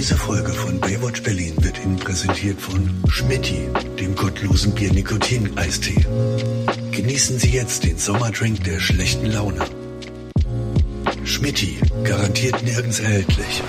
Diese 0.00 0.16
Folge 0.16 0.50
von 0.54 0.80
Baywatch 0.80 1.22
Berlin 1.22 1.52
wird 1.58 1.76
Ihnen 1.84 1.98
präsentiert 1.98 2.58
von 2.58 2.88
Schmitti, 3.10 3.68
dem 3.98 4.16
gottlosen 4.16 4.72
Bier-Nikotin-Eistee. 4.72 6.06
Genießen 6.90 7.38
Sie 7.38 7.50
jetzt 7.50 7.84
den 7.84 7.98
Sommerdrink 7.98 8.64
der 8.64 8.80
schlechten 8.80 9.26
Laune. 9.26 9.60
Schmitti, 11.24 11.78
garantiert 12.02 12.62
nirgends 12.62 13.00
erhältlich. 13.00 13.62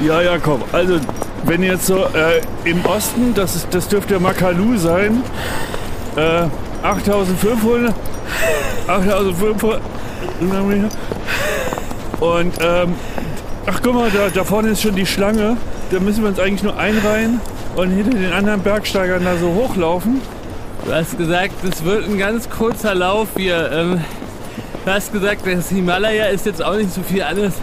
Ja, 0.00 0.20
Jakob, 0.20 0.66
also 0.74 0.98
wenn 1.44 1.62
jetzt 1.62 1.86
so 1.86 2.06
äh, 2.06 2.40
im 2.64 2.84
Osten, 2.86 3.34
das, 3.34 3.54
ist, 3.54 3.68
das 3.70 3.86
dürfte 3.86 4.18
Makalu 4.18 4.76
sein, 4.78 5.22
äh, 6.16 6.48
8500, 6.82 7.94
8500 8.86 9.80
und 12.20 12.52
ähm, 12.60 12.94
ach 13.66 13.80
guck 13.82 13.94
mal, 13.94 14.10
da, 14.10 14.28
da 14.28 14.44
vorne 14.44 14.70
ist 14.70 14.82
schon 14.82 14.94
die 14.94 15.06
Schlange, 15.06 15.56
da 15.90 16.00
müssen 16.00 16.22
wir 16.22 16.28
uns 16.28 16.38
eigentlich 16.38 16.62
nur 16.62 16.76
einreihen 16.78 17.40
und 17.76 17.90
hinter 17.90 18.16
den 18.16 18.32
anderen 18.32 18.60
Bergsteigern 18.60 19.24
da 19.24 19.36
so 19.36 19.52
hochlaufen. 19.54 20.20
Du 20.84 20.92
hast 20.92 21.18
gesagt, 21.18 21.54
es 21.64 21.84
wird 21.84 22.08
ein 22.08 22.18
ganz 22.18 22.48
kurzer 22.48 22.94
Lauf 22.94 23.28
hier. 23.36 23.70
Ähm, 23.72 24.00
du 24.84 24.90
hast 24.90 25.12
gesagt, 25.12 25.42
das 25.46 25.68
Himalaya 25.68 26.26
ist 26.26 26.46
jetzt 26.46 26.62
auch 26.62 26.76
nicht 26.76 26.92
so 26.92 27.02
viel 27.02 27.22
anders 27.22 27.54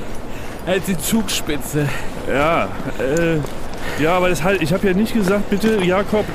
als 0.65 0.85
die 0.85 0.97
Zugspitze. 0.97 1.87
Ja, 2.31 2.65
äh, 2.99 3.39
ja, 3.99 4.15
aber 4.17 4.29
das 4.29 4.43
halt, 4.43 4.61
ich 4.61 4.73
habe 4.73 4.87
ja 4.87 4.93
nicht 4.93 5.13
gesagt, 5.13 5.49
bitte 5.49 5.83
Jakob, 5.83 6.25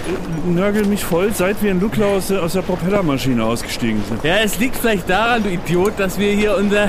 nörgel 0.46 0.86
mich 0.86 1.04
voll, 1.04 1.30
seit 1.34 1.62
wir 1.62 1.70
in 1.70 1.80
Lukla 1.80 2.06
aus, 2.06 2.28
der- 2.28 2.42
aus 2.42 2.52
der 2.54 2.62
Propellermaschine 2.62 3.44
ausgestiegen 3.44 4.02
sind. 4.08 4.24
Ja, 4.24 4.36
es 4.42 4.58
liegt 4.58 4.76
vielleicht 4.76 5.08
daran, 5.08 5.42
du 5.42 5.50
Idiot, 5.50 5.92
dass 5.98 6.18
wir 6.18 6.32
hier 6.32 6.56
unser 6.56 6.88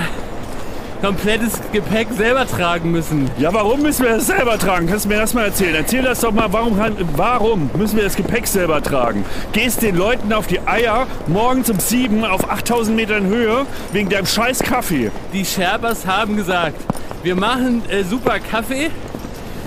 komplettes 1.02 1.54
Gepäck 1.72 2.10
selber 2.16 2.46
tragen 2.46 2.92
müssen. 2.92 3.28
Ja, 3.40 3.52
warum 3.52 3.82
müssen 3.82 4.06
wir 4.06 4.12
das 4.18 4.28
selber 4.28 4.60
tragen? 4.60 4.86
Kannst 4.88 5.06
du 5.06 5.10
mir 5.10 5.18
das 5.18 5.34
mal 5.34 5.46
erzählen? 5.46 5.74
Erzähl 5.74 6.04
das 6.04 6.20
doch 6.20 6.32
mal, 6.32 6.46
warum, 6.52 6.80
warum 7.16 7.72
müssen 7.76 7.98
wir 7.98 8.04
das 8.04 8.16
Gepäck 8.16 8.46
selber 8.46 8.84
tragen? 8.84 9.26
Gehst 9.52 9.82
den 9.82 9.96
Leuten 9.96 10.32
auf 10.32 10.46
die 10.46 10.60
Eier 10.68 11.08
morgens 11.26 11.72
um 11.72 11.80
sieben 11.80 12.24
auf 12.24 12.48
8000 12.52 12.96
Metern 12.96 13.26
Höhe 13.26 13.66
wegen 13.92 14.10
deinem 14.10 14.28
scheiß 14.28 14.60
Kaffee. 14.60 15.10
Die 15.34 15.44
Sherpas 15.44 16.06
haben 16.06 16.38
gesagt, 16.38 16.76
wir 17.24 17.36
machen 17.36 17.82
äh, 17.90 18.04
super 18.04 18.38
Kaffee. 18.40 18.92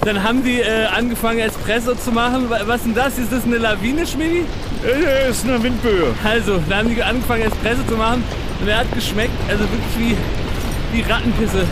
Dann 0.04 0.22
haben 0.22 0.44
die 0.44 0.60
äh, 0.60 0.84
angefangen 0.86 1.38
Espresso 1.38 1.94
zu 1.94 2.12
machen. 2.12 2.50
Wa- 2.50 2.60
Was 2.66 2.76
ist 2.78 2.86
denn 2.86 2.94
das? 2.94 3.16
Ist 3.18 3.32
das 3.32 3.44
eine 3.44 3.56
Lawine, 3.56 4.06
Schmidi? 4.06 4.44
Äh, 4.84 5.30
ist 5.30 5.44
eine 5.44 5.62
Windböe. 5.62 6.12
Also, 6.22 6.60
dann 6.68 6.78
haben 6.80 6.94
die 6.94 7.02
angefangen 7.02 7.42
Espresso 7.42 7.80
zu 7.88 7.96
machen 7.96 8.22
und 8.60 8.68
er 8.68 8.78
hat 8.80 8.92
geschmeckt, 8.94 9.32
also 9.48 9.64
wirklich 9.64 9.94
wie, 9.98 10.16
wie 10.92 11.00
Rattenpisse. 11.10 11.64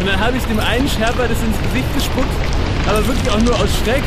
Und 0.00 0.06
dann 0.08 0.18
habe 0.20 0.36
ich 0.36 0.44
dem 0.44 0.60
einen 0.60 0.88
Sherpa 0.88 1.26
das 1.26 1.38
ins 1.42 1.58
Gesicht 1.70 1.92
gespuckt, 1.94 2.30
aber 2.86 3.06
wirklich 3.06 3.28
auch 3.30 3.40
nur 3.40 3.54
aus 3.54 3.70
Schreck. 3.84 4.02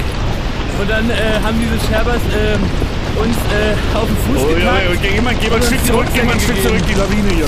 Und 0.80 0.90
dann 0.90 1.10
äh, 1.10 1.14
haben 1.44 1.56
diese 1.60 1.76
Sherpas 1.88 2.20
ähm, 2.32 2.60
uns 3.22 3.36
äh, 3.52 3.76
auf 3.98 4.08
den 4.08 4.18
Fuß 4.24 4.40
Oh, 4.44 4.50
ja, 4.52 4.56
gepackt. 4.60 5.04
ja, 5.04 5.10
geh 5.12 5.22
mal, 5.22 5.36
geh 5.36 5.50
mal 5.50 5.56
ein 5.58 5.64
Stück 5.64 5.86
zurück, 5.86 6.08
geh 6.14 6.24
mal 6.24 6.34
ein 6.34 6.40
Stück 6.40 6.62
zurück, 6.64 6.82
die 6.88 6.94
Lawine 6.96 7.30
hier. 7.36 7.48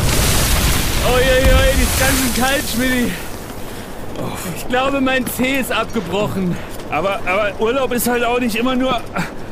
Oh 1.08 1.17
je, 1.20 1.48
je, 1.48 1.55
die 1.75 1.83
ist 1.83 2.00
ganz 2.00 2.16
schön 2.20 2.44
kalt, 2.44 2.64
Schmidi. 2.73 3.11
Ich 4.56 4.68
glaube, 4.68 5.02
mein 5.02 5.26
Zeh 5.28 5.60
ist 5.60 5.72
abgebrochen. 5.72 6.56
Aber, 6.90 7.20
aber 7.26 7.52
Urlaub 7.60 7.92
ist 7.94 8.08
halt 8.08 8.23
auch 8.23 8.40
nicht 8.40 8.56
immer 8.56 8.76
nur 8.76 9.00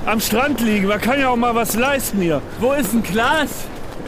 am 0.05 0.19
Strand 0.19 0.61
liegen. 0.61 0.87
Man 0.87 1.01
kann 1.01 1.19
ja 1.19 1.29
auch 1.29 1.35
mal 1.35 1.53
was 1.55 1.75
leisten 1.75 2.21
hier. 2.21 2.41
Wo 2.59 2.71
ist 2.73 2.93
ein 2.93 3.03
Glas? 3.03 3.49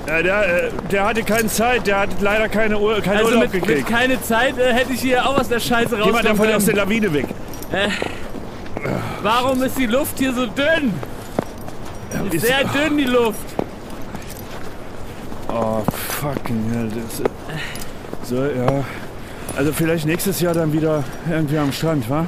Ja, 0.07 0.21
der, 0.23 0.63
äh, 0.67 0.71
der 0.91 1.03
hatte 1.05 1.23
keine 1.23 1.47
Zeit, 1.47 1.85
der 1.85 1.99
hat 1.99 2.09
leider 2.21 2.47
keine 2.47 2.79
Ur 2.79 3.01
keinen 3.01 3.17
Also 3.17 3.29
Urlaub 3.35 3.43
mit, 3.43 3.53
mit 3.53 3.63
gekriegt. 3.65 3.89
keine 3.89 4.21
Zeit 4.21 4.57
äh, 4.57 4.71
hätte 4.73 4.93
ich 4.93 5.01
hier 5.01 5.25
auch 5.27 5.37
aus 5.37 5.49
der 5.49 5.59
Scheiße 5.59 5.97
Geh 6.01 6.11
mal 6.11 6.23
davon 6.23 6.49
aus 6.53 6.63
der. 6.65 6.75
Lawine 6.75 7.13
weg. 7.13 7.25
Warum 9.21 9.61
ist 9.63 9.77
die 9.77 9.87
Luft 9.87 10.17
hier 10.19 10.33
so 10.33 10.45
dünn? 10.45 10.93
Ist- 12.31 12.45
Sehr 12.45 12.63
dünn 12.63 12.97
die 12.97 13.03
Luft. 13.03 13.39
Oh, 15.49 15.81
fucking 16.21 16.71
hell. 16.73 16.89
Das, 16.89 17.19
äh, 17.19 17.23
so, 18.23 18.35
ja. 18.45 18.83
Also 19.55 19.73
vielleicht 19.73 20.05
nächstes 20.05 20.39
Jahr 20.41 20.53
dann 20.53 20.73
wieder 20.73 21.03
irgendwie 21.29 21.57
am 21.57 21.71
Strand, 21.71 22.09
wa? 22.09 22.25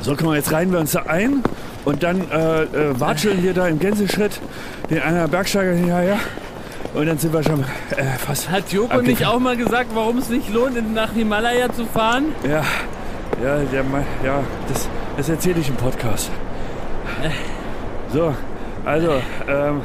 So, 0.00 0.12
guck 0.16 0.22
mal, 0.26 0.36
jetzt 0.36 0.50
reihen 0.52 0.72
wir 0.72 0.78
uns 0.80 0.92
da 0.92 1.02
ein 1.02 1.42
und 1.84 2.02
dann 2.02 2.28
äh, 2.30 2.62
äh, 2.62 2.98
watscheln 2.98 3.42
wir 3.42 3.52
da 3.54 3.68
im 3.68 3.78
Gänseschritt 3.78 4.40
den 4.88 5.00
einer 5.00 5.28
Bergsteiger 5.28 5.72
hinterher 5.72 6.18
und 6.94 7.06
dann 7.06 7.18
sind 7.18 7.32
wir 7.32 7.42
schon 7.42 7.60
äh, 7.96 8.04
fast... 8.18 8.50
Hat 8.50 8.72
Joko 8.72 8.96
Okay. 8.96 9.08
nicht 9.08 9.26
auch 9.26 9.38
mal 9.38 9.56
gesagt, 9.56 9.90
warum 9.94 10.18
es 10.18 10.28
nicht 10.28 10.52
lohnt, 10.52 10.94
nach 10.94 11.12
Himalaya 11.12 11.72
zu 11.72 11.84
fahren? 11.84 12.26
Ja, 12.44 12.64
ja, 13.44 13.58
der, 13.72 13.84
ja 14.24 14.42
das, 14.68 14.88
das 15.16 15.28
erzähle 15.28 15.60
ich 15.60 15.68
im 15.68 15.76
Podcast. 15.76 16.30
So, 18.12 18.34
also, 18.84 19.12
ähm, 19.46 19.82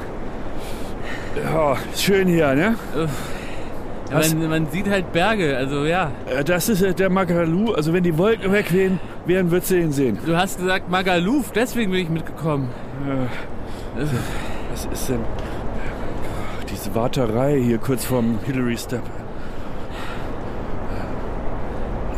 ja, 1.44 1.76
schön 1.96 2.28
hier, 2.28 2.54
ne? 2.56 2.76
Ja, 4.12 4.20
man, 4.20 4.50
man 4.50 4.68
sieht 4.72 4.88
halt 4.90 5.12
Berge, 5.12 5.58
also 5.58 5.86
ja. 5.86 6.12
Äh, 6.28 6.44
Das 6.44 6.70
ist 6.70 6.82
äh, 6.82 6.94
der 6.94 7.10
Magalu. 7.10 7.74
Also 7.74 7.92
wenn 7.94 8.04
die 8.04 8.18
Wolken 8.18 8.52
weg 8.52 8.72
wären, 8.72 9.00
wären 9.26 9.50
würdest 9.52 9.72
du 9.72 9.80
ihn 9.80 9.92
sehen. 9.92 10.18
Du 10.26 10.38
hast 10.38 10.60
gesagt 10.60 10.90
Magaluf, 10.90 11.52
deswegen 11.52 11.92
bin 11.92 12.02
ich 12.02 12.10
mitgekommen. 12.10 12.70
Was 14.72 14.86
ist 14.92 15.10
denn 15.10 15.22
diese 16.70 16.94
Warterei 16.94 17.60
hier 17.60 17.78
kurz 17.80 18.06
vorm 18.06 18.40
Hillary 18.46 18.78
Step? 18.78 19.02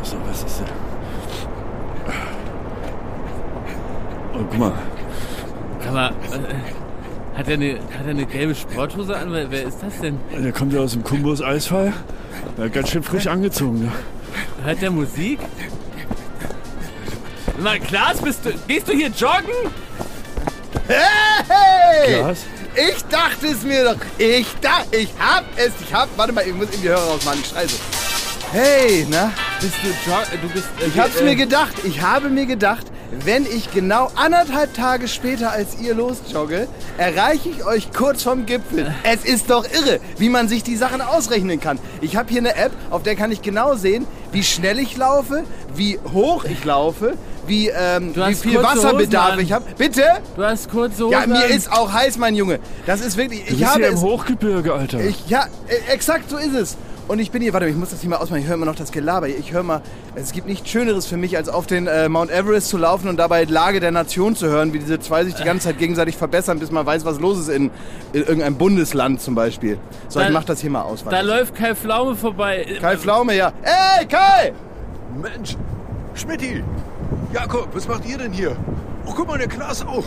So, 0.04 0.18
was 0.28 0.44
ist 0.44 0.60
denn? 0.62 0.68
Oh, 4.34 4.38
guck 4.50 4.58
mal. 4.58 4.72
Aber 5.90 6.10
äh, 6.10 6.47
hat 7.48 7.52
er 7.52 7.54
eine, 7.54 7.74
hat 7.76 8.04
er 8.06 8.10
eine 8.10 8.26
gelbe 8.26 8.56
Sporthose 8.56 9.16
an? 9.16 9.32
Wer, 9.32 9.50
wer 9.50 9.64
ist 9.68 9.78
das 9.82 10.00
denn? 10.02 10.20
Der 10.38 10.52
kommt 10.52 10.74
ja 10.74 10.80
aus 10.82 10.92
dem 10.94 11.04
Kumbus 11.04 11.42
Eisfall. 11.42 11.94
Ja, 12.58 12.68
ganz 12.68 12.90
schön 12.90 13.04
frisch 13.04 13.28
angezogen. 13.28 13.86
Ne? 13.86 13.92
Hört 14.64 14.82
der 14.82 14.92
Musik? 14.92 15.40
Mal, 17.60 17.80
Klaas, 17.80 18.22
bist 18.22 18.46
du, 18.46 18.52
gehst 18.68 18.88
du 18.88 18.94
hier 18.94 19.08
joggen? 19.10 19.72
Hey! 20.88 22.16
Klaas? 22.20 22.40
Ich 22.76 23.04
dachte 23.06 23.48
es 23.48 23.64
mir 23.64 23.84
doch. 23.86 23.96
Ich 24.20 24.48
dachte, 24.62 24.98
ich 24.98 25.10
hab 25.20 25.46
es. 25.56 25.72
Ich 25.82 25.92
hab. 25.94 26.10
Warte 26.16 26.32
mal, 26.34 26.46
ich 26.46 26.54
muss 26.54 26.70
in 26.70 26.82
die 26.82 26.90
Hörer 26.90 27.02
rausmachen. 27.02 27.40
Ich 27.42 27.48
schreie 27.48 27.68
so. 27.68 27.78
Hey, 28.52 29.06
na? 29.10 29.32
Bist 29.60 29.74
du 29.82 29.88
jog, 30.10 30.24
du 30.42 30.50
bist. 30.50 30.68
äh, 30.80 30.88
Ich 30.88 31.00
hab's 31.00 31.20
äh, 31.20 31.24
mir 31.24 31.36
gedacht. 31.36 31.74
Ich 31.84 32.02
habe 32.02 32.30
mir 32.30 32.46
gedacht, 32.46 32.86
wenn 33.12 33.46
ich 33.46 33.72
genau 33.72 34.12
anderthalb 34.16 34.74
Tage 34.74 35.08
später 35.08 35.52
als 35.52 35.80
ihr 35.80 35.94
losjogge, 35.96 36.68
erreiche 36.98 37.50
ich 37.50 37.66
euch 37.66 37.92
kurz 37.94 38.24
vom 38.24 38.46
Gipfel. 38.46 38.94
Es 39.04 39.24
ist 39.24 39.50
doch 39.50 39.66
irre, 39.66 40.00
wie 40.18 40.30
man 40.30 40.48
sich 40.48 40.64
die 40.64 40.76
Sachen 40.76 41.02
ausrechnen 41.02 41.60
kann. 41.60 41.80
Ich 42.02 42.16
habe 42.16 42.30
hier 42.30 42.40
eine 42.42 42.56
App, 42.56 42.72
auf 42.90 43.04
der 43.04 43.16
kann 43.16 43.32
ich 43.32 43.42
genau 43.42 43.76
sehen, 43.76 44.06
wie 44.32 44.44
schnell 44.44 44.80
ich 44.80 44.98
laufe, 44.98 45.44
wie 45.76 46.00
hoch 46.14 46.44
ich 46.44 46.64
laufe, 46.66 47.14
wie, 47.48 47.70
ähm, 47.70 48.14
wie 48.14 48.36
viel 48.36 48.62
Wasserbedarf 48.62 49.38
ich 49.40 49.54
habe. 49.54 49.64
Bitte? 49.78 50.04
Du 50.36 50.44
hast 50.44 50.70
kurze 50.70 51.06
Hosen 51.06 51.12
Ja, 51.14 51.26
mir 51.28 51.46
an. 51.46 51.50
ist 51.50 51.72
auch 51.72 51.94
heiß, 51.94 52.18
mein 52.18 52.36
Junge. 52.36 52.60
Das 52.86 53.00
ist 53.00 53.16
wirklich. 53.16 53.46
Du 53.46 53.54
Ich 53.54 53.60
bist 53.60 53.70
habe 53.72 53.80
hier 53.80 53.88
im 53.90 53.96
es. 53.96 54.02
Hochgebirge, 54.02 54.74
Alter. 54.74 55.00
Ich, 55.00 55.30
ja, 55.30 55.46
äh, 55.70 55.94
exakt 55.94 56.30
so 56.30 56.36
ist 56.38 56.54
es. 56.54 56.78
Und 57.08 57.20
ich 57.20 57.32
bin 57.32 57.42
hier, 57.42 57.54
warte, 57.54 57.68
ich 57.70 57.76
muss 57.76 57.92
das 57.92 58.02
hier 58.02 58.10
mal 58.10 58.18
ausmachen. 58.18 58.42
Ich 58.42 58.48
höre 58.48 58.56
immer 58.56 58.66
noch 58.66 58.76
das 58.76 58.92
Gelaber. 58.92 59.30
Ich 59.30 59.54
höre 59.54 59.64
mal, 59.64 59.82
es 60.16 60.34
gibt 60.34 60.46
nichts 60.46 60.70
Schöneres 60.70 61.06
für 61.06 61.16
mich, 61.16 61.38
als 61.38 61.48
auf 61.48 61.66
den 61.66 61.88
äh, 61.88 62.10
Mount 62.10 62.30
Everest 62.32 62.68
zu 62.68 62.78
laufen 62.78 63.08
und 63.08 63.16
dabei 63.18 63.46
Lage 63.46 63.80
der 63.80 63.92
Nation 63.92 64.36
zu 64.36 64.48
hören, 64.48 64.74
wie 64.74 64.80
diese 64.80 65.00
zwei 65.00 65.24
sich 65.24 65.34
die 65.36 65.46
ganze 65.46 65.68
Zeit 65.68 65.78
gegenseitig 65.78 66.18
verbessern, 66.18 66.60
bis 66.60 66.70
man 66.70 66.86
weiß, 66.86 67.06
was 67.06 67.20
los 67.22 67.40
ist 67.40 67.48
in, 67.48 67.72
in 68.12 68.22
irgendeinem 68.24 68.58
Bundesland 68.58 69.22
zum 69.22 69.36
Beispiel. 69.36 69.78
So, 70.10 70.20
Da- 70.20 70.28
ich 70.28 70.34
mach 70.34 70.44
das 70.44 70.60
hier 70.60 70.70
mal 70.70 70.82
aus. 70.82 71.06
Da 71.10 71.22
läuft 71.22 71.56
Kai 71.56 71.76
Pflaume 71.76 72.16
vorbei. 72.16 72.66
Kai 72.82 72.98
Pflaume, 72.98 73.36
ja. 73.38 73.54
Ey, 73.64 74.06
Kai! 74.06 74.52
Mensch, 75.22 75.56
Schmidti, 76.14 76.62
Jakob, 77.34 77.70
was 77.74 77.88
macht 77.88 78.06
ihr 78.06 78.18
denn 78.18 78.34
hier? 78.34 78.56
Oh, 79.06 79.14
guck 79.16 79.28
mal, 79.28 79.38
der 79.38 79.48
Klaas 79.48 79.82
auch. 79.88 80.04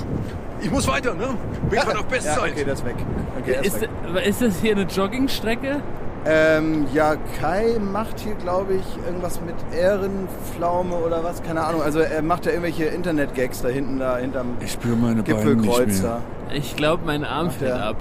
Ich 0.61 0.71
muss 0.71 0.87
weiter, 0.87 1.15
ne? 1.15 1.29
Bin 1.71 1.79
gerade 1.81 1.93
auf 1.99 2.05
Ja, 2.05 2.11
Bestzeit. 2.11 2.53
okay, 2.53 2.65
das 2.67 2.81
ist 2.81 2.85
weg. 2.85 2.97
Okay, 3.41 3.57
ist 3.63 3.77
Ist, 3.77 3.81
weg. 3.81 4.27
ist 4.27 4.43
das 4.43 4.61
hier 4.61 4.73
eine 4.73 4.83
Joggingstrecke? 4.83 5.81
Ähm, 6.27 6.87
ja, 6.93 7.15
Kai 7.41 7.79
macht 7.81 8.21
hier, 8.21 8.35
glaube 8.35 8.75
ich, 8.75 9.07
irgendwas 9.07 9.41
mit 9.41 9.55
Ehrenpflaume 9.75 10.95
oder 10.97 11.25
was, 11.25 11.43
keine 11.43 11.63
Ahnung. 11.63 11.83
Also 11.83 12.01
er 12.01 12.23
macht 12.23 12.45
ja 12.45 12.53
irgendwelche 12.53 12.85
Internet-Gags 12.85 13.63
da 13.63 13.69
hinten, 13.69 13.99
da 13.99 14.19
hinterm 14.19 14.57
Ich 14.61 14.73
spüre 14.73 14.97
meine 14.97 15.23
Beine 15.23 15.39
nicht 15.45 15.63
Gipfelkreuz 15.63 16.03
mehr. 16.03 16.21
Ich 16.53 16.77
glaube, 16.77 17.03
mein 17.07 17.25
Arm 17.25 17.47
Macht 17.47 17.57
fällt 17.57 17.71
der- 17.75 17.85
ab. 17.87 17.97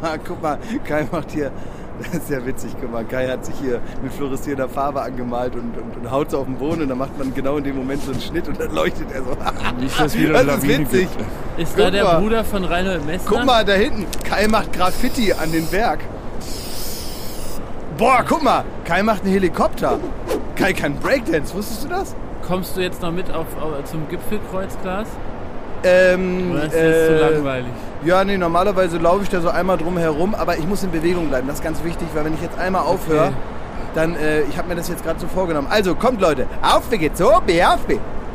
da. 0.00 0.14
Guck 0.26 0.40
mal, 0.42 0.58
Kai 0.84 1.06
macht 1.12 1.30
hier 1.32 1.50
Das 2.12 2.22
ist 2.22 2.30
ja 2.30 2.44
witzig, 2.44 2.74
guck 2.80 2.90
mal, 2.90 3.04
Kai 3.04 3.28
hat 3.28 3.44
sich 3.44 3.54
hier 3.62 3.78
mit 4.02 4.12
fluoreszierender 4.14 4.68
Farbe 4.68 5.02
angemalt 5.02 5.54
und, 5.54 5.76
und, 5.76 5.96
und 6.02 6.10
haut 6.10 6.30
so 6.30 6.38
auf 6.38 6.46
den 6.46 6.56
Boden 6.56 6.82
und 6.82 6.88
dann 6.88 6.98
macht 6.98 7.16
man 7.18 7.32
genau 7.34 7.58
in 7.58 7.64
dem 7.64 7.76
Moment 7.76 8.02
so 8.02 8.12
einen 8.12 8.20
Schnitt 8.20 8.48
und 8.48 8.58
dann 8.58 8.74
leuchtet 8.74 9.08
er 9.12 9.22
so. 9.22 9.30
Nicht, 9.80 10.00
dass 10.00 10.16
wieder 10.18 10.32
Das 10.32 10.56
ist 10.56 10.62
Lawine 10.66 10.78
witzig. 10.90 11.08
gibt. 11.16 11.60
Ist 11.60 11.76
Guck 11.76 11.84
da 11.84 11.90
der 11.90 12.04
mal. 12.04 12.20
Bruder 12.20 12.44
von 12.44 12.64
Reinhold 12.64 13.06
Messner? 13.06 13.30
Guck 13.30 13.44
mal 13.44 13.64
da 13.64 13.74
hinten, 13.74 14.06
Kai 14.24 14.48
macht 14.48 14.72
Graffiti 14.72 15.32
an 15.34 15.52
den 15.52 15.66
Berg. 15.66 16.00
Boah, 18.02 18.24
guck 18.28 18.42
mal, 18.42 18.64
Kai 18.84 19.00
macht 19.04 19.22
einen 19.22 19.30
Helikopter. 19.32 20.00
Kai 20.56 20.72
kann 20.72 20.96
Breakdance, 20.96 21.54
wusstest 21.54 21.84
du 21.84 21.88
das? 21.88 22.16
Kommst 22.44 22.76
du 22.76 22.80
jetzt 22.80 23.00
noch 23.00 23.12
mit 23.12 23.30
auf, 23.32 23.46
auf, 23.60 23.84
zum 23.84 24.08
Gipfelkreuzglas? 24.08 25.06
Ähm, 25.84 26.50
Oder 26.50 26.64
ist 26.64 26.74
das 26.74 27.06
zu 27.06 27.32
langweilig? 27.32 27.70
Ja, 28.04 28.24
nee, 28.24 28.36
normalerweise 28.36 28.98
laufe 28.98 29.22
ich 29.22 29.28
da 29.28 29.40
so 29.40 29.50
einmal 29.50 29.78
drum 29.78 29.98
herum, 29.98 30.34
aber 30.34 30.58
ich 30.58 30.66
muss 30.66 30.82
in 30.82 30.90
Bewegung 30.90 31.28
bleiben. 31.28 31.46
Das 31.46 31.58
ist 31.58 31.62
ganz 31.62 31.84
wichtig, 31.84 32.08
weil 32.12 32.24
wenn 32.24 32.34
ich 32.34 32.42
jetzt 32.42 32.58
einmal 32.58 32.82
aufhöre, 32.82 33.26
Okay. 33.26 33.34
dann, 33.94 34.16
äh, 34.16 34.40
ich 34.50 34.58
habe 34.58 34.66
mir 34.66 34.74
das 34.74 34.88
jetzt 34.88 35.04
gerade 35.04 35.20
so 35.20 35.28
vorgenommen. 35.28 35.68
Also, 35.70 35.94
kommt 35.94 36.20
Leute, 36.20 36.48
auf, 36.60 36.90
wir 36.90 36.98
geht's, 36.98 37.20
so, 37.20 37.30
auf, 37.30 37.42
wir. 37.46 37.64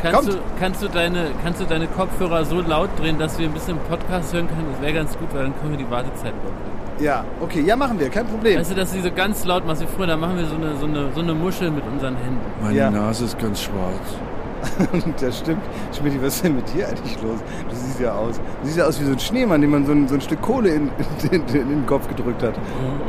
Kannst 0.02 0.16
Kommt. 0.16 0.30
du, 0.30 0.38
kannst, 0.62 0.82
du 0.82 0.88
deine, 0.88 1.32
kannst 1.44 1.60
du 1.60 1.66
deine 1.66 1.88
Kopfhörer 1.88 2.46
so 2.46 2.62
laut 2.62 2.92
drehen, 2.98 3.20
dass 3.20 3.38
wir 3.38 3.46
ein 3.50 3.54
bisschen 3.54 3.78
Podcast 3.90 4.34
hören 4.34 4.48
können? 4.48 4.68
Das 4.72 4.82
wäre 4.82 4.94
ganz 4.94 5.18
gut, 5.18 5.28
weil 5.34 5.44
dann 5.44 5.60
können 5.60 5.72
wir 5.72 5.78
die 5.86 5.92
Wartezeit 5.92 6.32
überbrücken. 6.32 6.77
Ja, 7.00 7.24
okay, 7.42 7.62
ja, 7.62 7.76
machen 7.76 8.00
wir, 8.00 8.10
kein 8.10 8.26
Problem. 8.26 8.60
Weißt 8.60 8.72
du, 8.72 8.76
dass 8.76 8.92
sie 8.92 9.02
so 9.02 9.12
ganz 9.12 9.46
laut 9.46 9.66
machst 9.68 9.82
wie 9.84 9.88
früher, 9.88 10.08
dann 10.08 10.20
machen 10.20 10.38
wir 10.38 10.46
so 10.46 10.56
eine, 10.56 10.76
so 10.78 10.86
eine, 10.88 11.10
so 11.14 11.22
eine 11.22 11.34
Muschel 11.34 11.70
mit 11.70 11.84
unseren 11.86 12.16
Händen. 12.16 12.40
Meine 12.62 12.76
Ja. 12.78 12.90
Nase 12.90 13.26
ist 13.26 13.38
ganz 13.38 13.62
schwarz. 13.62 15.04
das 15.22 15.38
stimmt. 15.38 15.62
Schmidt, 15.96 16.20
was 16.22 16.36
ist 16.38 16.44
denn 16.44 16.56
mit 16.56 16.74
dir 16.74 16.88
eigentlich 16.88 17.16
los? 17.22 17.40
Du 17.70 17.76
siehst 17.76 18.00
ja 18.00 18.14
aus. 18.16 18.38
Du 18.38 18.66
siehst 18.66 18.78
ja 18.78 18.86
aus 18.86 19.00
wie 19.00 19.06
so 19.06 19.12
ein 19.12 19.20
Schneemann, 19.20 19.62
dem 19.62 19.70
man 19.70 19.86
so 19.86 19.92
ein, 19.92 20.08
so 20.08 20.16
ein 20.16 20.22
Stück 20.22 20.42
Kohle 20.42 20.70
in, 20.70 20.90
in, 21.32 21.32
in, 21.32 21.48
in 21.48 21.70
den 21.70 21.86
Kopf 21.86 22.08
gedrückt 22.08 22.42
hat. 22.42 22.56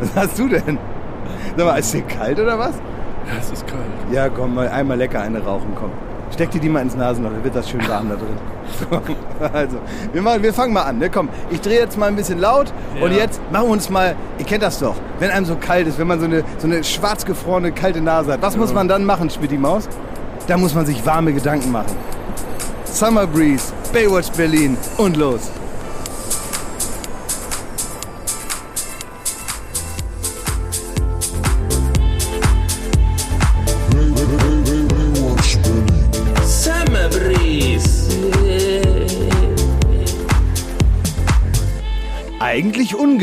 Was 0.01 0.15
hast 0.15 0.39
du 0.39 0.49
denn? 0.49 0.79
Sag 1.57 1.67
mal, 1.67 1.79
ist 1.79 1.95
dir 1.95 2.03
kalt 2.03 2.39
oder 2.39 2.59
was? 2.59 2.75
Ja, 3.27 3.39
es 3.41 3.51
ist 3.51 3.67
kalt. 3.67 3.81
Ja, 4.13 4.29
komm, 4.29 4.55
mal 4.55 4.69
einmal 4.69 4.99
lecker 4.99 5.23
eine 5.23 5.43
rauchen, 5.43 5.73
komm. 5.75 5.91
Steck 6.35 6.51
dir 6.51 6.61
die 6.61 6.69
mal 6.69 6.83
ins 6.83 6.95
Nasenloch, 6.95 7.31
dann 7.33 7.43
wird 7.45 7.57
das 7.57 7.69
schön 7.69 7.87
warm 7.89 8.09
da 8.11 8.17
drin. 8.17 8.37
So, 8.91 9.47
also, 9.53 9.79
wir, 10.13 10.21
machen, 10.23 10.43
wir 10.43 10.53
fangen 10.53 10.73
mal 10.75 10.83
an, 10.83 10.99
ne? 10.99 11.09
Komm, 11.09 11.31
ich 11.51 11.61
drehe 11.61 11.81
jetzt 11.81 11.97
mal 11.97 12.07
ein 12.07 12.17
bisschen 12.17 12.39
laut 12.39 12.73
und 13.01 13.13
Ja. 13.13 13.19
jetzt 13.19 13.41
machen 13.51 13.67
wir 13.67 13.73
uns 13.73 13.89
mal, 13.89 14.15
ihr 14.39 14.45
kennt 14.45 14.63
das 14.63 14.79
doch, 14.79 14.95
wenn 15.21 15.31
einem 15.31 15.47
so 15.47 15.57
kalt 15.57 15.87
ist, 15.89 15.99
wenn 15.99 16.07
man 16.07 16.21
so 16.21 16.27
eine, 16.27 16.45
so 16.59 16.67
eine 16.67 16.85
schwarz 16.85 17.25
gefrorene, 17.25 17.73
kalte 17.73 18.01
Nase 18.03 18.33
hat. 18.35 18.43
Was 18.43 18.57
muss 18.59 18.75
man 18.75 18.87
dann 18.87 19.05
machen, 19.05 19.31
Schmidti 19.31 19.57
Maus? 19.57 19.89
Da 20.47 20.57
muss 20.59 20.75
man 20.75 20.85
sich 20.87 21.05
warme 21.07 21.33
Gedanken 21.33 21.73
machen. 21.73 21.97
Summer 22.85 23.27
Breeze, 23.27 23.73
Baywatch 23.93 24.31
Berlin 24.33 24.77
und 24.99 25.17
los. 25.17 25.51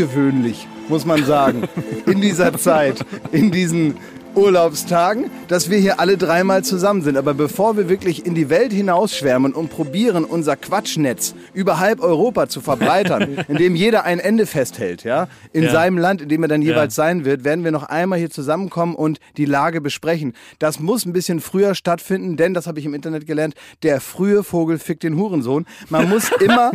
Ungewöhnlich, 0.05 0.67
muss 0.87 1.05
man 1.05 1.23
sagen, 1.25 1.63
in 2.05 2.21
dieser 2.21 2.57
Zeit, 2.57 3.05
in 3.31 3.51
diesen 3.51 3.97
Urlaubstagen, 4.35 5.29
dass 5.47 5.69
wir 5.69 5.77
hier 5.77 5.99
alle 5.99 6.17
dreimal 6.17 6.63
zusammen 6.63 7.01
sind. 7.01 7.17
Aber 7.17 7.33
bevor 7.33 7.77
wir 7.77 7.89
wirklich 7.89 8.25
in 8.25 8.35
die 8.35 8.49
Welt 8.49 8.71
hinausschwärmen 8.73 9.53
und 9.53 9.69
probieren, 9.69 10.23
unser 10.25 10.55
Quatschnetz 10.55 11.35
über 11.53 11.79
halb 11.79 12.01
Europa 12.01 12.47
zu 12.47 12.61
verbreitern, 12.61 13.37
indem 13.47 13.75
jeder 13.75 14.03
ein 14.03 14.19
Ende 14.19 14.45
festhält, 14.45 15.03
ja, 15.03 15.27
in 15.53 15.63
Ja. 15.63 15.71
seinem 15.71 15.97
Land, 15.97 16.21
in 16.21 16.29
dem 16.29 16.43
er 16.43 16.47
dann 16.49 16.61
jeweils 16.61 16.95
sein 16.95 17.25
wird, 17.25 17.43
werden 17.43 17.63
wir 17.63 17.71
noch 17.71 17.83
einmal 17.83 18.19
hier 18.19 18.29
zusammenkommen 18.29 18.95
und 18.95 19.19
die 19.37 19.45
Lage 19.45 19.81
besprechen. 19.81 20.33
Das 20.59 20.79
muss 20.79 21.05
ein 21.05 21.13
bisschen 21.13 21.39
früher 21.39 21.75
stattfinden, 21.75 22.37
denn, 22.37 22.53
das 22.53 22.67
habe 22.67 22.79
ich 22.79 22.85
im 22.85 22.93
Internet 22.93 23.25
gelernt, 23.25 23.55
der 23.83 24.01
frühe 24.01 24.43
Vogel 24.43 24.79
fickt 24.79 25.03
den 25.03 25.15
Hurensohn. 25.17 25.65
Man 25.89 26.09
muss 26.09 26.29
immer 26.39 26.71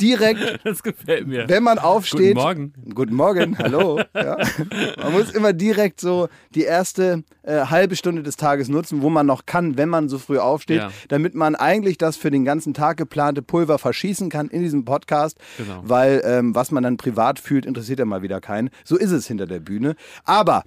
direkt 0.00 0.60
Das 0.64 0.82
gefällt 0.82 1.26
mir. 1.26 1.48
wenn 1.48 1.62
man 1.62 1.78
aufsteht. 1.78 2.34
Guten 2.34 2.46
Morgen. 2.46 2.72
Guten 2.94 3.14
Morgen, 3.14 3.58
hallo. 3.58 4.00
Ja. 4.14 4.36
Man 5.02 5.12
muss 5.12 5.30
immer 5.30 5.52
direkt 5.52 6.00
so 6.00 6.28
die 6.54 6.64
erste 6.98 7.24
äh, 7.42 7.66
halbe 7.66 7.96
Stunde 7.96 8.22
des 8.22 8.36
Tages 8.36 8.68
nutzen, 8.68 9.02
wo 9.02 9.08
man 9.10 9.26
noch 9.26 9.46
kann, 9.46 9.76
wenn 9.78 9.88
man 9.88 10.08
so 10.08 10.18
früh 10.18 10.38
aufsteht, 10.38 10.78
Ja. 10.78 10.90
damit 11.08 11.34
man 11.34 11.54
eigentlich 11.54 11.96
das 11.98 12.16
für 12.16 12.30
den 12.30 12.44
ganzen 12.44 12.74
Tag 12.74 12.98
geplante 12.98 13.40
Pulver 13.42 13.78
verschießen 13.78 14.28
kann 14.30 14.48
in 14.48 14.62
diesem 14.62 14.84
Podcast. 14.84 15.38
Genau. 15.56 15.80
Weil 15.84 16.22
ähm, 16.24 16.54
was 16.54 16.70
man 16.70 16.82
dann 16.82 16.96
privat 16.98 17.38
fühlt, 17.38 17.64
interessiert 17.66 17.98
ja 17.98 18.04
mal 18.04 18.22
wieder 18.22 18.40
keinen. 18.40 18.70
So 18.84 18.96
ist 18.96 19.10
es 19.10 19.26
hinter 19.26 19.46
der 19.46 19.60
Bühne. 19.60 19.94
Aber 20.24 20.64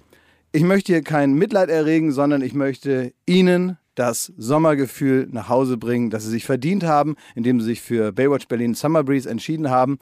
ich 0.51 0.63
möchte 0.63 0.93
hier 0.93 1.03
kein 1.03 1.33
Mitleid 1.33 1.69
erregen, 1.69 2.11
sondern 2.11 2.41
ich 2.41 2.53
möchte 2.53 3.13
Ihnen 3.25 3.77
das 3.93 4.33
Sommergefühl 4.37 5.27
nach 5.31 5.47
Hause 5.47 5.77
bringen, 5.77 6.09
das 6.09 6.23
Sie 6.23 6.29
sich 6.31 6.45
verdient 6.45 6.83
haben, 6.83 7.15
indem 7.35 7.59
Sie 7.59 7.67
sich 7.67 7.81
für 7.81 8.11
Baywatch 8.11 8.47
Berlin 8.47 8.73
Summer 8.73 9.03
Breeze 9.03 9.29
entschieden 9.29 9.69
haben 9.69 9.99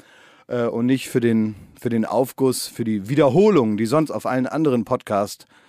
äh, 0.48 0.64
und 0.64 0.86
nicht 0.88 1.10
für 1.10 1.20
den, 1.20 1.56
für 1.80 1.90
den 1.90 2.06
Aufguss, 2.06 2.68
für 2.68 2.84
die 2.86 3.08
Wiederholungen, 3.10 3.78
die 3.78 3.86
sonst 3.86 4.10
auf 4.10 4.26
allen 4.26 4.48
anderen 4.48 4.84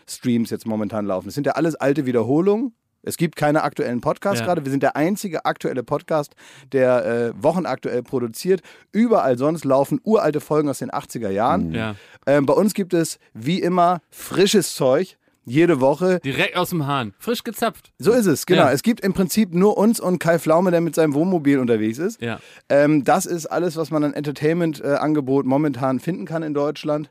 Podcast-Streams 0.09 0.51
jetzt 0.51 0.67
momentan 0.67 1.07
laufen. 1.07 1.29
Es 1.29 1.35
sind 1.35 1.47
ja 1.47 1.53
alles 1.53 1.75
alte 1.75 2.07
Wiederholungen. 2.07 2.75
Es 3.07 3.19
gibt 3.19 3.37
keine 3.37 3.63
aktuellen 3.65 4.01
Podcasts 4.01 4.41
Ja. 4.41 4.47
gerade. 4.47 4.65
Wir 4.65 4.71
sind 4.71 4.83
der 4.83 4.97
einzige 4.97 5.45
aktuelle 5.45 5.83
Podcast, 5.83 6.35
der 6.73 7.05
äh, 7.05 7.33
wochenaktuell 7.43 8.03
produziert. 8.03 8.63
Überall 8.93 9.37
sonst 9.37 9.65
laufen 9.67 10.01
uralte 10.05 10.41
Folgen 10.41 10.71
aus 10.71 10.79
den 10.79 10.91
80er 10.91 11.29
Jahren. 11.29 11.73
Ja. 11.75 11.97
Ähm, 12.27 12.47
bei 12.47 12.55
uns 12.55 12.73
gibt 12.73 12.95
es 12.95 13.19
wie 13.35 13.61
immer 13.61 14.01
frisches 14.11 14.75
Zeug. 14.75 15.19
Jede 15.47 15.83
Woche. 15.83 16.21
Direkt 16.25 16.57
aus 16.57 16.71
dem 16.71 16.87
Hahn. 16.87 17.13
Frisch 17.19 17.45
gezapft. 17.45 17.93
So 17.99 18.13
ist 18.13 18.25
es, 18.25 18.47
genau. 18.47 18.63
Ja. 18.63 18.73
Es 18.73 18.83
gibt 18.83 19.03
im 19.03 19.13
Prinzip 19.13 19.53
nur 19.53 19.77
uns 19.77 20.01
und 20.01 20.19
Kai 20.19 20.39
Pflaume, 20.39 20.71
der 20.71 20.81
mit 20.81 20.95
seinem 20.95 21.13
Wohnmobil 21.13 21.59
unterwegs 21.59 21.99
ist. 21.99 22.19
Ja. 22.23 22.41
Ähm, 22.71 23.05
das 23.05 23.27
ist 23.27 23.45
alles, 23.45 23.77
was 23.77 23.91
man 23.91 24.05
an 24.05 24.15
Entertainment-Angebot 24.15 25.45
momentan 25.45 26.01
finden 26.01 26.25
kann 26.25 26.43
in 26.43 26.55
Deutschland. 26.55 27.11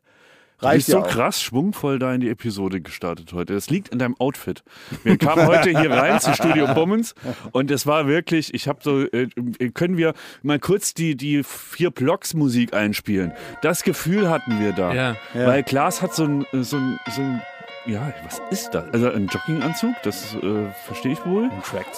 Du 0.64 0.70
Reicht 0.70 0.86
bist 0.86 0.92
so 0.92 1.02
krass 1.02 1.42
schwungvoll 1.42 2.00
da 2.00 2.14
in 2.14 2.22
die 2.22 2.30
Episode 2.30 2.80
gestartet 2.80 3.34
heute. 3.34 3.54
Das 3.54 3.70
liegt 3.70 3.90
in 3.90 4.00
deinem 4.00 4.16
Outfit. 4.18 4.64
Wir 5.04 5.18
kamen 5.18 5.46
heute 5.46 5.78
hier 5.78 5.92
rein 5.92 6.22
zu 6.22 6.34
Studio 6.34 6.74
Bummens 6.74 7.16
und 7.52 7.70
es 7.70 7.86
war 7.86 8.08
wirklich, 8.08 8.54
ich 8.54 8.70
habe 8.70 8.80
so, 8.82 9.02
äh, 9.02 9.28
können 9.74 9.98
wir 9.98 10.14
mal 10.42 10.60
kurz 10.60 10.94
die, 10.94 11.18
die 11.18 11.44
vier 11.44 11.92
Blocks 11.92 12.34
Musik 12.34 12.74
einspielen? 12.74 13.34
Das 13.62 13.84
Gefühl 13.84 14.30
hatten 14.30 14.58
wir 14.62 14.72
da. 14.72 14.94
Ja. 14.94 15.16
Ja. 15.34 15.48
Weil 15.48 15.64
Klaas 15.64 16.02
hat 16.02 16.16
so 16.16 16.24
ein, 16.24 16.46
so 16.54 16.78
ein, 16.78 16.98
so 17.14 17.22
ein 17.22 17.42
ja, 17.86 18.14
was 18.24 18.42
ist 18.50 18.70
das? 18.74 18.86
Also 18.94 19.12
ein 19.12 19.28
Jogginganzug, 19.28 19.94
das 20.04 20.36
äh, 20.36 20.66
verstehe 20.86 21.14
ich 21.14 21.26
wohl. 21.26 21.50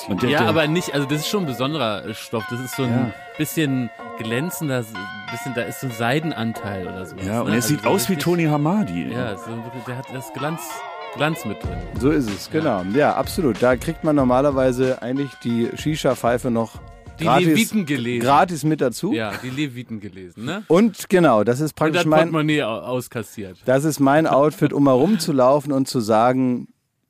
Und 0.10 0.22
der, 0.24 0.30
Ja, 0.30 0.40
der, 0.40 0.50
aber 0.50 0.68
nicht, 0.68 0.94
also 0.94 1.06
das 1.08 1.20
ist 1.22 1.28
schon 1.30 1.44
ein 1.44 1.46
besonderer 1.48 2.14
Stoff. 2.14 2.44
Das 2.50 2.60
ist 2.60 2.76
so 2.76 2.84
ein 2.84 2.90
Ja. 2.92 3.12
bisschen 3.38 3.90
glänzender, 4.18 4.84
so 4.84 4.96
ein 4.96 5.32
bisschen, 5.32 5.54
da 5.54 5.62
ist 5.62 5.82
so 5.82 5.88
ein 5.88 5.94
Seidenanteil 5.94 6.88
oder 6.88 7.06
so. 7.06 7.16
ja, 7.18 7.42
und 7.42 7.54
er 7.54 7.62
sieht 7.62 7.86
aus 7.86 8.10
wie 8.10 8.16
Tony 8.16 8.46
Hamadi. 8.46 9.12
Ja, 9.12 9.38
so, 9.38 9.48
wirklich- 9.52 9.84
der 9.88 9.98
hat 9.98 10.06
das 10.14 10.32
Glanz, 10.34 10.62
Glanz 11.16 11.46
mit 11.46 11.62
drin. 11.64 11.78
So 12.00 12.10
ist 12.12 12.30
es, 12.30 12.50
genau. 12.50 12.82
Ja, 12.94 13.14
absolut. 13.16 13.62
Da 13.62 13.76
kriegt 13.76 14.04
man 14.04 14.16
normalerweise 14.16 15.02
eigentlich 15.02 15.32
die 15.44 15.70
Shisha-Pfeife 15.76 16.50
noch 16.52 16.80
Die 17.20 17.24
gratis, 17.24 17.48
Leviten 17.48 17.86
gelesen. 17.86 18.26
gratis 18.26 18.64
mit 18.64 18.82
dazu. 18.82 19.14
Ja, 19.14 19.34
die 19.42 19.50
Leviten 19.50 20.00
gelesen, 20.02 20.46
ne? 20.46 20.64
Und 20.68 21.08
genau, 21.10 21.44
das 21.44 21.60
ist 21.62 21.72
Und 21.72 21.76
praktisch 21.76 21.98
das 22.02 22.06
mein, 22.06 22.20
Portemonnaie 22.32 22.62
auskassiert. 22.64 23.58
das 23.66 23.86
ist 23.86 24.00
mein 24.00 24.28
Outfit, 24.28 24.74
um 24.74 24.88
herumzulaufen 24.88 25.72
und 25.72 25.88
zu 25.88 26.00
sagen, 26.02 26.68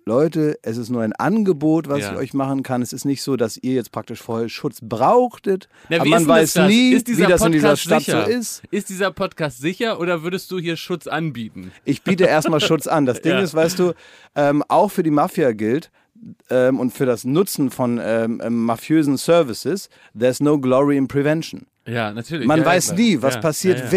Leute, 0.07 0.59
es 0.61 0.77
ist 0.77 0.89
nur 0.91 1.01
ein 1.01 1.13
Angebot, 1.13 1.89
was 1.89 2.01
Ja. 2.01 2.11
ich 2.11 2.17
euch 2.19 2.33
machen 2.35 2.61
kann. 2.61 2.83
Es 2.83 2.93
ist 2.93 3.05
nicht 3.05 3.23
so, 3.23 3.35
dass 3.37 3.57
ihr 3.57 3.73
jetzt 3.73 3.91
praktisch 3.91 4.21
vorher 4.21 4.49
Schutz 4.49 4.77
brauchtet. 4.79 5.67
Na, 5.89 5.97
aber 5.97 6.05
man 6.07 6.27
weiß 6.27 6.53
das? 6.53 6.67
nie, 6.69 6.91
wie 7.07 7.23
das 7.23 7.41
in 7.41 7.51
dieser 7.53 7.69
Podcast 7.69 7.81
Stadt 7.81 8.03
sicher? 8.03 8.25
so 8.25 8.31
ist. 8.31 8.61
Ist 8.69 8.89
dieser 8.89 9.09
Podcast 9.09 9.59
sicher 9.59 9.99
oder 9.99 10.21
würdest 10.21 10.51
du 10.51 10.59
hier 10.59 10.75
Schutz 10.77 11.07
anbieten? 11.07 11.71
Ich 11.85 12.03
biete 12.03 12.25
erstmal 12.25 12.59
Schutz 12.61 12.85
an. 12.85 13.07
Das 13.07 13.21
Ding 13.21 13.31
Ja. 13.31 13.39
ist, 13.39 13.55
weißt 13.55 13.79
du, 13.79 13.93
ähm, 14.35 14.63
auch 14.67 14.91
für 14.91 15.01
die 15.01 15.09
Mafia 15.09 15.53
gilt 15.53 15.89
ähm, 16.49 16.79
und 16.79 16.91
für 16.91 17.05
das 17.05 17.23
Nutzen 17.23 17.69
von 17.69 17.99
ähm, 18.01 18.41
ähm, 18.43 18.65
mafiösen 18.65 19.17
Services, 19.17 19.89
there's 20.17 20.39
no 20.39 20.59
glory 20.59 20.97
in 20.97 21.07
prevention. 21.07 21.65
Ja, 21.87 22.11
natürlich. 22.11 22.47
Man 22.47 22.61
ja, 22.61 22.65
weiß 22.65 22.93
nie, 22.93 23.21
was 23.21 23.39
passiert 23.39 23.79
ja, 23.79 23.91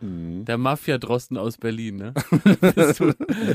wäre. 0.00 0.44
Der 0.44 0.58
Mafia-Drosten 0.58 1.36
aus 1.36 1.58
Berlin, 1.58 1.96
ne? 1.96 2.14
Also, 2.76 3.12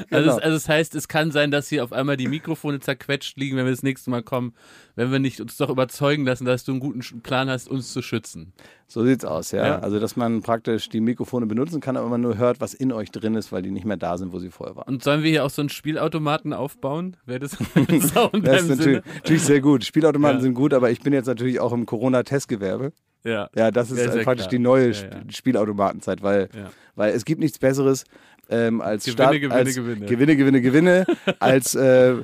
Genau. 0.09 0.37
es, 0.37 0.43
also 0.43 0.51
das 0.51 0.69
heißt, 0.69 0.95
es 0.95 1.07
kann 1.07 1.31
sein, 1.31 1.51
dass 1.51 1.69
hier 1.69 1.83
auf 1.83 1.91
einmal 1.93 2.17
die 2.17 2.27
Mikrofone 2.27 2.79
zerquetscht 2.79 3.37
liegen, 3.37 3.57
wenn 3.57 3.65
wir 3.65 3.71
das 3.71 3.83
nächste 3.83 4.09
Mal 4.09 4.23
kommen, 4.23 4.53
wenn 4.95 5.11
wir 5.11 5.19
nicht 5.19 5.39
uns 5.41 5.57
doch 5.57 5.69
überzeugen 5.69 6.25
lassen, 6.25 6.45
dass 6.45 6.63
du 6.63 6.71
einen 6.73 6.79
guten 6.81 7.21
Plan 7.21 7.49
hast, 7.49 7.67
uns 7.69 7.91
zu 7.93 8.01
schützen. 8.01 8.53
So 8.87 9.03
sieht's 9.05 9.25
aus, 9.25 9.51
ja? 9.51 9.65
Ja. 9.65 9.79
Also, 9.79 9.99
dass 9.99 10.15
man 10.15 10.41
praktisch 10.41 10.89
die 10.89 11.01
Mikrofone 11.01 11.45
benutzen 11.47 11.81
kann, 11.81 11.97
aber 11.97 12.09
man 12.09 12.21
nur 12.21 12.37
hört, 12.37 12.61
was 12.61 12.73
in 12.73 12.91
euch 12.91 13.09
drin 13.11 13.35
ist, 13.35 13.51
weil 13.51 13.61
die 13.63 13.71
nicht 13.71 13.85
mehr 13.85 13.97
da 13.97 14.17
sind, 14.17 14.33
wo 14.33 14.39
sie 14.39 14.51
vorher 14.51 14.75
waren. 14.75 14.87
Und 14.93 15.03
sollen 15.03 15.23
wir 15.23 15.31
hier 15.31 15.45
auch 15.45 15.49
so 15.49 15.61
einen 15.61 15.69
Spielautomaten 15.69 16.53
aufbauen? 16.53 17.17
Wäre 17.25 17.39
das 17.39 17.57
ein 17.75 18.01
Sound 18.01 18.45
Das 18.45 18.63
ist 18.63 18.69
natürlich, 18.77 19.01
natürlich 19.15 19.41
sehr 19.43 19.61
gut. 19.61 19.83
Spielautomaten 19.83 20.37
Ja. 20.37 20.41
sind 20.43 20.53
gut, 20.53 20.73
aber 20.73 20.91
ich 20.91 21.01
bin 21.01 21.13
jetzt 21.13 21.25
natürlich 21.27 21.59
auch 21.59 21.73
im 21.73 21.85
Corona-Testgewerbe. 21.85 22.91
Ja. 23.23 23.49
Ja, 23.55 23.71
das 23.71 23.89
ist 23.91 23.99
ist 23.99 24.23
praktisch 24.23 24.43
klar. 24.45 24.49
die 24.49 24.59
neue 24.59 24.91
Ja, 24.91 25.01
ja. 25.03 25.09
Spielautomatenzeit, 25.29 26.21
weil, 26.21 26.49
Ja. 26.55 26.69
weil 26.95 27.13
es 27.13 27.23
gibt 27.25 27.39
nichts 27.39 27.57
Besseres, 27.57 28.03
ähm, 28.49 28.81
als 28.81 29.05
Gewinne, 29.05 29.23
Staat, 29.23 29.33
Gewinne, 29.33 29.53
als 29.53 29.75
Gewinne. 29.75 30.05
Gewinne, 30.05 30.35
Gewinne, 30.35 30.61
Gewinne, 30.61 31.05
als 31.39 31.75
äh, 31.75 32.15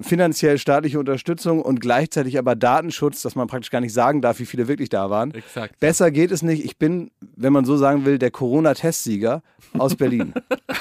finanziell 0.00 0.58
staatliche 0.58 0.98
Unterstützung 0.98 1.62
und 1.62 1.80
gleichzeitig 1.80 2.38
aber 2.38 2.56
Datenschutz, 2.56 3.22
dass 3.22 3.36
man 3.36 3.46
praktisch 3.46 3.70
gar 3.70 3.80
nicht 3.80 3.92
sagen 3.92 4.20
darf, 4.20 4.40
wie 4.40 4.46
viele 4.46 4.66
wirklich 4.66 4.88
da 4.88 5.08
waren. 5.08 5.32
Exakt. 5.32 5.78
Besser 5.78 6.10
geht 6.10 6.32
es 6.32 6.42
nicht. 6.42 6.64
Ich 6.64 6.78
bin, 6.78 7.10
wenn 7.36 7.52
man 7.52 7.64
so 7.64 7.76
sagen 7.76 8.04
will, 8.04 8.18
der 8.18 8.30
Corona-Testsieger 8.30 9.42
aus 9.76 9.94
Berlin. 9.94 10.34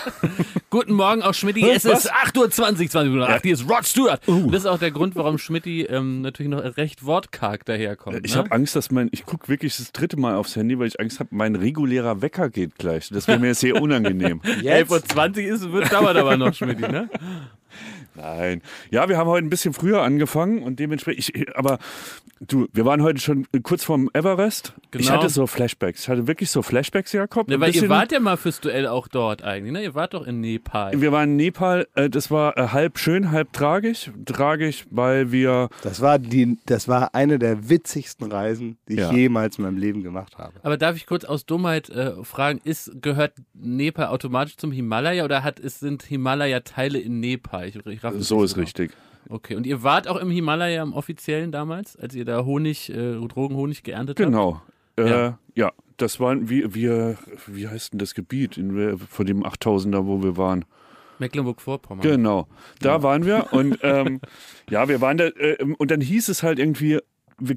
Guten 0.70 0.94
Morgen 0.94 1.22
auch 1.22 1.34
Schmidti. 1.34 1.70
Es 1.70 1.86
ist 1.86 2.12
8.20 2.12 2.38
Uhr, 2.38 2.50
20 2.51 2.96
Uhr 2.96 3.08
nach 3.20 3.30
8. 3.30 3.44
Hier 3.44 3.54
ist 3.54 3.70
Rod 3.70 3.86
Stewart. 3.86 4.27
Uh. 4.27 4.50
Das 4.50 4.62
ist 4.62 4.66
auch 4.66 4.80
der 4.80 4.92
Grund, 4.92 5.16
warum 5.16 5.38
Schmidti 5.38 5.84
ähm, 5.84 6.22
natürlich 6.22 6.50
noch 6.50 6.77
recht 6.77 7.06
wortkarg 7.06 7.66
daherkommt. 7.66 8.25
Ich 8.25 8.34
ne? 8.34 8.39
habe 8.39 8.51
Angst, 8.51 8.75
dass 8.75 8.89
mein, 8.89 9.10
ich 9.12 9.25
gucke 9.25 9.48
wirklich 9.48 9.77
das 9.77 9.92
dritte 9.92 10.18
Mal 10.18 10.36
aufs 10.36 10.56
Handy, 10.56 10.80
weil 10.80 10.88
ich 10.88 11.00
Angst 11.00 11.20
habe, 11.20 11.30
mein 11.32 11.56
regulärer 11.56 12.22
Wecker 12.22 12.50
geht 12.50 12.77
gleich. 12.77 13.10
Das 13.10 13.27
wäre 13.27 13.39
mir 13.39 13.54
sehr 13.54 13.82
unangenehm. 13.82 14.42
11.20 14.44 15.48
Uhr 15.48 15.54
ist, 15.54 15.72
wird, 15.72 15.92
dauert 15.92 16.18
aber 16.18 16.36
noch, 16.36 16.54
Schmidti, 16.54 16.82
ne? 16.82 17.10
Nein. 18.16 18.62
Ja, 18.90 19.08
wir 19.10 19.18
haben 19.18 19.28
heute 19.30 19.46
ein 19.46 19.50
bisschen 19.50 19.74
früher 19.74 20.02
angefangen 20.02 20.64
und 20.64 20.80
dementsprechend, 20.80 21.36
ich, 21.36 21.56
aber 21.56 21.78
du, 22.40 22.68
wir 22.74 22.84
waren 22.86 23.04
heute 23.04 23.20
schon 23.22 23.46
kurz 23.64 23.84
vorm 23.84 24.10
Everest. 24.14 24.74
Ich 24.96 25.06
Genau. 25.08 25.20
hatte 25.20 25.30
so 25.30 25.46
Flashbacks. 25.46 26.04
Ich 26.04 26.10
hatte 26.10 26.26
wirklich 26.28 26.50
so 26.50 26.64
Flashbacks, 26.64 27.12
Jakob. 27.14 27.48
Ja, 27.50 27.58
Ein 27.58 27.62
weil 27.62 27.76
ihr 27.76 27.90
wart 27.90 28.12
ja 28.12 28.20
mal 28.20 28.38
fürs 28.38 28.60
Duell 28.60 28.88
auch 28.88 29.08
dort 29.08 29.44
eigentlich, 29.44 29.72
ne? 29.72 29.84
Ihr 29.84 29.94
wart 29.94 30.16
doch 30.16 30.26
in 30.26 30.42
Nepal. 30.42 31.00
wir 31.00 31.12
waren 31.12 31.32
in 31.32 31.36
Nepal, 31.36 31.88
äh, 31.94 32.10
das 32.10 32.32
war 32.32 32.58
äh, 32.58 32.70
halb 32.70 32.98
schön, 32.98 33.32
halb 33.32 33.54
tragisch. 33.54 34.12
Tragisch, 34.26 34.86
weil 34.90 35.32
wir, 35.32 35.70
Das 35.84 36.02
war, 36.02 36.18
die, 36.18 36.58
das 36.66 36.88
war 36.88 37.14
eine 37.14 37.38
der 37.38 37.70
witzigsten 37.70 38.32
Reisen, 38.32 38.78
die 38.88 38.94
ich 38.94 39.00
Ja. 39.00 39.12
jemals 39.12 39.60
in 39.60 39.66
meinem 39.66 39.78
Leben 39.78 40.02
gemacht 40.02 40.38
habe. 40.40 40.54
Aber 40.64 40.78
darf 40.78 40.96
ich 40.96 41.06
kurz 41.06 41.24
aus 41.24 41.46
Dummheit 41.46 41.90
äh, 41.90 42.24
fragen, 42.24 42.60
ist, 42.64 42.92
gehört 43.02 43.34
Nepal 43.54 44.08
automatisch 44.08 44.58
zum 44.58 44.72
Himalaya 44.72 45.24
oder 45.24 45.44
hat, 45.44 45.60
es 45.60 45.80
sind 45.80 46.02
Himalaya-Teile 46.04 46.98
in 46.98 47.20
Nepal? 47.20 47.67
Ich, 47.68 47.76
ich 47.86 48.04
äh, 48.04 48.12
so 48.20 48.44
ist 48.44 48.54
genau. 48.54 48.64
richtig. 48.64 48.92
Okay, 49.30 49.56
und 49.56 49.66
ihr 49.68 49.84
wart 49.84 50.08
auch 50.08 50.18
im 50.18 50.30
Himalaya 50.30 50.82
im 50.82 50.94
offiziellen 50.94 51.52
damals, 51.52 51.98
als 51.98 52.16
ihr 52.16 52.26
da 52.26 52.46
Honig, 52.46 52.90
äh, 52.90 53.16
Drogenhonig 53.16 53.84
geerntet 53.84 54.18
genau. 54.18 54.56
habt? 54.56 54.66
Genau. 54.96 55.10
Äh, 55.10 55.12
ja. 55.12 55.40
ja. 55.56 55.72
das 55.98 56.20
waren 56.20 56.50
wir, 56.50 56.74
wir, 56.74 57.18
wie 57.46 57.68
heißt 57.68 57.94
denn 57.94 58.00
das 58.00 58.14
Gebiet, 58.14 58.58
in, 58.58 58.78
äh, 58.78 58.98
von 58.98 59.26
dem 59.26 59.44
8000er, 59.44 60.06
wo 60.06 60.24
wir 60.24 60.38
waren? 60.38 60.66
Mecklenburg-Vorpommern. 61.20 62.02
Genau, 62.02 62.48
da 62.80 62.96
ja. 62.96 63.04
waren 63.04 63.26
wir 63.26 63.52
und 63.52 63.80
ähm, 63.84 64.22
ja, 64.70 64.88
wir 64.88 65.02
waren 65.02 65.18
da 65.18 65.26
äh, 65.26 65.54
ähm, 65.54 65.76
und 65.76 65.92
dann 65.92 66.02
hieß 66.02 66.30
es 66.30 66.44
halt 66.44 66.60
irgendwie, 66.60 67.00
wir, 67.40 67.56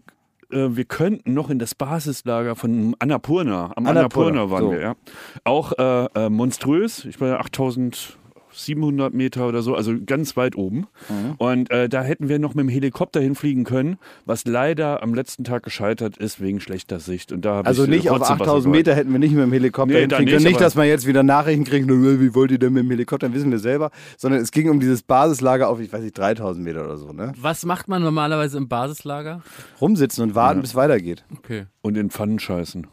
äh, 0.50 0.69
wir 0.71 0.85
könnten 0.87 1.35
noch 1.35 1.50
in 1.50 1.59
das 1.59 1.75
Basislager 1.75 2.57
von 2.57 2.97
Annapurna, 2.99 3.73
am 3.76 3.87
Annapurna, 3.87 4.43
Annapurna 4.43 4.50
waren 4.50 4.64
so. 4.64 4.73
wir, 4.73 4.81
ja. 4.81 4.97
Auch 5.45 5.73
äh, 5.79 6.31
monströs, 6.31 7.05
ich 7.05 7.21
meine 7.21 7.38
8000 7.38 8.17
700 8.64 9.14
Meter 9.14 9.49
oder 9.49 9.62
so, 9.62 9.75
also 9.75 9.95
ganz 10.05 10.37
weit 10.37 10.57
oben. 10.57 10.87
Mhm. 11.09 11.35
Und 11.38 11.71
äh, 11.71 11.88
da 11.88 12.02
hätten 12.02 12.29
wir 12.29 12.38
noch 12.38 12.55
mit 12.55 12.64
dem 12.64 12.69
Helikopter 12.69 13.21
hinfliegen 13.21 13.64
können, 13.64 13.99
was 14.26 14.45
leider 14.45 15.02
am 15.02 15.14
letzten 15.14 15.45
Tag 15.45 15.62
gescheitert 15.62 16.17
ist 16.17 16.40
wegen 16.40 16.61
schlechter 16.61 17.00
Sicht. 17.00 17.33
Und 17.33 17.45
da 17.45 17.61
also 17.62 17.85
äh, 17.85 17.88
nicht 17.88 18.11
auf 18.11 18.23
8000 18.23 18.73
Meter 18.73 18.95
hätten 18.95 19.12
wir 19.12 19.19
nicht 19.19 19.33
mit 19.33 19.43
dem 19.43 19.52
Helikopter 19.52 19.95
nee, 19.95 20.00
hinfliegen 20.00 20.35
können. 20.35 20.45
Nicht, 20.45 20.61
dass 20.61 20.75
man 20.75 20.87
jetzt 20.87 21.07
wieder 21.07 21.23
Nachrichten 21.23 21.64
kriegt, 21.64 21.88
wie 21.88 22.35
wollt 22.35 22.50
ihr 22.50 22.59
denn 22.59 22.73
mit 22.73 22.85
dem 22.85 22.90
Helikopter, 22.90 23.33
wissen 23.33 23.50
wir 23.50 23.59
selber, 23.59 23.90
sondern 24.17 24.40
es 24.40 24.50
ging 24.50 24.71
um 24.71 24.81
dieses 24.81 25.02
Basislager 25.02 25.69
auf, 25.69 25.81
ich 25.81 25.93
weiß 25.93 26.02
nicht, 26.02 26.17
3000 26.17 26.64
Meter 26.64 26.85
oder 26.85 26.97
so. 26.97 27.12
Ne? 27.12 27.33
Was 27.40 27.64
macht 27.64 27.88
man 27.88 28.02
normalerweise 28.02 28.59
im 28.59 28.69
Basislager? 28.69 29.43
Rumsitzen 29.81 30.25
und 30.25 30.35
warten, 30.35 30.59
ja. 30.59 30.62
bis 30.62 30.71
es 30.71 30.76
weitergeht. 30.76 31.25
Okay. 31.38 31.67
Und 31.83 31.97
in 31.97 32.11
Pfannen 32.11 32.38
scheißen. 32.38 32.87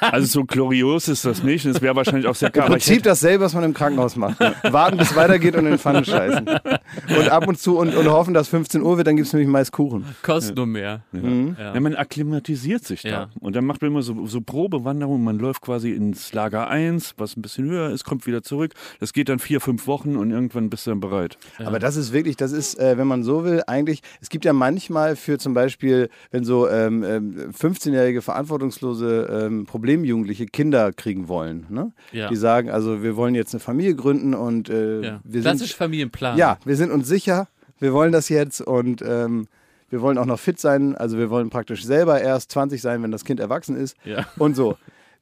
Also 0.00 0.26
so 0.26 0.44
glorios 0.44 1.08
ist 1.08 1.24
das 1.24 1.42
nicht. 1.42 1.64
und 1.66 1.72
Es 1.72 1.82
wäre 1.82 1.96
wahrscheinlich 1.96 2.26
auch 2.26 2.34
sehr 2.34 2.48
Im 2.48 2.52
klar. 2.52 2.66
aber 2.66 2.76
ich 2.76 2.84
Prinzip 2.84 3.02
dasselbe, 3.02 3.44
was 3.44 3.54
man 3.54 3.64
im 3.64 3.74
Krankenhaus 3.74 4.16
macht. 4.16 4.38
Ne? 4.40 4.54
Warten, 4.70 4.96
bis 4.96 5.10
es 5.10 5.16
weitergeht 5.16 5.54
und 5.54 5.64
in 5.64 5.72
den 5.72 5.78
Pfannen 5.78 6.04
scheißen. 6.04 6.46
Und 6.46 7.28
ab 7.30 7.48
und 7.48 7.58
zu 7.58 7.78
und, 7.78 7.94
und 7.94 8.06
hoffen, 8.08 8.34
dass 8.34 8.48
15 8.48 8.82
Uhr 8.82 8.96
wird, 8.96 9.06
dann 9.06 9.16
gibt 9.16 9.26
es 9.26 9.32
nämlich 9.32 9.48
meist 9.48 9.72
Kuchen. 9.72 10.04
Kostet 10.22 10.56
nur 10.56 10.66
mehr. 10.66 11.00
Mhm. 11.12 11.56
Ja. 11.58 11.74
Ja, 11.74 11.80
man 11.80 11.94
akklimatisiert 11.96 12.84
sich 12.84 13.02
da. 13.02 13.08
Ja. 13.08 13.28
Und 13.40 13.56
dann 13.56 13.64
macht 13.64 13.82
man 13.82 13.90
immer 13.90 14.02
so, 14.02 14.26
so 14.26 14.40
Probewanderungen. 14.40 15.24
Man 15.24 15.38
läuft 15.38 15.62
quasi 15.62 15.90
ins 15.92 16.32
Lager 16.32 16.68
1, 16.68 17.14
was 17.18 17.36
ein 17.36 17.42
bisschen 17.42 17.64
höher 17.68 17.90
ist, 17.90 18.04
kommt 18.04 18.26
wieder 18.26 18.42
zurück. 18.42 18.72
Das 19.00 19.12
geht 19.12 19.28
dann 19.28 19.38
vier, 19.38 19.60
fünf 19.60 19.86
Wochen 19.86 20.16
und 20.16 20.30
irgendwann 20.30 20.70
bist 20.70 20.86
du 20.86 20.90
dann 20.90 21.00
bereit. 21.00 21.38
Aber 21.64 21.78
das 21.78 21.96
ist 21.96 22.12
wirklich, 22.12 22.36
das 22.36 22.52
ist, 22.52 22.78
äh, 22.78 22.98
wenn 22.98 23.06
man 23.06 23.22
so 23.24 23.44
will, 23.44 23.62
eigentlich, 23.66 24.02
es 24.20 24.28
gibt 24.28 24.44
ja 24.44 24.52
manchmal 24.52 25.16
für 25.16 25.38
zum 25.38 25.54
Beispiel, 25.54 26.08
wenn 26.30 26.44
so 26.44 26.68
ähm, 26.68 27.02
ähm, 27.04 27.50
15-jährige 27.58 28.22
verantwortungslose 28.22 29.45
ähm, 29.46 29.66
Problemjugendliche 29.66 30.46
Kinder 30.46 30.92
kriegen 30.92 31.28
wollen, 31.28 31.66
ne? 31.70 31.92
Ja. 32.12 32.28
die 32.28 32.36
sagen, 32.36 32.70
also 32.70 33.02
wir 33.02 33.16
wollen 33.16 33.34
jetzt 33.34 33.54
eine 33.54 33.60
Familie 33.60 33.94
gründen 33.94 34.34
und 34.34 34.68
äh, 34.68 35.00
Ja. 35.02 35.20
wir 35.24 35.40
Klassisch 35.42 35.68
sind, 35.68 35.76
Familienplan. 35.78 36.36
ja, 36.36 36.58
wir 36.64 36.76
sind 36.76 36.90
uns 36.90 37.08
sicher, 37.08 37.48
wir 37.78 37.92
wollen 37.92 38.12
das 38.12 38.28
jetzt 38.28 38.60
und 38.60 39.02
ähm, 39.06 39.46
wir 39.88 40.00
wollen 40.00 40.18
auch 40.18 40.26
noch 40.26 40.40
fit 40.40 40.58
sein, 40.58 40.96
also 40.96 41.16
wir 41.18 41.30
wollen 41.30 41.48
praktisch 41.50 41.84
selber 41.84 42.20
erst 42.20 42.50
20 42.52 42.80
sein, 42.82 43.02
wenn 43.02 43.12
das 43.12 43.24
Kind 43.24 43.38
erwachsen 43.40 43.76
ist 43.76 43.96
Ja. 44.04 44.26
und 44.38 44.56
so. 44.56 44.76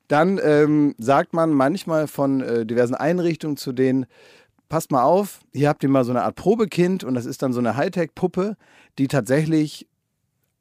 Dann 0.08 0.38
ähm, 0.42 0.94
sagt 0.98 1.32
man 1.32 1.50
manchmal 1.52 2.06
von 2.08 2.40
äh, 2.40 2.66
diversen 2.66 2.94
Einrichtungen 2.94 3.56
zu 3.56 3.72
denen, 3.72 4.06
passt 4.68 4.90
mal 4.90 5.02
auf, 5.02 5.40
hier 5.52 5.68
habt 5.68 5.82
ihr 5.82 5.88
mal 5.88 6.04
so 6.04 6.10
eine 6.12 6.22
Art 6.22 6.36
Probekind 6.36 7.04
und 7.04 7.14
das 7.14 7.26
ist 7.26 7.42
dann 7.42 7.52
so 7.52 7.60
eine 7.60 7.76
Hightech-Puppe, 7.76 8.56
die 8.98 9.08
tatsächlich 9.08 9.86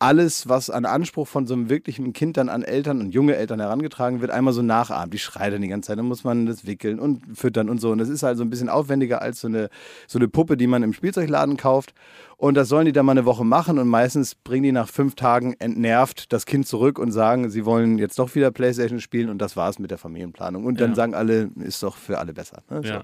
alles, 0.04 0.50
was 0.50 0.70
an 0.70 0.84
Anspruch 0.84 1.28
von 1.30 1.48
so 1.48 1.54
einem 1.54 1.70
wirklichen 1.70 2.12
Kind 2.12 2.36
dann 2.36 2.50
an 2.50 2.62
Eltern 2.64 3.00
und 3.00 3.14
junge 3.14 3.38
Eltern 3.38 3.62
herangetragen 3.62 4.20
wird, 4.20 4.32
einmal 4.32 4.54
so 4.54 4.62
nachahmt. 4.62 5.14
Die 5.14 5.18
schreit 5.20 5.54
dann 5.54 5.62
die 5.62 5.70
ganze 5.70 5.88
Zeit, 5.88 5.98
dann 5.98 6.08
muss 6.08 6.26
man 6.26 6.46
das 6.46 6.68
wickeln 6.68 7.00
und 7.00 7.22
füttern 7.38 7.70
und 7.70 7.80
so. 7.80 7.90
Und 7.92 8.00
das 8.00 8.10
ist 8.10 8.24
also 8.26 8.44
ein 8.44 8.50
bisschen 8.50 8.68
aufwendiger 8.68 9.22
als 9.22 9.40
so 9.40 9.48
eine, 9.48 9.70
so 10.08 10.20
eine 10.20 10.28
Puppe, 10.28 10.58
die 10.58 10.68
man 10.68 10.84
im 10.84 10.92
Spielzeugladen 10.92 11.56
kauft. 11.56 11.94
Und 12.36 12.56
das 12.56 12.68
sollen 12.68 12.86
die 12.86 12.92
dann 12.92 13.06
mal 13.06 13.14
eine 13.14 13.24
Woche 13.24 13.46
machen 13.46 13.80
und 13.80 13.88
meistens 13.88 14.36
bringen 14.36 14.64
die 14.64 14.72
nach 14.74 14.90
fünf 14.90 15.16
Tagen 15.16 15.54
entnervt 15.60 16.34
das 16.34 16.46
Kind 16.46 16.68
zurück 16.68 17.00
und 17.00 17.14
sagen, 17.14 17.50
sie 17.50 17.64
wollen 17.64 17.98
jetzt 17.98 18.20
doch 18.20 18.36
wieder 18.36 18.52
Playstation 18.52 19.00
spielen 19.00 19.30
und 19.30 19.38
das 19.38 19.56
war's 19.56 19.80
mit 19.80 19.92
der 19.92 19.98
Familienplanung. 19.98 20.66
Und 20.66 20.82
dann 20.82 20.90
Ja. 20.92 20.96
sagen 20.96 21.16
alle, 21.16 21.50
ist 21.62 21.82
doch 21.82 21.96
für 21.96 22.20
alle 22.20 22.34
besser. 22.34 22.62
Ne? 22.70 22.82
Ja. 22.84 22.98
So. 23.00 23.04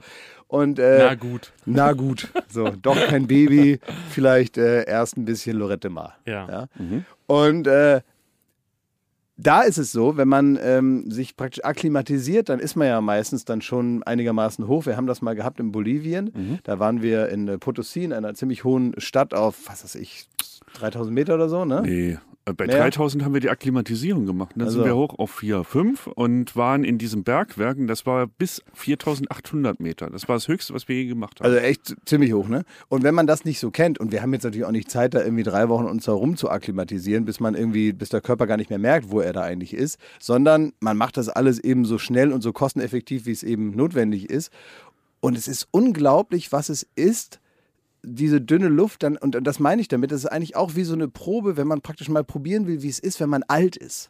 Und, 0.50 0.80
äh, 0.80 0.98
Na 0.98 1.14
gut. 1.16 1.54
na 1.66 1.94
gut, 1.94 2.28
so, 2.50 2.72
doch 2.82 2.98
kein 3.08 3.28
Baby, 3.28 3.80
vielleicht 4.10 4.58
äh, 4.58 4.84
erst 4.86 5.16
ein 5.16 5.24
bisschen 5.24 5.56
Lorette 5.56 5.90
Mar. 5.92 6.16
Ja. 6.26 6.68
Und 7.28 7.68
äh, 7.68 8.02
da 9.38 9.62
ist 9.62 9.78
es 9.78 9.92
so, 9.92 10.18
wenn 10.18 10.28
man 10.28 10.58
ähm, 10.62 11.10
sich 11.12 11.38
praktisch 11.38 11.64
akklimatisiert, 11.64 12.50
dann 12.50 12.60
ist 12.60 12.76
man 12.76 12.88
ja 12.88 13.00
meistens 13.00 13.46
dann 13.46 13.62
schon 13.62 14.02
einigermaßen 14.04 14.68
hoch. 14.68 14.88
Wir 14.88 14.98
haben 14.98 15.06
das 15.08 15.22
mal 15.22 15.36
gehabt 15.36 15.60
in 15.60 15.72
Bolivien. 15.72 16.60
Da 16.64 16.80
waren 16.80 17.02
wir 17.04 17.30
in 17.30 17.48
äh, 17.48 17.54
Potosí, 17.54 18.04
in 18.04 18.12
einer 18.12 18.34
ziemlich 18.34 18.64
hohen 18.64 19.00
Stadt 19.00 19.34
auf, 19.36 19.68
was 19.68 19.84
weiß 19.84 19.96
ich, 19.96 20.26
3000 20.74 21.14
Meter 21.14 21.36
oder 21.36 21.48
so, 21.48 21.64
ne? 21.64 21.84
Nee. 21.86 22.18
Äh, 22.50 22.54
Bei 22.54 22.68
Mehr? 22.68 22.78
3000 22.78 23.24
haben 23.24 23.34
wir 23.34 23.42
die 23.42 23.50
Akklimatisierung 23.50 24.26
gemacht. 24.26 24.52
Dann 24.56 24.68
Also. 24.68 24.80
sind 24.80 24.86
wir 24.86 24.96
hoch 24.96 25.18
auf 25.18 25.32
4, 25.32 25.64
5 25.64 26.08
und 26.08 26.56
waren 26.56 26.84
in 26.84 26.98
diesem 26.98 27.24
Bergwerken. 27.24 27.88
Das 27.88 28.06
war 28.06 28.28
bis 28.28 28.62
4800 28.74 29.80
Meter. 29.80 30.10
Das 30.10 30.28
war 30.28 30.36
das 30.36 30.48
Höchste, 30.48 30.74
was 30.74 30.88
wir 30.88 30.96
je 30.96 31.06
gemacht 31.06 31.40
haben. 31.40 31.46
Also 31.46 31.58
echt 31.58 31.96
ziemlich 32.06 32.34
hoch, 32.34 32.48
ne? 32.48 32.64
Und 32.88 33.04
wenn 33.04 33.16
man 33.16 33.28
das 33.28 33.46
nicht 33.46 33.60
so 33.60 33.72
kennt, 33.72 34.00
und 34.00 34.12
wir 34.12 34.22
haben 34.22 34.34
jetzt 34.34 34.44
natürlich 34.44 34.66
auch 34.66 34.72
nicht 34.72 34.90
Zeit, 34.92 35.14
da 35.14 35.22
irgendwie 35.24 35.44
drei 35.44 35.70
Wochen 35.70 35.86
uns 35.86 36.08
herum 36.08 36.38
zu 36.38 36.50
akklimatisieren, 36.50 37.26
bis 37.26 37.40
man 37.40 37.56
irgendwie, 37.56 37.94
bis 37.94 38.10
der 38.10 38.22
Körper 38.22 38.48
gar 38.48 38.58
nicht 38.58 38.70
mehr 38.70 38.80
merkt, 38.80 39.10
wo 39.12 39.20
er 39.20 39.34
da 39.34 39.42
eigentlich 39.42 39.74
ist, 39.74 39.98
sondern 40.20 40.74
man 40.80 40.98
macht 40.98 41.18
das 41.18 41.30
alles 41.30 41.60
eben 41.60 41.86
so 41.86 41.98
schnell 41.98 42.32
und 42.32 42.42
so 42.42 42.52
kosteneffektiv, 42.54 43.26
wie 43.26 43.32
es 43.32 43.44
eben 43.44 43.72
notwendig 43.72 44.30
ist. 44.30 44.52
Und 45.22 45.38
es 45.38 45.48
ist 45.48 45.68
unglaublich, 45.72 46.52
was 46.52 46.70
es 46.70 46.88
ist, 46.96 47.40
diese 48.04 48.40
dünne 48.42 48.68
Luft 48.70 49.04
dann, 49.04 49.18
und 49.18 49.40
das 49.46 49.60
meine 49.60 49.82
ich 49.82 49.88
damit, 49.88 50.12
das 50.12 50.22
ist 50.22 50.32
eigentlich 50.32 50.56
auch 50.56 50.76
wie 50.76 50.84
so 50.84 50.94
eine 50.94 51.08
Probe, 51.08 51.58
wenn 51.58 51.68
man 51.68 51.82
praktisch 51.82 52.10
mal 52.10 52.24
probieren 52.24 52.66
will, 52.68 52.82
wie 52.82 52.90
es 52.90 53.00
ist, 53.00 53.20
wenn 53.20 53.30
man 53.30 53.44
alt 53.44 53.76
ist. 53.76 54.10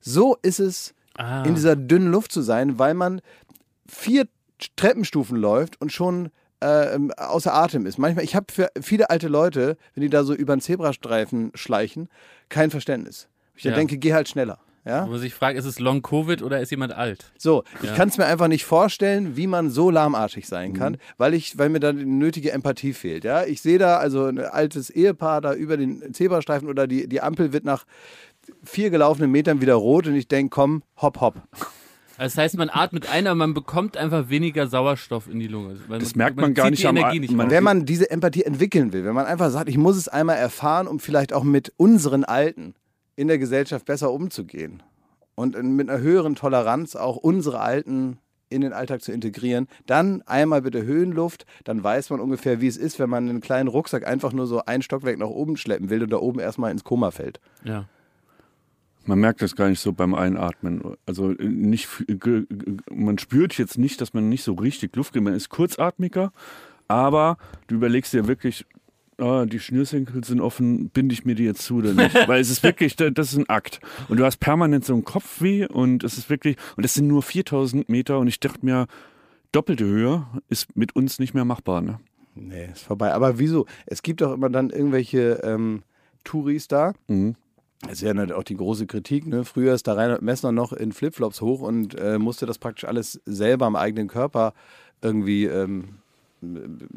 So 0.00 0.36
ist 0.42 0.58
es, 0.58 0.94
Ah. 1.14 1.42
in 1.44 1.54
dieser 1.54 1.76
dünnen 1.76 2.10
Luft 2.10 2.32
zu 2.32 2.40
sein, 2.40 2.78
weil 2.78 2.94
man 2.94 3.20
vier 3.86 4.26
Treppenstufen 4.76 5.36
läuft 5.36 5.78
und 5.80 5.92
schon 5.92 6.30
äh, 6.60 6.98
außer 7.18 7.52
Atem 7.52 7.86
ist. 7.86 7.98
Manchmal, 7.98 8.24
ich 8.24 8.34
habe 8.34 8.46
für 8.52 8.70
viele 8.80 9.10
alte 9.10 9.28
Leute, 9.28 9.76
wenn 9.94 10.00
die 10.02 10.08
da 10.08 10.24
so 10.24 10.32
über 10.32 10.52
einen 10.54 10.62
Zebrastreifen 10.62 11.50
schleichen, 11.54 12.08
kein 12.48 12.70
Verständnis. 12.70 13.28
Ich 13.56 13.64
Ja. 13.64 13.72
denke, 13.72 13.98
geh 13.98 14.14
halt 14.14 14.28
schneller. 14.28 14.58
Ja? 14.84 15.06
Wo 15.06 15.10
man 15.12 15.20
sich 15.20 15.32
fragt, 15.32 15.56
ist 15.56 15.64
es 15.64 15.78
Long 15.78 16.02
Covid 16.02 16.42
oder 16.42 16.60
ist 16.60 16.70
jemand 16.70 16.92
alt? 16.92 17.32
So, 17.38 17.62
ich 17.82 17.90
Ja. 17.90 17.94
kann 17.94 18.08
es 18.08 18.18
mir 18.18 18.26
einfach 18.26 18.48
nicht 18.48 18.64
vorstellen, 18.64 19.36
wie 19.36 19.46
man 19.46 19.70
so 19.70 19.90
lahmarschig 19.90 20.48
sein 20.48 20.72
kann, 20.74 20.96
weil 21.18 21.34
ich, 21.34 21.56
weil 21.56 21.68
mir 21.68 21.78
da 21.78 21.92
die 21.92 22.04
nötige 22.04 22.50
Empathie 22.50 22.92
fehlt. 22.92 23.22
Ja, 23.24 23.44
ich 23.44 23.62
sehe 23.62 23.78
da 23.78 23.98
also 23.98 24.24
ein 24.24 24.38
altes 24.40 24.90
Ehepaar 24.90 25.40
da 25.40 25.54
über 25.54 25.76
den 25.76 26.12
Zebrastreifen 26.12 26.68
oder 26.68 26.86
die, 26.88 27.08
die 27.08 27.20
Ampel 27.20 27.52
wird 27.52 27.64
nach 27.64 27.84
vier 28.64 28.90
gelaufenen 28.90 29.30
Metern 29.30 29.60
wieder 29.60 29.74
rot 29.74 30.08
und 30.08 30.16
ich 30.16 30.26
denke, 30.26 30.50
komm, 30.50 30.82
hopp, 31.00 31.20
hopp. 31.20 31.36
Also 32.18 32.36
Das 32.36 32.38
heißt, 32.38 32.58
man 32.58 32.68
atmet 32.68 33.08
ein, 33.10 33.26
aber 33.26 33.36
man 33.36 33.54
bekommt 33.54 33.96
einfach 33.96 34.28
weniger 34.28 34.66
Sauerstoff 34.66 35.28
in 35.28 35.38
die 35.38 35.46
Lunge. 35.46 35.76
Weil 35.88 36.00
Das 36.00 36.14
merkt 36.14 36.36
man 36.36 36.54
gar 36.54 36.66
zieht 36.66 36.72
nicht 36.72 36.82
die 36.82 36.86
am 36.88 36.94
nicht 37.20 37.32
man-. 37.32 37.50
Wenn 37.50 37.64
man 37.64 37.86
diese 37.86 38.10
Empathie 38.10 38.42
entwickeln 38.42 38.92
will, 38.92 39.04
wenn 39.04 39.14
man 39.14 39.26
einfach 39.26 39.50
sagt, 39.50 39.68
ich 39.68 39.78
muss 39.78 39.96
es 39.96 40.08
einmal 40.08 40.36
erfahren, 40.36 40.88
um 40.88 40.98
vielleicht 40.98 41.32
auch 41.32 41.44
mit 41.44 41.72
unseren 41.76 42.24
Alten 42.24 42.74
in 43.16 43.28
der 43.28 43.38
Gesellschaft 43.38 43.86
besser 43.86 44.12
umzugehen 44.12 44.82
und 45.34 45.60
mit 45.62 45.88
einer 45.88 46.00
höheren 46.00 46.34
Toleranz 46.34 46.96
auch 46.96 47.16
unsere 47.16 47.60
Alten 47.60 48.18
in 48.48 48.60
den 48.60 48.72
Alltag 48.74 49.00
zu 49.02 49.12
integrieren. 49.12 49.66
Dann 49.86 50.22
einmal 50.26 50.60
bitte 50.62 50.82
Höhenluft, 50.84 51.46
dann 51.64 51.82
weiß 51.82 52.10
man 52.10 52.20
ungefähr, 52.20 52.60
wie 52.60 52.66
es 52.66 52.76
ist, 52.76 52.98
wenn 52.98 53.08
man 53.08 53.28
einen 53.28 53.40
kleinen 53.40 53.68
Rucksack 53.68 54.06
einfach 54.06 54.32
nur 54.34 54.46
so 54.46 54.62
ein 54.66 54.82
Stockwerk 54.82 55.18
nach 55.18 55.28
oben 55.28 55.56
schleppen 55.56 55.88
will 55.88 56.02
und 56.02 56.10
da 56.10 56.18
oben 56.18 56.38
erstmal 56.38 56.70
ins 56.70 56.84
Koma 56.84 57.10
fällt. 57.10 57.40
Ja. 57.64 57.88
Man 59.04 59.18
merkt 59.18 59.42
das 59.42 59.56
gar 59.56 59.68
nicht 59.68 59.80
so 59.80 59.92
beim 59.92 60.14
Einatmen. 60.14 60.82
Also 61.06 61.30
äh, 61.30 61.44
nicht, 61.44 61.88
ge- 62.06 62.46
man 62.90 63.18
spürt 63.18 63.56
jetzt 63.58 63.78
nicht, 63.78 64.00
dass 64.00 64.12
man 64.12 64.28
nicht 64.28 64.44
so 64.44 64.52
richtig 64.52 64.94
Luft 64.94 65.12
kriegt. 65.12 65.24
Man 65.24 65.34
ist 65.34 65.48
kurzatmiger, 65.48 66.30
aber 66.88 67.38
du 67.66 67.74
überlegst 67.76 68.12
dir 68.12 68.28
wirklich, 68.28 68.64
ah, 69.22 69.46
die 69.46 69.60
Schnürsenkel 69.60 70.22
sind 70.24 70.40
offen, 70.40 70.88
binde 70.90 71.12
ich 71.14 71.24
mir 71.24 71.34
die 71.34 71.44
jetzt 71.44 71.62
zu 71.62 71.76
oder 71.76 71.94
nicht? 71.94 72.14
Weil 72.28 72.40
es 72.40 72.50
ist 72.50 72.62
wirklich, 72.62 72.96
da- 72.96 73.10
das 73.10 73.32
ist 73.32 73.38
ein 73.38 73.48
Akt. 73.48 73.80
Und 74.08 74.18
du 74.18 74.24
hast 74.24 74.38
permanent 74.38 74.84
so 74.84 74.92
einen 74.92 75.04
Kopfweh 75.04 75.66
und 75.66 76.04
es 76.04 76.18
ist 76.18 76.28
wirklich, 76.28 76.56
und 76.76 76.84
es 76.84 76.94
sind 76.94 77.06
nur 77.06 77.22
4000 77.22 77.88
Meter 77.88 78.18
und 78.18 78.26
ich 78.28 78.40
dachte 78.40 78.64
mir, 78.64 78.86
doppelte 79.52 79.84
Höhe 79.84 80.26
ist 80.48 80.76
mit 80.76 80.94
uns 80.96 81.18
nicht 81.18 81.34
mehr 81.34 81.44
machbar. 81.44 81.80
Ne? 81.80 82.00
Nee, 82.34 82.70
ist 82.72 82.82
vorbei. 82.84 83.12
Aber 83.14 83.38
wieso? 83.38 83.66
Es 83.86 84.02
gibt 84.02 84.20
doch 84.20 84.32
immer 84.32 84.50
dann 84.50 84.70
irgendwelche 84.70 85.40
ähm, 85.44 85.82
Touris 86.24 86.68
da. 86.68 86.92
Mhm. 87.08 87.36
Das 87.82 87.94
ist 87.94 88.02
ja 88.02 88.14
halt 88.14 88.32
auch 88.32 88.44
die 88.44 88.56
große 88.56 88.86
Kritik. 88.86 89.26
Ne? 89.26 89.44
Früher 89.44 89.74
ist 89.74 89.86
da 89.88 89.94
Reinhard 89.94 90.22
Messner 90.22 90.52
noch 90.52 90.72
in 90.72 90.92
Flipflops 90.92 91.40
hoch 91.40 91.60
und 91.60 91.98
äh, 91.98 92.18
musste 92.18 92.46
das 92.46 92.58
praktisch 92.58 92.84
alles 92.84 93.20
selber 93.26 93.66
am 93.66 93.74
eigenen 93.76 94.06
Körper 94.08 94.54
irgendwie 95.02 95.46
ähm, 95.46 95.96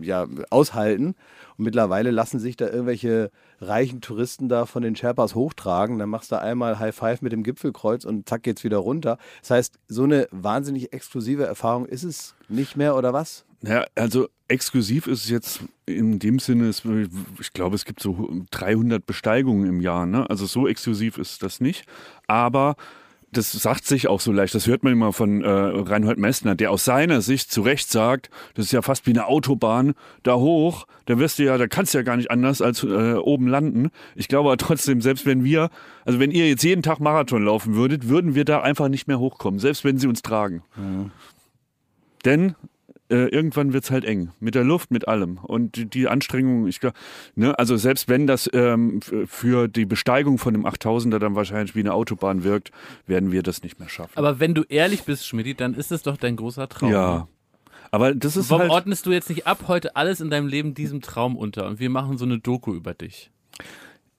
ja, 0.02 0.28
aushalten. 0.50 1.16
Und 1.58 1.66
mittlerweile 1.66 2.12
lassen 2.12 2.40
sich 2.40 2.58
da 2.58 2.68
irgendwelche 2.68 3.32
reichen 3.60 4.02
Touristen 4.02 4.50
da 4.50 4.66
von 4.66 4.84
den 4.84 4.96
Sherpas 4.96 5.36
hochtragen. 5.36 6.00
Dann 6.00 6.10
machst 6.10 6.32
du 6.32 6.40
einmal 6.40 6.80
High 6.80 6.96
Five 6.96 7.22
mit 7.22 7.32
dem 7.32 7.44
Gipfelkreuz 7.44 8.06
und 8.06 8.28
zack 8.28 8.44
geht's 8.44 8.64
wieder 8.64 8.78
runter. 8.78 9.18
Das 9.42 9.52
heißt, 9.52 9.80
so 9.88 10.04
eine 10.04 10.28
wahnsinnig 10.32 10.94
exklusive 10.94 11.46
Erfahrung 11.46 11.86
ist 11.86 12.04
es 12.04 12.36
nicht 12.50 12.75
mehr 12.75 12.96
oder 12.96 13.14
was? 13.14 13.46
Ja, 13.62 13.86
also 13.96 14.28
exklusiv 14.48 15.08
ist 15.08 15.24
es 15.24 15.30
jetzt 15.30 15.62
in 15.86 16.20
dem 16.20 16.40
Sinne, 16.40 16.70
ich 17.40 17.54
glaube, 17.54 17.75
es 17.75 17.86
gibt 17.86 18.00
so 18.00 18.30
300 18.52 19.06
Besteigungen 19.06 19.68
im 19.68 19.82
Jahr. 19.82 20.06
Ne? 20.06 20.30
Also 20.30 20.46
so 20.46 20.68
exklusiv 20.68 21.18
ist 21.18 21.42
das 21.42 21.62
nicht. 21.62 21.86
Aber 22.28 22.75
das 23.38 23.51
sagt 23.51 23.86
sich 23.86 24.08
auch 24.08 24.20
so 24.20 24.32
leicht. 24.32 24.56
Das 24.56 24.68
hört 24.68 24.84
man 24.84 24.94
immer 24.94 25.13
von 25.13 25.44
äh, 25.44 25.50
Reinhold 25.50 26.18
Messner, 26.18 26.56
der 26.56 26.72
aus 26.72 26.86
seiner 26.86 27.22
Sicht 27.22 27.51
zu 27.51 27.62
Recht 27.62 27.89
sagt, 27.92 28.30
das 28.56 28.65
ist 28.65 28.72
ja 28.72 28.82
fast 28.82 29.06
wie 29.08 29.12
eine 29.12 29.27
Autobahn 29.27 29.94
da 30.24 30.36
hoch. 30.36 30.88
Da 31.06 31.20
wirst 31.20 31.39
du 31.39 31.44
ja, 31.44 31.58
da 31.58 31.68
kannst 31.68 31.94
du 31.94 31.98
ja 31.98 32.04
gar 32.04 32.18
nicht 32.18 32.32
anders 32.32 32.62
als 32.62 32.84
äh, 32.84 33.13
oben 33.13 33.48
landen. 33.48 33.89
Ich 34.15 34.27
glaube 34.27 34.50
aber 34.50 34.58
trotzdem, 34.58 35.01
selbst 35.01 35.25
wenn 35.25 35.44
wir, 35.44 35.70
also 36.06 36.20
wenn 36.20 36.32
ihr 36.32 36.48
jetzt 36.48 36.63
jeden 36.63 36.82
Tag 36.82 37.00
Marathon 37.00 37.44
laufen 37.44 37.75
würdet, 37.75 38.08
würden 38.08 38.36
wir 38.36 38.46
da 38.46 38.62
einfach 38.62 38.88
nicht 38.88 39.08
mehr 39.08 39.20
hochkommen, 39.20 39.60
selbst 39.60 39.84
wenn 39.84 39.98
sie 39.98 40.08
uns 40.08 40.22
tragen. 40.22 40.63
Denn 42.25 42.56
äh, 43.09 43.27
irgendwann 43.27 43.74
wird's 43.74 43.91
halt 43.91 44.05
eng. 44.05 44.31
Mit 44.39 44.55
der 44.55 44.63
Luft, 44.63 44.91
mit 44.91 45.07
allem. 45.07 45.38
Und 45.38 45.75
die, 45.75 45.85
die 45.85 46.07
Anstrengung, 46.07 46.67
ich 46.67 46.79
glaube, 46.79 46.95
ne, 47.35 47.57
also 47.59 47.77
selbst 47.77 48.09
wenn 48.09 48.27
das 48.27 48.50
ähm, 48.53 49.00
für 49.27 49.67
die 49.67 49.85
Besteigung 49.85 50.38
von 50.38 50.53
dem 50.53 50.65
8000er 50.65 51.19
dann 51.19 51.35
wahrscheinlich 51.35 51.75
wie 51.75 51.81
eine 51.81 51.93
Autobahn 51.93 52.43
wirkt, 52.43 52.71
werden 53.05 53.31
wir 53.31 53.43
das 53.43 53.62
nicht 53.63 53.79
mehr 53.79 53.89
schaffen. 53.89 54.13
Aber 54.15 54.39
wenn 54.39 54.53
du 54.53 54.63
ehrlich 54.63 55.03
bist, 55.03 55.27
Schmidt, 55.27 55.59
dann 55.59 55.74
ist 55.75 55.91
es 55.91 56.01
doch 56.03 56.17
dein 56.17 56.35
großer 56.35 56.67
Traum. 56.69 56.91
ja. 56.91 57.27
Aber 57.91 58.13
das 58.13 58.35
ist 58.35 58.50
Warum 58.50 58.63
halt. 58.63 58.71
ordnest 58.71 59.05
du 59.05 59.12
jetzt 59.12 59.29
nicht 59.29 59.47
ab 59.47 59.65
heute 59.67 59.95
alles 59.95 60.19
in 60.19 60.29
deinem 60.29 60.47
Leben 60.47 60.74
diesem 60.74 61.01
Traum 61.01 61.38
unter 61.38 61.67
und 61.67 61.79
wir 61.79 61.89
machen 61.89 62.17
so 62.17 62.25
eine 62.25 62.39
Doku 62.39 62.74
über 62.74 62.93
dich? 62.93 63.31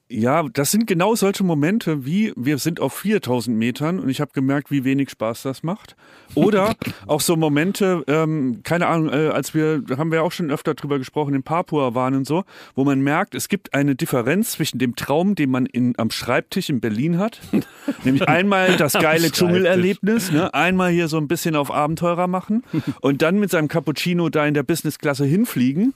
Ja, 0.08 0.44
das 0.44 0.70
sind 0.70 0.86
genau 0.86 1.16
solche 1.16 1.42
Momente, 1.42 2.06
wie 2.06 2.32
wir 2.36 2.58
sind 2.58 2.78
auf 2.78 2.94
4000 2.94 3.56
Metern 3.56 3.98
und 3.98 4.08
ich 4.08 4.20
habe 4.20 4.30
gemerkt, 4.32 4.70
wie 4.70 4.84
wenig 4.84 5.10
Spaß 5.10 5.42
das 5.42 5.64
macht. 5.64 5.96
Oder 6.36 6.76
auch 7.08 7.20
so 7.20 7.34
Momente, 7.34 8.04
ähm, 8.06 8.60
keine 8.62 8.86
Ahnung, 8.86 9.08
äh, 9.08 9.30
als 9.30 9.52
wir, 9.52 9.80
da 9.80 9.98
haben 9.98 10.12
wir 10.12 10.22
auch 10.22 10.30
schon 10.30 10.52
öfter 10.52 10.74
drüber 10.74 10.98
gesprochen, 10.98 11.34
in 11.34 11.42
Papua 11.42 11.96
waren 11.96 12.14
und 12.14 12.24
so, 12.24 12.44
wo 12.76 12.84
man 12.84 13.00
merkt, 13.00 13.34
es 13.34 13.48
gibt 13.48 13.74
eine 13.74 13.96
Differenz 13.96 14.52
zwischen 14.52 14.78
dem 14.78 14.94
Traum, 14.94 15.34
den 15.34 15.50
man 15.50 15.66
in, 15.66 15.94
am 15.98 16.12
Schreibtisch 16.12 16.68
in 16.68 16.78
Berlin 16.78 17.18
hat, 17.18 17.40
nämlich 18.04 18.28
einmal 18.28 18.76
das 18.76 18.92
geile 18.92 19.32
Dschungelerlebnis, 19.32 20.30
ne? 20.30 20.54
einmal 20.54 20.92
hier 20.92 21.08
so 21.08 21.16
ein 21.16 21.26
bisschen 21.26 21.56
auf 21.56 21.72
Abenteurer 21.72 22.28
machen 22.28 22.62
und 23.00 23.22
dann 23.22 23.40
mit 23.40 23.50
seinem 23.50 23.66
Cappuccino 23.66 24.28
da 24.28 24.46
in 24.46 24.54
der 24.54 24.62
Businessklasse 24.62 25.24
hinfliegen 25.24 25.94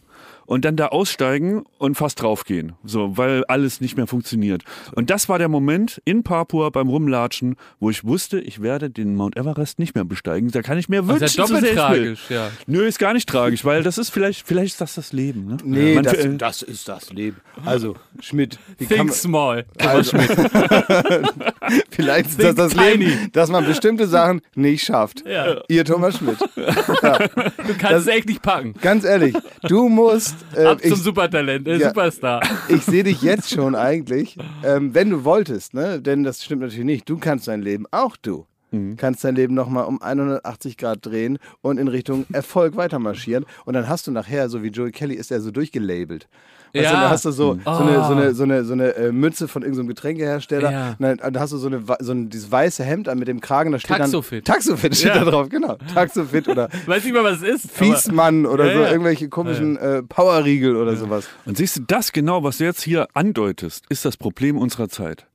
und 0.50 0.64
dann 0.64 0.74
da 0.74 0.88
aussteigen 0.88 1.62
und 1.78 1.94
fast 1.94 2.20
draufgehen. 2.20 2.72
So, 2.82 3.16
weil 3.16 3.44
alles 3.44 3.80
nicht 3.80 3.96
mehr 3.96 4.08
funktioniert. 4.08 4.64
Und 4.96 5.08
das 5.08 5.28
war 5.28 5.38
der 5.38 5.48
Moment 5.48 6.02
in 6.04 6.24
Papua 6.24 6.70
beim 6.70 6.88
Rumlatschen, 6.88 7.54
wo 7.78 7.88
ich 7.88 8.02
wusste, 8.04 8.40
ich 8.40 8.60
werde 8.60 8.90
den 8.90 9.14
Mount 9.14 9.36
Everest 9.36 9.78
nicht 9.78 9.94
mehr 9.94 10.04
besteigen. 10.04 10.50
Da 10.50 10.62
kann 10.62 10.76
ich 10.76 10.88
mir 10.88 11.02
Das 11.02 11.08
wünschen, 11.08 11.24
ist 11.24 11.36
ja 11.36 11.46
so 11.46 11.54
doppelt 11.54 11.74
tragisch, 11.76 12.20
ja. 12.30 12.50
Nö, 12.66 12.84
ist 12.84 12.98
gar 12.98 13.12
nicht 13.12 13.28
tragisch, 13.28 13.64
weil 13.64 13.84
das 13.84 13.96
ist 13.96 14.10
vielleicht, 14.10 14.44
vielleicht 14.44 14.72
ist 14.72 14.80
das 14.80 14.96
das 14.96 15.12
Leben. 15.12 15.46
Ne? 15.46 15.56
Nee, 15.62 15.94
Man- 15.94 16.02
das, 16.02 16.14
äh, 16.14 16.36
das 16.36 16.62
ist 16.62 16.88
das 16.88 17.12
Leben. 17.12 17.36
Also, 17.64 17.94
Schmidt, 18.18 18.58
Think 18.88 19.12
small. 19.12 19.66
also, 19.78 20.18
vielleicht 21.90 22.30
ist 22.30 22.42
das 22.42 22.54
das 22.56 22.72
tiny. 22.72 23.04
Leben, 23.04 23.32
dass 23.32 23.50
man 23.50 23.64
bestimmte 23.66 24.08
Sachen 24.08 24.40
nicht 24.56 24.84
schafft. 24.84 25.24
Ja. 25.26 25.60
Ihr 25.68 25.84
Thomas 25.84 26.16
Schmidt. 26.18 26.38
Du 26.40 27.74
kannst 27.78 27.92
es 28.00 28.06
echt 28.08 28.26
nicht 28.26 28.42
packen. 28.42 28.74
Ganz 28.80 29.04
ehrlich, 29.04 29.34
du 29.68 29.88
musst. 29.88 30.34
Äh, 30.54 30.64
Ab 30.64 30.80
zum 30.82 30.92
ich 30.92 30.98
Supertalent, 30.98 31.66
äh, 31.68 31.76
Ja. 31.76 31.88
Superstar. 31.88 32.40
ich 32.68 32.82
sehe 32.82 33.04
dich 33.04 33.22
jetzt 33.22 33.50
schon 33.50 33.74
eigentlich, 33.76 34.36
ähm, 34.64 34.94
wenn 34.94 35.10
du 35.10 35.24
wolltest, 35.24 35.74
ne? 35.74 36.00
denn 36.00 36.22
das 36.24 36.44
stimmt 36.44 36.62
natürlich 36.62 36.84
nicht. 36.84 37.08
Du 37.08 37.18
kannst 37.18 37.48
dein 37.48 37.62
Leben, 37.62 37.86
auch 37.90 38.16
du, 38.16 38.46
Mhm. 38.72 38.96
kannst 38.96 39.24
dein 39.24 39.34
Leben 39.34 39.54
nochmal 39.54 39.84
um 39.84 40.00
180 40.02 40.76
Grad 40.76 41.04
drehen 41.04 41.38
und 41.60 41.78
in 41.78 41.88
Richtung 41.88 42.26
Erfolg 42.32 42.76
weitermarschieren. 42.76 43.44
Und 43.64 43.74
dann 43.74 43.88
hast 43.88 44.06
du 44.06 44.10
nachher, 44.12 44.48
so 44.48 44.62
wie 44.62 44.68
Joey 44.68 44.92
Kelly, 44.92 45.14
ist 45.14 45.30
er 45.30 45.40
so 45.40 45.50
durchgelabelt. 45.50 46.28
Weißt 46.72 46.84
Ja. 46.84 46.90
du, 46.92 46.96
dann 46.98 47.10
hast 47.10 47.24
du 47.24 47.32
so, 47.32 47.54
so 47.54 47.60
Oh. 47.66 47.70
eine, 47.70 48.04
so 48.04 48.12
eine, 48.12 48.32
so 48.34 48.42
eine, 48.44 48.64
so 48.64 48.72
eine 48.74 48.94
äh, 48.94 49.10
Mütze 49.10 49.48
von 49.48 49.62
irgendeinem 49.62 49.88
Getränkehersteller. 49.88 50.70
Ja. 50.70 50.88
Und 50.90 51.00
dann, 51.00 51.16
dann 51.16 51.40
hast 51.40 51.52
du 51.52 51.56
so, 51.58 51.66
eine, 51.66 51.82
so 51.98 52.12
ein, 52.12 52.28
dieses 52.30 52.52
weiße 52.52 52.84
Hemd 52.84 53.08
an 53.08 53.18
mit 53.18 53.26
dem 53.26 53.40
Kragen, 53.40 53.72
da 53.72 53.80
steht 53.80 53.96
Taxofit. 53.96 54.48
dann... 54.48 54.54
Taxofit 54.54 54.94
steht 54.94 55.08
Ja. 55.16 55.24
da 55.24 55.30
drauf, 55.32 55.48
genau. 55.48 55.76
Taxofit 55.92 56.46
oder 56.48 56.68
Weiß 56.86 57.02
nicht 57.02 57.12
mal, 57.12 57.24
was 57.24 57.38
es 57.42 57.64
ist. 57.64 57.64
aber- 57.64 57.74
Fiesmann 57.74 58.46
oder 58.46 58.66
Ja, 58.66 58.74
so, 58.74 58.80
ja. 58.84 58.90
irgendwelche 58.92 59.28
komischen 59.28 59.78
äh, 59.78 60.04
Powerriegel 60.04 60.76
oder 60.76 60.94
sowas. 60.94 61.26
Und 61.44 61.56
siehst 61.56 61.76
du, 61.76 61.80
das 61.88 62.12
genau, 62.12 62.44
was 62.44 62.58
du 62.58 62.64
jetzt 62.64 62.82
hier 62.82 63.08
andeutest, 63.14 63.84
ist 63.88 64.04
das 64.04 64.16
Problem 64.16 64.56
unserer 64.56 64.88
Zeit. 64.88 65.26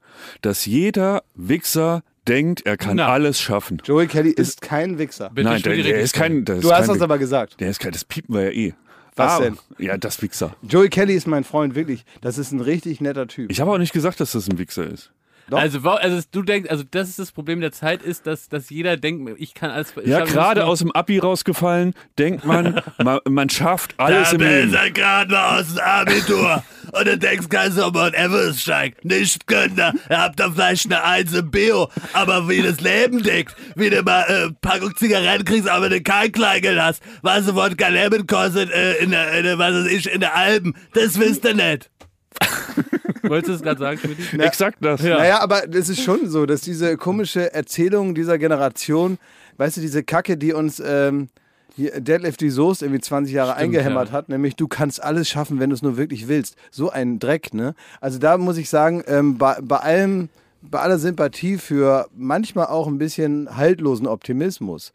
Dass 0.42 0.66
jeder 0.66 1.24
Wichser 1.36 2.02
denkt, 2.28 2.66
er 2.66 2.78
kann 2.78 2.98
Na. 2.98 3.08
alles 3.08 3.40
schaffen. 3.40 3.82
Joey 3.86 4.08
Kelly 4.08 4.32
ist 4.32 4.62
kein 4.62 4.98
Wichser. 4.98 5.30
Bitte 5.34 5.50
Nein, 5.50 5.62
der, 5.62 5.76
der 5.76 6.00
ist 6.00 6.14
kein. 6.14 6.46
Der 6.46 6.56
Du 6.56 6.68
ist 6.68 6.74
hast 6.74 6.88
kein 6.88 6.96
das 6.96 7.02
aber 7.02 7.18
gesagt. 7.18 7.60
Der 7.60 7.70
ist 7.70 7.80
kein, 7.80 7.92
das 7.92 8.04
piepen 8.06 8.36
wir 8.36 8.44
ja 8.46 8.52
eh. 8.52 8.74
Was 9.16 9.34
Aber- 9.34 9.44
denn? 9.46 9.58
Ja, 9.78 9.98
das 9.98 10.22
Wichser. 10.22 10.56
Joey 10.62 10.90
Kelly 10.90 11.14
ist 11.14 11.26
mein 11.28 11.44
Freund, 11.46 11.74
wirklich. 11.76 12.04
Das 12.22 12.38
ist 12.38 12.52
ein 12.52 12.60
richtig 12.60 13.00
netter 13.00 13.28
Typ. 13.28 13.50
Ich 13.50 13.62
habe 13.62 13.72
auch 13.72 13.78
nicht 13.78 13.94
gesagt, 13.94 14.20
dass 14.20 14.34
das 14.34 14.50
ein 14.50 14.58
Wichser 14.58 14.86
ist. 14.90 15.12
Doch. 15.50 15.60
Also, 15.60 15.80
also 15.88 16.28
du 16.32 16.42
denkst, 16.42 16.70
also 16.72 16.84
das 16.90 17.10
ist 17.10 17.20
das 17.20 17.32
Problem 17.32 17.62
der 17.62 17.72
Zeit, 17.72 18.02
ist, 18.02 18.26
dass, 18.26 18.50
dass 18.50 18.70
jeder 18.72 18.98
denkt, 18.98 19.30
ich 19.38 19.54
kann 19.54 19.70
alles. 19.70 19.94
ich 20.02 20.08
Ja, 20.08 20.26
gerade 20.26 20.66
aus 20.66 20.80
dem 20.80 20.92
Abi 20.92 21.20
rausgefallen, 21.20 21.94
denkt 22.18 22.46
man, 22.46 22.82
man, 23.04 23.20
man 23.30 23.50
schafft 23.50 23.94
alles 24.00 24.34
im 24.34 24.42
Leben. 24.42 24.76
gerade 24.94 25.32
mal 25.32 25.60
aus 25.60 25.70
dem 25.70 25.80
Abitur 25.80 26.64
und 26.92 27.08
du 27.08 27.18
denkst, 27.18 27.48
kannst 27.50 27.78
du 27.78 27.92
Mount 27.92 28.16
Everest 28.16 28.62
steigen. 28.62 28.96
Nicht 29.04 29.46
können, 29.46 29.78
ihr 29.78 30.18
habt 30.18 30.40
da 30.40 30.50
vielleicht 30.50 30.86
eine 30.86 31.04
Eins 31.04 31.34
im 31.34 31.52
Bio, 31.52 31.90
aber 32.14 32.50
wie 32.50 32.62
das 32.64 32.82
Leben 32.82 33.22
tickt, 33.22 33.56
wie 33.76 33.92
du 33.92 34.02
mal 34.02 34.24
äh, 34.24 34.52
Packung 34.62 34.96
Zigaretten 34.96 35.46
kriegst, 35.46 35.70
aber 35.70 35.90
du 35.90 36.02
kein 36.02 36.32
Kleingeld 36.32 36.82
hast, 36.82 37.04
was 37.22 37.46
du 37.46 37.56
Wodka 37.56 37.88
Lemon 37.90 38.26
kostet 38.26 38.72
äh, 38.72 38.96
in, 38.96 39.12
der, 39.12 39.32
in 39.34 39.44
der, 39.44 39.60
was 39.60 39.74
weiß 39.74 39.92
ich, 39.92 40.12
in 40.12 40.22
der 40.22 40.36
Alpen, 40.36 40.76
das 40.94 41.20
wisst 41.20 41.46
ihr 41.46 41.54
nicht. 41.54 41.92
Wolltest 43.24 43.50
du 43.50 43.54
es 43.54 43.62
gerade 43.62 43.80
sagen, 43.80 43.98
Schmidt? 43.98 44.40
Exakt 44.40 44.78
das. 44.82 45.02
Ja. 45.02 45.18
Naja, 45.18 45.40
aber 45.42 45.68
es 45.74 45.90
ist 45.90 46.02
schon 46.02 46.30
so, 46.30 46.46
dass 46.46 46.62
diese 46.62 46.98
komische 46.98 47.54
Erzählung 47.54 48.16
dieser 48.16 48.38
Generation, 48.38 49.18
weißt 49.58 49.78
du, 49.78 49.82
diese 49.82 50.04
Kacke, 50.04 50.38
die 50.38 50.54
uns 50.54 50.82
ähm, 50.86 51.30
Deadlift 51.78 52.42
die 52.42 52.50
Soße 52.50 52.86
irgendwie 52.86 53.02
20 53.02 53.34
Jahre 53.34 53.52
Stimmt, 53.52 53.64
eingehämmert 53.64 54.10
ja. 54.10 54.14
hat, 54.14 54.30
nämlich 54.30 54.56
du 54.56 54.68
kannst 54.68 55.04
alles 55.04 55.28
schaffen, 55.28 55.60
wenn 55.60 55.70
du 55.70 55.74
es 55.76 55.82
nur 55.82 55.98
wirklich 55.98 56.28
willst. 56.28 56.56
So 56.72 56.90
ein 56.90 57.20
Dreck, 57.20 57.54
ne? 57.54 57.76
Also 58.00 58.18
da 58.18 58.38
muss 58.38 58.58
ich 58.58 58.70
sagen, 58.70 59.04
ähm, 59.08 59.38
bei, 59.38 59.58
bei 59.62 59.78
allem, 59.78 60.30
bei 60.62 60.80
aller 60.80 60.98
Sympathie 60.98 61.58
für 61.58 62.08
manchmal 62.16 62.68
auch 62.68 62.88
ein 62.88 62.98
bisschen 62.98 63.56
haltlosen 63.58 64.08
Optimismus, 64.08 64.94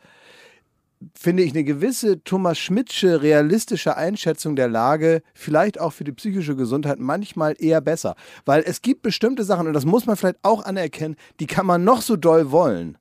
finde 1.15 1.43
ich 1.43 1.53
eine 1.53 1.65
gewisse 1.65 2.23
Thomas 2.25 2.59
Schmidtsche 2.59 3.23
realistische 3.23 3.97
Einschätzung 3.97 4.57
der 4.57 4.69
Lage 4.69 5.23
vielleicht 5.35 5.81
auch 5.81 5.93
für 5.93 6.05
die 6.05 6.13
psychische 6.13 6.57
Gesundheit 6.57 6.99
manchmal 6.99 7.55
eher 7.59 7.81
besser. 7.81 8.17
Weil 8.45 8.63
es 8.67 8.83
gibt 8.83 9.03
bestimmte 9.03 9.45
Sachen, 9.45 9.67
und 9.67 9.73
das 9.73 9.87
muss 9.87 10.07
man 10.07 10.17
vielleicht 10.17 10.39
auch 10.43 10.65
anerkennen, 10.65 11.17
die 11.41 11.47
kann 11.47 11.67
man 11.67 11.85
noch 11.85 12.03
so 12.03 12.17
doll 12.17 12.51
wollen. 12.51 12.99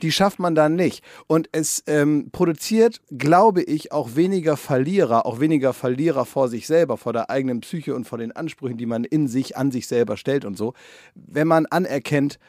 Die 0.00 0.10
schafft 0.10 0.40
man 0.40 0.56
dann 0.56 0.74
nicht. 0.74 1.04
Und 1.28 1.48
es 1.52 1.84
ähm, 1.86 2.30
produziert, 2.32 3.00
glaube 3.16 3.62
ich, 3.62 3.92
auch 3.92 4.16
weniger 4.16 4.56
Verlierer, 4.56 5.26
auch 5.26 5.38
weniger 5.38 5.72
Verlierer 5.72 6.24
vor 6.24 6.48
sich 6.48 6.66
selber, 6.66 6.96
vor 6.96 7.12
der 7.12 7.30
eigenen 7.30 7.60
Psyche 7.60 7.94
und 7.94 8.04
vor 8.04 8.18
den 8.18 8.32
Ansprüchen, 8.32 8.78
die 8.78 8.86
man 8.86 9.04
in 9.04 9.28
sich, 9.28 9.56
an 9.56 9.70
sich 9.70 9.86
selber 9.86 10.16
stellt 10.16 10.44
und 10.44 10.56
so, 10.56 10.74
wenn 11.14 11.46
man 11.46 11.66
anerkennt, 11.66 12.40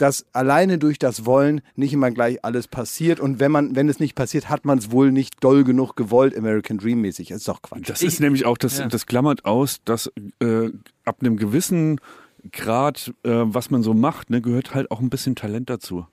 dass 0.00 0.24
alleine 0.32 0.78
durch 0.78 0.98
das 0.98 1.26
Wollen 1.26 1.60
nicht 1.76 1.92
immer 1.92 2.10
gleich 2.10 2.42
alles 2.42 2.68
passiert. 2.68 3.20
Und 3.20 3.38
wenn 3.38 3.52
man, 3.52 3.76
wenn 3.76 3.88
es 3.88 4.00
nicht 4.00 4.14
passiert, 4.14 4.48
hat 4.48 4.64
man 4.64 4.78
es 4.78 4.90
wohl 4.90 5.12
nicht 5.12 5.44
doll 5.44 5.62
genug 5.62 5.94
gewollt, 5.94 6.36
American 6.36 6.78
Dream 6.78 7.02
mäßig. 7.02 7.28
Das 7.28 7.38
ist 7.38 7.48
doch 7.48 7.60
Quatsch. 7.60 7.88
Das 7.88 8.02
ist 8.02 8.18
nämlich 8.18 8.46
auch, 8.46 8.56
das, 8.56 8.78
ja. 8.78 8.86
das 8.86 9.04
klammert 9.04 9.44
aus, 9.44 9.80
dass 9.84 10.10
äh, 10.40 10.70
ab 11.04 11.18
einem 11.20 11.36
gewissen 11.36 12.00
Grad, 12.50 13.12
äh, 13.24 13.30
was 13.30 13.70
man 13.70 13.82
so 13.82 13.92
macht, 13.92 14.30
ne, 14.30 14.40
gehört 14.40 14.74
halt 14.74 14.90
auch 14.90 15.00
ein 15.00 15.10
bisschen 15.10 15.36
Talent 15.36 15.68
dazu. 15.68 16.06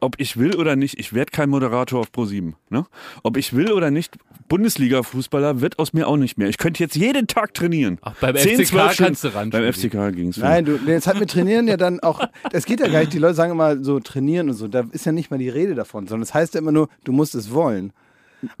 Ob 0.00 0.16
ich 0.18 0.36
will 0.36 0.56
oder 0.56 0.76
nicht, 0.76 0.98
ich 0.98 1.12
werde 1.12 1.30
kein 1.30 1.48
Moderator 1.50 2.00
auf 2.00 2.08
Pro7. 2.10 2.52
Ne? 2.70 2.84
Ob 3.22 3.36
ich 3.36 3.54
will 3.54 3.72
oder 3.72 3.90
nicht, 3.90 4.16
Bundesliga-Fußballer 4.48 5.60
wird 5.60 5.78
aus 5.78 5.92
mir 5.92 6.06
auch 6.08 6.16
nicht 6.16 6.36
mehr. 6.38 6.48
Ich 6.48 6.58
könnte 6.58 6.82
jetzt 6.82 6.96
jeden 6.96 7.26
Tag 7.26 7.54
trainieren. 7.54 7.98
Auch 8.02 8.14
beim 8.14 8.36
10, 8.36 8.56
FCK 8.58 8.66
12 8.66 8.92
Stunden- 8.92 9.06
kannst 9.08 9.24
du 9.24 9.28
ran, 9.34 9.50
Beim. 9.50 9.72
FCK 9.72 10.10
ging 10.14 10.28
es. 10.28 10.36
Nein, 10.36 10.64
du, 10.64 10.78
jetzt 10.86 11.06
hat 11.06 11.18
mit 11.18 11.30
Trainieren 11.30 11.68
ja 11.68 11.76
dann 11.76 12.00
auch, 12.00 12.20
das 12.50 12.64
geht 12.66 12.80
ja 12.80 12.88
gar 12.88 13.00
nicht, 13.00 13.12
die 13.12 13.18
Leute 13.18 13.34
sagen 13.34 13.52
immer 13.52 13.82
so 13.82 14.00
trainieren 14.00 14.48
und 14.50 14.54
so, 14.54 14.68
da 14.68 14.84
ist 14.92 15.06
ja 15.06 15.12
nicht 15.12 15.30
mal 15.30 15.38
die 15.38 15.48
Rede 15.48 15.74
davon, 15.74 16.06
sondern 16.06 16.22
es 16.22 16.34
heißt 16.34 16.54
ja 16.54 16.60
immer 16.60 16.72
nur, 16.72 16.88
du 17.04 17.12
musst 17.12 17.34
es 17.34 17.52
wollen. 17.52 17.92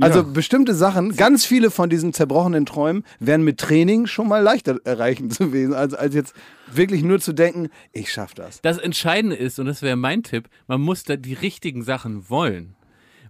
Also 0.00 0.20
Ja. 0.20 0.24
bestimmte 0.24 0.74
Sachen, 0.74 1.16
ganz 1.16 1.44
viele 1.44 1.70
von 1.70 1.90
diesen 1.90 2.12
zerbrochenen 2.12 2.66
Träumen 2.66 3.04
wären 3.20 3.42
mit 3.42 3.58
Training 3.58 4.06
schon 4.06 4.28
mal 4.28 4.42
leichter 4.42 4.78
erreichen 4.84 5.30
zu 5.30 5.46
gewesen, 5.46 5.74
als, 5.74 5.94
als 5.94 6.14
jetzt 6.14 6.34
wirklich 6.72 7.02
nur 7.02 7.20
zu 7.20 7.32
denken, 7.32 7.68
ich 7.92 8.12
schaff 8.12 8.34
das. 8.34 8.60
Das 8.62 8.78
Entscheidende 8.78 9.36
ist, 9.36 9.58
und 9.58 9.66
das 9.66 9.82
wäre 9.82 9.96
mein 9.96 10.22
Tipp, 10.22 10.48
man 10.66 10.80
muss 10.80 11.04
da 11.04 11.16
die 11.16 11.34
richtigen 11.34 11.82
Sachen 11.82 12.28
wollen. 12.30 12.73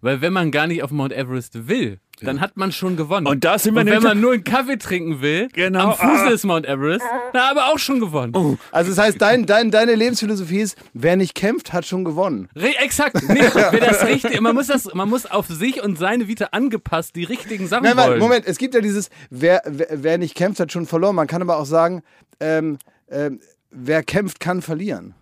Weil 0.04 0.20
wenn 0.20 0.34
man 0.34 0.50
gar 0.50 0.66
nicht 0.66 0.82
auf 0.82 0.90
Mount 0.90 1.14
Everest 1.14 1.66
will, 1.66 1.98
dann 2.20 2.42
hat 2.42 2.58
man 2.58 2.72
schon 2.72 2.94
gewonnen. 2.94 3.26
Und 3.26 3.42
da 3.42 3.58
sind 3.58 3.74
wir 3.74 3.80
Und 3.80 3.86
wenn 3.86 4.02
man 4.02 4.20
nur 4.20 4.34
einen 4.34 4.44
Kaffee 4.44 4.76
trinken 4.76 5.22
will, 5.22 5.48
Genau, 5.54 5.92
am 5.92 5.92
Fuße 5.94 6.26
ah. 6.26 6.28
des 6.28 6.44
Mount 6.44 6.66
Everest, 6.66 7.06
da 7.32 7.50
aber 7.50 7.72
auch 7.72 7.78
schon 7.78 8.00
gewonnen. 8.00 8.58
Also 8.70 8.90
das 8.90 8.98
heißt, 8.98 9.22
dein, 9.22 9.46
dein, 9.46 9.70
deine 9.70 9.94
Lebensphilosophie 9.94 10.60
ist, 10.60 10.76
wer 10.92 11.16
nicht 11.16 11.34
kämpft, 11.34 11.72
hat 11.72 11.86
schon 11.86 12.04
gewonnen. 12.04 12.50
Re 12.54 12.76
exakt, 12.80 13.16
nee, 13.28 13.40
wer 13.54 13.80
das 13.80 14.06
richtige, 14.06 14.42
man 14.42 14.54
muss 14.54 14.66
das, 14.66 14.92
man 14.92 15.08
muss 15.08 15.24
auf 15.24 15.46
sich 15.46 15.82
und 15.82 15.98
seine 15.98 16.28
Vita 16.28 16.48
angepasst 16.52 17.16
die 17.16 17.24
richtigen 17.24 17.66
Sachen 17.66 17.84
Nein, 17.84 17.96
wollen. 17.96 18.08
warte, 18.10 18.20
Moment, 18.20 18.46
es 18.46 18.58
gibt 18.58 18.74
ja 18.74 18.82
dieses, 18.82 19.08
wer, 19.30 19.62
wer, 19.66 19.86
wer 19.90 20.18
nicht 20.18 20.34
kämpft, 20.34 20.60
hat 20.60 20.70
schon 20.70 20.84
verloren. 20.84 21.16
Man 21.16 21.28
kann 21.28 21.40
aber 21.40 21.56
auch 21.56 21.64
sagen, 21.66 22.02
ähm, 22.40 22.76
ähm, 23.10 23.40
wer 23.70 24.02
kämpft, 24.02 24.38
kann 24.38 24.60
verlieren. 24.60 25.14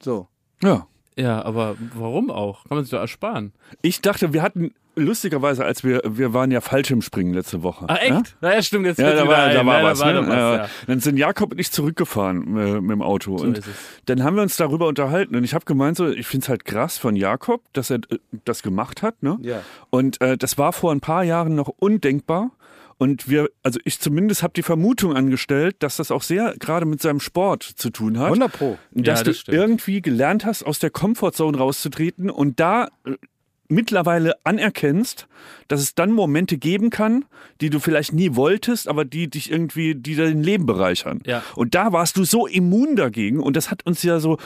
So. 0.00 0.28
Ja. 0.62 0.86
Ja, 1.18 1.44
aber 1.44 1.76
warum 1.94 2.30
auch? 2.30 2.64
Kann 2.64 2.76
man 2.76 2.84
sich 2.84 2.92
doch 2.92 3.00
ersparen. 3.00 3.52
Ich 3.82 4.00
dachte, 4.00 4.32
wir 4.32 4.42
hatten 4.42 4.72
lustigerweise, 4.94 5.64
als 5.64 5.84
wir, 5.84 6.00
wir 6.04 6.34
waren 6.34 6.50
ja 6.50 6.60
Fallschirmspringen 6.60 7.32
letzte 7.34 7.62
Woche. 7.62 7.86
Ah, 7.88 7.96
echt? 7.96 8.10
Ja? 8.10 8.22
Na 8.40 8.54
ja, 8.54 8.62
stimmt, 8.62 8.86
jetzt 8.86 8.98
Ja, 8.98 9.12
da 9.14 9.26
war, 9.28 9.36
ein. 9.44 9.54
da 9.54 9.66
war 9.66 9.78
Ja, 9.80 9.84
was. 9.84 10.00
war 10.00 10.12
ne? 10.12 10.20
was, 10.20 10.28
ja. 10.34 10.56
ja. 10.56 10.68
Dann 10.86 11.00
sind 11.00 11.16
Jakob 11.16 11.52
und 11.52 11.58
ich 11.58 11.70
zurückgefahren 11.70 12.56
äh, 12.56 12.80
mit 12.80 12.90
dem 12.90 13.02
Auto. 13.02 13.34
und 13.36 13.58
ist 13.58 13.66
es. 13.66 13.74
dann 14.06 14.22
haben 14.24 14.36
wir 14.36 14.42
uns 14.42 14.56
darüber 14.56 14.86
unterhalten. 14.88 15.36
Und 15.36 15.44
ich 15.44 15.54
habe 15.54 15.64
gemeint, 15.64 15.96
so, 15.96 16.08
ich 16.08 16.26
finde 16.26 16.44
es 16.44 16.48
halt 16.48 16.64
krass 16.64 16.98
von 16.98 17.16
Jakob, 17.16 17.62
dass 17.72 17.90
er 17.90 17.96
äh, 18.10 18.18
das 18.44 18.62
gemacht 18.62 19.02
hat. 19.02 19.22
Ne? 19.22 19.38
Ja. 19.42 19.60
Und 19.90 20.20
äh, 20.20 20.36
das 20.36 20.58
war 20.58 20.72
vor 20.72 20.92
ein 20.92 21.00
paar 21.00 21.22
Jahren 21.24 21.54
noch 21.54 21.68
undenkbar. 21.78 22.50
Und 22.98 23.28
wir, 23.28 23.48
also 23.62 23.78
ich 23.84 24.00
zumindest 24.00 24.42
habe 24.42 24.52
die 24.54 24.62
Vermutung 24.62 25.14
angestellt, 25.14 25.76
dass 25.80 25.96
das 25.96 26.10
auch 26.10 26.22
sehr 26.22 26.54
gerade 26.58 26.84
mit 26.84 27.00
seinem 27.00 27.20
Sport 27.20 27.62
zu 27.62 27.90
tun 27.90 28.18
hat. 28.18 28.26
100 28.26 28.52
Pro. 28.52 28.78
Dass 28.90 29.06
Ja, 29.06 29.14
das 29.14 29.22
du 29.22 29.34
stimmt. 29.34 29.56
irgendwie 29.56 30.02
gelernt 30.02 30.44
hast, 30.44 30.64
aus 30.64 30.80
der 30.80 30.90
Comfortzone 30.90 31.56
rauszutreten 31.56 32.28
und 32.28 32.58
da 32.58 32.88
äh, 33.06 33.12
mittlerweile 33.68 34.34
anerkennst, 34.44 35.28
dass 35.68 35.80
es 35.80 35.94
dann 35.94 36.10
Momente 36.10 36.58
geben 36.58 36.90
kann, 36.90 37.24
die 37.60 37.70
du 37.70 37.78
vielleicht 37.80 38.12
nie 38.12 38.34
wolltest, 38.34 38.88
aber 38.88 39.04
die 39.04 39.28
dich 39.28 39.50
irgendwie, 39.50 39.94
die 39.94 40.16
dein 40.16 40.42
Leben 40.42 40.66
bereichern. 40.66 41.20
Ja. 41.26 41.42
Und 41.54 41.74
da 41.74 41.92
warst 41.92 42.16
du 42.16 42.24
so 42.24 42.46
immun 42.46 42.96
dagegen 42.96 43.40
und 43.40 43.56
das 43.56 43.70
hat 43.70 43.86
uns 43.86 44.02
ja 44.02 44.20
so 44.20 44.38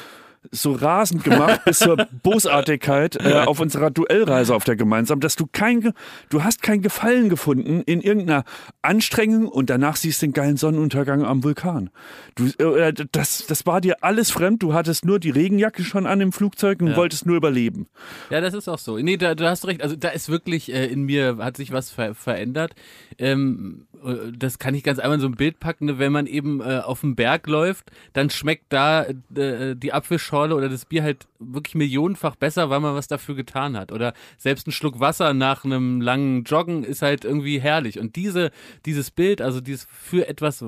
so 0.50 0.72
rasend 0.72 1.22
gemacht 1.24 1.64
bis 1.64 1.78
zur 1.78 1.96
Bosartigkeit 2.22 3.16
äh, 3.24 3.34
auf 3.46 3.60
unserer 3.60 3.90
Duellreise 3.90 4.54
auf 4.54 4.64
der 4.64 4.76
gemeinsamen, 4.76 5.20
dass 5.20 5.36
du 5.36 5.46
kein, 5.50 5.92
du 6.30 6.42
hast 6.44 6.62
kein 6.62 6.82
Gefallen 6.82 7.28
gefunden 7.28 7.82
in 7.82 8.00
irgendeiner 8.00 8.44
Anstrengung 8.82 9.48
und 9.48 9.70
danach 9.70 9.96
siehst 9.96 10.20
du 10.20 10.26
den 10.26 10.32
geilen 10.32 10.56
Sonnenuntergang 10.56 11.24
am 11.24 11.44
Vulkan. 11.44 11.90
Du, 12.34 12.46
äh, 12.58 12.92
das, 13.12 13.46
das 13.46 13.66
war 13.66 13.80
dir 13.80 14.02
alles 14.02 14.30
fremd. 14.30 14.62
Du 14.62 14.74
hattest 14.74 15.04
nur 15.04 15.20
die 15.20 15.30
Regenjacke 15.30 15.84
schon 15.84 16.06
an 16.06 16.20
im 16.20 16.32
Flugzeug 16.32 16.80
und 16.80 16.88
Ja. 16.88 16.96
wolltest 16.96 17.24
nur 17.26 17.36
überleben. 17.36 17.86
Ja, 18.30 18.40
das 18.40 18.52
ist 18.54 18.68
auch 18.68 18.78
so. 18.78 18.98
Nee, 18.98 19.16
da, 19.16 19.34
du 19.36 19.48
hast 19.48 19.66
recht. 19.66 19.82
Also 19.82 19.94
da 19.96 20.08
ist 20.08 20.28
wirklich 20.28 20.72
äh, 20.72 20.86
in 20.86 21.02
mir 21.04 21.38
hat 21.38 21.56
sich 21.56 21.72
was 21.72 21.90
ver 21.90 22.14
verändert. 22.14 22.74
Ähm, 23.18 23.86
äh, 24.04 24.32
das 24.36 24.58
kann 24.58 24.74
ich 24.74 24.82
ganz 24.82 24.98
einmal 24.98 25.16
in 25.16 25.20
so 25.20 25.28
ein 25.28 25.36
Bild 25.36 25.60
packen. 25.60 25.98
Wenn 26.00 26.10
man 26.12 26.26
eben 26.26 26.60
äh, 26.60 26.80
auf 26.84 27.00
dem 27.00 27.14
Berg 27.14 27.46
läuft, 27.46 27.90
dann 28.12 28.28
schmeckt 28.28 28.64
da 28.72 29.04
äh, 29.36 29.76
die 29.76 29.92
Apfelschorle 29.92 30.31
oder 30.32 30.68
das 30.68 30.84
Bier 30.84 31.02
halt 31.02 31.26
wirklich 31.46 31.74
millionenfach 31.74 32.36
besser, 32.36 32.70
weil 32.70 32.80
man 32.80 32.94
was 32.94 33.08
dafür 33.08 33.34
getan 33.34 33.76
hat. 33.76 33.92
Oder 33.92 34.14
selbst 34.38 34.66
ein 34.66 34.72
Schluck 34.72 35.00
Wasser 35.00 35.34
nach 35.34 35.64
einem 35.64 36.00
langen 36.00 36.44
Joggen 36.44 36.84
ist 36.84 37.02
halt 37.02 37.24
irgendwie 37.24 37.60
herrlich. 37.60 37.98
Und 37.98 38.16
diese, 38.16 38.50
dieses 38.86 39.10
Bild, 39.10 39.40
also 39.40 39.60
dieses 39.60 39.86
für 39.90 40.28
etwas, 40.28 40.64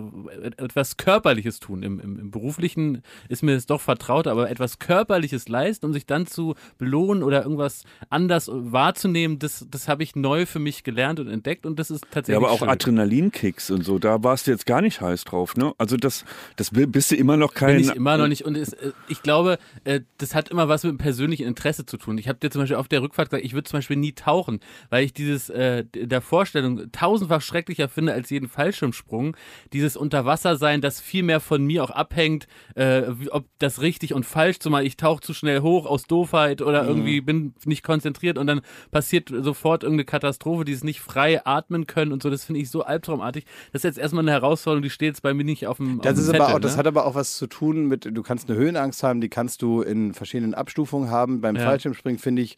etwas 0.56 0.96
Körperliches 0.96 1.60
tun, 1.60 1.82
im, 1.82 2.00
im, 2.00 2.18
im 2.18 2.30
Beruflichen 2.30 3.02
ist 3.28 3.42
mir 3.42 3.54
das 3.54 3.66
doch 3.66 3.80
vertraut, 3.80 4.26
aber 4.26 4.50
etwas 4.50 4.78
Körperliches 4.78 5.48
leisten, 5.48 5.86
um 5.86 5.92
sich 5.92 6.06
dann 6.06 6.26
zu 6.26 6.54
belohnen 6.78 7.22
oder 7.22 7.42
irgendwas 7.42 7.84
anders 8.10 8.50
wahrzunehmen, 8.52 9.38
das, 9.38 9.66
das 9.70 9.88
habe 9.88 10.02
ich 10.02 10.16
neu 10.16 10.46
für 10.46 10.58
mich 10.58 10.84
gelernt 10.84 11.20
und 11.20 11.28
entdeckt 11.28 11.66
und 11.66 11.78
das 11.78 11.90
ist 11.90 12.04
tatsächlich 12.10 12.40
Ja, 12.40 12.46
aber 12.46 12.50
auch 12.52 12.60
schön. 12.60 12.68
Adrenalinkicks 12.68 13.70
und 13.70 13.84
so, 13.84 13.98
da 13.98 14.22
warst 14.22 14.46
du 14.46 14.50
jetzt 14.50 14.66
gar 14.66 14.80
nicht 14.80 15.00
heiß 15.00 15.24
drauf, 15.24 15.56
ne? 15.56 15.72
Also 15.78 15.96
das, 15.96 16.24
das 16.56 16.70
bist 16.72 17.10
du 17.10 17.16
immer 17.16 17.36
noch 17.36 17.54
kein. 17.54 17.76
Bin 17.76 17.84
ich 17.84 17.94
immer 17.94 18.16
noch 18.16 18.28
nicht. 18.28 18.44
Und 18.44 18.56
es, 18.56 18.72
äh, 18.72 18.92
ich 19.08 19.22
glaube, 19.22 19.58
äh, 19.84 20.00
das 20.18 20.34
hat 20.34 20.48
immer 20.48 20.63
was 20.68 20.84
mit 20.84 20.92
dem 20.92 20.98
persönlichen 20.98 21.46
Interesse 21.46 21.86
zu 21.86 21.96
tun. 21.96 22.18
Ich 22.18 22.28
habe 22.28 22.38
dir 22.38 22.50
zum 22.50 22.62
Beispiel 22.62 22.76
auf 22.76 22.88
der 22.88 23.02
Rückfahrt 23.02 23.30
gesagt, 23.30 23.44
ich 23.44 23.54
würde 23.54 23.68
zum 23.68 23.78
Beispiel 23.78 23.96
nie 23.96 24.12
tauchen, 24.12 24.60
weil 24.90 25.04
ich 25.04 25.12
dieses 25.12 25.50
äh, 25.50 25.84
der 25.84 26.20
Vorstellung 26.20 26.90
tausendfach 26.92 27.40
schrecklicher 27.40 27.88
finde 27.88 28.12
als 28.12 28.30
jeden 28.30 28.48
Fallschirmsprung. 28.48 29.36
Dieses 29.72 29.96
Unterwassersein, 29.96 30.80
das 30.80 31.00
viel 31.00 31.22
mehr 31.22 31.40
von 31.40 31.64
mir 31.64 31.84
auch 31.84 31.90
abhängt, 31.90 32.46
äh, 32.74 33.02
ob 33.30 33.46
das 33.58 33.80
richtig 33.80 34.14
und 34.14 34.24
falsch, 34.24 34.58
zumal 34.58 34.86
ich 34.86 34.96
tauche 34.96 35.20
zu 35.20 35.34
schnell 35.34 35.60
hoch 35.60 35.86
aus 35.86 36.04
Doofheit 36.04 36.62
oder 36.62 36.86
irgendwie 36.86 37.20
bin 37.20 37.54
nicht 37.64 37.82
konzentriert 37.82 38.38
und 38.38 38.46
dann 38.46 38.60
passiert 38.90 39.28
sofort 39.28 39.82
irgendeine 39.82 40.04
Katastrophe, 40.04 40.64
die 40.64 40.72
es 40.72 40.84
nicht 40.84 41.00
frei 41.00 41.44
atmen 41.44 41.86
können 41.86 42.12
und 42.12 42.22
so. 42.22 42.30
Das 42.30 42.44
finde 42.44 42.60
ich 42.60 42.70
so 42.70 42.82
albtraumartig. 42.82 43.44
Das 43.72 43.80
ist 43.80 43.84
jetzt 43.84 43.98
erstmal 43.98 44.24
eine 44.24 44.32
Herausforderung, 44.32 44.82
die 44.82 44.90
steht 44.90 45.08
jetzt 45.08 45.22
bei 45.22 45.34
mir 45.34 45.44
nicht 45.44 45.66
auf 45.66 45.78
dem 45.78 45.98
auf 45.98 46.04
Das 46.04 46.14
dem 46.14 46.20
ist 46.20 46.26
Zettel, 46.26 46.42
aber 46.42 46.54
auch, 46.54 46.60
das 46.60 46.72
ne? 46.72 46.78
hat 46.78 46.86
aber 46.86 47.06
auch 47.06 47.14
was 47.14 47.36
zu 47.36 47.46
tun 47.46 47.86
mit, 47.86 48.04
du 48.04 48.22
kannst 48.22 48.48
eine 48.48 48.58
Höhenangst 48.58 49.02
haben, 49.02 49.20
die 49.20 49.28
kannst 49.28 49.62
du 49.62 49.82
in 49.82 50.14
verschiedenen 50.14 50.53
Abstufungen 50.54 51.10
haben. 51.10 51.40
Beim 51.40 51.56
Ja. 51.56 51.62
Fallschirmspringen, 51.64 52.18
finde 52.18 52.42
ich, 52.42 52.56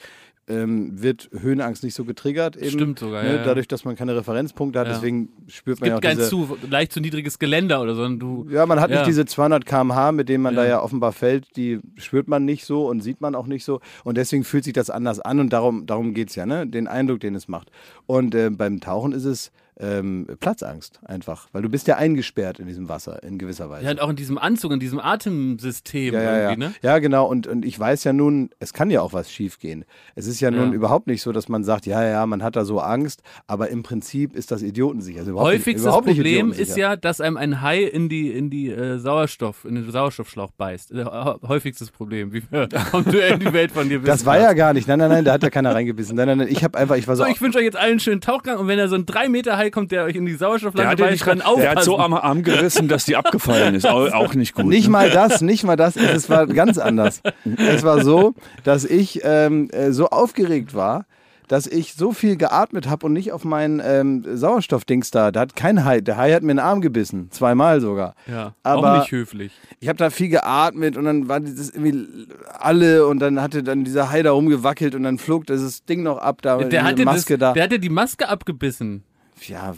ähm, 0.48 1.02
wird 1.02 1.28
Höhenangst 1.36 1.82
nicht 1.82 1.94
so 1.94 2.04
getriggert. 2.04 2.56
Eben, 2.56 2.70
Stimmt 2.70 2.98
sogar, 3.00 3.24
ne, 3.24 3.30
ja, 3.30 3.36
ja. 3.38 3.44
Dadurch, 3.44 3.66
dass 3.66 3.84
man 3.84 3.96
keine 3.96 4.14
Referenzpunkte 4.14 4.78
hat, 4.78 4.86
Ja. 4.86 4.92
deswegen 4.94 5.28
spürt 5.48 5.78
Es 5.78 5.80
man 5.80 5.88
ja 5.90 5.96
auch 5.96 6.00
gibt 6.00 6.08
kein 6.08 6.18
diese... 6.18 6.30
zu 6.30 6.56
leicht 6.70 6.92
zu 6.92 7.00
niedriges 7.00 7.40
Geländer 7.40 7.82
oder 7.82 7.96
so, 7.96 8.08
du. 8.08 8.46
Ja, 8.48 8.64
man 8.64 8.78
hat 8.80 8.90
nicht 8.90 9.06
diese 9.06 9.24
200 9.26 9.66
km/h, 9.66 10.12
mit 10.12 10.28
denen 10.28 10.42
man 10.44 10.54
da 10.54 10.62
Ja. 10.62 10.68
ja 10.68 10.82
offenbar 10.82 11.10
fällt, 11.12 11.56
die 11.56 11.80
spürt 11.96 12.28
man 12.28 12.44
nicht 12.44 12.64
so 12.64 12.86
und 12.86 13.00
sieht 13.00 13.20
man 13.20 13.34
auch 13.34 13.48
nicht 13.48 13.64
so. 13.64 13.80
Und 14.04 14.16
deswegen 14.18 14.44
fühlt 14.44 14.62
sich 14.62 14.72
das 14.72 14.88
anders 14.88 15.18
an 15.18 15.40
und 15.40 15.52
darum, 15.52 15.84
darum 15.86 16.14
geht 16.14 16.28
es 16.28 16.36
ja, 16.36 16.46
ne? 16.46 16.64
den 16.64 16.86
Eindruck, 16.86 17.18
den 17.18 17.34
es 17.34 17.48
macht. 17.48 17.72
Und 18.06 18.32
äh, 18.36 18.50
beim 18.50 18.78
Tauchen 18.80 19.10
ist 19.10 19.24
es 19.24 19.50
ähm, 19.78 20.26
Platzangst 20.40 21.00
einfach, 21.04 21.48
weil 21.52 21.62
du 21.62 21.68
bist 21.68 21.86
ja 21.86 21.96
eingesperrt 21.96 22.58
in 22.58 22.66
diesem 22.66 22.88
Wasser 22.88 23.22
in 23.22 23.38
gewisser 23.38 23.68
Weise. 23.68 23.84
Ja, 23.84 23.90
und 23.90 24.00
auch 24.00 24.10
in 24.10 24.16
diesem 24.16 24.38
Anzug, 24.38 24.72
in 24.72 24.80
diesem 24.80 25.00
Atemsystem 25.00 26.14
Ja, 26.14 26.22
ja, 26.22 26.36
ja. 26.36 26.50
irgendwie, 26.50 26.68
ne? 26.68 26.74
ja, 26.82 26.98
genau. 26.98 27.26
Und, 27.26 27.46
und 27.46 27.64
ich 27.64 27.78
weiß 27.78 28.04
ja 28.04 28.12
nun, 28.12 28.50
es 28.58 28.72
kann 28.72 28.90
ja 28.90 29.02
auch 29.02 29.12
was 29.12 29.30
schiefgehen. 29.30 29.84
Es 30.14 30.26
ist 30.26 30.40
ja 30.40 30.50
nun 30.50 30.72
überhaupt 30.72 31.06
nicht 31.06 31.22
so, 31.22 31.32
dass 31.32 31.48
man 31.48 31.64
sagt, 31.64 31.86
ja, 31.86 32.02
ja, 32.02 32.24
man 32.26 32.42
hat 32.42 32.56
da 32.56 32.64
so 32.64 32.80
Angst, 32.80 33.22
aber 33.46 33.68
im 33.68 33.82
Prinzip 33.82 34.34
ist 34.34 34.50
das 34.50 34.62
idiotensicher. 34.62 35.20
Also 35.20 35.38
Häufigstes 35.38 35.84
nicht 35.84 36.04
Problem 36.04 36.52
ist 36.52 36.76
ja, 36.76 36.96
dass 36.96 37.20
einem 37.20 37.36
ein 37.36 37.60
Hai 37.60 37.82
in 37.82 38.08
die, 38.08 38.30
in 38.30 38.50
die 38.50 38.70
äh, 38.70 38.98
Sauerstoff, 38.98 39.64
in 39.64 39.74
den 39.74 39.90
Sauerstoffschlauch 39.90 40.52
beißt. 40.52 40.92
Äh, 40.92 41.04
häufigstes 41.04 41.90
Problem. 41.90 42.32
Wie 42.32 42.42
kommt 42.90 43.12
du 43.12 43.18
in 43.18 43.40
die 43.40 43.52
Welt 43.52 43.72
von 43.72 43.88
dir 43.88 44.00
Das 44.00 44.24
war 44.24 44.38
ja 44.38 44.52
gar 44.52 44.72
nicht. 44.72 44.88
Nein, 44.88 44.98
nein, 44.98 45.10
nein, 45.10 45.24
da 45.24 45.32
hat 45.32 45.42
ja 45.42 45.50
keiner 45.50 45.74
reingebissen. 45.74 46.16
Nein, 46.16 46.28
nein, 46.28 46.38
nein. 46.38 46.48
Ich 46.48 46.64
habe 46.64 46.78
einfach, 46.78 46.96
ich 46.96 47.06
war 47.08 47.16
so. 47.16 47.24
So, 47.24 47.30
ich 47.30 47.40
wünsche 47.40 47.58
euch 47.58 47.64
jetzt 47.64 47.76
allen 47.76 47.96
einen 47.96 48.00
schönen 48.00 48.20
Tauchgang 48.20 48.58
und 48.58 48.68
wenn 48.68 48.78
da 48.78 48.88
so 48.88 48.94
ein 48.94 49.06
3 49.06 49.28
Meter 49.28 49.56
Hai 49.56 49.65
kommt, 49.70 49.92
der 49.92 50.04
euch 50.04 50.16
in 50.16 50.24
die 50.26 50.32
Der 50.32 50.38
Sauerstofflange 50.38 50.90
hat, 50.90 51.00
aufpassen. 51.00 51.60
der 51.60 51.70
hat 51.70 51.84
so 51.84 51.98
am 51.98 52.14
Arm 52.14 52.42
gerissen, 52.42 52.88
dass 52.88 53.04
die 53.04 53.16
abgefallen 53.16 53.74
ist. 53.74 53.86
Auch, 53.86 54.34
nicht 54.34 54.54
gut. 54.54 54.66
Nicht 54.66 54.86
ne? 54.86 54.90
mal 54.92 55.10
das, 55.10 55.40
nicht 55.40 55.64
mal 55.64 55.76
das. 55.76 55.96
Es 55.96 56.28
war 56.28 56.46
ganz 56.46 56.78
anders. 56.78 57.20
Es 57.56 57.82
war 57.82 58.02
so, 58.02 58.34
dass 58.64 58.84
ich 58.84 59.20
ähm, 59.24 59.70
äh, 59.70 59.92
so 59.92 60.08
aufgeregt 60.08 60.74
war, 60.74 61.06
dass 61.48 61.66
ich 61.68 61.94
so 61.94 62.10
viel 62.12 62.36
geatmet 62.36 62.88
habe 62.88 63.06
und 63.06 63.12
nicht 63.12 63.30
auf 63.30 63.44
meinen 63.44 63.80
ähm, 63.84 64.24
Sauerstoffdings 64.36 65.12
da. 65.12 65.30
Da 65.30 65.40
hat 65.40 65.54
kein 65.54 65.84
Hai. 65.84 66.00
Der 66.00 66.16
Hai 66.16 66.32
hat 66.32 66.42
mir 66.42 66.52
den 66.54 66.58
Arm 66.58 66.80
gebissen. 66.80 67.28
Zweimal 67.30 67.80
sogar. 67.80 68.14
ja, 68.26 68.54
aber- 68.62 68.94
auch 68.94 68.98
nicht 68.98 69.12
höflich. 69.12 69.52
Ich 69.78 69.88
habe 69.88 69.96
da 69.96 70.10
viel 70.10 70.28
geatmet 70.28 70.96
und 70.96 71.04
dann 71.04 71.28
war 71.28 71.38
das 71.38 71.70
irgendwie 71.70 72.26
alle 72.58 73.06
und 73.06 73.20
dann 73.20 73.40
hatte 73.40 73.62
dann 73.62 73.84
dieser 73.84 74.10
Hai 74.10 74.22
da 74.22 74.32
rumgewackelt 74.32 74.94
und 74.96 75.04
dann 75.04 75.18
flog 75.18 75.46
dieses 75.46 75.84
Ding 75.84 76.02
noch 76.02 76.18
ab 76.18 76.42
da. 76.42 76.56
Der 76.58 76.68
diese 76.68 76.82
hatte, 76.82 77.04
Maske 77.04 77.38
das, 77.38 77.50
da. 77.50 77.52
der 77.52 77.62
hatte 77.62 77.78
die 77.78 77.90
Maske 77.90 78.28
abgebissen. 78.28 79.04
Ja, 79.42 79.74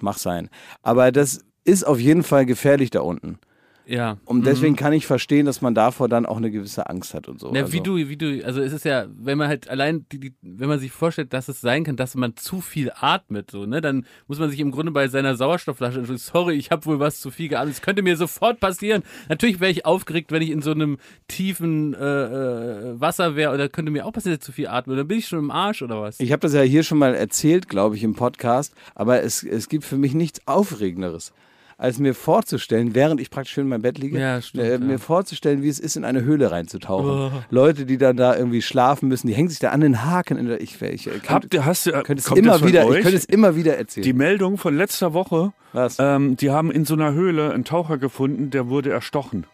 mach 0.00 0.18
sein. 0.18 0.48
Aber 0.82 1.12
das 1.12 1.44
ist 1.64 1.84
auf 1.84 1.98
jeden 1.98 2.22
Fall 2.22 2.46
gefährlich 2.46 2.90
da 2.90 3.00
unten. 3.00 3.38
Ja. 3.88 4.18
Und 4.26 4.46
deswegen 4.46 4.76
kann 4.76 4.92
ich 4.92 5.06
verstehen, 5.06 5.46
dass 5.46 5.62
man 5.62 5.74
davor 5.74 6.10
dann 6.10 6.26
auch 6.26 6.36
eine 6.36 6.50
gewisse 6.50 6.90
Angst 6.90 7.14
hat 7.14 7.26
und 7.26 7.40
so. 7.40 7.54
Ja, 7.54 7.62
also. 7.62 7.72
wie 7.72 7.80
du, 7.80 7.96
wie 7.96 8.16
du, 8.18 8.44
also 8.44 8.60
es 8.60 8.74
ist 8.74 8.84
ja, 8.84 9.06
wenn 9.18 9.38
man 9.38 9.48
halt 9.48 9.70
allein, 9.70 10.04
die, 10.12 10.20
die, 10.20 10.34
wenn 10.42 10.68
man 10.68 10.78
sich 10.78 10.92
vorstellt, 10.92 11.32
dass 11.32 11.48
es 11.48 11.62
sein 11.62 11.84
kann, 11.84 11.96
dass 11.96 12.14
man 12.14 12.36
zu 12.36 12.60
viel 12.60 12.92
atmet, 12.94 13.50
so, 13.50 13.64
ne, 13.64 13.80
dann 13.80 14.04
muss 14.26 14.38
man 14.38 14.50
sich 14.50 14.60
im 14.60 14.72
Grunde 14.72 14.92
bei 14.92 15.08
seiner 15.08 15.36
Sauerstoffflasche, 15.36 16.00
entschuldigen, 16.00 16.22
sorry, 16.22 16.54
ich 16.56 16.70
habe 16.70 16.84
wohl 16.84 17.00
was 17.00 17.20
zu 17.20 17.30
viel 17.30 17.48
geatmet, 17.48 17.76
es 17.76 17.80
könnte 17.80 18.02
mir 18.02 18.18
sofort 18.18 18.60
passieren. 18.60 19.02
Natürlich 19.30 19.58
wäre 19.58 19.70
ich 19.70 19.86
aufgeregt, 19.86 20.32
wenn 20.32 20.42
ich 20.42 20.50
in 20.50 20.60
so 20.60 20.72
einem 20.72 20.98
tiefen 21.26 21.94
äh, 21.94 21.98
äh, 21.98 23.00
Wasser 23.00 23.36
wäre, 23.36 23.54
oder 23.54 23.70
könnte 23.70 23.90
mir 23.90 24.04
auch 24.04 24.12
passieren, 24.12 24.36
dass 24.36 24.42
ich 24.42 24.46
zu 24.46 24.52
viel 24.52 24.68
atme, 24.68 24.96
dann 24.96 25.08
bin 25.08 25.18
ich 25.18 25.28
schon 25.28 25.38
im 25.38 25.50
Arsch 25.50 25.80
oder 25.80 26.02
was? 26.02 26.20
Ich 26.20 26.30
habe 26.30 26.40
das 26.40 26.52
ja 26.52 26.60
hier 26.60 26.82
schon 26.82 26.98
mal 26.98 27.14
erzählt, 27.14 27.70
glaube 27.70 27.96
ich, 27.96 28.02
im 28.02 28.14
Podcast, 28.14 28.74
aber 28.94 29.22
es, 29.22 29.42
es 29.42 29.70
gibt 29.70 29.84
für 29.84 29.96
mich 29.96 30.12
nichts 30.12 30.46
Aufregenderes, 30.46 31.32
als 31.78 32.00
mir 32.00 32.12
vorzustellen, 32.12 32.96
während 32.96 33.20
ich 33.20 33.30
praktisch 33.30 33.52
schön 33.54 33.62
in 33.62 33.68
meinem 33.68 33.82
Bett 33.82 33.98
liege, 33.98 34.18
Ja, 34.18 34.42
stimmt, 34.42 34.64
äh, 34.64 34.72
ja. 34.72 34.78
mir 34.78 34.98
vorzustellen, 34.98 35.62
wie 35.62 35.68
es 35.68 35.78
ist, 35.78 35.96
in 35.96 36.04
eine 36.04 36.22
Höhle 36.22 36.50
reinzutauchen. 36.50 37.08
Oh. 37.08 37.30
Leute, 37.50 37.86
die 37.86 37.98
dann 37.98 38.16
da 38.16 38.36
irgendwie 38.36 38.62
schlafen 38.62 39.08
müssen, 39.08 39.28
die 39.28 39.34
hängen 39.34 39.48
sich 39.48 39.60
da 39.60 39.70
an 39.70 39.80
den 39.80 40.04
Haken. 40.04 40.38
In 40.38 40.46
der, 40.48 40.60
ich 40.60 40.82
ich, 40.82 41.06
ich 41.06 41.30
Habt 41.30 41.54
ihr, 41.54 41.64
hast 41.64 41.86
du, 41.86 41.92
könnte 41.92 42.14
es 42.14 42.26
immer 42.32 42.52
das 42.54 42.66
wieder, 42.66 42.82
ich 42.82 43.02
könnte 43.02 43.16
es 43.16 43.24
immer 43.24 43.54
wieder 43.54 43.78
erzählen. 43.78 44.02
Die 44.02 44.12
Meldung 44.12 44.58
von 44.58 44.76
letzter 44.76 45.14
Woche, 45.14 45.52
Was? 45.72 45.96
ähm, 46.00 46.36
die 46.36 46.50
haben 46.50 46.72
in 46.72 46.84
so 46.84 46.94
einer 46.94 47.12
Höhle 47.12 47.52
einen 47.54 47.64
Taucher 47.64 47.96
gefunden, 47.96 48.50
der 48.50 48.68
wurde 48.68 48.90
erstochen. 48.90 49.46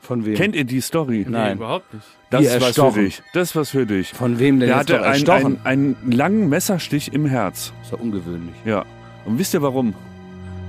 Von 0.00 0.24
wem? 0.26 0.34
Kennt 0.34 0.56
ihr 0.56 0.64
die 0.64 0.80
Story? 0.80 1.24
Nee, 1.28 1.30
Nein. 1.30 1.56
überhaupt 1.58 1.94
nicht. 1.94 2.06
Das 2.30 2.40
Wie 2.40 2.46
ist 2.46 2.60
was 2.60 2.74
für 2.74 3.00
dich. 3.00 3.22
Das 3.32 3.50
ist 3.50 3.56
was 3.56 3.70
für 3.70 3.86
dich. 3.86 4.08
Von 4.12 4.40
wem 4.40 4.58
denn 4.58 4.68
Der 4.70 4.78
jetzt 4.78 4.90
hatte 4.92 5.02
einen, 5.06 5.28
einen, 5.64 5.94
einen 6.02 6.12
langen 6.12 6.48
Messerstich 6.48 7.12
im 7.12 7.26
Herz. 7.26 7.72
ist 7.82 7.92
doch 7.92 8.00
ungewöhnlich. 8.00 8.54
Ja. 8.64 8.84
Und 9.24 9.38
wisst 9.38 9.54
ihr 9.54 9.62
warum? 9.62 9.94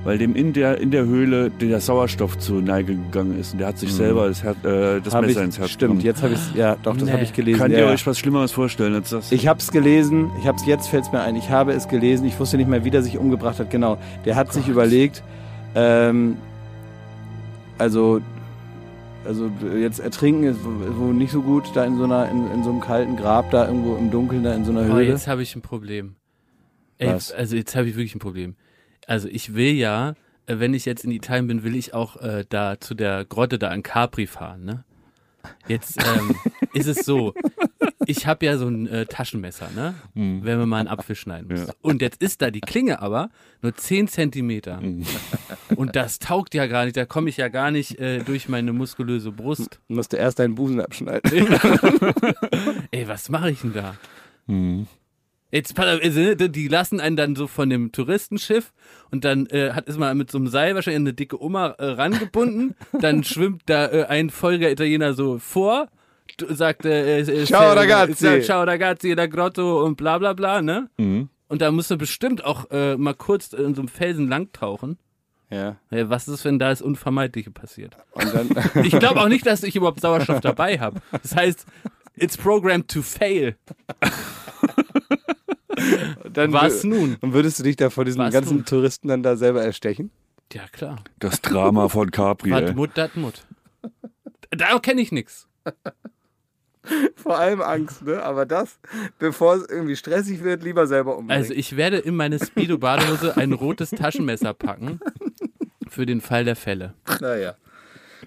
Weil 0.04 0.18
dem 0.18 0.36
in 0.36 0.52
der, 0.54 0.80
in 0.82 0.90
der 0.90 1.06
Höhle 1.06 1.52
der 1.52 1.80
Sauerstoff 1.80 2.36
zur 2.40 2.60
Neige 2.62 2.96
gegangen 2.96 3.40
ist. 3.40 3.54
Und 3.54 3.60
der 3.60 3.68
hat 3.68 3.78
sich 3.78 3.94
selber 3.94 4.28
das, 4.28 4.42
Her 4.44 4.56
äh, 4.64 5.00
das 5.00 5.14
Mhm. 5.14 5.22
Messer 5.22 5.40
ich, 5.42 5.46
ins 5.46 5.60
Herz 5.60 5.70
stimmt, 5.70 5.80
genommen. 5.92 6.02
jetzt 6.02 6.24
habe 6.24 6.34
ich 6.34 6.56
ja, 6.56 6.76
doch, 6.82 6.96
das 6.98 7.04
Nee. 7.06 7.12
habe 7.12 7.22
ich 7.24 7.34
gelesen. 7.34 7.60
Könnt 7.60 7.74
ihr 7.76 7.82
ja. 7.82 7.90
euch 7.92 8.08
was 8.08 8.18
Schlimmeres 8.18 8.52
vorstellen 8.52 8.96
als 8.96 9.12
das? 9.12 9.32
Ich 9.32 9.48
habe 9.48 9.60
es 9.60 9.72
gelesen, 9.72 10.32
ich 10.40 10.48
habe 10.48 10.58
es 10.58 10.66
jetzt 10.66 10.88
fällt 10.88 11.04
es 11.04 11.12
mir 11.12 11.22
ein, 11.22 11.36
ich 11.36 11.52
habe 11.52 11.74
es 11.74 11.88
gelesen, 11.88 12.26
ich 12.26 12.40
wusste 12.40 12.58
nicht 12.58 12.68
mehr, 12.68 12.84
wie 12.84 12.90
der 12.90 13.04
sich 13.04 13.20
umgebracht 13.20 13.60
hat. 13.60 13.70
Genau, 13.70 14.00
der 14.26 14.36
hat 14.36 14.52
sich 14.52 14.68
überlegt, 14.68 15.22
ähm, 15.76 16.38
also, 17.78 18.22
also 19.24 19.52
jetzt 19.80 20.00
ertrinken 20.00 20.46
ist 20.46 20.60
wohl 20.64 21.14
nicht 21.14 21.32
so 21.32 21.44
gut, 21.44 21.66
da 21.76 21.86
in 21.86 21.98
so 21.98 22.06
einer, 22.06 22.28
in, 22.30 22.52
in 22.52 22.64
so 22.64 22.72
einem 22.72 22.82
kalten 22.82 23.18
Grab, 23.18 23.52
da 23.52 23.68
irgendwo 23.68 23.96
im 23.98 24.10
Dunkeln, 24.10 24.44
da 24.44 24.54
in 24.56 24.66
so 24.66 24.72
einer 24.72 24.82
Oh, 24.82 24.96
Höhle. 24.96 25.04
jetzt 25.10 25.28
habe 25.28 25.44
ich 25.44 25.56
ein 25.56 25.62
Problem. 25.62 26.16
Ey, 26.98 27.14
Was? 27.14 27.32
Also 27.32 27.56
jetzt 27.56 27.76
habe 27.76 27.88
ich 27.88 27.96
wirklich 27.96 28.16
ein 28.16 28.20
Problem. 28.20 28.56
Also 29.08 29.28
ich 29.28 29.54
will 29.56 29.74
ja, 29.74 30.16
äh, 30.46 30.60
wenn 30.60 30.74
ich 30.74 30.86
jetzt 30.86 31.04
in 31.04 31.12
Italien 31.12 31.48
bin, 31.48 31.64
will 31.64 31.76
ich 31.76 31.94
auch 31.94 32.18
äh, 32.18 32.46
da 32.48 32.80
zu 32.80 32.94
der 32.94 33.26
Grotte 33.26 33.60
da 33.60 33.70
an 33.70 33.84
Capri 33.84 34.28
fahren, 34.28 34.64
ne? 34.64 34.84
Jetzt 35.68 35.98
ähm, 35.98 36.36
ist 36.74 36.88
es 36.88 37.06
so, 37.06 37.34
ich 38.06 38.28
habe 38.28 38.46
ja 38.46 38.58
so 38.58 38.68
ein 38.68 38.88
äh, 38.88 39.06
Taschenmesser, 39.06 39.70
ne? 39.76 39.96
Mhm. 40.14 40.44
Wenn 40.44 40.60
man 40.60 40.70
mal 40.70 40.80
einen 40.80 40.88
Apfel 40.88 41.16
schneiden 41.16 41.48
muss. 41.50 41.74
Und 41.82 42.02
jetzt 42.02 42.22
ist 42.22 42.42
da 42.42 42.52
die 42.52 42.62
Klinge 42.62 43.02
aber 43.02 43.30
nur 43.62 43.76
10 43.76 44.08
Zentimeter. 44.08 44.82
Mhm. 44.82 45.06
Und 45.76 45.96
das 45.96 46.20
taugt 46.20 46.54
ja 46.54 46.68
gar 46.68 46.86
nicht, 46.86 46.98
da 46.98 47.06
komme 47.06 47.30
ich 47.30 47.38
ja 47.38 47.48
gar 47.48 47.72
nicht 47.72 48.00
äh, 48.00 48.20
durch 48.20 48.50
meine 48.50 48.74
muskulöse 48.74 49.32
Brust. 49.32 49.80
Du 49.88 49.96
musst 49.96 50.14
erst 50.14 50.40
deinen 50.40 50.56
Busen 50.56 50.82
abschneiden. 50.82 51.32
Ey, 52.92 53.08
was 53.08 53.30
mache 53.30 53.52
ich 53.52 53.62
denn 53.62 53.74
da? 53.74 53.96
Mhm. 54.48 54.88
Jetzt, 55.52 55.78
also, 55.78 56.20
ne, 56.20 56.36
die 56.36 56.68
lassen 56.70 57.02
einen 57.02 57.18
dann 57.18 57.36
so 57.36 57.46
von 57.46 57.70
dem 57.70 57.92
Touristenschiff 57.92 58.72
und 59.12 59.26
dann 59.26 59.48
äh, 59.48 59.72
hat 59.74 59.88
ist 59.88 60.00
man 60.00 60.18
mit 60.18 60.32
so 60.32 60.38
einem 60.38 60.48
Seil 60.48 60.76
wahrscheinlich 60.76 61.02
eine 61.02 61.14
dicke 61.14 61.42
Oma 61.42 61.76
äh, 61.78 61.86
rangebunden. 61.86 62.76
dann 63.00 63.24
schwimmt 63.26 63.64
da 63.66 63.88
äh, 63.88 64.06
ein 64.06 64.30
folger 64.30 64.72
Italiener 64.72 65.14
so 65.14 65.40
vor, 65.40 65.90
sagt 66.48 66.86
äh, 66.86 67.20
äh, 67.20 67.46
Ciao, 67.46 67.64
äh, 67.64 67.78
ragazzi. 67.78 68.24
sagt, 68.24 68.46
Ciao 68.46 68.64
ragazzi, 68.64 69.14
der 69.14 69.28
Grotto 69.28 69.84
und 69.84 69.98
bla 69.98 70.18
bla 70.18 70.32
bla, 70.34 70.62
ne? 70.62 70.90
Mhm. 70.98 71.28
Und 71.50 71.62
da 71.62 71.70
musst 71.70 71.92
du 71.92 71.98
bestimmt 71.98 72.46
auch 72.46 72.72
äh, 72.72 72.96
mal 72.96 73.14
kurz 73.14 73.52
in 73.52 73.76
so 73.76 73.82
einem 73.82 73.90
Felsen 73.90 74.30
langtauchen. 74.30 74.98
ja, 75.50 75.76
was 75.92 76.30
ist, 76.30 76.46
wenn 76.46 76.60
da 76.60 76.70
das 76.70 76.82
Unvermeidliche 76.82 77.52
passiert? 77.52 77.98
Ich 78.84 78.98
glaube 78.98 79.20
auch 79.20 79.28
nicht, 79.28 79.46
dass 79.46 79.64
ich 79.64 79.76
überhaupt 79.76 80.00
Sauerstoff 80.00 80.40
dabei 80.40 80.80
habe. 80.80 81.02
Das 81.12 81.36
heißt, 81.36 81.66
it's 82.16 82.38
programmed 82.38 82.88
to 82.88 83.02
fail. 83.02 83.58
dann 86.32 86.54
Was 86.54 86.84
nun? 86.84 87.18
Und 87.22 87.34
würdest 87.34 87.60
du 87.60 87.64
dich 87.64 87.76
da 87.76 87.90
vor 87.90 88.06
diesen 88.06 88.20
Was 88.20 88.34
ganzen 88.34 88.58
nun? 88.58 88.66
Touristen 88.66 89.08
dann 89.08 89.24
da 89.24 89.36
selber 89.36 89.64
erstechen? 89.64 90.12
Ja, 90.54 90.64
klar. 90.72 91.04
Das 91.20 91.42
Drama 91.42 91.88
von 91.88 92.12
Capri. 92.12 92.52
Ey. 92.52 92.74
Mut, 92.74 92.92
dat 92.96 93.16
Mut. 93.16 93.46
Da 94.50 94.78
kenne 94.80 95.02
ich 95.02 95.12
nichts. 95.12 95.48
Vor 97.16 97.38
allem 97.38 97.62
Angst, 97.62 98.02
ne? 98.04 98.24
Aber 98.24 98.46
das, 98.46 98.80
bevor 99.20 99.56
es 99.56 99.70
irgendwie 99.70 99.96
stressig 99.96 100.44
wird, 100.44 100.64
lieber 100.64 100.88
selber 100.88 101.16
umbringen. 101.18 101.42
Also 101.42 101.54
ich 101.54 101.78
werde 101.78 101.98
in 101.98 102.16
meine 102.16 102.40
Speedo-Badehose 102.44 103.38
ein 103.38 103.54
rotes 103.54 103.92
Taschenmesser 103.92 104.54
packen. 104.56 105.00
Für 105.88 106.06
den 106.06 106.22
Fall 106.22 106.44
der 106.44 106.56
Fälle. 106.56 106.96
naja. 107.20 107.56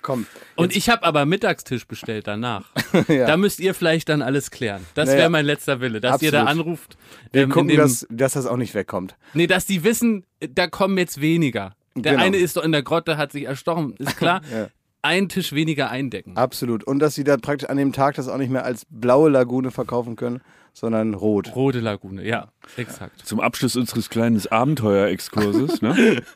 Komm. 0.05 0.27
Und 0.55 0.77
ich 0.77 0.89
habe 0.89 1.03
aber 1.03 1.25
Mittagstisch 1.27 1.87
bestellt 1.89 2.29
danach. 2.29 2.67
Ja. 3.09 3.27
Da 3.27 3.37
müsst 3.37 3.59
ihr 3.59 3.75
vielleicht 3.75 4.09
dann 4.09 4.23
alles 4.23 4.53
klären. 4.53 4.87
Das 4.95 5.07
Naja. 5.09 5.19
wäre 5.23 5.31
mein 5.31 5.45
letzter 5.45 5.81
Wille, 5.81 6.01
dass 6.01 6.23
ihr 6.23 6.31
da 6.31 6.43
Absolut. 6.45 6.67
anruft. 6.67 6.97
Wir 7.33 7.43
ähm, 7.43 7.51
gucken, 7.51 7.69
dem- 7.69 7.79
dass, 7.79 8.07
dass 8.09 8.35
das 8.35 8.47
auch 8.47 8.57
nicht 8.57 8.73
wegkommt. 8.75 9.17
Nee, 9.33 9.49
dass 9.49 9.67
die 9.67 9.83
wissen, 9.83 10.25
da 10.41 10.69
kommen 10.69 10.97
jetzt 10.97 11.21
weniger. 11.21 11.75
Der 11.97 12.13
Genau. 12.13 12.25
eine 12.25 12.37
ist 12.37 12.57
doch 12.57 12.63
in 12.63 12.71
der 12.73 12.83
Grotte, 12.85 13.17
hat 13.17 13.33
sich 13.33 13.45
erstochen, 13.45 13.95
ist 13.99 14.17
klar. 14.17 14.43
Ja. 14.53 14.69
Ein 15.03 15.29
Tisch 15.29 15.53
weniger 15.53 15.91
eindecken. 15.91 16.37
Absolut. 16.37 16.85
Und 16.85 16.99
dass 17.01 17.15
sie 17.15 17.25
da 17.25 17.37
praktisch 17.37 17.69
an 17.69 17.77
dem 17.77 17.93
Tag 17.93 18.15
das 18.15 18.29
auch 18.29 18.39
nicht 18.39 18.51
mehr 18.51 18.65
als 18.65 18.87
blaue 18.89 19.29
Lagune 19.31 19.71
verkaufen 19.71 20.17
können, 20.17 20.41
sondern 20.75 21.15
rot. 21.15 21.55
Rote 21.57 21.81
Lagune, 21.81 22.27
ja, 22.27 22.49
exakt. 22.77 23.25
Zum 23.27 23.41
Abschluss 23.41 23.77
unseres 23.77 24.11
kleinen 24.11 24.41
Abenteuerexkurses, 24.47 25.81
ne? 25.81 26.23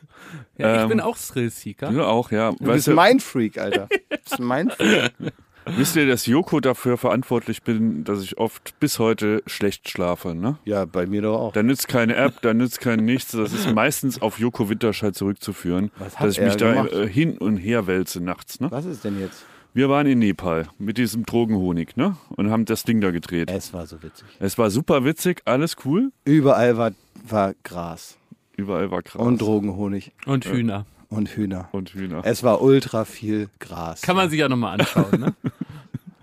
Ja, 0.57 0.75
ich 0.75 0.81
Ähm, 0.83 0.89
bin 0.89 0.99
auch 1.01 1.17
Thrill-Seeker. 1.17 1.91
Ja, 1.91 2.03
auch, 2.03 2.31
ja. 2.31 2.51
Du 2.51 2.65
Weißt 2.67 2.73
bist 2.75 2.87
du, 2.87 2.93
Mindfreak, 2.95 3.57
Alter. 3.57 3.87
Du 3.89 4.17
bist 4.17 4.39
ein 4.39 4.47
Mindfreak. 4.47 5.11
wisst 5.77 5.95
ihr, 5.95 6.07
dass 6.07 6.25
Joko 6.25 6.59
dafür 6.59 6.97
verantwortlich 6.97 7.63
bin, 7.63 8.03
dass 8.03 8.21
ich 8.21 8.37
oft 8.37 8.77
bis 8.79 8.99
heute 8.99 9.41
schlecht 9.47 9.89
schlafe, 9.89 10.35
ne? 10.35 10.57
Ja, 10.65 10.85
bei 10.85 11.05
mir 11.07 11.21
doch 11.21 11.39
auch. 11.39 11.53
Da 11.53 11.63
nützt 11.63 11.87
keine 11.87 12.15
App, 12.15 12.41
da 12.41 12.53
nützt 12.53 12.81
kein 12.81 13.05
nichts. 13.05 13.31
Das 13.31 13.53
ist 13.53 13.73
meistens 13.73 14.21
auf 14.21 14.39
Joko 14.39 14.69
Winterscheid 14.69 15.15
zurückzuführen, 15.15 15.91
Was 15.99 16.19
hat 16.19 16.27
dass 16.27 16.33
ich 16.33 16.39
er 16.39 16.45
mich 16.47 16.57
da 16.57 16.73
gemacht? 16.73 16.91
äh, 16.91 17.07
hin 17.07 17.37
und 17.37 17.57
her 17.57 17.87
wälze 17.87 18.21
nachts. 18.21 18.59
Ne? 18.59 18.69
Was 18.71 18.85
ist 18.85 19.03
denn 19.05 19.19
jetzt? 19.19 19.45
Wir 19.73 19.87
waren 19.87 20.07
in 20.07 20.19
Nepal 20.19 20.67
mit 20.79 20.97
diesem 20.97 21.25
Drogenhonig 21.25 21.95
ne? 21.95 22.17
und 22.35 22.49
haben 22.49 22.65
das 22.65 22.83
Ding 22.83 23.01
da 23.01 23.11
gedreht. 23.11 23.51
Es 23.51 23.71
war 23.71 23.85
so 23.85 24.01
witzig. 24.01 24.25
Es 24.39 24.57
war 24.57 24.71
super 24.71 25.05
witzig, 25.05 25.43
alles 25.45 25.75
cool. 25.85 26.11
Überall 26.25 26.77
war, 26.77 26.91
war 27.27 27.53
Gras 27.63 28.17
Überall 28.57 28.89
war 28.91 29.03
krass. 29.03 29.21
und 29.21 29.39
Drogenhonig 29.39 30.11
Und 30.25 30.45
Hühner. 30.45 30.85
und 31.09 31.29
Hühner. 31.29 31.69
Und 31.71 31.93
Hühner. 31.93 32.21
Es 32.25 32.43
war 32.43 32.61
ultra 32.61 33.05
viel 33.05 33.49
Gras. 33.59 34.01
Kann 34.01 34.15
man 34.15 34.29
sich 34.29 34.39
ja 34.39 34.49
nochmal 34.49 34.81
anschauen, 34.81 35.19
ne? 35.19 35.33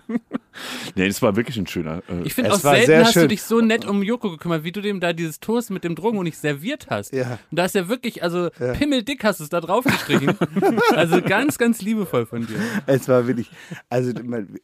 Nee, 0.94 1.06
das 1.08 1.22
war 1.22 1.36
wirklich 1.36 1.56
ein 1.58 1.66
schöner. 1.66 2.02
Äh, 2.08 2.22
Ich 2.24 2.34
finde 2.34 2.52
auch 2.52 2.58
selten 2.58 2.86
sehr 2.86 3.04
hast 3.04 3.16
du 3.16 3.20
schön. 3.20 3.28
dich 3.28 3.42
so 3.42 3.60
nett 3.60 3.84
um 3.84 4.02
Joko 4.02 4.30
gekümmert, 4.30 4.64
wie 4.64 4.72
du 4.72 4.80
dem 4.80 5.00
da 5.00 5.12
dieses 5.12 5.40
Toast 5.40 5.70
mit 5.70 5.84
dem 5.84 5.94
Drogenhonig 5.94 6.36
serviert 6.38 6.86
hast. 6.90 7.12
Ja. 7.12 7.38
Und 7.50 7.58
da 7.58 7.64
ist 7.64 7.74
ja 7.74 7.88
wirklich, 7.88 8.22
also 8.22 8.50
pimmeldick 8.50 9.24
hast 9.24 9.40
du 9.40 9.44
es 9.44 9.50
da 9.50 9.60
drauf 9.60 9.84
gestrichen. 9.84 10.36
also 10.94 11.20
ganz, 11.22 11.58
ganz 11.58 11.82
liebevoll 11.82 12.26
von 12.26 12.46
dir. 12.46 12.56
Es 12.86 13.08
war 13.08 13.26
wirklich, 13.26 13.50
also 13.90 14.12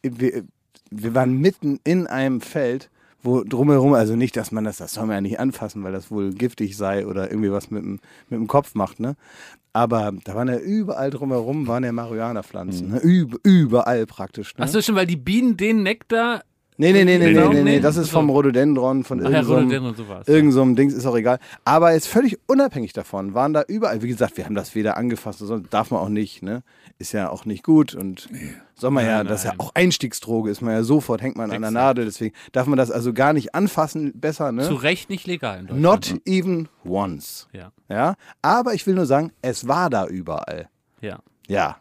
wir, 0.03 0.45
wir 0.91 1.15
waren 1.15 1.39
mitten 1.39 1.81
in 1.85 2.07
einem 2.07 2.41
Feld, 2.41 2.91
wo 3.23 3.45
drumherum, 3.45 3.95
also 3.95 4.17
nicht, 4.17 4.37
dass 4.37 4.51
man 4.51 4.65
das, 4.65 4.79
das 4.79 4.95
soll 4.95 5.07
man 5.07 5.15
ja 5.17 5.21
nicht 5.21 5.39
anfassen, 5.41 5.85
weil 5.85 5.93
das 5.93 6.11
wohl 6.11 6.33
giftig 6.33 6.77
sei 6.77 7.07
oder 7.07 7.31
irgendwie 7.31 7.53
was 7.53 7.71
mit 7.71 7.83
dem, 7.83 8.01
mit 8.29 8.41
dem 8.41 8.49
Kopf 8.49 8.75
macht, 8.75 8.99
ne? 9.01 9.15
Aber 9.75 10.13
da 10.25 10.35
waren 10.35 10.49
ja 10.49 10.59
überall 10.59 11.11
drumherum, 11.11 11.67
waren 11.67 11.85
ja 11.85 11.93
Marihuana-Pflanzen, 11.93 12.91
ne? 12.91 13.01
Üb, 13.03 13.39
überall 13.43 14.05
praktisch, 14.07 14.55
ne? 14.57 14.65
Achso, 14.65 14.83
schon, 14.83 14.97
weil 14.97 15.07
die 15.07 15.17
Bienen 15.17 15.57
den 15.57 15.83
Nektar. 15.83 16.43
Nee, 16.83 16.93
nee, 16.93 17.05
nee, 17.05 17.19
nee, 17.19 17.27
nee, 17.27 17.33
Genau, 17.33 17.49
nee, 17.49 17.55
nee, 17.63 17.63
nee. 17.77 17.81
das 17.81 17.97
ist 17.97 18.11
vom. 18.11 18.29
Rhododendron, 18.29 19.05
von 19.05 19.21
Ach 19.25 19.31
ja, 19.31 19.41
irgendeinem 19.43 19.85
Rhododendron, 19.85 19.95
so 19.95 20.09
war's. 20.09 20.27
irgend 20.29 20.53
so 20.53 20.65
Dings, 20.75 20.95
ist 20.95 21.07
auch 21.07 21.17
egal. 21.17 21.39
Aber 21.65 21.93
ist 21.95 22.09
völlig 22.09 22.39
unabhängig 22.49 22.93
davon, 22.93 23.35
waren 23.35 23.53
da 23.53 23.63
überall. 23.69 24.03
Wie 24.03 24.09
gesagt, 24.09 24.37
wir 24.37 24.45
haben 24.45 24.55
das 24.55 24.75
weder 24.75 24.97
angefasst, 24.97 25.39
sonst 25.39 25.73
darf 25.73 25.91
man 25.91 26.01
auch 26.01 26.09
nicht, 26.09 26.43
ne? 26.43 26.63
Ist 26.99 27.13
ja 27.13 27.31
auch 27.31 27.45
nicht 27.45 27.63
gut 27.63 27.95
und 27.95 28.29
soll 28.75 28.91
man 28.91 29.05
ja, 29.05 29.19
Nein, 29.19 29.29
das 29.29 29.45
ist 29.45 29.51
ja 29.51 29.55
auch 29.59 29.71
Einstiegsdroge, 29.75 30.51
ist 30.51 30.61
man 30.61 30.73
ja 30.75 30.83
sofort, 30.83 31.23
hängt 31.23 31.37
man 31.37 31.45
an 31.45 31.51
der 31.51 31.71
Exakt. 31.71 31.75
Nadel, 31.75 32.05
deswegen 32.05 32.35
darf 32.53 32.67
man 32.67 32.77
das 32.77 32.91
also 32.91 33.13
gar 33.13 33.33
nicht 33.33 33.55
anfassen, 33.55 34.13
besser, 34.19 34.49
Zu 34.49 34.53
ne? 34.75 34.83
Recht 34.83 35.09
nicht 35.11 35.27
legal 35.27 35.61
in 35.61 35.67
Deutschland. 35.69 36.13
Not 36.15 36.21
even 36.27 36.69
once. 36.85 37.49
Ja, 37.53 37.71
Ja, 37.89 38.15
aber 38.43 38.75
ich 38.75 38.87
will 38.87 38.95
nur 38.95 39.07
sagen, 39.07 39.31
es 39.41 39.69
war 39.69 39.89
da 39.91 40.07
überall. 40.07 40.69
ja. 41.01 41.21
Ja. 41.49 41.77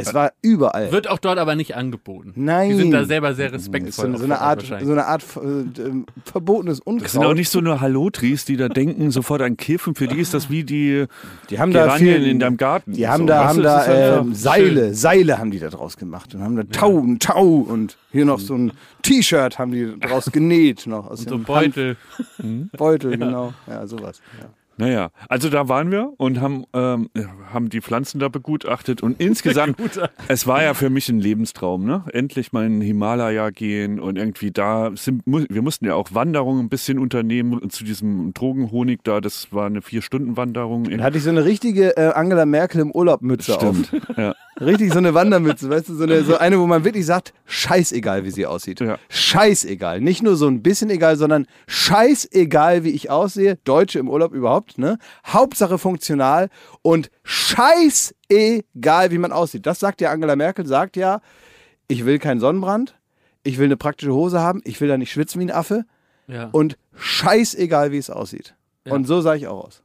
Es 0.00 0.14
war 0.14 0.32
überall. 0.42 0.92
Wird 0.92 1.08
auch 1.08 1.18
dort 1.18 1.38
aber 1.38 1.54
nicht 1.54 1.76
angeboten. 1.76 2.32
Nein. 2.36 2.70
Die 2.70 2.76
sind 2.76 2.90
da 2.90 3.04
selber 3.04 3.34
sehr 3.34 3.50
Das 3.50 3.62
ist 3.62 3.68
respektvoll. 3.68 4.12
so, 4.12 4.18
so 4.18 4.24
eine 4.24 4.40
Art, 4.40 4.62
so 4.62 4.92
eine 4.92 5.06
Art 5.06 5.24
äh, 5.36 5.82
ähm, 5.82 6.06
verbotenes 6.24 6.80
Unkraut. 6.80 7.04
Das 7.04 7.12
sind 7.12 7.24
auch 7.24 7.34
nicht 7.34 7.50
so 7.50 7.60
nur 7.60 7.80
Hallotris, 7.80 8.44
die 8.44 8.56
da 8.56 8.68
denken 8.68 9.10
sofort 9.10 9.42
an 9.42 9.56
Kiffen. 9.56 9.94
Für 9.94 10.06
die 10.06 10.18
ist 10.20 10.34
das 10.34 10.50
wie 10.50 10.64
die 10.64 11.06
Die 11.50 11.58
haben 11.58 11.72
da 11.72 11.90
viel, 11.90 12.26
in 12.26 12.38
deinem 12.38 12.56
Garten. 12.56 12.92
Die 12.92 13.08
haben 13.08 13.22
So, 13.22 13.26
da, 13.26 13.44
haben 13.44 13.62
da 13.62 13.80
ist 13.82 13.88
einfach 13.88 14.22
ähm, 14.22 14.34
Seile, 14.34 14.94
Seile 14.94 15.38
haben 15.38 15.50
die 15.50 15.58
da 15.58 15.68
draus 15.68 15.96
gemacht 15.96 16.34
und 16.34 16.42
haben 16.42 16.56
da 16.56 16.64
Tau 16.64 16.90
und 16.90 17.22
Tau 17.22 17.44
und 17.46 17.96
hier 18.10 18.24
noch 18.24 18.38
so 18.38 18.54
ein 18.54 18.72
T-Shirt 19.02 19.58
haben 19.58 19.72
die 19.72 19.98
draus 20.00 20.30
genäht 20.32 20.86
noch 20.86 21.10
aus 21.10 21.20
so 21.20 21.30
dem 21.30 21.44
Beutel. 21.44 21.96
Beutel, 22.76 23.10
genau. 23.18 23.52
Ja, 23.66 23.86
sowas. 23.86 24.20
Ja. 24.40 24.48
Naja, 24.78 25.10
also 25.28 25.50
da 25.50 25.68
waren 25.68 25.90
wir 25.90 26.12
und 26.16 26.40
haben, 26.40 26.64
ähm, 26.72 27.10
haben 27.52 27.68
die 27.68 27.80
Pflanzen 27.80 28.20
da 28.20 28.28
begutachtet 28.28 29.02
und 29.02 29.20
insgesamt, 29.20 29.76
es 30.28 30.46
war 30.46 30.62
ja 30.62 30.72
für 30.72 30.88
mich 30.88 31.08
ein 31.08 31.18
Lebenstraum, 31.18 31.84
ne? 31.84 32.04
Endlich 32.12 32.52
mal 32.52 32.64
in 32.64 32.74
den 32.74 32.82
Himalaya 32.82 33.50
gehen 33.50 33.98
und 33.98 34.16
irgendwie 34.16 34.52
da 34.52 34.92
sind, 34.94 35.22
wir 35.26 35.62
mussten 35.62 35.84
ja 35.84 35.94
auch 35.94 36.14
Wanderungen 36.14 36.66
ein 36.66 36.68
bisschen 36.68 36.98
unternehmen 36.98 37.68
zu 37.70 37.84
diesem 37.84 38.32
Drogenhonig 38.34 39.00
da, 39.02 39.20
das 39.20 39.52
war 39.52 39.66
eine 39.66 39.82
Vier-Stunden-Wanderung. 39.82 40.84
Da 40.84 41.04
hatte 41.04 41.18
ich 41.18 41.24
so 41.24 41.30
eine 41.30 41.44
richtige 41.44 41.96
äh, 41.96 42.12
Angela 42.12 42.46
Merkel 42.46 42.80
im 42.80 42.92
Urlaub 42.92 43.20
Mütze 43.22 43.54
Stimmt, 43.54 43.92
auf. 43.92 44.16
ja. 44.16 44.34
Richtig 44.60 44.92
so 44.92 44.98
eine 44.98 45.14
Wandermütze, 45.14 45.70
weißt 45.70 45.88
du, 45.88 45.94
so 45.94 46.02
eine, 46.04 46.24
so 46.24 46.36
eine, 46.36 46.58
wo 46.58 46.66
man 46.66 46.84
wirklich 46.84 47.06
sagt, 47.06 47.32
scheißegal, 47.46 48.24
wie 48.24 48.30
sie 48.32 48.44
aussieht. 48.46 48.80
Ja. 48.80 48.98
Scheißegal. 49.08 50.00
Nicht 50.00 50.22
nur 50.22 50.36
so 50.36 50.48
ein 50.48 50.62
bisschen 50.62 50.90
egal, 50.90 51.16
sondern 51.16 51.46
scheißegal, 51.68 52.82
wie 52.84 52.90
ich 52.90 53.08
aussehe. 53.10 53.56
Deutsche 53.64 53.98
im 53.98 54.08
Urlaub 54.08 54.32
überhaupt, 54.32 54.78
ne? 54.78 54.98
Hauptsache 55.26 55.78
funktional 55.78 56.48
und 56.82 57.10
scheißegal, 57.22 59.10
wie 59.10 59.18
man 59.18 59.32
aussieht. 59.32 59.66
Das 59.66 59.78
sagt 59.80 60.00
ja 60.00 60.10
Angela 60.10 60.36
Merkel, 60.36 60.66
sagt 60.66 60.96
ja, 60.96 61.20
ich 61.86 62.04
will 62.04 62.18
keinen 62.18 62.40
Sonnenbrand, 62.40 62.96
ich 63.44 63.58
will 63.58 63.66
eine 63.66 63.76
praktische 63.76 64.12
Hose 64.12 64.40
haben, 64.40 64.60
ich 64.64 64.80
will 64.80 64.88
da 64.88 64.98
nicht 64.98 65.12
schwitzen 65.12 65.40
wie 65.40 65.46
ein 65.46 65.50
Affe 65.50 65.84
Ja. 66.26 66.48
und 66.52 66.76
scheißegal, 66.96 67.92
wie 67.92 67.98
es 67.98 68.10
aussieht. 68.10 68.54
Ja. 68.84 68.92
Und 68.92 69.06
so 69.06 69.20
sah 69.20 69.34
ich 69.34 69.46
auch 69.46 69.64
aus. 69.66 69.82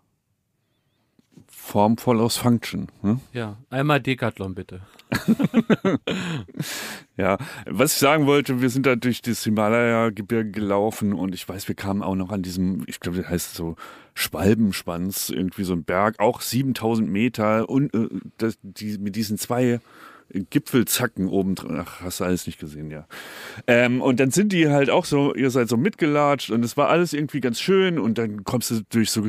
Form 1.65 1.97
follows 1.97 2.36
Function. 2.36 2.88
Ne? 3.02 3.21
ja. 3.32 3.58
Einmal 3.69 4.02
Decathlon 4.02 4.54
bitte. 4.54 4.82
Ja, 7.15 7.38
was 7.67 7.93
ich 7.93 7.99
sagen 7.99 8.26
wollte, 8.26 8.60
wir 8.60 8.71
sind 8.71 8.88
da 8.88 8.95
durch 8.95 9.21
das 9.21 9.43
Himalaya-Gebirge 9.43 10.49
gelaufen 10.49 11.13
und 11.13 11.36
ich 11.36 11.47
weiß, 11.47 11.67
wir 11.67 11.76
kamen 11.76 12.02
auch 12.02 12.15
noch 12.15 12.32
an 12.32 12.41
diesem, 12.41 12.84
ich 12.88 12.99
glaube, 12.99 13.19
das 13.19 13.30
heißt 13.30 13.54
so 13.54 13.76
Schwalbenschwanz, 14.15 15.30
irgendwie 15.30 15.63
so 15.63 15.73
ein 15.73 15.84
Berg, 15.84 16.19
auch 16.19 16.41
7000 16.41 17.08
Meter 17.08 17.69
und 17.69 17.93
äh, 17.93 18.10
das, 18.39 18.58
die, 18.63 18.97
mit 18.97 19.15
diesen 19.15 19.38
zwei 19.38 19.80
Gipfelzacken 20.34 21.28
oben 21.28 21.54
drin. 21.54 21.78
Ach, 21.80 22.02
hast 22.02 22.19
du 22.19 22.23
alles 22.23 22.47
nicht 22.47 22.60
gesehen, 22.60 22.89
ja. 22.89 23.06
Ähm, 23.67 24.02
und 24.02 24.19
dann 24.19 24.32
sind 24.32 24.52
die 24.52 24.69
halt 24.69 24.89
auch 24.89 25.06
so, 25.06 25.36
ihr 25.36 25.52
seid 25.52 25.69
so 25.69 25.78
mitgelatscht 25.78 26.49
und 26.49 26.65
es 26.65 26.78
war 26.78 26.89
alles 26.89 27.13
irgendwie 27.13 27.41
ganz 27.41 27.60
schön 27.60 27.99
und 27.99 28.17
dann 28.17 28.43
kommst 28.43 28.71
du 28.71 28.82
durch 28.89 29.12
so 29.12 29.28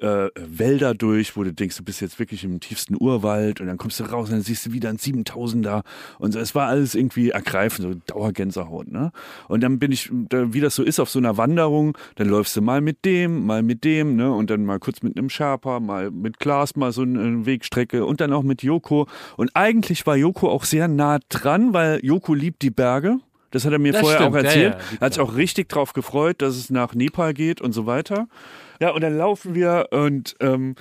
äh, 0.00 0.28
Wälder 0.34 0.94
durch, 0.94 1.36
wo 1.36 1.44
du 1.44 1.52
denkst, 1.52 1.76
du 1.76 1.84
bist 1.84 2.00
jetzt 2.00 2.18
wirklich 2.18 2.44
im 2.44 2.60
tiefsten 2.60 2.96
Urwald 2.98 3.60
und 3.60 3.66
dann 3.68 3.78
kommst 3.78 4.00
du 4.00 4.04
raus 4.04 4.28
und 4.28 4.34
dann 4.34 4.42
siehst 4.42 4.66
du 4.66 4.72
wieder 4.72 4.88
ein 4.90 4.96
7000er 4.98 5.82
und 6.18 6.32
so. 6.32 6.38
Es 6.38 6.54
war 6.54 6.68
alles 6.68 6.94
irgendwie 6.94 7.30
ergreifend, 7.30 7.88
so 7.88 8.00
Dauergänsehaut, 8.12 8.90
ne? 8.90 9.12
Und 9.48 9.62
dann 9.62 9.78
bin 9.78 9.92
ich, 9.92 10.10
wie 10.12 10.60
das 10.60 10.74
so 10.74 10.82
ist 10.82 11.00
auf 11.00 11.10
so 11.10 11.18
einer 11.18 11.36
Wanderung, 11.36 11.96
dann 12.16 12.28
läufst 12.28 12.56
du 12.56 12.62
mal 12.62 12.80
mit 12.80 13.04
dem, 13.04 13.46
mal 13.46 13.62
mit 13.62 13.84
dem, 13.84 14.16
ne? 14.16 14.32
Und 14.32 14.50
dann 14.50 14.64
mal 14.64 14.78
kurz 14.78 15.02
mit 15.02 15.16
einem 15.16 15.30
Sherpa, 15.30 15.80
mal 15.80 16.10
mit 16.10 16.38
Klaas 16.40 16.76
mal 16.76 16.92
so 16.92 17.02
eine 17.02 17.46
Wegstrecke 17.46 18.04
und 18.04 18.20
dann 18.20 18.32
auch 18.32 18.42
mit 18.42 18.62
Joko. 18.62 19.06
Und 19.36 19.50
eigentlich 19.54 20.06
war 20.06 20.16
Joko 20.16 20.50
auch 20.50 20.64
sehr 20.64 20.88
nah 20.88 21.18
dran, 21.28 21.72
weil 21.72 22.00
Joko 22.04 22.34
liebt 22.34 22.62
die 22.62 22.70
Berge. 22.70 23.18
Das 23.52 23.64
hat 23.64 23.72
er 23.72 23.78
mir 23.78 23.92
Das 23.92 24.00
vorher 24.00 24.18
stimmt, 24.18 24.34
auch 24.34 24.38
ja, 24.38 24.44
erzählt. 24.44 24.74
ja, 24.74 24.80
liebt 24.90 25.02
hat 25.02 25.14
sich 25.14 25.22
auch 25.22 25.36
richtig 25.36 25.68
drauf 25.68 25.92
gefreut, 25.92 26.42
dass 26.42 26.56
es 26.56 26.70
nach 26.70 26.94
Nepal 26.94 27.32
geht 27.32 27.60
und 27.60 27.72
so 27.72 27.86
weiter. 27.86 28.26
Ja, 28.80 28.90
und 28.90 29.00
dann 29.00 29.16
laufen 29.16 29.54
wir 29.54 29.88
und 29.90 30.36
ähm, 30.40 30.74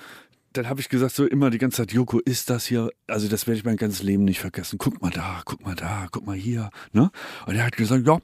dann 0.53 0.69
habe 0.69 0.79
ich 0.79 0.89
gesagt, 0.89 1.15
so 1.15 1.25
immer 1.25 1.49
die 1.49 1.57
ganze 1.57 1.77
Zeit, 1.77 1.93
Joko, 1.93 2.19
ist 2.19 2.49
das 2.49 2.65
hier, 2.65 2.91
also 3.07 3.27
das 3.27 3.47
werde 3.47 3.57
ich 3.57 3.65
mein 3.65 3.77
ganzes 3.77 4.03
Leben 4.03 4.23
nicht 4.23 4.39
vergessen. 4.39 4.77
Guck 4.77 5.01
mal 5.01 5.09
da, 5.09 5.41
guck 5.45 5.65
mal 5.65 5.75
da, 5.75 6.07
guck 6.11 6.25
mal 6.25 6.35
hier. 6.35 6.69
Ne? 6.91 7.09
Und 7.47 7.55
er 7.55 7.65
hat 7.65 7.75
gesagt, 7.75 8.05
ja, 8.05 8.19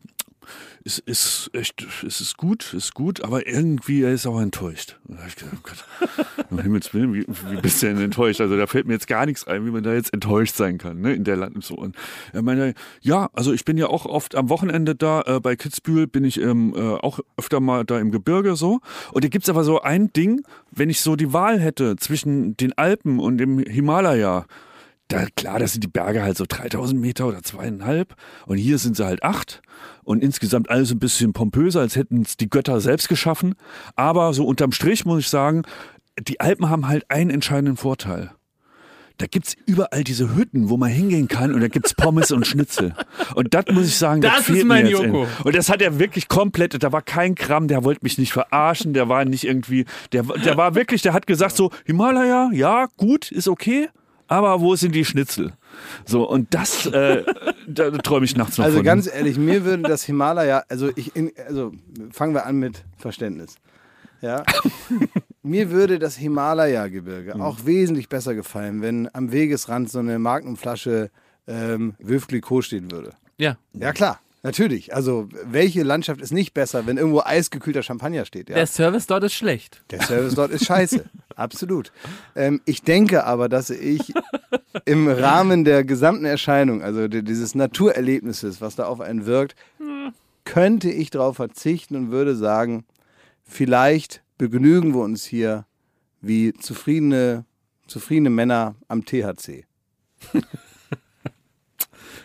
es 0.85 0.99
ist 0.99 1.49
echt, 1.53 1.85
es 2.05 2.21
ist 2.21 2.37
gut, 2.37 2.73
ist 2.73 2.93
gut, 2.93 3.23
aber 3.23 3.47
irgendwie 3.47 4.03
er 4.03 4.13
ist 4.13 4.25
auch 4.25 4.39
enttäuscht. 4.39 4.97
Und 5.07 5.15
da 5.15 5.19
habe 5.19 5.29
ich 5.29 5.35
gesagt, 5.35 5.55
oh 5.55 5.61
Gott, 5.63 6.47
um 6.49 6.59
Himmels 6.59 6.93
Willen, 6.93 7.13
wie, 7.13 7.25
wie 7.27 7.61
bist 7.61 7.81
du 7.81 7.87
denn 7.87 8.01
enttäuscht? 8.01 8.41
Also 8.41 8.57
da 8.57 8.65
fällt 8.65 8.87
mir 8.87 8.93
jetzt 8.93 9.07
gar 9.07 9.25
nichts 9.25 9.45
ein, 9.45 9.65
wie 9.65 9.71
man 9.71 9.83
da 9.83 9.93
jetzt 9.93 10.13
enttäuscht 10.13 10.55
sein 10.55 10.77
kann, 10.77 11.01
ne, 11.01 11.13
in 11.13 11.23
der 11.23 11.35
Land 11.35 11.55
und 11.55 11.63
so. 11.63 11.75
Und 11.75 11.95
er 12.33 12.41
meinte, 12.41 12.73
ja, 13.01 13.29
also 13.33 13.53
ich 13.53 13.65
bin 13.65 13.77
ja 13.77 13.87
auch 13.87 14.05
oft 14.05 14.35
am 14.35 14.49
Wochenende 14.49 14.95
da, 14.95 15.21
äh, 15.21 15.39
bei 15.39 15.55
Kitzbühel 15.55 16.07
bin 16.07 16.23
ich 16.23 16.39
ähm, 16.39 16.73
äh, 16.75 16.79
auch 16.79 17.19
öfter 17.37 17.59
mal 17.59 17.85
da 17.85 17.99
im 17.99 18.11
Gebirge 18.11 18.55
so. 18.55 18.79
Und 19.11 19.23
da 19.23 19.27
gibt's 19.27 19.49
aber 19.49 19.63
so 19.63 19.81
ein 19.81 20.11
Ding, 20.13 20.41
wenn 20.71 20.89
ich 20.89 21.01
so 21.01 21.15
die 21.15 21.33
Wahl 21.33 21.59
hätte 21.59 21.97
zwischen 21.97 22.55
den 22.57 22.77
Alpen 22.77 23.19
und 23.19 23.37
dem 23.37 23.59
Himalaya, 23.59 24.45
da, 25.09 25.25
klar, 25.35 25.59
das 25.59 25.73
sind 25.73 25.83
die 25.83 25.87
Berge 25.89 26.21
halt 26.23 26.37
so 26.37 26.45
3000 26.47 26.99
Meter 26.99 27.27
oder 27.27 27.43
zweieinhalb 27.43 28.15
und 28.45 28.57
hier 28.57 28.77
sind 28.77 28.95
sie 28.95 29.05
halt 29.05 29.23
acht 29.23 29.61
und 30.03 30.23
insgesamt 30.23 30.69
alles 30.69 30.91
ein 30.91 30.99
bisschen 30.99 31.33
pompöser, 31.33 31.81
als 31.81 31.95
hätten 31.95 32.21
es 32.21 32.37
die 32.37 32.49
Götter 32.49 32.79
selbst 32.79 33.09
geschaffen. 33.09 33.55
Aber 33.95 34.33
so 34.33 34.45
unterm 34.45 34.71
Strich 34.71 35.05
muss 35.05 35.19
ich 35.19 35.29
sagen, 35.29 35.63
die 36.27 36.39
Alpen 36.39 36.69
haben 36.69 36.87
halt 36.87 37.09
einen 37.09 37.29
entscheidenden 37.31 37.75
Vorteil. 37.75 38.31
Da 39.17 39.25
gibt's 39.25 39.53
überall 39.65 40.05
diese 40.05 40.33
Hütten, 40.35 40.69
wo 40.69 40.77
man 40.77 40.89
hingehen 40.89 41.27
kann 41.27 41.53
und 41.53 41.59
da 41.59 41.67
gibt's 41.67 41.93
Pommes 41.93 42.31
und 42.31 42.47
Schnitzel. 42.47 42.93
Und 43.35 43.53
das 43.53 43.65
muss 43.69 43.87
ich 43.87 43.97
sagen, 43.97 44.21
das, 44.21 44.31
Das 44.31 44.39
ist 44.41 44.55
fehlt 44.55 44.65
mein 44.65 44.83
mir 44.85 44.91
jetzt 44.91 45.01
Joko. 45.01 45.23
irgendwie. 45.23 45.43
Und 45.43 45.55
das 45.57 45.69
hat 45.69 45.81
er 45.81 45.99
wirklich 45.99 46.29
komplett, 46.29 46.81
da 46.81 46.91
war 46.93 47.01
kein 47.01 47.35
Kram, 47.35 47.67
der 47.67 47.83
wollte 47.83 47.99
mich 48.03 48.17
nicht 48.17 48.31
verarschen, 48.31 48.93
der 48.93 49.09
war 49.09 49.25
nicht 49.25 49.43
irgendwie, 49.43 49.83
der, 50.13 50.23
der 50.23 50.55
war 50.55 50.73
wirklich, 50.75 51.01
der 51.01 51.11
hat 51.13 51.27
gesagt 51.27 51.57
so, 51.57 51.69
Himalaya, 51.85 52.49
ja, 52.53 52.87
gut, 52.95 53.29
ist 53.31 53.49
okay, 53.49 53.89
aber 54.29 54.61
wo 54.61 54.75
sind 54.75 54.95
die 54.95 55.03
Schnitzel? 55.03 55.53
So, 56.05 56.27
und 56.29 56.53
das, 56.53 56.85
äh, 56.85 57.23
da 57.67 57.91
träume 57.91 58.25
ich 58.25 58.35
nachts 58.37 58.57
noch 58.57 58.65
Also 58.65 58.77
von. 58.77 58.85
ganz 58.85 59.07
ehrlich, 59.13 59.37
mir 59.37 59.65
würde 59.65 59.83
das 59.83 60.03
Himalaya, 60.03 60.63
also 60.69 60.89
ich, 60.95 61.15
in, 61.15 61.31
also 61.47 61.71
fangen 62.11 62.33
wir 62.33 62.45
an 62.45 62.57
mit 62.57 62.83
Verständnis. 62.97 63.55
Ja, 64.21 64.43
mir 65.43 65.71
würde 65.71 65.97
das 65.99 66.15
Himalaya-Gebirge 66.17 67.35
Mhm. 67.35 67.41
auch 67.41 67.65
wesentlich 67.65 68.09
besser 68.09 68.35
gefallen, 68.35 68.81
wenn 68.81 69.09
am 69.13 69.31
Wegesrand 69.31 69.89
so 69.89 69.99
eine 69.99 70.19
Magnumflasche 70.19 71.09
ähm, 71.47 71.95
Clicquot 72.27 72.61
stehen 72.63 72.91
würde. 72.91 73.11
Ja. 73.37 73.57
Ja 73.73 73.93
klar, 73.93 74.19
natürlich. 74.43 74.93
Also 74.95 75.27
welche 75.45 75.83
Landschaft 75.83 76.21
ist 76.21 76.31
nicht 76.31 76.53
besser, 76.53 76.85
wenn 76.85 76.97
irgendwo 76.97 77.21
eisgekühlter 77.21 77.83
Champagner 77.83 78.25
steht? 78.25 78.49
Ja? 78.49 78.55
Der 78.55 78.67
Service 78.67 79.07
dort 79.07 79.23
ist 79.23 79.33
schlecht. 79.33 79.81
Der 79.91 80.01
Service 80.01 80.35
dort 80.35 80.51
ist 80.51 80.65
scheiße. 80.65 81.05
Absolut. 81.35 81.91
Ähm, 82.35 82.61
ich 82.65 82.81
denke 82.83 83.23
aber, 83.25 83.49
dass 83.49 83.69
ich 83.69 84.13
im 84.85 85.07
Rahmen 85.07 85.63
der 85.63 85.83
gesamten 85.83 86.25
Erscheinung, 86.25 86.81
also 86.81 87.07
di- 87.07 87.23
dieses 87.23 87.55
Naturerlebnisses, 87.55 88.59
was 88.61 88.75
da 88.75 88.85
auf 88.85 88.99
einen 89.01 89.25
wirkt, 89.25 89.55
könnte 90.45 90.89
ich 90.89 91.09
darauf 91.11 91.35
verzichten 91.37 91.95
und 91.95 92.11
würde 92.11 92.35
sagen, 92.35 92.85
vielleicht 93.43 94.21
begnügen 94.37 94.93
wir 94.93 95.01
uns 95.01 95.23
hier 95.25 95.65
wie 96.21 96.53
zufriedene, 96.53 97.45
zufriedene 97.87 98.29
Männer 98.29 98.75
am 98.87 99.05
THC. 99.05 99.65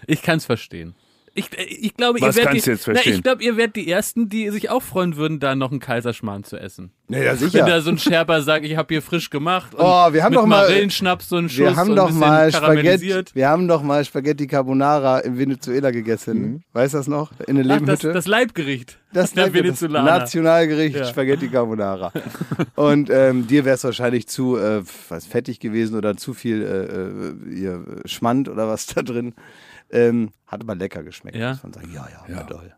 Ich 0.07 0.20
kann 0.22 0.37
es 0.37 0.44
verstehen. 0.44 0.94
Ich, 1.37 1.47
äh, 1.59 1.64
ich 1.64 1.97
glaube, 1.97 2.20
Was 2.20 2.37
ihr 2.37 2.44
werdet 2.44 2.64
kannst 2.64 2.87
die, 2.87 2.92
Na, 2.92 3.01
ich 3.05 3.23
glaube, 3.23 3.42
ihr 3.42 3.57
werdet 3.57 3.75
die 3.75 3.90
ersten, 3.90 4.29
die 4.29 4.51
sich 4.51 4.70
auch 4.70 4.83
freuen 4.83 5.16
würden, 5.16 5.40
da 5.40 5.57
noch 5.57 5.73
einen 5.73 5.81
Kaiserschmarrn 5.81 6.44
zu 6.44 6.57
essen. 6.57 6.92
Naja, 7.09 7.33
Wenn 7.33 7.38
sicher. 7.51 7.66
da 7.66 7.81
so 7.81 7.90
ein 7.90 7.99
Scherper 7.99 8.40
sagt, 8.40 8.64
ich 8.64 8.77
habe 8.77 8.94
hier 8.94 9.03
frisch 9.03 9.31
gemacht. 9.31 9.75
Und 9.75 9.81
Oh, 9.83 10.12
wir 10.12 10.23
haben 10.23 10.33
doch 10.33 10.47
mal- 10.47 10.68
Marillenschnaps 10.68 11.29
so 11.29 11.37
einen 11.37 11.49
Schuss 11.49 11.59
Wir 11.59 11.77
haben 11.77 11.90
und 11.90 11.97
doch 11.97 12.11
mal 12.12 12.53
Spaghetti, 12.53 13.12
wir 13.35 13.49
haben 13.49 13.66
doch 13.68 13.83
mal 13.83 14.05
Spaghetti 14.05 14.47
Carbonara 14.47 15.18
in 15.20 15.37
Venezuela 15.37 15.90
gegessen. 15.90 16.62
Weißt 16.73 16.94
du 16.94 16.99
das 16.99 17.09
noch? 17.09 17.33
In 17.49 17.57
der 17.57 17.77
Ach, 17.77 17.81
das, 17.85 18.01
das 18.01 18.27
Leibgericht. 18.29 18.99
Das, 19.12 19.33
das 19.33 19.53
Venezolaner. 19.53 20.18
Nationalgericht 20.20 20.97
Ja. 20.97 21.05
Spaghetti 21.05 21.49
Carbonara. 21.49 22.12
Und 22.77 23.11
ähm, 23.11 23.47
dir 23.49 23.64
wäre 23.64 23.75
es 23.75 23.85
wahrscheinlich 23.85 24.29
zu 24.29 24.57
äh, 24.57 24.83
was 25.09 25.27
fettig 25.27 25.59
gewesen 25.61 25.97
oder 25.97 26.16
zu 26.16 26.33
viel 26.33 26.62
äh, 26.62 27.51
äh, 27.53 27.61
ihr 27.61 27.85
Schmand 28.07 28.49
oder 28.49 28.68
was 28.68 28.87
da 28.87 29.03
drin. 29.03 29.35
Ähm, 29.94 30.30
hat 30.46 30.61
aber 30.61 30.74
lecker 30.74 31.02
geschmeckt. 31.02 31.37
Ja? 31.37 31.50
Muss 31.52 31.62
man 31.62 31.72
sagen. 31.72 31.90
Ja, 31.92 32.07
ja, 32.28 32.37
war 32.37 32.46
toll. 32.46 32.74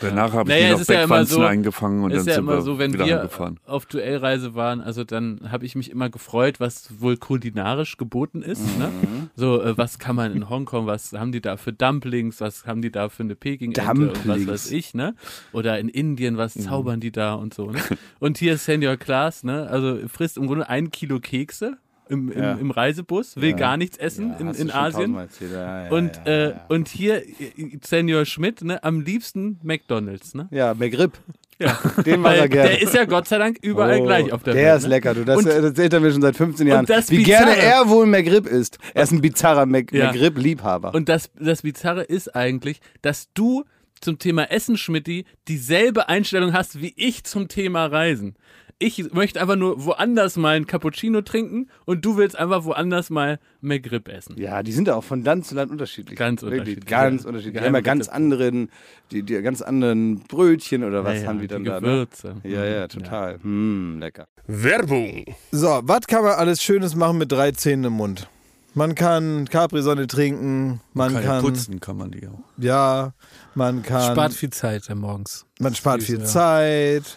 Danach 0.00 0.32
habe 0.32 0.50
ich 0.50 0.56
Naja, 0.56 0.74
die 0.74 0.82
es 0.82 0.88
noch 0.88 0.94
ist 0.94 1.10
ja 1.10 1.24
so- 1.24 1.42
eingefangen 1.42 2.02
und 2.02 2.10
ist 2.10 2.22
dann 2.22 2.26
ja 2.26 2.34
sind 2.34 2.44
immer 2.44 2.54
wir 2.56 2.62
so, 2.62 2.78
wenn 2.80 2.92
wieder 2.94 3.06
wir 3.06 3.30
auf 3.64 3.86
Duellreise 3.86 4.56
waren, 4.56 4.80
also 4.80 5.04
dann 5.04 5.52
habe 5.52 5.64
ich 5.66 5.76
mich 5.76 5.88
immer 5.88 6.10
gefreut, 6.10 6.58
was 6.58 7.00
wohl 7.00 7.16
kulinarisch 7.16 7.96
geboten 7.96 8.42
ist. 8.42 8.76
Ne? 8.76 8.88
Mhm. 8.88 9.30
So, 9.36 9.62
äh, 9.62 9.78
was 9.78 10.00
kann 10.00 10.16
man 10.16 10.32
in 10.34 10.48
Hongkong, 10.50 10.86
was 10.86 11.12
haben 11.12 11.30
die 11.30 11.40
da 11.40 11.56
für 11.56 11.72
Dumplings, 11.72 12.40
was 12.40 12.66
haben 12.66 12.82
die 12.82 12.90
da 12.90 13.08
für 13.08 13.22
eine 13.22 13.36
peking 13.36 13.70
und 13.72 14.26
was 14.26 14.46
weiß 14.48 14.72
ich, 14.72 14.94
ne? 14.94 15.14
Oder 15.52 15.78
in 15.78 15.88
Indien, 15.88 16.36
was 16.38 16.56
Mhm. 16.56 16.60
zaubern 16.62 16.98
die 16.98 17.12
da 17.12 17.34
und 17.34 17.54
so, 17.54 17.70
ne? 17.70 17.78
Und 18.18 18.38
hier 18.38 18.54
ist 18.54 18.64
Senior 18.64 18.96
Class, 18.96 19.44
ne? 19.44 19.68
Also 19.68 19.98
frisst 20.08 20.38
im 20.38 20.48
Grunde 20.48 20.68
ein 20.68 20.90
Kilo 20.90 21.20
Kekse 21.20 21.76
im, 22.08 22.30
im, 22.32 22.42
Ja. 22.42 22.52
im 22.54 22.70
Reisebus, 22.70 23.36
will 23.36 23.50
Ja. 23.50 23.56
gar 23.56 23.76
nichts 23.76 23.96
essen 23.96 24.30
Ja, 24.30 24.36
in, 24.50 24.54
in 24.54 24.70
Asien. 24.70 25.14
erzählt. 25.16 25.92
Und, 25.92 26.26
äh, 26.26 26.54
und 26.68 26.88
hier 26.88 27.22
äh, 27.26 27.78
Senior 27.82 28.24
Schmidt, 28.24 28.62
ne, 28.62 28.82
am 28.84 29.00
liebsten 29.00 29.58
McDonalds, 29.62 30.34
ne? 30.34 30.48
ja, 30.50 30.74
McRib. 30.74 31.12
Ja. 31.58 31.78
Den 32.04 32.22
Weil 32.24 32.38
er 32.40 32.48
gerne. 32.48 32.70
der 32.70 32.82
ist 32.82 32.94
ja 32.94 33.04
Gott 33.04 33.28
sei 33.28 33.38
Dank 33.38 33.58
überall 33.62 34.00
Oh, 34.00 34.04
gleich 34.04 34.32
auf 34.32 34.42
der, 34.42 34.54
der 34.54 34.64
Welt. 34.72 34.76
ist 34.78 34.82
ne? 34.84 34.88
lecker, 34.88 35.14
du. 35.14 35.24
Das, 35.24 35.38
Und- 35.38 35.46
das 35.46 35.54
erzählt 35.62 35.92
er 35.92 36.00
mir 36.00 36.10
schon 36.10 36.20
seit 36.22 36.36
15 36.36 36.66
Jahren. 36.66 36.88
Wie 36.88 37.22
gerne 37.22 37.56
er 37.56 37.88
wohl 37.88 38.06
McRib 38.06 38.46
ist. 38.46 38.78
Er 38.92 39.04
ist 39.04 39.12
ein 39.12 39.20
bizarrer 39.20 39.64
Mac 39.64 39.92
Ja. 39.92 40.10
McRib-Liebhaber. 40.12 40.92
Und 40.94 41.08
das, 41.08 41.30
das 41.38 41.62
Bizarre 41.62 42.02
ist 42.02 42.34
eigentlich, 42.34 42.80
dass 43.02 43.28
du 43.34 43.64
zum 44.00 44.18
Thema 44.18 44.50
Essen, 44.50 44.76
Schmidti, 44.76 45.24
dieselbe 45.48 46.08
Einstellung 46.08 46.52
hast 46.52 46.82
wie 46.82 46.92
ich 46.96 47.22
zum 47.24 47.46
Thema 47.48 47.86
Reisen. 47.86 48.34
Ich 48.78 49.12
möchte 49.12 49.40
einfach 49.40 49.56
nur 49.56 49.84
woanders 49.84 50.36
mal 50.36 50.56
ein 50.56 50.66
Cappuccino 50.66 51.22
trinken 51.22 51.68
und 51.84 52.04
du 52.04 52.16
willst 52.16 52.36
einfach 52.36 52.64
woanders 52.64 53.08
mal 53.08 53.38
McRib 53.60 54.08
essen. 54.08 54.34
Ja, 54.38 54.62
die 54.62 54.72
sind 54.72 54.88
ja 54.88 54.96
auch 54.96 55.04
von 55.04 55.22
Land 55.22 55.46
zu 55.46 55.54
Land 55.54 55.70
unterschiedlich. 55.70 56.18
Ganz 56.18 56.42
Wirklich, 56.42 56.60
unterschiedlich, 56.60 56.86
Ganz 56.86 57.22
ja. 57.22 57.28
unterschiedlich. 57.28 57.60
Die 57.60 57.66
haben 57.66 57.74
ja 57.74 57.80
ganz 57.80 58.08
anderen, 58.08 58.70
die, 59.10 59.22
die 59.22 59.40
ganz 59.42 59.62
anderen 59.62 60.20
Brötchen 60.20 60.84
oder 60.84 61.04
was 61.04 61.22
Ja, 61.22 61.28
haben 61.28 61.40
die 61.40 61.46
dann 61.46 61.64
die 61.64 61.70
da? 61.70 61.80
Ne? 61.80 61.86
Gewürze. 61.86 62.36
Ja, 62.42 62.64
ja, 62.64 62.88
total. 62.88 63.38
Hm, 63.42 63.98
lecker. 64.00 64.26
Werbung. 64.46 65.24
So, 65.52 65.80
was 65.84 66.06
kann 66.06 66.22
man 66.22 66.32
alles 66.32 66.62
Schönes 66.62 66.94
machen 66.94 67.18
mit 67.18 67.30
drei 67.32 67.52
Zähnen 67.52 67.84
im 67.84 67.92
Mund? 67.94 68.28
Man 68.76 68.96
kann 68.96 69.48
Capri-Sonne 69.48 70.08
trinken, 70.08 70.80
man 70.94 71.12
Kann 71.12 71.22
kann, 71.22 71.34
ja 71.36 71.40
putzen 71.40 71.78
kann 71.78 71.96
man 71.96 72.10
die 72.10 72.26
auch. 72.26 72.40
ja, 72.58 73.12
man 73.54 73.84
kann, 73.84 74.10
Spart 74.12 74.32
viel 74.32 74.50
Zeit 74.50 74.88
ja, 74.88 74.96
morgens. 74.96 75.46
man 75.60 75.76
spart 75.76 76.00
Süß, 76.00 76.06
viel 76.10 76.18
ja. 76.18 76.24
Zeit. 76.24 77.16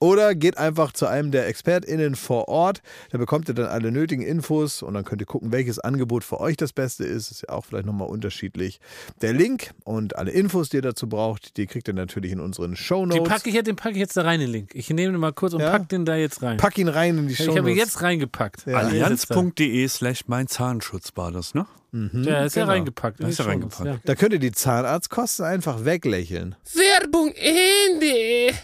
Oder 0.00 0.36
geht 0.36 0.56
einfach 0.58 0.92
zu 0.92 1.06
einem 1.06 1.32
der 1.32 1.48
ExpertInnen 1.48 2.14
vor 2.14 2.46
Ort. 2.48 2.82
Da 3.10 3.18
bekommt 3.18 3.48
ihr 3.48 3.54
dann 3.54 3.66
alle 3.66 3.90
nötigen 3.90 4.22
Infos 4.22 4.82
und 4.82 4.94
dann 4.94 5.04
könnt 5.04 5.20
ihr 5.22 5.26
gucken, 5.26 5.50
welches 5.50 5.80
Angebot 5.80 6.22
für 6.22 6.38
euch 6.38 6.56
das 6.56 6.72
Beste 6.72 7.04
ist. 7.04 7.32
Ist 7.32 7.42
ja 7.48 7.54
auch 7.54 7.64
vielleicht 7.64 7.84
nochmal 7.86 8.08
unterschiedlich. 8.08 8.78
Der 9.22 9.32
Link 9.32 9.72
und 9.84 10.14
alle 10.16 10.30
Infos, 10.30 10.68
die 10.68 10.76
ihr 10.76 10.82
dazu 10.82 11.08
braucht, 11.08 11.56
die 11.56 11.66
kriegt 11.66 11.88
ihr 11.88 11.94
natürlich 11.94 12.30
in 12.30 12.38
unseren 12.38 12.70
Den 12.72 12.76
Shownotes. 12.76 13.28
packe 13.28 13.48
ich, 13.48 13.54
jetzt- 13.56 13.66
den 13.66 13.74
packe 13.74 13.92
ich 13.94 13.98
jetzt 13.98 14.16
da 14.16 14.22
rein, 14.22 14.38
den 14.38 14.50
Link. 14.50 14.70
Ich 14.74 14.88
nehme 14.90 15.12
den 15.12 15.20
mal 15.20 15.32
kurz 15.32 15.52
und 15.54 15.60
Ja? 15.60 15.70
pack 15.72 15.88
den 15.88 16.04
da 16.04 16.14
jetzt 16.14 16.42
rein. 16.42 16.58
Pack 16.58 16.78
ihn 16.78 16.88
rein 16.88 17.18
in 17.18 17.26
die 17.26 17.32
ich 17.32 17.40
habe 17.40 17.50
ihn 17.50 17.56
Shownotes. 17.56 17.76
jetzt 17.78 18.02
reingepackt. 18.02 18.66
Ja. 18.66 18.76
Allianz.de 18.78 19.88
slash 19.88 20.20
mein 20.28 20.46
Zahnschutz 20.46 21.10
war 21.16 21.32
das, 21.32 21.54
ne? 21.54 21.66
Der 21.90 22.44
ist 22.46 22.54
ja 22.54 22.62
genau. 22.62 22.72
reingepackt. 22.74 23.18
in 23.18 23.24
Da 23.24 23.30
ist 23.30 23.38
die 23.38 23.42
Shownotes, 23.42 23.80
reingepackt. 23.80 24.08
Da 24.08 24.14
könnt 24.14 24.32
ihr 24.34 24.38
die 24.38 24.52
Zahnarztkosten 24.52 25.44
einfach 25.44 25.84
weglächeln. 25.84 26.54
Werbung 26.74 27.32
Ende. 27.34 28.54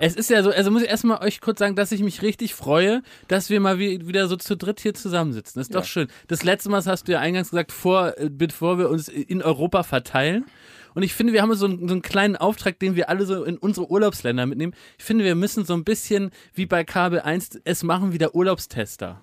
Es 0.00 0.14
ist 0.16 0.30
ja 0.30 0.42
so, 0.42 0.50
also 0.50 0.70
muss 0.70 0.82
ich 0.82 0.88
erstmal 0.88 1.22
euch 1.22 1.40
kurz 1.40 1.58
sagen, 1.58 1.76
dass 1.76 1.92
ich 1.92 2.02
mich 2.02 2.22
richtig 2.22 2.54
freue, 2.54 3.02
dass 3.28 3.50
wir 3.50 3.60
mal 3.60 3.78
wie- 3.78 4.06
wieder 4.08 4.26
so 4.28 4.36
zu 4.36 4.56
dritt 4.56 4.80
hier 4.80 4.94
zusammensitzen. 4.94 5.60
Das 5.60 5.68
ist 5.68 5.74
doch 5.74 5.84
schön. 5.84 6.08
Das 6.28 6.42
letzte 6.42 6.70
Mal 6.70 6.82
hast 6.84 7.06
du 7.06 7.12
ja 7.12 7.20
eingangs 7.20 7.50
gesagt, 7.50 7.70
vor, 7.70 8.14
äh, 8.18 8.30
bevor 8.30 8.78
wir 8.78 8.88
uns 8.88 9.08
in 9.08 9.42
Europa 9.42 9.82
verteilen. 9.82 10.46
Und 10.94 11.02
ich 11.04 11.14
finde, 11.14 11.32
wir 11.32 11.42
haben 11.42 11.54
so 11.54 11.66
einen, 11.66 11.86
so 11.86 11.94
einen 11.94 12.02
kleinen 12.02 12.36
Auftrag, 12.36 12.78
den 12.80 12.96
wir 12.96 13.08
alle 13.10 13.24
so 13.24 13.44
in 13.44 13.56
unsere 13.58 13.90
Urlaubsländer 13.90 14.46
mitnehmen. 14.46 14.74
Ich 14.98 15.04
finde, 15.04 15.24
wir 15.24 15.34
müssen 15.36 15.64
so 15.64 15.74
ein 15.74 15.84
bisschen 15.84 16.30
wie 16.54 16.66
bei 16.66 16.82
Kabel 16.82 17.20
1 17.20 17.60
es 17.64 17.82
machen 17.84 18.12
wie 18.12 18.18
der 18.18 18.34
Urlaubstester. 18.34 19.22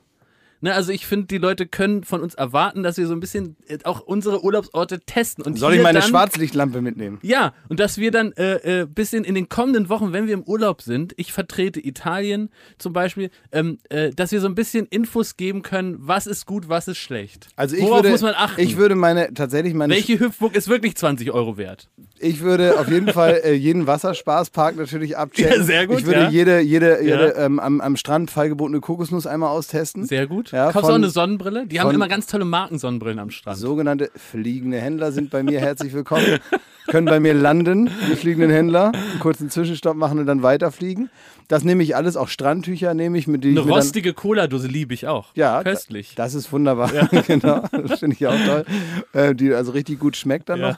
Ne, 0.60 0.74
also 0.74 0.92
ich 0.92 1.06
finde, 1.06 1.28
die 1.28 1.38
Leute 1.38 1.68
können 1.68 2.04
von 2.04 2.22
uns 2.22 2.34
erwarten, 2.34 2.82
dass 2.82 2.98
wir 2.98 3.06
so 3.06 3.14
ein 3.14 3.20
bisschen 3.20 3.58
äh, 3.68 3.78
auch 3.84 4.00
unsere 4.00 4.44
Urlaubsorte 4.44 5.00
testen. 5.02 5.44
Und 5.46 5.58
Soll 5.60 5.76
ich 5.76 5.82
meine 5.84 6.00
dann, 6.00 6.10
Schwarzlichtlampe 6.10 6.82
mitnehmen? 6.82 7.20
ja, 7.22 7.54
und 7.70 7.80
dass 7.80 7.98
wir 7.98 8.10
dann 8.12 8.32
äh, 8.34 8.82
äh, 8.82 8.86
bisschen 8.88 9.24
in 9.24 9.36
den 9.36 9.50
kommenden 9.50 9.90
Wochen, 9.90 10.14
wenn 10.14 10.26
wir 10.26 10.34
im 10.34 10.44
Urlaub 10.44 10.82
sind, 10.82 11.14
ich 11.18 11.32
vertrete 11.32 11.86
Italien 11.86 12.50
zum 12.80 12.94
Beispiel, 12.94 13.30
ähm, 13.52 13.78
äh, 13.90 14.10
dass 14.12 14.32
wir 14.32 14.42
so 14.42 14.48
ein 14.48 14.56
bisschen 14.56 14.88
Infos 14.88 15.38
geben 15.38 15.62
können, 15.62 15.96
was 16.00 16.26
ist 16.26 16.46
gut, 16.46 16.70
was 16.70 16.88
ist 16.88 16.98
schlecht. 16.98 17.48
Also 17.56 17.76
ich 17.76 17.84
Worauf 17.84 17.98
würde, 17.98 18.10
muss 18.10 18.22
man 18.22 18.34
achten? 18.36 18.60
Ich 18.62 18.78
würde 18.78 18.96
meine, 18.96 19.34
tatsächlich 19.34 19.74
meine, 19.76 19.94
Welche 19.94 20.20
Hüpfburg 20.20 20.56
ist 20.56 20.68
wirklich 20.70 20.96
20 20.96 21.32
Euro 21.32 21.58
wert? 21.58 21.90
ich 22.20 22.42
würde 22.42 22.80
auf 22.80 22.90
jeden 22.90 23.10
Fall 23.14 23.42
äh, 23.44 23.54
jeden 23.54 23.86
Wasserspaßpark 23.86 24.76
natürlich 24.76 25.18
abchecken. 25.18 25.48
Ja, 25.58 25.64
sehr 25.64 25.88
gut, 25.88 26.00
Ich 26.00 26.06
würde 26.06 26.22
ja. 26.22 26.30
jede, 26.30 26.60
jede, 26.62 26.96
Ja. 26.96 27.02
jede 27.02 27.28
ähm, 27.38 27.60
am, 27.60 27.80
am 27.80 27.96
Strand 27.96 28.32
freigebotene 28.32 28.80
Kokosnuss 28.82 29.28
einmal 29.28 29.50
austesten. 29.50 30.06
Sehr 30.06 30.26
gut. 30.28 30.47
Ja, 30.52 30.72
Kaufst 30.72 30.88
du 30.88 30.92
auch 30.92 30.96
eine 30.96 31.10
Sonnenbrille? 31.10 31.68
Die 31.68 31.80
haben 31.80 31.92
immer 31.94 32.08
ganz 32.08 32.28
tolle 32.28 32.46
Markensonnenbrillen 32.46 33.20
am 33.20 33.30
Strand. 33.30 33.58
Sogenannte 33.58 34.12
fliegende 34.16 34.80
Händler 34.80 35.12
sind 35.12 35.30
bei 35.30 35.44
mir 35.44 35.60
herzlich 35.60 35.94
willkommen. 35.94 36.40
Können 36.88 37.06
bei 37.06 37.20
mir 37.20 37.34
landen, 37.34 37.90
die 38.10 38.16
fliegenden 38.16 38.50
Händler, 38.50 38.94
einen 38.94 39.20
kurzen 39.20 39.50
Zwischenstopp 39.50 39.98
machen 39.98 40.20
und 40.20 40.26
dann 40.26 40.42
weiterfliegen. 40.42 41.10
Das 41.50 41.66
nehme 41.66 41.84
ich 41.84 41.98
alles, 41.98 42.16
auch 42.16 42.30
Strandtücher 42.30 42.94
nehme 42.94 43.18
ich, 43.18 43.28
mit 43.28 43.44
denen 43.44 43.58
Eine 43.58 43.70
rostige 43.70 44.14
Cola-Dose 44.14 44.68
liebe 44.68 44.94
ich 44.94 45.06
auch. 45.06 45.28
Ja, 45.36 45.62
Köstlich. 45.64 46.14
Das 46.16 46.34
ist 46.34 46.50
wunderbar, 46.54 46.90
genau. 47.28 47.64
Das 47.72 48.00
finde 48.00 48.16
ich 48.18 48.26
auch 48.26 48.36
toll. 48.46 48.66
Äh, 49.12 49.36
die 49.36 49.54
also 49.54 49.74
richtig 49.74 50.00
gut 50.00 50.16
schmeckt 50.16 50.48
dann 50.48 50.60
Ja. 50.60 50.70
noch. 50.72 50.78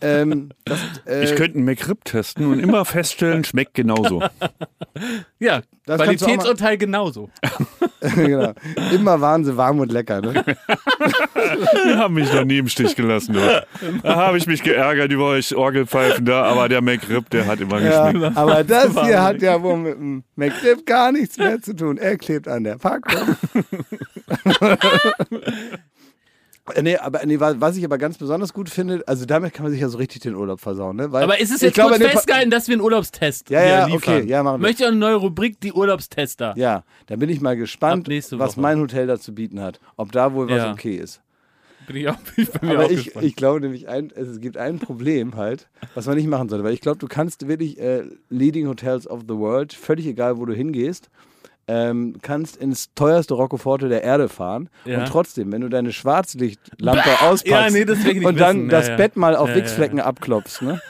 Ähm, 0.00 0.50
das, 0.64 0.78
äh, 1.06 1.24
Ich 1.24 1.34
könnte 1.36 1.56
einen 1.58 1.64
McRib 1.66 2.04
testen 2.04 2.46
und 2.46 2.58
immer 2.58 2.84
feststellen, 2.84 3.44
schmeckt 3.44 3.74
genauso. 3.74 4.22
Ja, 5.38 5.62
Das 5.86 6.00
Qualitätsurteil 6.00 6.78
genauso. 6.78 7.30
genau. 8.14 8.52
Immer 8.92 9.20
waren 9.20 9.44
sie 9.44 9.56
warm 9.56 9.80
und 9.80 9.90
lecker. 9.92 10.20
Ne? 10.20 10.44
Die 11.86 11.94
haben 11.96 12.14
mich 12.14 12.32
noch 12.32 12.44
nie 12.44 12.58
im 12.58 12.68
Stich 12.68 12.96
gelassen. 12.96 13.34
Du. 13.34 13.40
Da 14.02 14.16
habe 14.16 14.38
ich 14.38 14.46
mich 14.46 14.62
geärgert 14.62 15.10
über 15.12 15.26
euch 15.28 15.54
Orgelpfeifen 15.54 16.24
da, 16.24 16.42
aber 16.44 16.68
der 16.68 16.80
McRib, 16.82 17.30
der 17.30 17.46
hat 17.46 17.60
immer 17.60 17.80
Ja, 17.80 18.10
geschmeckt. 18.10 18.36
aber 18.36 18.64
das 18.64 18.92
hier 19.04 19.22
hat 19.22 19.42
ja 19.42 19.62
wohl 19.62 19.76
mit 19.78 19.94
dem 19.98 20.24
McDip 20.36 20.86
gar 20.86 21.12
nichts 21.12 21.38
mehr 21.38 21.60
zu 21.60 21.74
tun. 21.74 21.98
Er 21.98 22.16
klebt 22.16 22.48
an 22.48 22.64
der 22.64 22.76
Packung. 22.78 23.36
Äh, 26.74 26.82
nee, 26.82 26.96
aber 26.96 27.20
nee, 27.26 27.38
wa- 27.40 27.54
was 27.58 27.76
ich 27.76 27.84
aber 27.84 27.98
ganz 27.98 28.16
besonders 28.16 28.54
gut 28.54 28.70
finde, 28.70 29.02
also 29.06 29.26
damit 29.26 29.52
kann 29.52 29.64
man 29.64 29.72
sich 29.72 29.82
ja 29.82 29.88
so 29.88 29.98
richtig 29.98 30.22
den 30.22 30.34
Urlaub 30.34 30.60
versauen, 30.60 30.96
ne? 30.96 31.12
Weil 31.12 31.24
Aber 31.24 31.38
ist 31.38 31.50
es 31.52 31.60
jetzt 31.60 31.74
glaube, 31.74 31.98
kurz 31.98 32.10
festgehalten, 32.10 32.50
dass 32.50 32.68
wir 32.68 32.72
einen 32.74 32.80
Urlaubstest 32.82 33.50
Ja, 33.50 33.62
ja, 33.62 33.84
liefern? 33.86 33.98
okay, 34.20 34.28
ja, 34.30 34.42
machen 34.42 34.60
wir. 34.62 34.68
Möchte 34.68 34.86
eine 34.86 34.96
neue 34.96 35.16
Rubrik, 35.16 35.60
die 35.60 35.72
Urlaubstester. 35.72 36.54
Ja, 36.56 36.84
da 37.06 37.16
bin 37.16 37.28
ich 37.28 37.42
mal 37.42 37.56
gespannt, 37.56 38.08
was 38.32 38.56
mein 38.56 38.80
Hotel 38.80 39.06
dazu 39.06 39.34
bieten 39.34 39.60
hat. 39.60 39.78
Ob 39.96 40.12
da 40.12 40.32
wohl 40.32 40.48
was 40.48 40.56
Ja. 40.56 40.72
okay 40.72 40.96
ist. 40.96 41.20
Bin 41.86 41.96
ich 41.96 42.08
auch, 42.08 42.16
bin 42.34 42.44
ich 42.44 42.50
bei 42.50 42.66
mir 42.66 42.72
Aber 42.78 42.86
auch 42.86 42.90
ich, 42.90 43.04
gespannt. 43.04 43.26
ich 43.26 43.36
glaube 43.36 43.60
nämlich, 43.60 43.86
ein, 43.88 44.10
es 44.14 44.40
gibt 44.40 44.56
ein 44.56 44.78
Problem 44.78 45.36
halt, 45.36 45.68
was 45.94 46.06
man 46.06 46.16
nicht 46.16 46.28
machen 46.28 46.48
sollte. 46.48 46.64
Weil 46.64 46.72
ich 46.72 46.80
glaube, 46.80 46.96
du 46.98 47.08
kannst 47.08 47.46
wirklich 47.46 47.78
äh, 47.78 48.04
Leading 48.30 48.68
Hotels 48.68 49.06
of 49.06 49.20
the 49.28 49.34
World, 49.36 49.74
völlig 49.74 50.06
egal, 50.06 50.38
wo 50.38 50.46
du 50.46 50.54
hingehst, 50.54 51.10
ähm, 51.66 52.16
kannst 52.22 52.56
ins 52.56 52.92
teuerste 52.94 53.34
Roccoforte 53.34 53.88
der 53.88 54.02
Erde 54.02 54.28
fahren. 54.28 54.68
Ja. 54.84 54.98
Und 54.98 55.08
trotzdem, 55.08 55.50
wenn 55.52 55.62
du 55.62 55.68
deine 55.68 55.92
Schwarzlichtlampe 55.92 57.08
auspackst 57.22 57.46
Ja, 57.46 57.70
nee, 57.70 58.24
und 58.26 58.38
dann 58.38 58.56
wissen. 58.58 58.68
das 58.68 58.88
Ja. 58.88 58.96
Bett 58.96 59.16
mal 59.16 59.34
auf 59.36 59.54
Wichsflecken 59.54 60.00
abklopfst. 60.00 60.62
Ne? 60.62 60.80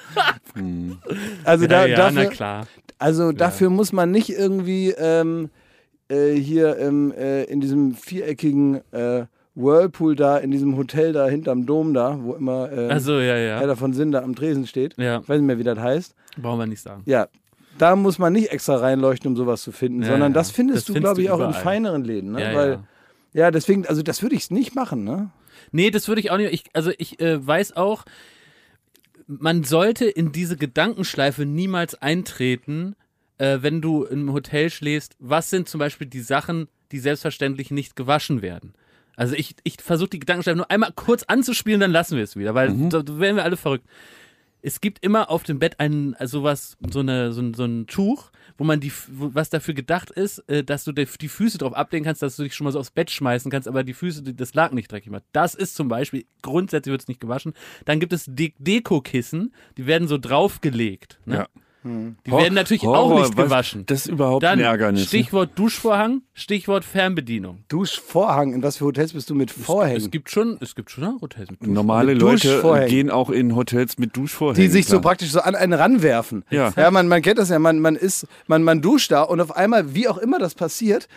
also 1.45 1.65
ja, 1.65 1.69
da, 1.69 1.89
dafür, 1.89 2.27
klar. 2.27 2.67
also 2.99 3.33
dafür 3.33 3.71
muss 3.71 3.93
man 3.93 4.11
nicht 4.11 4.31
irgendwie 4.31 4.91
ähm, 4.91 5.51
äh, 6.09 6.33
hier 6.33 6.79
ähm, 6.79 7.13
äh, 7.17 7.45
in 7.45 7.61
diesem 7.61 7.95
viereckigen 7.95 8.81
äh, 8.93 9.27
Whirlpool 9.57 10.17
da, 10.17 10.39
in 10.39 10.51
diesem 10.51 10.77
Hotel 10.77 11.13
da 11.13 11.29
hinterm 11.29 11.65
Dom 11.67 11.95
da, 11.95 12.19
wo 12.21 12.35
immer 12.35 12.73
äh, 12.73 12.89
Also 12.89 13.15
ja, 13.21 13.35
Herr 13.35 13.61
ja. 13.61 13.67
davon 13.67 13.93
Sinn 13.93 14.11
da 14.11 14.23
am 14.23 14.35
Tresen 14.35 14.67
steht. 14.67 14.97
Ja, 14.99 15.21
Ich 15.21 15.29
weiß 15.29 15.39
nicht 15.39 15.47
mehr, 15.47 15.59
wie 15.59 15.63
das 15.65 15.79
heißt. 15.79 16.15
brauchen 16.43 16.59
wir 16.59 16.67
nicht 16.67 16.83
sagen. 16.83 17.03
Ja, 17.07 17.29
da 17.79 17.97
muss 17.97 18.19
man 18.19 18.33
nicht 18.33 18.51
extra 18.53 18.77
reinleuchten, 18.77 19.31
um 19.31 19.37
sowas 19.37 19.63
zu 19.63 19.73
finden, 19.73 20.03
Ja, 20.03 20.09
sondern 20.09 20.33
das 20.33 20.51
findest 20.51 20.89
Das 20.89 20.95
du, 20.95 21.01
glaube 21.01 21.23
ich, 21.23 21.31
auch 21.31 21.39
in 21.41 21.49
überall. 21.49 21.63
feineren 21.63 22.05
Läden. 22.05 22.33
Ne? 22.33 22.43
Ja, 22.43 22.55
Weil, 22.55 22.71
ja. 22.71 22.85
ja, 23.33 23.51
deswegen, 23.51 23.87
also 23.87 24.03
das 24.03 24.23
würde 24.23 24.37
ich 24.37 24.51
nicht 24.51 24.75
machen, 24.75 25.05
ne? 25.05 25.31
Nee, 25.73 25.91
das 25.91 26.09
würde 26.09 26.21
ich 26.21 26.31
auch 26.31 26.37
nicht. 26.37 26.53
Ich, 26.53 26.65
also 26.73 26.93
ich 26.99 27.21
äh, 27.21 27.45
weiß 27.45 27.77
auch, 27.77 28.05
man 29.27 29.65
sollte 29.65 30.05
in 30.05 30.33
diese 30.33 30.57
Gedankenschleife 30.57 31.47
niemals 31.47 31.95
eintreten, 32.01 32.95
äh, 33.39 33.59
wenn 33.63 33.81
du 33.81 34.05
im 34.05 34.33
Hotel 34.33 34.71
schläfst. 34.71 35.17
Was 35.19 35.51
sind 35.51 35.69
zum 35.69 35.79
Beispiel 35.79 36.07
die 36.07 36.21
Sachen, 36.21 36.69
die 36.93 36.99
selbstverständlich 36.99 37.71
nicht 37.71 37.97
gewaschen 37.97 38.43
werden? 38.43 38.75
Also 39.17 39.35
ich, 39.35 39.55
ich 39.65 39.77
versuche 39.81 40.11
die 40.11 40.19
Gedankenschleife 40.19 40.57
nur 40.57 40.71
einmal 40.71 40.91
kurz 40.95 41.23
anzuspielen, 41.25 41.81
dann 41.81 41.93
lassen 41.93 42.17
wir 42.17 42.25
es 42.25 42.37
wieder, 42.37 42.55
weil 42.55 42.73
da, 42.89 43.03
da 43.03 43.19
werden 43.19 43.37
wir 43.37 43.45
alle 43.45 43.57
verrückt. 43.57 43.87
Es 44.67 44.81
gibt 44.81 45.05
immer 45.05 45.31
auf 45.31 45.43
dem 45.43 45.59
Bett 45.59 45.79
ein, 45.79 46.15
also 46.15 46.43
was, 46.43 46.79
so, 46.91 47.01
eine, 47.01 47.33
so, 47.33 47.43
ein, 47.43 47.53
so 47.53 47.67
ein 47.67 47.87
Tuch, 47.87 48.31
wo 48.57 48.65
man 48.65 48.81
die, 48.81 48.91
was 49.09 49.51
dafür 49.51 49.75
gedacht 49.75 50.11
ist, 50.11 50.39
äh, 50.49 50.65
dass 50.65 50.85
du 50.85 50.93
die, 50.93 51.05
Füße 51.05 51.59
drauf 51.59 51.75
ablegen 51.75 52.07
kannst, 52.07 52.23
dass 52.23 52.37
du 52.37 52.45
dich 52.45 52.55
schon 52.55 52.65
mal 52.65 52.71
so 52.71 52.79
aufs 52.79 52.91
Bett 52.91 53.11
schmeißen 53.11 53.51
kannst, 53.51 53.69
aber 53.69 53.85
die 53.85 53.93
Füße, 53.93 54.23
das 54.23 54.55
Laken 54.55 54.77
nicht 54.77 54.91
dreckig 54.91 55.11
macht. 55.11 55.25
Das 55.33 55.55
ist 55.55 55.75
zum 55.75 55.89
Beispiel, 55.89 56.25
grundsätzlich 56.41 56.93
wird 56.93 57.03
es 57.03 57.09
nicht 57.09 57.21
gewaschen. 57.21 57.53
Dann 57.85 58.01
gibt 58.01 58.15
es 58.15 58.25
De 58.27 58.55
Dekokissen, 58.57 59.53
die 59.77 59.87
werden 59.87 60.09
so 60.09 60.17
draufgelegt. 60.17 61.21
Ne? 61.27 61.35
Ja. 61.35 61.49
Die 61.85 62.33
werden 62.33 62.55
natürlich 62.55 62.83
auch 62.85 62.97
Horror, 62.97 63.21
nicht 63.21 63.37
was- 63.37 63.45
gewaschen. 63.45 63.85
Das 63.87 64.01
ist 64.01 64.07
überhaupt 64.07 64.43
Dann 64.43 64.59
ein 64.59 64.65
Ärgernis. 64.65 65.03
ne? 65.03 65.07
Stichwort 65.07 65.51
Duschvorhang, 65.55 66.23
Stichwort 66.33 66.83
Fernbedienung. 66.85 67.59
Duschvorhang. 67.69 68.55
In 68.55 68.63
was 68.63 68.79
für 68.79 68.87
Hotels 68.87 69.13
bist 69.13 69.29
du 69.29 69.35
mit 69.35 69.51
Vorhängen? 69.51 69.99
Es 69.99 70.11
gibt 70.11 70.31
schon, 70.31 70.57
es 70.61 70.75
gibt 70.75 70.91
schon 70.91 71.05
Hotels 71.21 71.51
mit 71.51 71.61
Duschvorhang. 71.61 71.75
Normale 71.75 72.13
Mit 72.15 72.23
Leute 72.23 72.49
Duschvorhängen. 72.49 72.89
gehen 72.89 73.11
auch 73.11 73.29
in 73.29 73.55
Hotels 73.55 73.99
mit 73.99 74.17
Duschvorhängen. 74.17 74.63
die 74.63 74.69
sich 74.73 74.87
so 74.87 74.93
klar. 74.93 75.03
praktisch 75.03 75.31
so 75.31 75.41
an 75.41 75.55
einen 75.55 75.75
ranwerfen. 75.75 76.45
Ja. 76.51 76.73
ja 76.75 76.91
man, 76.91 77.07
man 77.07 77.21
kennt 77.21 77.39
das 77.39 77.51
ja, 77.51 77.59
man, 77.59 77.81
man 77.81 77.97
ist, 77.97 78.27
man, 78.47 78.63
man 78.63 78.81
duscht 78.81 79.13
da 79.13 79.23
und 79.23 79.41
auf 79.43 79.55
einmal, 79.55 79.95
wie 79.95 80.09
auch 80.09 80.17
immer 80.19 80.39
das 80.39 80.55
passiert, 80.55 81.09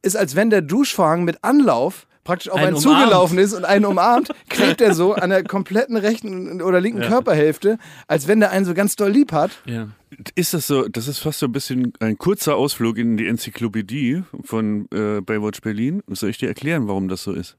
ist 0.00 0.16
als 0.16 0.34
wenn 0.36 0.48
der 0.48 0.62
Duschvorhang 0.62 1.24
mit 1.24 1.44
Anlauf 1.44 2.06
praktisch 2.28 2.52
auf 2.52 2.58
Einen 2.58 2.66
einen 2.66 2.76
zugelaufen 2.76 3.38
ist 3.38 3.54
und 3.54 3.64
einen 3.64 3.86
umarmt, 3.86 4.28
klebt 4.50 4.82
er 4.82 4.92
so 4.92 5.14
an 5.14 5.30
der 5.30 5.44
kompletten 5.44 5.96
rechten 5.96 6.60
oder 6.60 6.78
linken 6.78 7.00
Körperhälfte, 7.00 7.78
als 8.06 8.28
wenn 8.28 8.38
der 8.40 8.50
einen 8.50 8.66
so 8.66 8.74
ganz 8.74 8.96
doll 8.96 9.10
lieb 9.10 9.32
hat. 9.32 9.50
Ja. 9.64 9.88
Ist 10.34 10.52
das 10.52 10.66
so, 10.66 10.86
das 10.88 11.08
ist 11.08 11.20
fast 11.20 11.38
so 11.38 11.46
ein 11.46 11.52
bisschen 11.52 11.94
ein 12.00 12.18
kurzer 12.18 12.56
Ausflug 12.56 12.98
in 12.98 13.16
die 13.16 13.26
Enzyklopädie 13.26 14.24
von 14.44 14.88
äh, 14.92 15.22
Baywatch 15.22 15.62
Berlin. 15.62 16.02
Soll 16.08 16.28
ich 16.28 16.36
dir 16.36 16.48
erklären, 16.48 16.86
warum 16.86 17.08
das 17.08 17.22
so 17.22 17.32
ist? 17.32 17.56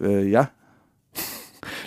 Äh, 0.00 0.28
ja. 0.28 0.50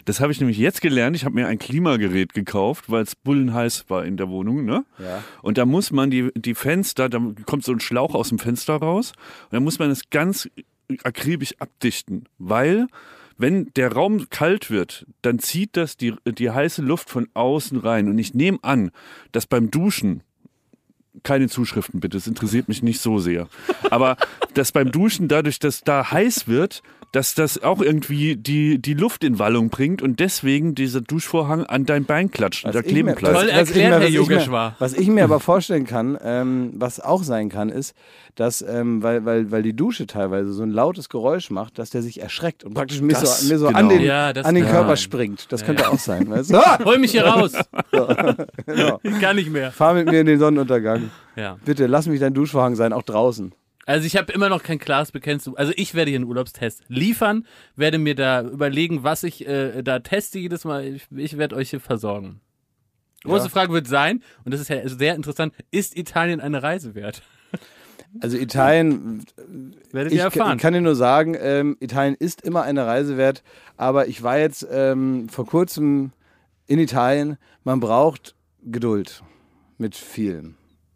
Das 0.05 0.19
habe 0.19 0.31
ich 0.33 0.39
nämlich 0.39 0.57
jetzt 0.57 0.81
gelernt. 0.81 1.15
Ich 1.15 1.23
habe 1.23 1.33
mir 1.33 1.47
ein 1.47 1.57
Klimagerät 1.57 2.33
gekauft, 2.33 2.91
weil 2.91 3.03
es 3.03 3.15
bullenheiß 3.15 3.85
war 3.89 4.05
in 4.05 4.17
der 4.17 4.29
Wohnung. 4.29 4.65
Ne? 4.65 4.85
Ja. 4.99 5.23
Und 5.41 5.57
da 5.57 5.65
muss 5.65 5.91
man 5.91 6.11
die, 6.11 6.29
die 6.35 6.53
Fenster, 6.53 7.07
da 7.07 7.19
kommt 7.45 7.63
so 7.63 7.71
ein 7.71 7.79
Schlauch 7.79 8.13
aus 8.13 8.29
dem 8.29 8.37
Fenster 8.37 8.75
raus. 8.75 9.13
Und 9.45 9.53
da 9.53 9.59
muss 9.61 9.79
man 9.79 9.89
es 9.89 10.09
ganz 10.09 10.49
akribisch 11.03 11.55
abdichten, 11.59 12.25
weil 12.37 12.87
wenn 13.37 13.71
der 13.75 13.91
Raum 13.91 14.29
kalt 14.29 14.69
wird, 14.69 15.05
dann 15.21 15.39
zieht 15.39 15.75
das 15.75 15.97
die, 15.97 16.13
die 16.25 16.51
heiße 16.51 16.81
Luft 16.81 17.09
von 17.09 17.27
außen 17.33 17.79
rein. 17.79 18.07
Und 18.07 18.17
ich 18.17 18.33
nehme 18.33 18.59
an, 18.61 18.91
dass 19.31 19.47
beim 19.47 19.71
Duschen 19.71 20.21
keine 21.23 21.47
Zuschriften 21.47 21.99
bitte, 21.99 22.17
es 22.17 22.27
interessiert 22.27 22.67
mich 22.67 22.83
nicht 22.83 22.99
so 22.99 23.19
sehr. 23.19 23.47
Aber 23.89 24.17
dass 24.55 24.71
beim 24.71 24.91
Duschen 24.91 25.27
dadurch, 25.27 25.59
dass 25.59 25.81
da 25.81 26.11
heiß 26.11 26.47
wird, 26.47 26.81
dass 27.13 27.35
das 27.35 27.61
auch 27.63 27.79
irgendwie 27.79 28.35
die, 28.35 28.79
die 28.79 28.95
Luft 28.95 29.23
in 29.23 29.39
Wallung 29.39 29.69
bringt 29.69 30.01
und 30.01 30.19
deswegen 30.19 30.75
dieser 30.75 30.99
Duschvorhang 30.99 31.63
an 31.65 31.85
dein 31.85 32.03
Bein 32.05 32.29
klatscht 32.31 32.65
und 32.65 32.73
da 32.75 32.81
kleben 32.81 33.05
mir- 33.09 33.15
bleibt. 33.15 33.35
Toll 33.35 33.45
was- 33.47 33.55
was 33.55 33.69
ich 33.69 33.75
erklärt, 33.75 33.75
mir- 33.75 33.91
Herr 33.91 33.99
was 34.01 34.07
ich 34.07 34.13
mir- 34.13 34.17
Yogeshwar. 34.35 34.75
Was 34.79 34.93
ich 34.93 35.07
mir 35.07 35.23
aber 35.23 35.39
vorstellen 35.39 35.85
kann, 35.85 36.17
ähm, 36.23 36.71
was 36.75 36.99
auch 36.99 37.23
sein 37.23 37.49
kann, 37.49 37.69
ist, 37.69 37.95
dass, 38.35 38.63
ähm, 38.63 39.03
weil, 39.03 39.23
weil, 39.25 39.51
weil 39.51 39.61
die 39.61 39.75
Dusche 39.75 40.07
teilweise 40.07 40.51
so 40.53 40.63
ein 40.63 40.71
lautes 40.71 41.07
Geräusch 41.07 41.51
macht, 41.51 41.77
dass 41.77 41.91
der 41.91 42.01
sich 42.01 42.19
erschreckt 42.19 42.63
und 42.63 42.73
praktisch 42.73 42.99
mir 42.99 43.13
Das, 43.13 43.41
so, 43.41 43.47
mir 43.53 43.59
so 43.59 43.67
genau. 43.67 43.77
an 43.79 43.89
den, 43.89 44.01
Ja, 44.01 44.33
das 44.33 44.45
an 44.47 44.55
den 44.55 44.65
Körper 44.65 44.97
springt. 44.97 45.45
Das 45.51 45.61
Ja, 45.61 45.67
könnte 45.67 45.83
ja. 45.83 45.89
auch 45.89 45.99
sein. 45.99 46.29
Weißt 46.29 46.51
du? 46.51 46.57
Hol 46.85 46.97
mich 46.97 47.11
hier 47.11 47.25
raus. 47.25 47.53
Genau. 48.65 48.99
Ich 49.03 49.19
kann 49.19 49.35
nicht 49.35 49.51
mehr. 49.51 49.71
Fahr 49.71 49.93
mit 49.93 50.07
mir 50.09 50.19
in 50.21 50.25
den 50.25 50.39
Sonnenuntergang. 50.39 51.11
Ja. 51.35 51.57
Bitte, 51.63 51.85
lass 51.87 52.07
mich 52.07 52.19
dein 52.19 52.33
Duschvorhang 52.33 52.75
sein, 52.75 52.91
auch 52.93 53.03
draußen. 53.03 53.53
Also 53.85 54.05
ich 54.07 54.15
habe 54.15 54.31
immer 54.31 54.49
noch 54.49 54.63
kein 54.63 54.79
klares 54.79 55.11
Bekennst. 55.11 55.49
Also 55.57 55.73
ich 55.75 55.93
werde 55.93 56.09
hier 56.11 56.17
einen 56.19 56.27
Urlaubstest 56.27 56.83
liefern, 56.87 57.45
werde 57.75 57.97
mir 57.97 58.15
da 58.15 58.41
überlegen, 58.41 59.03
was 59.03 59.23
ich 59.23 59.45
äh, 59.45 59.81
da 59.83 59.99
teste 59.99 60.39
jedes 60.39 60.63
Mal. 60.63 60.85
Ich, 60.85 61.07
ich 61.13 61.37
werde 61.37 61.55
euch 61.55 61.69
hier 61.71 61.81
versorgen. 61.81 62.39
Große 63.23 63.45
Ja. 63.45 63.49
Frage 63.49 63.73
wird 63.73 63.87
sein, 63.87 64.21
und 64.45 64.53
das 64.53 64.61
ist 64.61 64.69
ja 64.69 64.87
sehr 64.87 65.15
interessant, 65.15 65.53
ist 65.71 65.97
Italien 65.97 66.41
eine 66.41 66.61
Reise 66.61 66.93
wert? 66.95 67.21
Also 68.19 68.37
Italien, 68.37 69.25
Werdet 69.91 70.11
ich, 70.11 70.19
ihr 70.19 70.25
erfahren. 70.25 70.57
ich 70.57 70.61
kann 70.61 70.73
dir 70.73 70.81
nur 70.81 70.95
sagen, 70.95 71.35
ähm, 71.39 71.77
Italien 71.79 72.15
ist 72.15 72.41
immer 72.41 72.63
eine 72.63 72.85
Reise 72.85 73.17
wert, 73.17 73.43
aber 73.77 74.07
ich 74.07 74.23
war 74.23 74.37
jetzt 74.37 74.67
ähm, 74.69 75.29
vor 75.29 75.45
kurzem 75.45 76.11
in 76.67 76.79
Italien. 76.79 77.37
Man 77.63 77.79
braucht 77.79 78.35
Geduld 78.63 79.23
mit 79.77 79.95
vielen. 79.95 80.55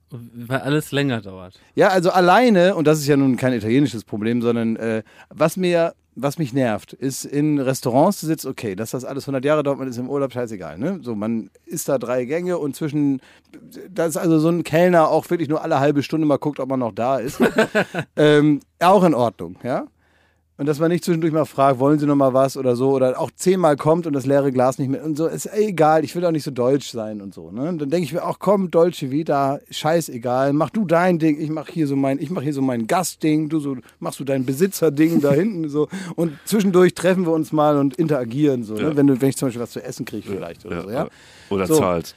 Weil 0.10 0.60
alles 0.60 0.92
länger 0.92 1.22
dauert. 1.22 1.60
Ja, 1.76 1.90
also 1.90 2.12
alleine, 2.12 2.76
und 2.76 2.88
das 2.88 3.00
ist 3.00 3.08
ja 3.08 3.18
nun 3.18 3.36
kein 3.36 3.54
italienisches 3.54 4.06
Problem, 4.06 4.42
sondern 4.42 4.78
äh, 4.78 5.04
was 5.30 5.58
mir, 5.58 5.96
was 6.16 6.38
mich 6.38 6.54
nervt, 6.54 6.94
ist 6.94 7.26
in 7.26 7.60
Restaurants 7.60 8.20
zu 8.20 8.26
sitzen, 8.26 8.48
okay, 8.48 8.76
dass 8.76 8.92
das 8.92 9.04
alles 9.04 9.26
100 9.26 9.44
Jahre 9.44 9.64
dauert, 9.64 9.80
man 9.80 9.88
ist 9.88 9.98
im 9.98 10.10
Urlaub, 10.10 10.32
scheißegal, 10.32 10.78
ne? 10.78 11.00
So, 11.04 11.14
man 11.14 11.50
isst 11.66 11.90
da 11.90 11.98
drei 11.98 12.24
Gänge 12.24 12.58
und 12.58 12.76
zwischen, 12.76 13.22
dass 13.90 14.16
also 14.16 14.40
so 14.40 14.48
ein 14.48 14.64
Kellner 14.64 15.10
auch 15.10 15.30
wirklich 15.30 15.50
nur 15.50 15.62
alle 15.62 15.80
halbe 15.80 16.02
Stunde 16.04 16.26
mal 16.26 16.38
guckt, 16.38 16.60
ob 16.60 16.70
man 16.70 16.80
noch 16.80 16.94
da 16.94 17.18
ist. 17.18 17.42
ähm, 18.16 18.62
auch 18.80 19.04
in 19.04 19.14
Ordnung, 19.14 19.58
ja? 19.64 19.88
Und 20.60 20.66
dass 20.66 20.80
man 20.80 20.90
nicht 20.90 21.04
zwischendurch 21.06 21.32
mal 21.34 21.46
fragt, 21.46 21.80
wollen 21.80 22.00
Sie 22.00 22.08
noch 22.08 22.16
mal 22.16 22.34
was 22.34 22.58
oder 22.58 22.76
so, 22.76 22.90
oder 22.92 23.20
auch 23.20 23.30
zehnmal 23.36 23.76
kommt 23.78 24.08
und 24.08 24.14
das 24.14 24.26
leere 24.26 24.52
Glas 24.52 24.80
nicht 24.80 24.90
mehr 24.90 25.04
und 25.04 25.16
so, 25.16 25.28
ist 25.28 25.48
egal, 25.54 26.04
ich 26.04 26.16
will 26.16 26.26
auch 26.26 26.32
nicht 26.32 26.44
so 26.44 26.50
deutsch 26.52 26.90
sein 26.90 27.22
und 27.22 27.34
so. 27.34 27.52
Ne? 27.52 27.70
Und 27.70 27.80
dann 27.80 27.90
denke 27.92 28.06
ich 28.06 28.14
mir 28.14 28.24
auch, 28.26 28.40
komm, 28.40 28.72
Deutsche 28.72 29.12
Vita, 29.12 29.60
scheißegal, 29.70 30.54
mach 30.54 30.72
du 30.72 30.86
dein 30.86 31.20
Ding, 31.20 31.40
ich 31.40 31.50
mach 31.52 31.68
hier 31.70 31.86
so 31.86 31.96
mein, 31.96 32.20
ich 32.20 32.32
mach 32.32 32.42
hier 32.42 32.54
so 32.54 32.62
mein 32.64 32.88
Gastding, 32.88 33.50
du 33.50 33.60
so, 33.60 33.78
machst 34.00 34.20
du 34.20 34.24
dein 34.24 34.46
Besitzerding 34.46 35.22
da 35.22 35.32
hinten 35.32 35.70
so. 35.70 35.88
Und 36.16 36.34
zwischendurch 36.46 36.96
treffen 36.96 37.26
wir 37.26 37.34
uns 37.34 37.52
mal 37.52 37.78
und 37.78 37.96
interagieren 37.98 38.64
so, 38.64 38.76
Ja. 38.76 38.90
ne? 38.90 38.98
wenn, 38.98 39.06
du, 39.08 39.22
wenn 39.22 39.30
ich 39.30 39.38
zum 39.38 39.50
Beispiel 39.50 39.62
was 39.62 39.72
zu 39.72 39.84
essen 39.84 40.06
kriege 40.06 40.28
vielleicht 40.28 40.66
oder 40.66 40.82
so, 40.82 40.90
ja. 40.90 41.08
Oder 41.50 41.68
So. 41.68 41.76
zahlst. 41.76 42.16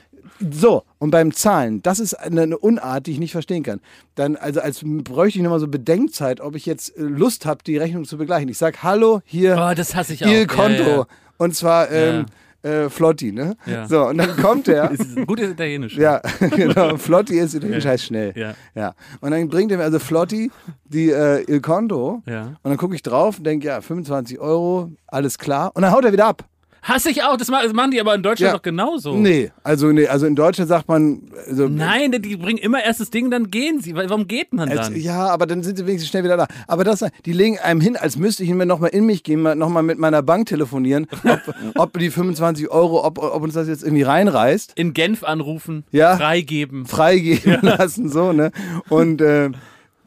So, 0.51 0.85
und 0.99 1.11
beim 1.11 1.33
Zahlen, 1.33 1.83
das 1.83 1.99
ist 2.01 2.15
eine, 2.15 2.43
eine 2.43 2.59
Unart, 2.59 3.07
die 3.07 3.13
ich 3.13 3.19
nicht 3.19 3.33
verstehen 3.33 3.63
kann. 3.63 3.81
Dann, 4.15 4.37
also 4.37 4.61
als 4.61 4.81
bräuchte 4.85 5.39
ich 5.39 5.43
nochmal 5.43 5.61
so 5.61 5.69
Bedenkzeit, 5.69 6.41
ob 6.41 6.57
ich 6.57 6.67
jetzt 6.67 6.97
äh, 6.97 7.03
Lust 7.03 7.47
habe, 7.47 7.63
die 7.65 7.77
Rechnung 7.77 8.05
zu 8.05 8.17
begleichen. 8.19 8.49
Ich 8.49 8.59
sag, 8.59 8.83
hallo, 8.83 9.21
hier, 9.25 9.57
Oh, 9.61 9.75
das 9.75 9.95
hasse 9.95 10.15
ich 10.15 10.25
auch. 10.25 10.29
Il 10.29 10.41
Ja, 10.41 10.47
Konto. 10.47 10.83
ja, 10.83 10.89
ja. 10.99 11.07
Und 11.39 11.55
zwar 11.57 11.91
ähm, 11.91 12.27
äh, 12.63 12.91
Flotti, 12.91 13.33
ne? 13.33 13.57
Ja. 13.65 13.89
So, 13.89 14.07
und 14.09 14.19
dann 14.19 14.37
kommt 14.37 14.69
er. 14.69 14.89
Das 14.89 15.01
ist 15.07 15.17
ein 15.17 15.27
gutes 15.27 15.51
Italienisch. 15.51 15.97
Ja, 15.97 16.21
genau. 16.41 16.99
Flotti 16.99 17.39
ist 17.39 17.55
italienisch 17.55 17.87
heißt 17.87 18.05
schnell. 18.05 18.33
Ja. 18.37 18.55
ja. 18.75 18.95
Und 19.23 19.31
dann 19.31 19.49
bringt 19.49 19.73
er 19.73 19.79
mir 19.79 19.85
also 19.85 19.99
Flotti 19.99 20.51
die 20.85 21.11
äh, 21.11 21.43
Il 21.51 21.61
Conto. 21.63 22.23
Ja. 22.27 22.43
Und 22.43 22.59
dann 22.65 22.77
gucke 22.77 22.95
ich 22.95 23.03
drauf 23.03 23.39
und 23.39 23.45
denke, 23.45 23.69
ja, 23.69 23.81
25 23.81 24.39
Euro, 24.39 24.91
alles 25.07 25.39
klar. 25.39 25.71
Und 25.75 25.83
dann 25.83 25.93
haut 25.93 26.05
er 26.05 26.13
wieder 26.13 26.27
ab. 26.27 26.45
Hasse 26.83 27.11
ich 27.11 27.23
auch, 27.23 27.37
das 27.37 27.49
ma- 27.49 27.63
das 27.63 27.73
machen 27.75 27.91
die 27.91 28.01
aber 28.01 28.15
in 28.15 28.23
Deutschland 28.23 28.53
Ja. 28.53 28.57
doch 28.57 28.63
genauso. 28.63 29.15
Nee, 29.15 29.51
also 29.63 29.89
nee, 29.93 30.07
also 30.07 30.27
in 30.27 30.35
Deutschland 30.35 30.69
sagt 30.69 30.89
man. 30.89 31.23
Also, 31.47 31.69
Nein, 31.69 32.11
die 32.13 32.37
bringen 32.37 32.59
immer 32.59 32.83
erst 32.83 33.01
das 33.01 33.11
Ding, 33.11 33.31
dann 33.31 33.51
gehen 33.51 33.81
sie. 33.81 33.95
Warum 33.95 34.27
geht 34.27 34.53
man 34.55 34.69
Als, 34.71 34.89
dann? 34.89 34.97
ja, 35.01 35.27
aber 35.29 35.47
dann 35.47 35.63
sind 35.63 35.77
sie 35.77 35.87
wenigstens 35.87 36.09
schnell 36.11 36.25
wieder 36.25 36.37
da. 36.39 36.47
Aber 36.67 36.83
das, 36.85 37.05
die 37.27 37.33
legen 37.33 37.59
einem 37.59 37.81
hin, 37.81 37.97
als 37.97 38.17
müsste 38.17 38.45
ich 38.45 38.51
mir 38.51 38.65
nochmal 38.67 38.91
in 38.91 39.05
mich 39.05 39.23
gehen, 39.25 39.43
nochmal 39.59 39.83
mit 39.83 39.99
meiner 39.99 40.23
Bank 40.23 40.47
telefonieren, 40.47 41.07
ob, 41.25 41.55
ob 41.77 41.99
die 41.99 42.11
25 42.11 42.71
Euro, 42.71 43.05
ob, 43.05 43.19
ob 43.19 43.43
uns 43.43 43.55
das 43.55 43.69
jetzt 43.69 43.83
irgendwie 43.83 44.03
reinreißt, 44.03 44.73
In 44.77 44.95
Genf 44.95 45.23
anrufen, 45.23 45.85
Ja. 45.93 46.17
freigeben. 46.17 46.87
freigeben 46.87 47.59
lassen, 47.63 48.09
so, 48.09 48.33
ne? 48.33 48.53
Und, 48.89 49.21
äh, 49.21 49.51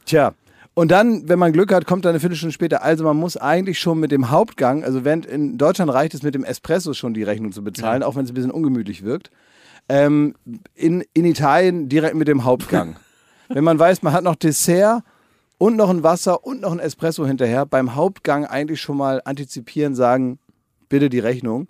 tja. 0.06 0.32
Und 0.74 0.90
dann, 0.90 1.28
wenn 1.28 1.38
man 1.38 1.52
Glück 1.52 1.72
hat, 1.72 1.86
kommt 1.86 2.04
dann 2.04 2.10
eine 2.10 2.20
Viertelstunde 2.20 2.52
später. 2.52 2.82
Also 2.82 3.04
man 3.04 3.16
muss 3.16 3.36
eigentlich 3.36 3.78
schon 3.78 4.00
mit 4.00 4.10
dem 4.10 4.30
Hauptgang, 4.30 4.82
also 4.82 5.04
während 5.04 5.24
in 5.24 5.56
Deutschland 5.56 5.92
reicht 5.92 6.14
es 6.14 6.22
mit 6.22 6.34
dem 6.34 6.44
Espresso 6.44 6.94
schon 6.94 7.14
die 7.14 7.22
Rechnung 7.22 7.52
zu 7.52 7.62
bezahlen, 7.62 8.02
auch 8.02 8.16
wenn 8.16 8.24
es 8.24 8.32
ein 8.32 8.34
bisschen 8.34 8.50
ungemütlich 8.50 9.04
wirkt. 9.04 9.30
Ähm, 9.88 10.34
in, 10.74 11.04
in 11.12 11.24
Italien 11.24 11.88
direkt 11.88 12.16
mit 12.16 12.26
dem 12.26 12.44
Hauptgang. 12.44 12.96
wenn 13.48 13.62
man 13.64 13.78
weiß, 13.78 14.02
man 14.02 14.12
hat 14.12 14.24
noch 14.24 14.34
Dessert 14.34 15.02
und 15.58 15.76
noch 15.76 15.90
ein 15.90 16.02
Wasser 16.02 16.44
und 16.44 16.60
noch 16.60 16.72
ein 16.72 16.80
Espresso 16.80 17.24
hinterher, 17.26 17.66
beim 17.66 17.94
Hauptgang 17.94 18.44
eigentlich 18.44 18.80
schon 18.80 18.96
mal 18.96 19.22
antizipieren, 19.24 19.94
sagen, 19.94 20.38
bitte 20.88 21.08
die 21.08 21.20
Rechnung. 21.20 21.68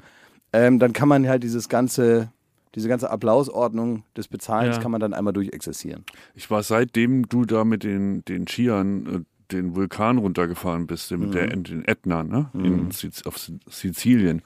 Ähm, 0.52 0.78
dann 0.78 0.92
kann 0.92 1.09
man 1.09 1.28
halt 1.28 1.42
dieses 1.42 1.68
ganze, 1.68 2.30
diese 2.75 2.89
ganze 2.89 3.11
Applausordnung 3.11 4.03
des 4.16 4.29
Bezahlens 4.29 4.77
Ja. 4.77 4.83
kann 4.83 4.91
man 4.91 5.01
dann 5.01 5.14
einmal 5.14 5.33
durchexerzieren. 5.33 6.05
Ich 6.35 6.51
war 6.51 6.62
seitdem 6.62 7.29
du 7.29 7.45
da 7.45 7.64
mit 7.64 7.85
den, 7.85 8.25
den 8.25 8.47
Skiern 8.47 9.07
äh, 9.07 9.20
den 9.53 9.77
Vulkan 9.77 10.18
runtergefahren 10.18 10.87
bist, 10.87 11.11
mit 11.11 11.29
Mhm. 11.29 11.33
der 11.33 11.47
den 11.49 11.85
Ätna, 11.87 12.22
ne? 12.25 12.49
In 12.55 12.91
Siz 12.91 13.22
auf 13.27 13.39
Si- 13.39 13.59
Sizilien. 13.70 14.43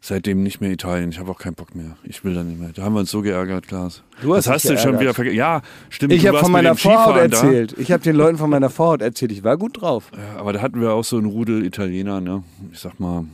Seitdem 0.00 0.44
nicht 0.44 0.60
mehr 0.60 0.70
Italien. 0.70 1.10
Ich 1.10 1.18
habe 1.18 1.28
auch 1.32 1.38
keinen 1.40 1.54
Bock 1.56 1.74
mehr. 1.74 1.96
Ich 2.04 2.22
will 2.24 2.32
da 2.34 2.44
nicht 2.44 2.60
mehr. 2.60 2.70
Da 2.72 2.82
haben 2.82 2.92
wir 2.94 3.00
uns 3.00 3.10
so 3.10 3.20
geärgert, 3.20 3.66
Klaas. 3.66 4.04
Du 4.22 4.32
hast 4.34 4.46
das 4.46 4.54
hast 4.54 4.68
du 4.70 4.78
schon 4.78 5.00
wieder 5.00 5.12
vergessen. 5.12 5.36
Ja, 5.36 5.60
stimmt. 5.90 6.12
Ich 6.12 6.24
habe 6.28 6.38
von 6.38 6.52
meiner 6.52 6.76
Vorhaut 6.76 7.14
Skifahren 7.14 7.30
da. 7.32 7.36
erzählt. 7.38 7.74
Ich 7.78 7.90
habe 7.90 8.02
den 8.04 8.14
Leuten 8.14 8.38
von 8.38 8.48
meiner 8.48 8.70
Vorhaut 8.70 9.02
erzählt. 9.02 9.32
Ich 9.32 9.42
war 9.42 9.56
gut 9.56 9.80
drauf. 9.80 10.12
Ja, 10.16 10.38
aber 10.38 10.52
da 10.52 10.62
hatten 10.62 10.80
wir 10.80 10.92
auch 10.92 11.02
so 11.02 11.16
einen 11.16 11.26
Rudel 11.26 11.64
Italiener, 11.64 12.20
ne? 12.20 12.44
Ich 12.70 12.78
sag 12.78 13.00
mal, 13.00 13.24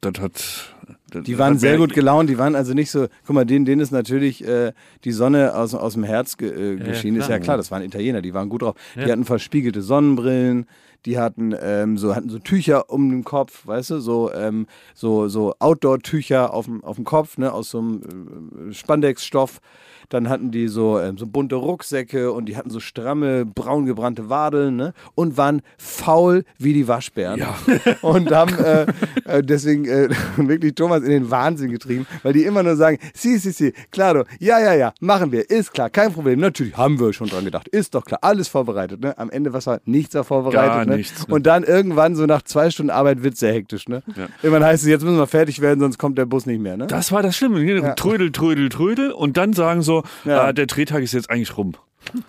das 0.00 0.18
hat. 0.22 0.74
Die 1.22 1.38
waren 1.38 1.58
sehr 1.58 1.76
gut 1.78 1.92
gelaunt. 1.92 2.28
Die 2.30 2.38
waren 2.38 2.54
also 2.54 2.74
nicht 2.74 2.90
so. 2.90 3.06
Guck 3.26 3.34
mal, 3.34 3.44
denen, 3.44 3.64
denen 3.64 3.80
ist 3.80 3.90
natürlich 3.92 4.46
äh, 4.46 4.72
die 5.04 5.12
Sonne 5.12 5.54
aus, 5.54 5.74
aus 5.74 5.94
dem 5.94 6.04
Herz 6.04 6.36
ge, 6.36 6.48
äh, 6.74 6.76
geschienen. 6.76 7.20
ist 7.20 7.26
klar. 7.26 7.38
ja 7.38 7.42
klar, 7.44 7.56
das 7.56 7.70
waren 7.70 7.82
Italiener. 7.82 8.22
Die 8.22 8.34
waren 8.34 8.48
gut 8.48 8.62
drauf. 8.62 8.76
Die 8.94 9.00
Ja. 9.00 9.08
hatten 9.08 9.24
verspiegelte 9.24 9.82
Sonnenbrillen. 9.82 10.66
Die 11.06 11.18
hatten 11.18 11.54
ähm, 11.60 11.98
so 11.98 12.14
hatten 12.14 12.28
so 12.28 12.38
Tücher 12.38 12.90
um 12.90 13.10
den 13.10 13.24
Kopf, 13.24 13.66
weißt 13.66 13.90
du, 13.90 14.00
so 14.00 14.32
ähm, 14.32 14.66
so 14.94 15.28
so 15.28 15.54
Outdoor-Tücher 15.58 16.52
auf 16.52 16.66
dem 16.66 16.82
auf 16.82 16.96
dem 16.96 17.04
Kopf, 17.04 17.38
ne, 17.38 17.52
aus 17.52 17.70
so 17.70 17.78
einem 17.78 18.70
äh, 18.70 18.72
Spandexstoff. 18.72 19.60
Dann 20.08 20.28
hatten 20.28 20.50
die 20.50 20.68
so, 20.68 20.98
ähm, 21.00 21.18
so 21.18 21.26
bunte 21.26 21.56
Rucksäcke 21.56 22.32
und 22.32 22.46
die 22.46 22.56
hatten 22.56 22.70
so 22.70 22.80
stramme, 22.80 23.44
braun 23.46 23.86
gebrannte 23.86 24.28
Wadeln 24.28 24.76
ne? 24.76 24.92
und 25.14 25.36
waren 25.36 25.62
faul 25.78 26.44
wie 26.58 26.72
die 26.72 26.88
Waschbären. 26.88 27.38
Ja. 27.38 27.54
Und 28.02 28.30
haben 28.30 28.54
äh, 28.58 28.86
äh, 29.24 29.42
deswegen 29.42 29.86
äh, 29.86 30.08
wirklich 30.36 30.74
Thomas 30.74 31.02
in 31.02 31.10
den 31.10 31.30
Wahnsinn 31.30 31.70
getrieben, 31.70 32.06
weil 32.22 32.32
die 32.32 32.44
immer 32.44 32.62
nur 32.62 32.76
sagen, 32.76 32.98
si, 33.14 33.38
si, 33.38 33.50
si, 33.50 33.72
claro, 33.90 34.24
ja, 34.38 34.58
ja, 34.58 34.74
ja, 34.74 34.92
machen 35.00 35.32
wir, 35.32 35.48
ist 35.48 35.72
klar, 35.72 35.90
kein 35.90 36.12
Problem. 36.12 36.40
Natürlich 36.40 36.76
haben 36.76 36.98
wir 37.00 37.12
schon 37.12 37.28
dran 37.28 37.44
gedacht, 37.44 37.68
ist 37.68 37.94
doch 37.94 38.04
klar, 38.04 38.20
alles 38.22 38.48
vorbereitet. 38.48 39.00
Ne? 39.00 39.16
Am 39.18 39.30
Ende, 39.30 39.52
was 39.52 39.66
war, 39.66 39.80
nichts 39.84 40.14
war 40.14 40.24
vorbereitet. 40.24 40.86
Gar 40.86 40.86
ne? 40.86 40.93
Nichts, 40.96 41.28
ne? 41.28 41.34
Und 41.34 41.46
dann 41.46 41.64
irgendwann, 41.64 42.14
so 42.16 42.26
nach 42.26 42.42
zwei 42.42 42.70
Stunden 42.70 42.90
Arbeit, 42.90 43.22
wird 43.22 43.34
es 43.34 43.40
sehr 43.40 43.52
hektisch. 43.52 43.88
Ne? 43.88 44.02
Ja. 44.16 44.26
Irgendwann 44.42 44.64
heißt 44.64 44.82
es, 44.82 44.88
jetzt 44.88 45.02
müssen 45.04 45.16
wir 45.18 45.26
fertig 45.26 45.60
werden, 45.60 45.80
sonst 45.80 45.98
kommt 45.98 46.18
der 46.18 46.26
Bus 46.26 46.46
nicht 46.46 46.60
mehr. 46.60 46.76
Ne? 46.76 46.86
Das 46.86 47.12
war 47.12 47.22
das 47.22 47.36
Schlimme. 47.36 47.60
Hier, 47.60 47.94
Trödel, 47.94 48.32
trödel, 48.32 48.68
trödel. 48.68 49.12
Und 49.12 49.36
dann 49.36 49.52
sagen 49.52 49.82
so, 49.82 50.02
Ja. 50.24 50.42
ah, 50.44 50.52
der 50.52 50.66
Drehtag 50.66 51.02
ist 51.02 51.12
jetzt 51.12 51.30
eigentlich 51.30 51.56
rum. 51.56 51.72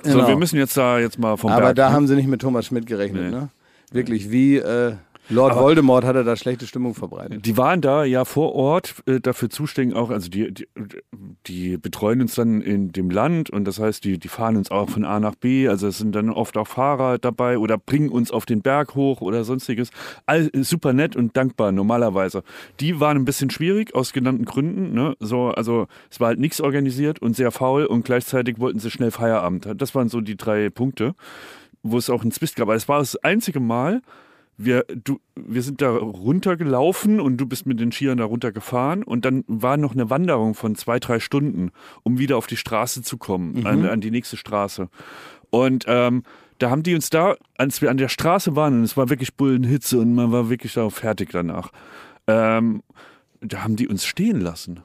So, 0.04 0.12
Genau. 0.14 0.28
wir 0.28 0.38
müssen 0.38 0.58
jetzt 0.58 0.78
da 0.78 1.00
jetzt 1.00 1.20
mal 1.20 1.36
vom 1.38 1.52
Aber 1.52 1.62
Berg. 1.62 1.76
da 1.76 1.90
ne? 1.90 1.96
haben 1.96 2.08
sie 2.08 2.16
nicht 2.16 2.28
mit 2.28 2.42
Thomas 2.42 2.66
Schmidt 2.68 2.86
gerechnet. 2.86 3.24
Nee. 3.24 3.30
Ne? 3.32 3.50
Wirklich, 3.92 4.32
wie 4.32 4.58
äh, 4.58 4.94
Lord 5.30 5.56
Voldemort 5.56 6.06
hat 6.06 6.16
er 6.16 6.24
da 6.24 6.36
schlechte 6.36 6.68
Stimmung 6.68 6.94
verbreitet. 6.94 7.46
Die 7.46 7.58
waren 7.58 7.82
da 7.82 8.04
ja 8.04 8.26
vor 8.26 8.54
Ort 8.54 8.96
äh, 9.06 9.20
dafür 9.20 9.50
zuständig 9.50 9.96
auch, 9.96 10.10
also 10.10 10.30
die, 10.30 10.54
die, 10.54 10.68
die 11.48 11.78
betreuen 11.78 12.22
uns 12.22 12.36
dann 12.36 12.62
in 12.62 12.92
dem 12.92 13.10
Land 13.10 13.50
und 13.50 13.66
das 13.66 13.80
heißt, 13.80 14.04
die, 14.04 14.20
die 14.20 14.28
fahren 14.28 14.58
uns 14.58 14.72
auch 14.72 14.90
von 14.90 15.04
A 15.06 15.20
nach 15.20 15.36
B, 15.36 15.68
also 15.68 15.88
es 15.88 15.98
sind 15.98 16.14
dann 16.16 16.30
oft 16.30 16.58
auch 16.58 16.68
Fahrer 16.68 17.18
dabei 17.18 17.58
oder 17.58 17.78
bringen 17.78 18.10
uns 18.10 18.32
auf 18.32 18.46
den 18.46 18.62
Berg 18.62 18.96
hoch 18.96 19.22
oder 19.22 19.44
sonstiges. 19.44 19.90
All, 20.26 20.50
super 20.54 20.94
nett 20.94 21.16
und 21.16 21.36
dankbar 21.36 21.72
normalerweise. 21.72 22.44
Die 22.80 23.00
waren 23.00 23.18
ein 23.18 23.26
bisschen 23.26 23.50
schwierig 23.50 23.96
aus 23.96 24.14
genannten 24.14 24.46
Gründen, 24.46 24.94
ne? 24.94 25.16
So, 25.20 25.50
also 25.50 25.88
es 26.10 26.20
war 26.20 26.28
halt 26.28 26.40
nichts 26.40 26.62
organisiert 26.62 27.22
und 27.22 27.36
sehr 27.36 27.52
faul 27.52 27.86
und 27.86 28.06
gleichzeitig 28.06 28.60
wollten 28.60 28.80
sie 28.80 28.92
schnell 28.92 29.12
Feierabend. 29.12 29.68
Das 29.78 29.96
waren 29.96 30.10
so 30.10 30.22
die 30.22 30.38
drei 30.38 30.70
Punkte, 30.70 31.16
wo 31.84 31.98
es 31.98 32.10
auch 32.10 32.22
einen 32.22 32.32
Zwist 32.32 32.56
gab. 32.56 32.68
Aber 32.68 32.76
es 32.76 32.88
war 32.88 33.00
das 33.00 33.16
einzige 33.18 33.60
Mal, 33.60 34.02
wir, 34.58 34.86
du, 34.88 35.20
wir 35.36 35.62
sind 35.62 35.82
da 35.82 35.92
runtergelaufen 35.92 37.20
und 37.20 37.38
du 37.38 37.46
bist 37.46 37.66
mit 37.66 37.80
den 37.80 37.92
Skiern 37.92 38.18
da 38.18 38.26
runtergefahren 38.26 39.04
und 39.04 39.26
dann 39.26 39.44
war 39.48 39.78
noch 39.78 39.94
eine 39.94 40.10
Wanderung 40.10 40.54
von 40.56 40.76
zwei, 40.76 41.00
drei 41.00 41.20
Stunden, 41.20 41.72
um 42.04 42.20
wieder 42.20 42.38
auf 42.38 42.48
die 42.48 42.58
Straße 42.58 43.02
zu 43.02 43.18
kommen, 43.18 43.66
an, 43.66 43.86
an 43.86 44.02
die 44.02 44.12
nächste 44.12 44.38
Straße. 44.38 44.90
Und 45.50 45.86
ähm, 45.88 46.24
da 46.58 46.70
haben 46.70 46.84
die 46.84 46.96
uns 46.96 47.10
da, 47.10 47.36
als 47.58 47.82
wir 47.82 47.92
an 47.92 47.98
der 47.98 48.08
Straße 48.08 48.56
waren, 48.56 48.80
und 48.80 48.84
es 48.84 48.96
war 48.96 49.10
wirklich 49.10 49.36
Bullenhitze 49.36 50.00
und 50.00 50.16
man 50.16 50.32
war 50.32 50.50
wirklich 50.50 50.74
da 50.74 50.90
fertig 50.90 51.32
danach, 51.32 51.72
ähm, 52.28 52.82
da 53.42 53.64
haben 53.64 53.76
die 53.76 53.88
uns 53.88 54.06
stehen 54.06 54.40
lassen. 54.40 54.80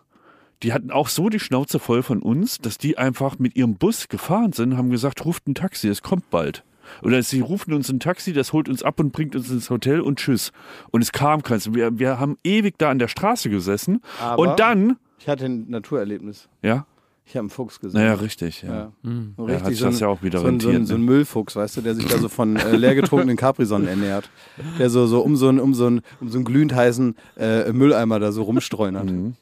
Die 0.62 0.72
hatten 0.72 0.90
auch 0.90 1.08
so 1.08 1.28
die 1.28 1.40
Schnauze 1.40 1.78
voll 1.78 2.02
von 2.02 2.20
uns, 2.20 2.58
dass 2.58 2.76
die 2.76 2.98
einfach 2.98 3.38
mit 3.38 3.56
ihrem 3.56 3.76
Bus 3.76 4.08
gefahren 4.08 4.52
sind, 4.52 4.76
haben 4.76 4.90
gesagt, 4.90 5.24
ruft 5.24 5.46
ein 5.46 5.54
Taxi, 5.54 5.88
es 5.88 6.02
kommt 6.02 6.28
bald. 6.30 6.64
Oder 7.02 7.22
sie 7.22 7.40
rufen 7.40 7.72
uns 7.72 7.88
ein 7.90 8.00
Taxi, 8.00 8.32
das 8.32 8.52
holt 8.52 8.68
uns 8.68 8.82
ab 8.82 9.00
und 9.00 9.12
bringt 9.12 9.34
uns 9.36 9.50
ins 9.50 9.70
Hotel 9.70 10.00
und 10.00 10.18
tschüss. 10.18 10.52
Und 10.90 11.02
es 11.02 11.12
kam 11.12 11.42
keins. 11.42 11.72
Wir, 11.74 11.98
wir 11.98 12.18
haben 12.18 12.36
ewig 12.44 12.78
da 12.78 12.90
an 12.90 12.98
der 12.98 13.08
Straße 13.08 13.50
gesessen. 13.50 14.00
Aber- 14.20 14.38
und 14.42 14.60
dann, 14.60 14.96
Ich 15.18 15.28
hatte 15.28 15.44
ein 15.46 15.68
Naturerlebnis. 15.68 16.48
ja, 16.62 16.86
Ich 17.26 17.36
habe 17.36 17.44
einen 17.44 17.50
Fuchs 17.50 17.78
gesehen. 17.78 18.00
naja, 18.00 18.14
richtig, 18.14 18.62
ja. 18.62 18.74
Ja. 18.74 18.92
So 19.36 19.48
Ja, 19.48 19.54
hat 19.60 19.66
sich 19.66 19.78
das 19.80 20.00
ja 20.00 20.08
auch 20.08 20.22
wieder 20.22 20.40
so 20.40 20.46
ein, 20.46 20.58
so, 20.58 20.68
ein, 20.68 20.72
rentiert, 20.74 20.88
so 20.88 20.94
ein 20.94 21.00
ne? 21.04 21.06
Müllfuchs, 21.12 21.54
weißt 21.54 21.76
du, 21.76 21.80
der 21.82 21.94
sich 21.94 22.06
da 22.06 22.18
so 22.18 22.28
von 22.28 22.56
äh, 22.56 22.74
leer 22.76 22.94
getrunkenen 22.96 23.36
Caprisonnen 23.36 23.86
ernährt. 23.86 24.28
Der 24.80 24.90
so, 24.90 25.06
so 25.06 25.20
um 25.20 25.36
so 25.36 25.48
einen 25.48 25.60
um 25.60 25.72
so 25.74 25.86
um 25.86 26.00
so 26.26 26.38
einen 26.38 26.44
glühend 26.44 26.74
heißen 26.74 27.14
äh, 27.38 27.72
Mülleimer 27.72 28.18
da 28.18 28.32
so 28.32 28.42
rumstreunert. 28.42 29.04
Mhm. 29.10 29.34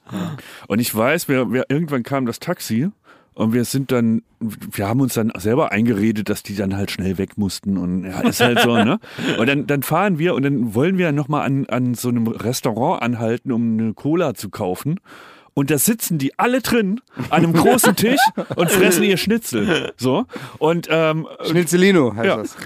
Und 0.66 0.78
ich 0.80 0.94
weiß, 0.94 1.28
wir, 1.28 1.50
wir, 1.52 1.64
irgendwann 1.70 2.02
kam 2.02 2.26
das 2.26 2.40
Taxi 2.40 2.90
und 3.38 3.52
wir 3.52 3.64
sind 3.64 3.92
dann, 3.92 4.22
wir 4.40 4.88
haben 4.88 5.00
uns 5.00 5.14
dann 5.14 5.30
selber 5.38 5.70
eingeredet, 5.70 6.28
dass 6.28 6.42
die 6.42 6.56
dann 6.56 6.76
halt 6.76 6.90
schnell 6.90 7.18
weg 7.18 7.38
mussten 7.38 7.78
und 7.78 8.02
ja, 8.02 8.20
ist 8.22 8.40
halt 8.40 8.58
so, 8.58 8.76
ne? 8.76 8.98
Und 9.38 9.48
dann, 9.48 9.68
dann 9.68 9.84
fahren 9.84 10.18
wir 10.18 10.34
und 10.34 10.42
dann 10.42 10.74
wollen 10.74 10.98
wir 10.98 11.12
nochmal 11.12 11.46
an, 11.46 11.66
an 11.66 11.94
so 11.94 12.08
einem 12.08 12.26
Restaurant 12.26 13.00
anhalten, 13.00 13.52
um 13.52 13.78
eine 13.78 13.94
Cola 13.94 14.34
zu 14.34 14.50
kaufen. 14.50 14.98
Und 15.58 15.72
da 15.72 15.78
sitzen 15.78 16.18
die 16.18 16.38
alle 16.38 16.60
drin 16.60 17.00
an 17.30 17.42
einem 17.42 17.52
großen 17.52 17.96
Tisch 17.96 18.20
und 18.54 18.70
fressen 18.70 19.02
ihr 19.02 19.16
Schnitzel. 19.16 19.92
So. 19.96 20.24
Und 20.58 20.86
ähm, 20.88 21.26
Schnitzelino 21.50 22.14
heißt 22.14 22.24
Ja. 22.26 22.36
das. 22.36 22.56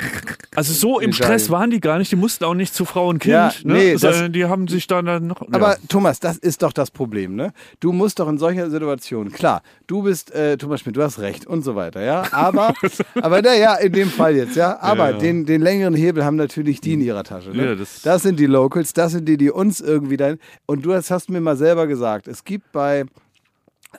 also 0.55 0.75
so 0.75 1.01
im. 1.01 1.15
Stress 1.15 1.49
waren 1.49 1.71
die 1.71 1.81
gar 1.81 1.97
nicht. 1.97 2.13
Die 2.13 2.17
mussten 2.17 2.45
auch 2.45 2.53
nicht 2.53 2.75
zu 2.75 2.85
Frau 2.85 3.09
und 3.09 3.19
Kind. 3.21 3.33
Ja, 3.33 3.51
ne? 3.65 3.73
nee, 3.73 3.93
das- 3.93 4.03
Sondern 4.03 4.33
die 4.35 4.45
haben 4.45 4.69
sich 4.69 4.87
dann, 4.89 5.07
dann 5.07 5.27
noch. 5.27 5.41
Aber 5.53 5.71
ja. 5.71 5.77
Thomas, 5.89 6.21
das 6.21 6.37
ist 6.37 6.63
doch 6.63 6.75
das 6.75 6.91
Problem, 6.91 7.35
ne? 7.35 7.55
Du 7.81 7.93
musst 7.93 8.19
doch 8.19 8.29
in 8.29 8.37
solcher 8.37 8.69
Situation, 8.69 9.33
klar, 9.33 9.63
du 9.87 10.03
bist 10.03 10.31
äh, 10.35 10.59
Thomas 10.59 10.81
Schmidt, 10.81 10.95
du 10.97 11.03
hast 11.03 11.19
recht 11.19 11.47
und 11.47 11.63
so 11.65 11.75
weiter, 11.75 12.03
ja. 12.03 12.25
Aber, 12.33 12.75
aber 13.23 13.41
na, 13.41 13.55
ja, 13.55 13.75
in 13.77 13.93
dem 13.93 14.11
Fall 14.11 14.37
jetzt, 14.37 14.55
ja. 14.55 14.79
Aber. 14.81 15.15
Den, 15.15 15.47
den 15.47 15.63
längeren 15.63 15.95
Hebel 15.95 16.27
haben 16.27 16.37
natürlich 16.37 16.83
die 16.83 16.93
in 16.93 17.01
ihrer 17.01 17.25
Tasche. 17.25 17.57
Ne? 17.57 17.65
Ja, 17.69 17.75
das- 17.75 18.23
sind 18.23 18.39
die 18.39 18.47
Locals, 18.47 18.93
das 18.93 19.13
sind 19.13 19.27
die, 19.27 19.39
die 19.39 19.51
uns 19.51 19.81
irgendwie 19.81 20.19
dann. 20.19 20.39
Und 20.67 20.85
du 20.85 20.93
hast, 20.93 21.11
hast 21.11 21.31
mir 21.31 21.41
mal 21.41 21.57
selber 21.57 21.87
gesagt, 21.87 22.29
es 22.29 22.45
gibt 22.45 22.71
bei 22.73 22.82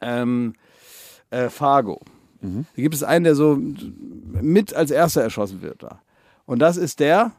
ähm, 0.02 0.54
äh, 1.30 1.50
Fargo, 1.50 2.02
Mhm. 2.42 2.66
da 2.76 2.82
gibt 2.82 2.94
es 2.94 3.04
einen, 3.04 3.24
der 3.24 3.36
so 3.36 3.58
mit 3.58 4.74
als 4.74 4.92
erster 4.92 5.22
erschossen 5.22 5.62
wird 5.62 5.82
da. 5.82 6.02
Und 6.46 6.60
das 6.60 6.76
ist 6.76 7.00
der, 7.00 7.32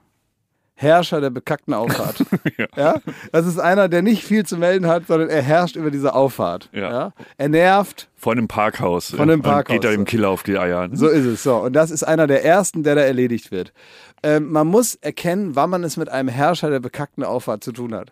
Herrscher 0.76 1.20
der 1.20 1.30
bekackten 1.30 1.72
Auffahrt. 1.72 2.24
ja. 2.76 2.96
Das 3.30 3.46
ist 3.46 3.58
einer, 3.60 3.88
der 3.88 4.02
nicht 4.02 4.24
viel 4.24 4.44
zu 4.44 4.56
melden 4.56 4.86
hat, 4.88 5.06
sondern 5.06 5.28
er 5.28 5.42
herrscht 5.42 5.76
über 5.76 5.90
diese 5.92 6.14
Auffahrt. 6.14 6.68
Ja. 6.72 7.12
Er 7.36 7.48
nervt. 7.48 8.08
Von 8.16 8.38
einem 8.38 8.48
Parkhaus. 8.48 9.10
Von 9.10 9.30
einem 9.30 9.42
Parkhaus, 9.42 9.72
geht 9.74 9.84
da 9.84 9.90
dem 9.90 10.04
Killer 10.04 10.30
auf 10.30 10.42
die 10.42 10.58
Eier. 10.58 10.88
So 10.92 11.08
ist 11.08 11.26
es. 11.26 11.42
So. 11.44 11.56
Und 11.58 11.74
das 11.74 11.92
ist 11.92 12.02
einer 12.02 12.26
der 12.26 12.44
ersten, 12.44 12.82
der 12.82 12.96
da 12.96 13.02
erledigt 13.02 13.52
wird. 13.52 13.72
Ähm, 14.24 14.50
man 14.50 14.66
muss 14.66 14.94
erkennen, 14.94 15.54
wann 15.54 15.68
man 15.68 15.84
es 15.84 15.98
mit 15.98 16.08
einem 16.08 16.30
Herrscher 16.30 16.70
der 16.70 16.80
bekackten 16.80 17.24
Auffahrt 17.24 17.62
zu 17.62 17.72
tun 17.72 17.94
hat. 17.94 18.10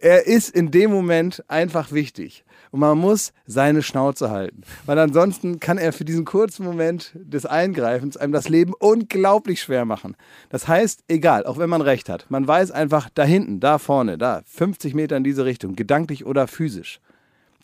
Er 0.00 0.26
ist 0.26 0.48
in 0.48 0.70
dem 0.70 0.90
Moment 0.90 1.44
einfach 1.46 1.92
wichtig. 1.92 2.42
Und 2.70 2.80
man 2.80 2.96
muss 2.96 3.34
seine 3.46 3.82
Schnauze 3.82 4.30
halten. 4.30 4.62
Weil 4.86 4.98
ansonsten 4.98 5.60
kann 5.60 5.76
er 5.76 5.92
für 5.92 6.06
diesen 6.06 6.24
kurzen 6.24 6.64
Moment 6.64 7.12
des 7.14 7.44
Eingreifens 7.44 8.16
einem 8.16 8.32
das 8.32 8.48
Leben 8.48 8.72
unglaublich 8.78 9.60
schwer 9.60 9.84
machen. 9.84 10.16
Das 10.48 10.68
heißt, 10.68 11.04
egal, 11.08 11.44
auch 11.44 11.58
wenn 11.58 11.68
man 11.68 11.82
recht 11.82 12.08
hat, 12.08 12.24
man 12.30 12.46
weiß 12.48 12.70
einfach, 12.70 13.10
da 13.12 13.24
hinten, 13.24 13.60
da 13.60 13.78
vorne, 13.78 14.16
da, 14.16 14.40
50 14.46 14.94
Meter 14.94 15.18
in 15.18 15.24
diese 15.24 15.44
Richtung, 15.44 15.76
gedanklich 15.76 16.24
oder 16.24 16.48
physisch, 16.48 17.00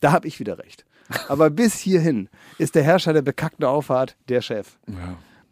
da 0.01 0.13
habe 0.13 0.29
ich 0.29 0.41
wieder 0.41 0.59
recht. 0.59 0.85
Aber 1.29 1.49
bis 1.49 1.79
hierhin 1.79 2.29
ist 2.59 2.75
der 2.75 2.83
Herrscher 2.83 3.15
der 3.15 3.23
bekackten 3.23 3.65
Auffahrt 3.65 4.17
der 4.29 4.43
Chef. 4.43 4.77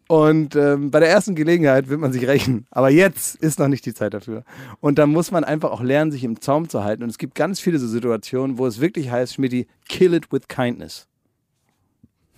Und 0.07 0.55
ähm, 0.55 0.91
bei 0.91 0.99
der 0.99 1.09
ersten 1.09 1.33
Gelegenheit 1.33 1.89
wird 1.89 1.99
man 1.99 2.13
sich 2.13 2.27
rächen. 2.27 2.67
Aber 2.69 2.89
jetzt 2.89 3.35
ist 3.37 3.57
noch 3.57 3.67
nicht 3.67 3.85
die 3.85 3.93
Zeit 3.93 4.13
dafür. 4.13 4.43
Und 4.79 4.99
da 4.99 5.07
muss 5.07 5.31
man 5.31 5.43
einfach 5.43 5.71
auch 5.71 5.81
lernen, 5.81 6.11
sich 6.11 6.23
im 6.23 6.39
Zaum 6.39 6.69
zu 6.69 6.83
halten. 6.83 7.03
Und 7.03 7.09
es 7.09 7.17
gibt 7.17 7.33
ganz 7.33 7.59
viele 7.59 7.79
so 7.79 7.87
Situationen, 7.87 8.57
wo 8.57 8.67
es 8.67 8.79
wirklich 8.79 9.09
heißt, 9.09 9.33
Schmidti, 9.33 9.67
kill 9.87 10.13
it 10.13 10.31
with 10.31 10.47
kindness. 10.47 11.07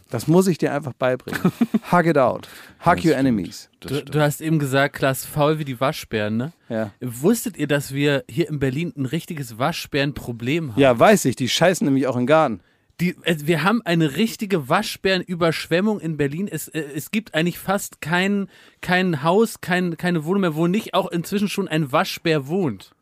Das 0.09 0.27
muss 0.27 0.47
ich 0.47 0.57
dir 0.57 0.73
einfach 0.73 0.93
beibringen. 0.93 1.41
Hug 1.91 2.05
it 2.05 2.17
out. 2.17 2.47
Hug 2.85 3.03
your 3.03 3.15
enemies. 3.15 3.69
Du, 3.81 4.01
du 4.01 4.21
hast 4.21 4.39
eben 4.39 4.57
gesagt, 4.57 4.95
Klaas, 4.95 5.25
faul 5.25 5.59
wie 5.59 5.65
die 5.65 5.79
Waschbären, 5.81 6.37
ne? 6.37 6.53
Ja. 6.69 6.91
Wusstet 7.01 7.57
ihr, 7.57 7.67
dass 7.67 7.93
wir 7.93 8.23
hier 8.29 8.47
in 8.47 8.59
Berlin 8.59 8.93
ein 8.95 9.05
richtiges 9.05 9.57
Waschbärenproblem 9.57 10.71
haben? 10.71 10.81
ja, 10.81 10.97
weiß 10.97 11.25
ich. 11.25 11.35
Die 11.35 11.49
scheißen 11.49 11.83
nämlich 11.83 12.07
auch 12.07 12.15
im 12.15 12.25
Garten. 12.25 12.61
Die, 12.99 13.15
äh, 13.23 13.37
wir 13.43 13.63
haben 13.63 13.81
eine 13.83 14.15
richtige 14.17 14.69
Waschbärenüberschwemmung 14.69 15.99
in 15.99 16.17
Berlin. 16.17 16.47
Es, 16.47 16.67
äh, 16.67 16.79
es 16.95 17.11
gibt 17.11 17.33
eigentlich 17.35 17.59
fast 17.59 18.01
kein, 18.01 18.47
kein 18.81 19.23
Haus, 19.23 19.61
kein, 19.61 19.97
keine 19.97 20.25
Wohnung 20.25 20.41
mehr, 20.41 20.55
wo 20.55 20.67
nicht 20.67 20.93
auch 20.93 21.11
inzwischen 21.11 21.49
schon 21.49 21.67
ein 21.67 21.91
Waschbär 21.91 22.47
wohnt. 22.47 22.93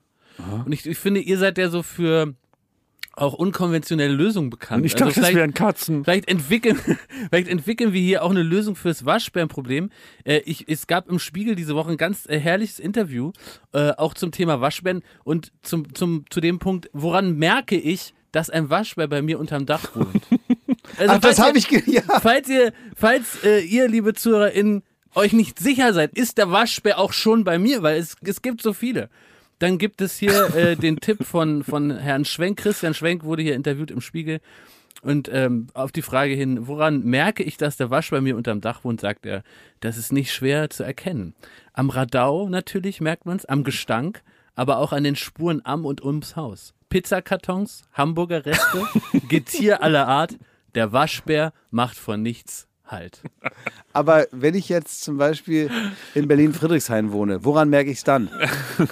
Und 0.66 0.74
ich, 0.74 0.86
ich 0.86 0.98
finde, 0.98 1.22
ihr 1.22 1.38
seid 1.38 1.58
ja 1.58 1.70
so 1.70 1.82
für 1.82 2.34
auch 3.14 3.34
unkonventionelle 3.34 4.14
Lösungen 4.14 4.50
bekannt. 4.50 4.82
Und 4.82 4.86
ich 4.88 4.96
dachte, 4.96 5.06
das 5.06 5.14
vielleicht- 5.16 5.36
wären 5.36 5.54
Katzen. 5.54 6.04
Vielleicht 6.04 6.28
entwickeln, 6.28 6.78
vielleicht 7.30 7.48
entwickeln 7.48 7.94
wir 7.94 8.02
hier 8.02 8.22
auch 8.24 8.32
eine 8.32 8.44
Lösung 8.44 8.76
fürs 8.76 9.06
Waschbärenproblem. 9.06 9.90
Äh, 10.26 10.40
ich, 10.40 10.68
es 10.68 10.88
gab 10.88 11.10
im 11.10 11.20
Spiegel 11.20 11.56
diese 11.56 11.76
Woche 11.76 11.92
ein 11.92 11.98
ganz 11.98 12.26
äh, 12.28 12.38
herrliches 12.38 12.80
Interview, 12.80 13.32
äh, 13.72 13.92
auch 13.92 14.14
zum 14.14 14.32
Thema 14.32 14.60
Waschbären 14.60 15.02
und 15.24 15.54
zum, 15.62 15.94
zum, 15.96 16.26
zu 16.30 16.42
dem 16.42 16.60
Punkt, 16.60 16.90
woran 16.92 17.38
merke 17.38 17.78
ich, 17.78 18.14
dass 18.36 18.50
ein 18.50 18.70
Waschbär 18.70 19.08
bei 19.08 19.22
mir 19.22 19.40
unterm 19.40 19.66
Dach 19.66 19.96
wohnt. 19.96 20.24
Also, 20.98 21.14
Ach, 21.16 21.20
das 21.20 21.40
habe 21.40 21.58
ich 21.58 21.70
ja. 21.88 22.04
Falls 22.22 22.48
ihr, 22.48 22.72
falls 22.96 23.44
äh, 23.44 23.60
ihr, 23.60 23.90
liebe 23.90 24.14
ZuhörerInnen, 24.14 24.84
euch 25.14 25.34
nicht 25.34 25.60
sicher 25.60 25.94
seid, 25.94 26.14
ist 26.14 26.38
der 26.38 26.52
Waschbär 26.52 27.00
auch 27.00 27.12
schon 27.12 27.44
bei 27.44 27.58
mir, 27.58 27.82
weil 27.82 27.98
es, 27.98 28.16
es 28.22 28.42
gibt 28.42 28.62
so 28.62 28.72
viele. 28.72 29.10
Dann 29.60 29.78
gibt 29.78 30.00
es 30.00 30.18
hier 30.18 30.56
äh, 30.56 30.76
den 30.76 30.98
Tipp 30.98 31.26
von, 31.26 31.64
von 31.64 31.98
Herrn 31.98 32.24
Schwenk. 32.24 32.60
Christian 32.60 32.94
Schwenk 32.94 33.24
wurde 33.24 33.42
hier 33.42 33.56
interviewt 33.56 33.92
im 33.92 34.00
Spiegel. 34.00 34.40
Und 35.02 35.30
ähm, 35.34 35.68
auf 35.74 35.92
die 35.92 36.04
Frage 36.04 36.34
hin, 36.34 36.68
woran 36.68 37.04
merke 37.04 37.44
ich, 37.44 37.58
dass 37.58 37.78
der 37.78 37.90
Wasch 37.90 38.12
bei 38.12 38.22
mir 38.22 38.38
unterm 38.38 38.62
Dach 38.62 38.84
wohnt, 38.84 39.02
sagt 39.02 39.26
er, 39.26 39.44
das 39.82 39.98
ist 39.98 40.14
nicht 40.14 40.32
schwer 40.32 40.70
zu 40.70 40.84
erkennen. 40.84 41.34
Am 41.74 41.90
Radau 41.90 42.48
natürlich 42.48 43.02
merkt 43.02 43.26
man 43.26 43.38
es, 43.38 43.46
am 43.46 43.64
Gestank, 43.64 44.22
aber 44.54 44.78
auch 44.78 44.94
an 44.94 45.04
den 45.04 45.16
Spuren 45.16 45.62
am 45.66 45.84
und 45.84 46.06
ums 46.06 46.36
Haus. 46.36 46.75
Pizzakartons, 46.90 47.84
Hamburger 47.94 48.46
Reste, 48.46 48.86
Getier 49.30 49.82
aller 49.82 50.08
Art. 50.08 50.38
Der 50.76 50.92
Waschbär 50.92 51.54
macht 51.72 51.98
von 51.98 52.22
nichts 52.22 52.68
Halt. 52.88 53.24
Aber 53.94 54.28
wenn 54.32 54.54
ich 54.54 54.70
jetzt 54.70 55.04
zum 55.04 55.18
Beispiel 55.18 55.72
in 56.14 56.28
Berlin-Friedrichshain 56.28 57.12
wohne, 57.12 57.44
woran 57.44 57.70
merke 57.70 57.90
ich 57.90 57.98
es 57.98 58.04
dann? 58.04 58.30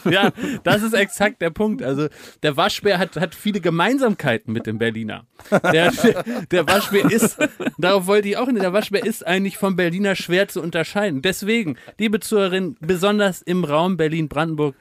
Ja, 0.10 0.32
das 0.64 0.82
ist 0.82 0.94
exakt 0.94 1.44
der 1.44 1.52
Punkt. 1.52 1.84
Also 1.84 2.08
der 2.41 2.58
Waschbär 2.58 2.98
hat, 2.98 3.18
hat 3.18 3.36
viele 3.36 3.62
Gemeinsamkeiten 3.62 4.52
mit 4.52 4.66
dem 4.66 4.80
Berliner. 4.80 5.28
Der, 5.52 5.91
der, 5.91 6.24
der 6.50 6.68
Waschbär 6.68 7.06
ist, 7.12 7.38
darauf 7.78 8.08
wollte 8.08 8.30
ich 8.30 8.38
auch 8.38 8.48
hin, 8.48 8.56
der 8.56 8.74
Waschbär 8.74 9.06
ist 9.06 9.28
eigentlich 9.28 9.58
vom 9.58 9.76
Berliner 9.76 10.16
schwer 10.16 10.48
zu 10.48 10.62
unterscheiden. 10.62 11.22
Deswegen, 11.22 11.78
liebe 12.00 12.20
Zuhörerinnen, 12.20 12.78
besonders 12.80 13.44
im 13.44 13.64
Raum 13.64 13.98
Berlin-Brandenburg, 13.98 14.76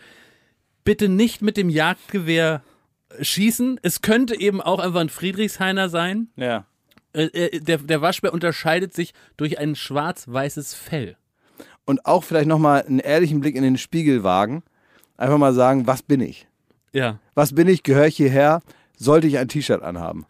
bitte 0.85 1.11
nicht 1.11 1.43
mit 1.43 1.59
dem 1.59 1.69
Jagdgewehr 1.69 2.63
schießen. 3.21 3.81
Es 3.83 4.03
könnte 4.03 4.39
eben 4.39 4.61
auch 4.61 4.79
einfach 4.79 5.01
ein 5.01 5.09
Friedrichshainer 5.09 5.89
sein. 5.89 6.29
Ja. 6.37 6.65
Äh, 7.13 7.25
äh, 7.25 7.61
Der, 7.61 7.79
der 7.79 8.01
Waschbär 8.01 8.33
unterscheidet 8.33 8.95
sich 8.95 9.13
durch 9.37 9.59
ein 9.59 9.75
schwarz-weißes 9.75 10.75
Fell. 10.75 11.17
Und 11.85 12.07
auch 12.07 12.25
vielleicht 12.25 12.49
nochmal 12.49 12.83
einen 12.83 13.01
ehrlichen 13.01 13.41
Blick 13.41 13.57
in 13.57 13.63
den 13.63 13.79
Spiegel 13.79 14.23
wagen. 14.23 14.63
Einfach 15.17 15.39
mal 15.39 15.53
sagen, 15.53 15.87
was 15.87 16.03
bin 16.03 16.21
ich? 16.21 16.47
Ja. 16.93 17.19
Was 17.35 17.55
bin 17.55 17.69
ich? 17.69 17.83
Gehöre 17.83 18.07
ich 18.07 18.17
hierher? 18.17 18.63
Sollte 18.97 19.27
ich 19.27 19.39
ein 19.39 19.49
T-Shirt 19.49 19.83
anhaben? 19.83 20.27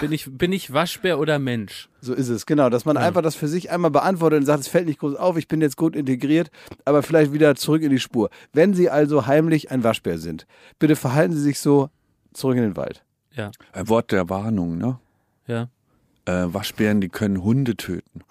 Bin 0.00 0.10
ich, 0.10 0.26
bin 0.28 0.52
ich 0.52 0.72
Waschbär 0.72 1.18
oder 1.18 1.38
Mensch? 1.38 1.88
So 2.00 2.12
ist 2.12 2.28
es, 2.28 2.44
genau. 2.44 2.70
Dass 2.70 2.84
man 2.84 2.96
einfach 2.96 3.22
das 3.22 3.36
für 3.36 3.46
sich 3.46 3.70
einmal 3.70 3.92
beantwortet 3.92 4.40
und 4.40 4.46
sagt, 4.46 4.60
es 4.60 4.68
fällt 4.68 4.86
nicht 4.86 4.98
groß 4.98 5.14
auf, 5.14 5.36
ich 5.36 5.46
bin 5.46 5.60
jetzt 5.60 5.76
gut 5.76 5.94
integriert, 5.94 6.50
aber 6.84 7.02
vielleicht 7.02 7.32
wieder 7.32 7.54
zurück 7.54 7.82
in 7.82 7.90
die 7.90 8.00
Spur. 8.00 8.30
Wenn 8.52 8.74
Sie 8.74 8.90
also 8.90 9.26
heimlich 9.26 9.70
ein 9.70 9.84
Waschbär 9.84 10.18
sind, 10.18 10.46
bitte 10.78 10.96
verhalten 10.96 11.34
Sie 11.34 11.40
sich 11.40 11.60
so 11.60 11.88
zurück 12.36 12.56
in 12.56 12.62
den 12.62 12.76
Wald. 12.76 13.02
Ja. 13.34 13.50
Ein 13.72 13.88
Wort 13.88 14.12
der 14.12 14.28
Warnung, 14.28 14.78
ne? 14.78 14.98
Ja. 15.46 15.68
Äh, 16.24 16.52
Waschbären, 16.52 17.00
die 17.00 17.08
können 17.08 17.42
Hunde 17.42 17.76
töten. 17.76 18.22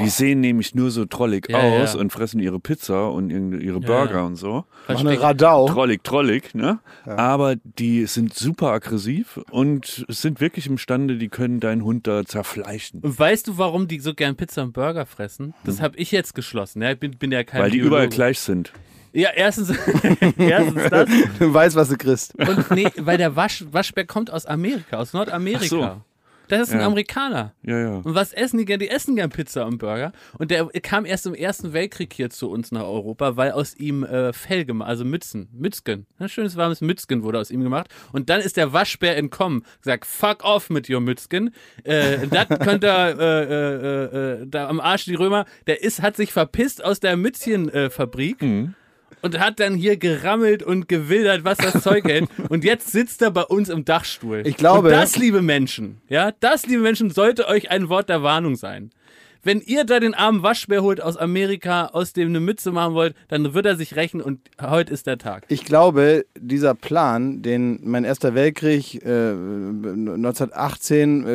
Die 0.00 0.08
sehen 0.08 0.40
nämlich 0.40 0.74
nur 0.74 0.90
so 0.90 1.04
trollig 1.04 1.50
Ja, 1.50 1.58
aus 1.58 1.92
ja. 1.92 2.00
und 2.00 2.10
fressen 2.10 2.40
ihre 2.40 2.58
Pizza 2.58 3.10
und 3.10 3.28
ihre 3.28 3.78
Burger 3.78 4.14
ja. 4.14 4.22
und 4.24 4.36
so. 4.36 4.64
Machen 4.88 5.06
eine 5.06 5.20
Radau. 5.20 5.68
Trollig, 5.68 6.02
trollig, 6.02 6.54
ne? 6.54 6.78
Aber 7.04 7.56
die 7.56 8.06
sind 8.06 8.32
super 8.32 8.68
aggressiv 8.72 9.38
und 9.50 10.06
sind 10.08 10.40
wirklich 10.40 10.66
imstande, 10.66 11.18
die 11.18 11.28
können 11.28 11.60
deinen 11.60 11.84
Hund 11.84 12.06
da 12.06 12.24
zerfleischen. 12.24 13.00
Und 13.00 13.18
weißt 13.18 13.48
du, 13.48 13.58
warum 13.58 13.86
die 13.86 14.00
so 14.00 14.14
gern 14.14 14.34
Pizza 14.36 14.62
und 14.62 14.72
Burger 14.72 15.04
fressen? 15.04 15.52
Das 15.64 15.82
habe 15.82 15.98
ich 15.98 16.10
jetzt 16.10 16.34
geschlossen. 16.34 16.80
Ja, 16.80 16.92
ich 16.92 16.98
bin, 16.98 17.10
bin 17.18 17.30
ja 17.30 17.44
kein 17.44 17.58
Hm. 17.58 17.64
Weil 17.64 17.70
die 17.70 17.76
Biologe. 17.76 17.96
überall 17.96 18.08
gleich 18.08 18.40
sind. 18.40 18.72
Ja, 19.16 19.30
erstens, 19.34 19.70
erstens 20.38 20.90
das. 20.90 21.08
Du 21.38 21.52
weißt, 21.52 21.74
was 21.74 21.88
du 21.88 21.96
kriegst. 21.96 22.34
Und 22.38 22.70
nee, 22.72 22.88
weil 22.98 23.16
der 23.16 23.34
Wasch, 23.34 23.64
Waschbär 23.70 24.04
kommt 24.06 24.30
aus 24.30 24.44
Amerika, 24.44 24.98
aus 24.98 25.14
Nordamerika. 25.14 25.64
Ach 25.64 25.94
so. 25.94 26.02
Das 26.48 26.60
ist 26.68 26.72
ein 26.74 26.78
Ja. 26.80 26.86
Amerikaner. 26.86 27.54
Ja, 27.62 27.78
ja. 27.78 27.88
Und 27.96 28.14
was 28.14 28.32
essen 28.32 28.58
die 28.58 28.66
gern? 28.66 28.78
Die 28.78 28.88
essen 28.88 29.16
gern 29.16 29.30
Pizza 29.30 29.66
und 29.66 29.78
Burger. 29.78 30.12
Und 30.38 30.50
der 30.52 30.66
kam 30.82 31.04
erst 31.04 31.26
im 31.26 31.34
Ersten 31.34 31.72
Weltkrieg 31.72 32.12
hier 32.12 32.30
zu 32.30 32.50
uns 32.50 32.70
nach 32.70 32.84
Europa, 32.84 33.36
weil 33.36 33.50
aus 33.50 33.74
ihm 33.74 34.04
äh, 34.04 34.32
Fell 34.32 34.64
gemacht, 34.64 34.88
also 34.88 35.04
Mützen, 35.04 35.48
Mützgen. 35.52 36.06
Ein 36.18 36.28
schönes 36.28 36.56
warmes 36.56 36.82
Mützgen 36.82 37.24
wurde 37.24 37.40
aus 37.40 37.50
ihm 37.50 37.62
gemacht. 37.62 37.88
Und 38.12 38.30
dann 38.30 38.40
ist 38.40 38.56
der 38.56 38.72
Waschbär 38.72 39.16
entkommen. 39.16 39.64
Gesagt, 39.82 40.06
fuck 40.06 40.44
off 40.44 40.70
mit 40.70 40.88
your 40.88 41.00
Mützgen. 41.00 41.52
Äh, 41.82 42.28
das 42.28 42.48
könnt 42.60 42.84
ihr, 42.84 43.16
äh, 43.18 43.42
äh, 43.42 44.42
äh, 44.42 44.46
da 44.46 44.68
am 44.68 44.78
Arsch 44.78 45.06
die 45.06 45.14
Römer. 45.16 45.46
Der 45.66 45.82
ist, 45.82 46.00
hat 46.00 46.14
sich 46.16 46.32
verpisst 46.32 46.84
aus 46.84 47.00
der 47.00 47.16
Mützchenfabrik. 47.16 47.74
Äh, 47.74 47.90
Fabrik 47.90 48.68
und 49.22 49.38
hat 49.38 49.60
dann 49.60 49.74
hier 49.74 49.96
gerammelt 49.96 50.62
und 50.62 50.88
gewildert, 50.88 51.44
was 51.44 51.58
das 51.58 51.82
Zeug 51.82 52.04
hält. 52.04 52.28
Und 52.48 52.64
jetzt 52.64 52.92
sitzt 52.92 53.22
er 53.22 53.30
bei 53.30 53.42
uns 53.42 53.68
im 53.68 53.84
Dachstuhl. 53.84 54.42
Ich 54.44 54.56
glaube- 54.56 54.88
Und 54.88 54.94
das, 54.94 55.16
liebe 55.16 55.42
Menschen, 55.42 56.00
ja, 56.08 56.32
das, 56.40 56.66
liebe 56.66 56.82
Menschen, 56.82 57.10
sollte 57.10 57.48
euch 57.48 57.70
ein 57.70 57.88
Wort 57.88 58.08
der 58.08 58.22
Warnung 58.22 58.56
sein. 58.56 58.90
Wenn 59.42 59.60
ihr 59.60 59.84
da 59.84 60.00
den 60.00 60.14
armen 60.14 60.42
Waschbär 60.42 60.82
holt 60.82 61.00
aus 61.00 61.16
Amerika, 61.16 61.86
aus 61.86 62.12
dem 62.12 62.30
eine 62.30 62.40
Mütze 62.40 62.72
machen 62.72 62.94
wollt, 62.94 63.14
dann 63.28 63.54
wird 63.54 63.64
er 63.64 63.76
sich 63.76 63.94
rächen 63.94 64.20
und 64.20 64.40
heute 64.60 64.92
ist 64.92 65.06
der 65.06 65.18
Tag. 65.18 65.44
Ich 65.46 65.64
glaube, 65.64 66.26
dieser 66.36 66.74
Plan, 66.74 67.42
den 67.42 67.78
mein 67.84 68.02
Erster 68.02 68.34
Weltkrieg 68.34 69.04
äh, 69.04 69.30
1918, 70.10 71.26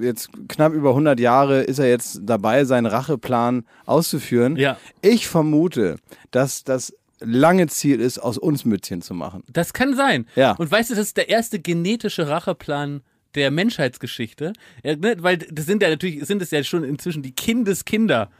äh, 0.00 0.04
jetzt 0.06 0.30
knapp 0.48 0.72
über 0.72 0.90
100 0.90 1.18
Jahre, 1.20 1.62
ist 1.62 1.78
er 1.78 1.88
jetzt 1.88 2.20
dabei, 2.22 2.64
seinen 2.64 2.86
Racheplan 2.86 3.64
auszuführen. 3.86 4.56
Ja. 4.56 4.76
Ich 5.02 5.26
vermute, 5.28 5.96
dass 6.30 6.64
das 6.64 6.92
lange 7.20 7.66
Ziel 7.68 8.00
ist, 8.00 8.18
aus 8.18 8.38
uns 8.38 8.64
Mützchen 8.64 9.02
zu 9.02 9.14
machen. 9.14 9.42
Das 9.52 9.72
kann 9.72 9.94
sein. 9.94 10.26
Ja. 10.36 10.52
Und 10.52 10.70
weißt 10.70 10.90
du, 10.90 10.94
das 10.94 11.06
ist 11.06 11.16
der 11.16 11.28
erste 11.28 11.58
genetische 11.58 12.28
Racheplan 12.28 13.02
der 13.34 13.50
Menschheitsgeschichte. 13.50 14.52
Ja, 14.82 14.96
ne, 14.96 15.16
weil 15.18 15.38
das 15.38 15.66
sind 15.66 15.82
ja 15.82 15.90
natürlich, 15.90 16.24
sind 16.26 16.42
es 16.42 16.50
ja 16.50 16.62
schon 16.64 16.84
inzwischen 16.84 17.22
die 17.22 17.32
Kindeskinder 17.34 18.30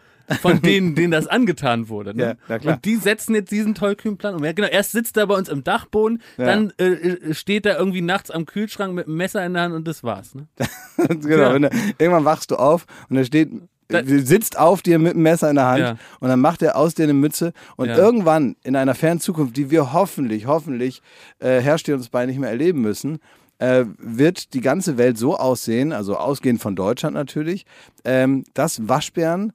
von 0.40 0.60
denen, 0.62 0.94
denen 0.94 1.10
das 1.10 1.26
angetan 1.26 1.88
wurde. 1.88 2.14
Ne? 2.14 2.36
Ja. 2.48 2.56
Und 2.72 2.84
die 2.84 2.96
setzen 2.96 3.34
jetzt 3.34 3.50
diesen 3.50 3.74
tollkühnen 3.74 4.18
Plan 4.18 4.34
um. 4.34 4.44
Ja, 4.44 4.52
genau, 4.52 4.68
erst 4.68 4.92
sitzt 4.92 5.16
er 5.16 5.26
bei 5.26 5.34
uns 5.34 5.48
im 5.48 5.64
Dachboden, 5.64 6.22
Ja. 6.36 6.46
dann 6.46 6.72
äh, 6.78 6.84
äh, 6.84 7.34
steht 7.34 7.66
er 7.66 7.78
irgendwie 7.78 8.02
nachts 8.02 8.30
am 8.30 8.46
Kühlschrank 8.46 8.94
mit 8.94 9.06
einem 9.06 9.16
Messer 9.16 9.44
in 9.44 9.54
der 9.54 9.62
Hand 9.62 9.74
und 9.74 9.86
das 9.88 10.02
war's. 10.02 10.34
Ne? 10.34 10.46
genau. 11.08 11.28
Ja. 11.28 11.54
Wenn 11.54 11.62
du, 11.62 11.70
irgendwann 11.98 12.24
wachst 12.24 12.50
du 12.50 12.56
auf 12.56 12.86
und 13.08 13.16
da 13.16 13.24
steht 13.24 13.50
Da- 13.88 14.02
sitzt 14.04 14.58
auf 14.58 14.82
dir 14.82 14.98
mit 14.98 15.14
einem 15.14 15.22
Messer 15.22 15.48
in 15.48 15.56
der 15.56 15.66
Hand 15.66 15.80
Ja. 15.80 15.96
und 16.20 16.28
dann 16.28 16.40
macht 16.40 16.60
er 16.62 16.76
aus 16.76 16.94
dir 16.94 17.04
eine 17.04 17.14
Mütze 17.14 17.52
und 17.76 17.88
Ja. 17.88 17.96
irgendwann 17.96 18.54
in 18.62 18.76
einer 18.76 18.94
fernen 18.94 19.18
Zukunft, 19.20 19.56
die 19.56 19.70
wir 19.70 19.92
hoffentlich, 19.92 20.46
hoffentlich 20.46 21.00
äh, 21.38 21.60
herrscht 21.60 21.88
uns 21.88 22.08
bei 22.10 22.26
nicht 22.26 22.38
mehr 22.38 22.50
erleben 22.50 22.82
müssen, 22.82 23.18
äh, 23.58 23.84
wird 23.98 24.52
die 24.54 24.60
ganze 24.60 24.98
Welt 24.98 25.16
so 25.18 25.36
aussehen, 25.36 25.92
also 25.92 26.16
ausgehend 26.16 26.60
von 26.60 26.76
Deutschland 26.76 27.14
natürlich, 27.14 27.64
ähm, 28.04 28.44
dass 28.54 28.86
Waschbären 28.88 29.52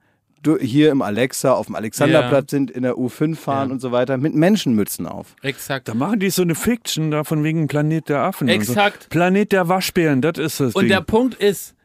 hier 0.60 0.92
im 0.92 1.02
Alexa, 1.02 1.54
auf 1.54 1.68
dem 1.68 1.76
Alexanderplatz 1.76 2.52
sind, 2.52 2.70
in 2.70 2.84
der 2.84 2.98
U5 2.98 3.36
fahren 3.40 3.70
Ja. 3.70 3.74
und 3.76 3.80
so 3.80 3.94
weiter, 3.94 4.18
mit 4.18 4.36
Menschenmützen 4.36 5.08
auf. 5.08 5.36
Exakt. 5.42 5.88
Da 5.88 5.94
machen 5.94 6.20
die 6.20 6.30
so 6.32 6.42
eine 6.42 6.56
Fiction 6.56 7.12
da 7.12 7.24
von 7.24 7.46
wegen 7.46 7.68
Planet 7.68 8.10
der 8.10 8.20
Affen. 8.24 8.50
und 8.50 8.54
Exakt. 8.54 9.04
So. 9.04 9.10
Planet 9.10 9.54
der 9.54 9.70
Waschbären, 9.70 10.22
das 10.22 10.38
ist 10.40 10.60
das 10.60 10.74
Und 10.76 10.82
Ding. 10.82 10.90
der 10.90 11.00
Punkt 11.00 11.36
ist, 11.36 11.76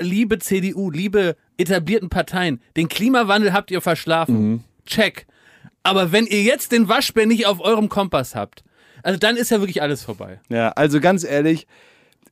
liebe 0.00 0.38
CDU, 0.38 0.90
liebe 0.92 1.34
etablierten 1.58 2.08
Parteien, 2.08 2.62
den 2.76 2.88
Klimawandel 2.88 3.52
habt 3.52 3.70
ihr 3.70 3.80
verschlafen. 3.80 4.64
Check. 4.86 5.26
Aber 5.82 6.12
wenn 6.12 6.26
ihr 6.26 6.42
jetzt 6.42 6.72
den 6.72 6.88
Waschbär 6.88 7.26
nicht 7.26 7.46
auf 7.46 7.60
eurem 7.60 7.88
Kompass 7.88 8.34
habt, 8.34 8.64
also 9.02 9.18
dann 9.18 9.36
ist 9.36 9.50
ja 9.50 9.60
wirklich 9.60 9.82
alles 9.82 10.02
vorbei. 10.02 10.40
Ja, 10.48 10.70
also 10.70 11.00
ganz 11.00 11.24
ehrlich, 11.24 11.66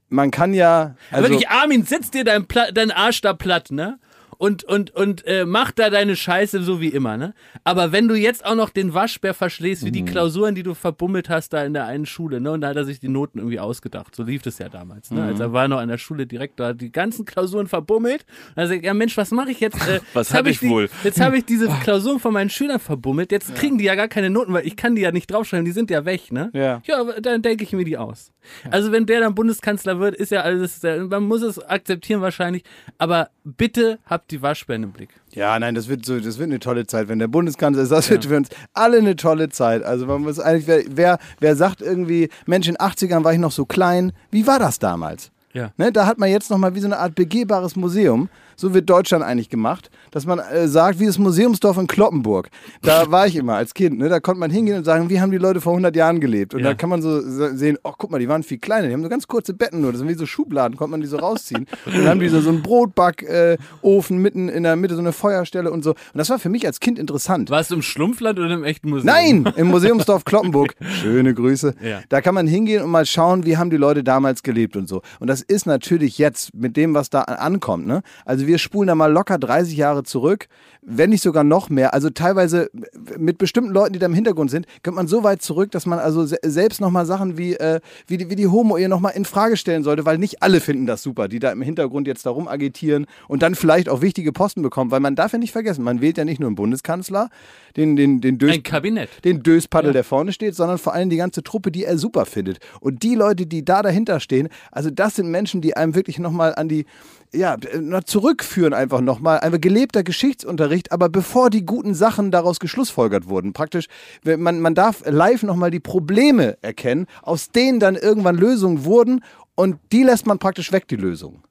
man 0.08 0.30
kann 0.30 0.54
ja. 0.54 0.96
Also, 1.10 1.28
wirklich, 1.28 1.48
Armin, 1.48 1.84
sitz 1.84 2.10
dir 2.10 2.24
dein, 2.24 2.46
dein 2.74 2.90
Arsch 2.90 3.20
da 3.20 3.32
platt, 3.32 3.70
ne? 3.70 3.98
Und, 4.38 4.64
und, 4.64 4.90
und 4.94 5.26
äh, 5.26 5.44
mach 5.46 5.70
da 5.72 5.90
deine 5.90 6.16
Scheiße 6.16 6.62
so 6.62 6.80
wie 6.80 6.88
immer, 6.88 7.16
ne? 7.16 7.34
Aber 7.64 7.92
wenn 7.92 8.08
du 8.08 8.14
jetzt 8.14 8.44
auch 8.44 8.54
noch 8.54 8.70
den 8.70 8.92
Waschbär 8.94 9.34
verschlägst, 9.34 9.84
wie 9.84 9.90
die 9.90 10.02
Mhm. 10.02 10.06
Klausuren, 10.06 10.54
die 10.54 10.62
du 10.62 10.74
verbummelt 10.74 11.28
hast 11.28 11.52
da 11.52 11.64
in 11.64 11.72
der 11.74 11.86
einen 11.86 12.06
Schule, 12.06 12.40
ne? 12.40 12.52
Und 12.52 12.60
da 12.60 12.68
hat 12.68 12.76
er 12.76 12.84
sich 12.84 13.00
die 13.00 13.08
Noten 13.08 13.38
irgendwie 13.38 13.58
ausgedacht. 13.60 14.14
So 14.14 14.22
lief 14.22 14.42
das 14.42 14.58
ja 14.58 14.68
damals, 14.68 15.10
ne? 15.10 15.20
Mhm. 15.22 15.26
Also 15.28 15.42
er 15.44 15.52
war 15.52 15.68
noch 15.68 15.78
an 15.78 15.88
der 15.88 15.98
Schule 15.98 16.26
direkt 16.26 16.60
da, 16.60 16.68
hat 16.68 16.80
die 16.80 16.92
ganzen 16.92 17.24
Klausuren 17.24 17.66
verbummelt. 17.66 18.24
Und 18.54 18.62
er 18.62 18.66
sagt, 18.68 18.84
ja 18.84 18.94
Mensch, 18.94 19.16
was 19.16 19.30
mache 19.30 19.50
ich 19.50 19.60
jetzt? 19.60 19.76
Äh, 19.88 20.00
Was 20.12 20.28
jetzt 20.28 20.32
hab 20.34 20.38
hatte 20.40 20.50
ich 20.50 20.58
die, 20.60 20.68
wohl? 20.68 20.88
Jetzt 21.04 21.20
habe 21.20 21.38
ich 21.38 21.44
diese 21.44 21.68
Klausuren 21.82 22.20
von 22.20 22.32
meinen 22.32 22.50
Schülern 22.50 22.78
verbummelt. 22.80 23.32
Jetzt 23.32 23.54
kriegen 23.54 23.78
die 23.78 23.84
ja 23.84 23.94
gar 23.94 24.08
keine 24.08 24.30
Noten, 24.30 24.52
weil 24.52 24.66
ich 24.66 24.76
kann 24.76 24.94
die 24.94 25.02
ja 25.02 25.12
nicht 25.12 25.30
draufschreiben, 25.30 25.64
die 25.64 25.72
sind 25.72 25.90
ja 25.90 26.04
weg, 26.04 26.30
ne? 26.32 26.50
Ja. 26.52 26.82
Ja, 26.86 27.00
aber 27.00 27.20
dann 27.20 27.42
denke 27.42 27.64
ich 27.64 27.72
mir 27.72 27.84
die 27.84 27.96
aus. 27.96 28.32
Also 28.70 28.92
wenn 28.92 29.06
der 29.06 29.20
dann 29.20 29.34
Bundeskanzler 29.34 29.98
wird, 29.98 30.14
ist 30.14 30.30
ja 30.30 30.42
alles, 30.42 30.82
man 30.82 31.24
muss 31.24 31.42
es 31.42 31.58
akzeptieren 31.58 32.20
wahrscheinlich, 32.20 32.64
aber 32.98 33.30
bitte 33.44 33.98
habt 34.06 34.30
die 34.30 34.42
Waschbären 34.42 34.82
im 34.82 34.92
Blick. 34.92 35.10
Ja, 35.32 35.58
nein, 35.58 35.74
das 35.74 35.88
wird 35.88 36.06
so, 36.06 36.18
das 36.18 36.38
wird 36.38 36.48
eine 36.48 36.60
tolle 36.60 36.86
Zeit, 36.86 37.08
wenn 37.08 37.18
der 37.18 37.28
Bundeskanzler 37.28 37.82
ist. 37.82 37.92
Das 37.92 38.10
wird 38.10 38.24
für 38.24 38.36
uns 38.36 38.48
alle 38.72 38.98
eine 38.98 39.16
tolle 39.16 39.48
Zeit. 39.48 39.82
Also 39.82 40.06
man 40.06 40.22
muss 40.22 40.40
eigentlich, 40.40 40.66
wer, 40.66 40.82
wer, 40.88 41.18
wer 41.40 41.56
sagt 41.56 41.82
irgendwie, 41.82 42.30
Mensch, 42.46 42.68
in 42.68 42.74
den 42.74 42.86
80ern 42.86 43.24
war 43.24 43.32
ich 43.32 43.38
noch 43.38 43.52
so 43.52 43.66
klein, 43.66 44.12
wie 44.30 44.46
war 44.46 44.58
das 44.58 44.78
damals? 44.78 45.30
Ja. 45.52 45.72
Ne, 45.78 45.90
da 45.90 46.06
hat 46.06 46.18
man 46.18 46.28
jetzt 46.28 46.50
nochmal 46.50 46.74
wie 46.74 46.80
so 46.80 46.86
eine 46.86 46.98
Art 46.98 47.14
begehbares 47.14 47.76
Museum. 47.76 48.28
So 48.56 48.74
wird 48.74 48.88
Deutschland 48.90 49.22
eigentlich 49.22 49.48
gemacht, 49.50 49.90
dass 50.10 50.26
man 50.26 50.38
äh, 50.38 50.66
sagt, 50.68 50.98
wie 50.98 51.06
das 51.06 51.18
Museumsdorf 51.18 51.76
in 51.78 51.86
Kloppenburg. 51.86 52.48
Da 52.82 53.04
war 53.10 53.26
ich 53.26 53.36
immer 53.36 53.54
als 53.54 53.74
Kind. 53.74 53.98
Ne? 53.98 54.08
Da 54.08 54.18
konnte 54.20 54.40
man 54.40 54.50
hingehen 54.50 54.78
und 54.78 54.84
sagen, 54.84 55.10
wie 55.10 55.20
haben 55.20 55.30
die 55.30 55.38
Leute 55.38 55.60
vor 55.60 55.72
100 55.72 55.94
Jahren 55.94 56.20
gelebt? 56.20 56.54
Und 56.54 56.60
Ja. 56.60 56.68
da 56.70 56.74
kann 56.74 56.88
man 56.90 57.02
so 57.02 57.20
se- 57.20 57.56
sehen, 57.56 57.78
oh, 57.84 57.92
guck 57.96 58.10
mal, 58.10 58.18
die 58.18 58.28
waren 58.28 58.42
viel 58.42 58.58
kleiner. 58.58 58.88
Die 58.88 58.92
haben 58.94 59.02
so 59.02 59.08
ganz 59.08 59.26
kurze 59.28 59.54
Betten 59.54 59.80
nur. 59.80 59.92
Das 59.92 59.98
sind 60.00 60.08
wie 60.08 60.14
so 60.14 60.26
Schubladen, 60.26 60.76
konnte 60.76 60.90
man 60.92 61.00
die 61.00 61.06
so 61.06 61.18
rausziehen. 61.18 61.66
Und 61.86 61.94
dann 61.96 62.08
haben 62.08 62.20
die 62.20 62.28
so, 62.28 62.40
so 62.40 62.48
einen 62.50 62.62
Brotbackofen 62.62 64.18
mitten 64.18 64.48
in 64.48 64.62
der 64.62 64.76
Mitte, 64.76 64.94
so 64.94 65.00
eine 65.00 65.12
Feuerstelle 65.12 65.70
und 65.70 65.84
so. 65.84 65.90
Und 65.90 65.96
das 66.14 66.30
war 66.30 66.38
für 66.38 66.48
mich 66.48 66.66
als 66.66 66.80
Kind 66.80 66.98
interessant. 66.98 67.50
Warst 67.50 67.70
du 67.70 67.74
im 67.76 67.82
Schlumpfland 67.82 68.38
oder 68.38 68.50
im 68.54 68.64
echten 68.64 68.88
Museum? 68.90 69.06
Nein, 69.06 69.52
im 69.56 69.68
Museumsdorf 69.68 70.24
Kloppenburg. 70.24 70.74
Schöne 71.02 71.34
Grüße. 71.34 71.74
Ja. 71.82 72.00
Da 72.08 72.20
kann 72.20 72.34
man 72.34 72.46
hingehen 72.46 72.82
und 72.82 72.90
mal 72.90 73.06
schauen, 73.06 73.44
wie 73.44 73.56
haben 73.56 73.70
die 73.70 73.76
Leute 73.76 74.02
damals 74.04 74.42
gelebt 74.42 74.76
und 74.76 74.88
so. 74.88 75.02
Und 75.20 75.28
das 75.28 75.42
ist 75.42 75.66
natürlich 75.66 76.18
jetzt 76.18 76.54
mit 76.54 76.76
dem, 76.76 76.94
was 76.94 77.10
da 77.10 77.22
ankommt. 77.22 77.86
Ne? 77.86 78.02
Also 78.24 78.45
wir 78.46 78.58
spulen 78.58 78.88
da 78.88 78.94
mal 78.94 79.12
locker 79.12 79.38
30 79.38 79.76
Jahre 79.76 80.02
zurück, 80.02 80.48
wenn 80.82 81.10
nicht 81.10 81.22
sogar 81.22 81.44
noch 81.44 81.68
mehr. 81.68 81.92
Also 81.94 82.10
teilweise 82.10 82.70
mit 83.18 83.38
bestimmten 83.38 83.72
Leuten, 83.72 83.92
die 83.92 83.98
da 83.98 84.06
im 84.06 84.14
Hintergrund 84.14 84.50
sind, 84.50 84.66
kommt 84.84 84.96
man 84.96 85.08
so 85.08 85.24
weit 85.24 85.42
zurück, 85.42 85.72
dass 85.72 85.84
man 85.84 85.98
also 85.98 86.24
se 86.24 86.38
selbst 86.44 86.80
nochmal 86.80 87.06
Sachen 87.06 87.36
wie, 87.36 87.54
äh, 87.54 87.80
wie 88.06 88.16
die, 88.16 88.30
wie 88.30 88.36
die 88.36 88.46
Homo-Ehe 88.46 88.88
nochmal 88.88 89.14
in 89.16 89.24
Frage 89.24 89.56
stellen 89.56 89.82
sollte, 89.82 90.06
weil 90.06 90.18
nicht 90.18 90.42
alle 90.42 90.60
finden 90.60 90.86
das 90.86 91.02
super, 91.02 91.28
die 91.28 91.40
da 91.40 91.50
im 91.50 91.62
Hintergrund 91.62 92.06
jetzt 92.06 92.24
darum 92.24 92.46
agitieren 92.46 93.06
und 93.26 93.42
dann 93.42 93.54
vielleicht 93.54 93.88
auch 93.88 94.00
wichtige 94.00 94.32
Posten 94.32 94.62
bekommen, 94.62 94.90
weil 94.90 95.00
man 95.00 95.16
darf 95.16 95.32
ja 95.32 95.38
nicht 95.38 95.52
vergessen, 95.52 95.82
man 95.82 96.00
wählt 96.00 96.18
ja 96.18 96.24
nicht 96.24 96.38
nur 96.38 96.48
einen 96.48 96.56
Bundeskanzler, 96.56 97.30
den, 97.76 97.96
den, 97.96 98.20
den 98.20 98.38
Dös 98.38 98.52
Ein 98.54 98.62
Kabinett. 98.62 99.08
den 99.24 99.42
Döspaddel, 99.42 99.92
der 99.92 100.04
vorne 100.04 100.32
steht, 100.32 100.54
sondern 100.54 100.78
vor 100.78 100.94
allem 100.94 101.10
die 101.10 101.16
ganze 101.16 101.42
Truppe, 101.42 101.70
die 101.72 101.84
er 101.84 101.98
super 101.98 102.26
findet. 102.26 102.58
Und 102.80 103.02
die 103.02 103.14
Leute, 103.14 103.46
die 103.46 103.64
da 103.64 103.82
dahinter 103.82 104.20
stehen, 104.20 104.48
also 104.70 104.90
das 104.90 105.16
sind 105.16 105.30
Menschen, 105.30 105.60
die 105.60 105.76
einem 105.76 105.94
wirklich 105.94 106.18
nochmal 106.18 106.54
an 106.54 106.68
die, 106.68 106.86
ja, 107.32 107.56
noch 107.80 108.04
zurückführen 108.04 108.72
einfach 108.72 109.00
nochmal. 109.00 109.40
Einfach 109.40 109.60
gelebter 109.60 110.02
Geschichtsunterricht, 110.02 110.92
aber 110.92 111.08
bevor 111.08 111.50
die 111.50 111.64
guten 111.64 111.94
Sachen 111.94 112.30
daraus 112.30 112.60
geschlussfolgert 112.60 113.28
wurden. 113.28 113.52
Praktisch, 113.52 113.86
man, 114.24 114.60
man 114.60 114.74
darf 114.74 115.02
live 115.06 115.42
nochmal 115.42 115.70
die 115.70 115.80
Probleme 115.80 116.56
erkennen, 116.62 117.06
aus 117.22 117.50
denen 117.50 117.80
dann 117.80 117.96
irgendwann 117.96 118.36
Lösungen 118.36 118.84
wurden 118.84 119.22
und 119.54 119.78
die 119.92 120.02
lässt 120.02 120.26
man 120.26 120.38
praktisch 120.38 120.72
weg, 120.72 120.88
die 120.88 120.96
Lösungen. 120.96 121.42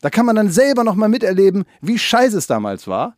Da 0.00 0.10
kann 0.10 0.26
man 0.26 0.36
dann 0.36 0.50
selber 0.50 0.84
nochmal 0.84 1.08
miterleben, 1.08 1.64
wie 1.80 1.98
scheiße 1.98 2.38
es 2.38 2.46
damals 2.46 2.86
war 2.86 3.16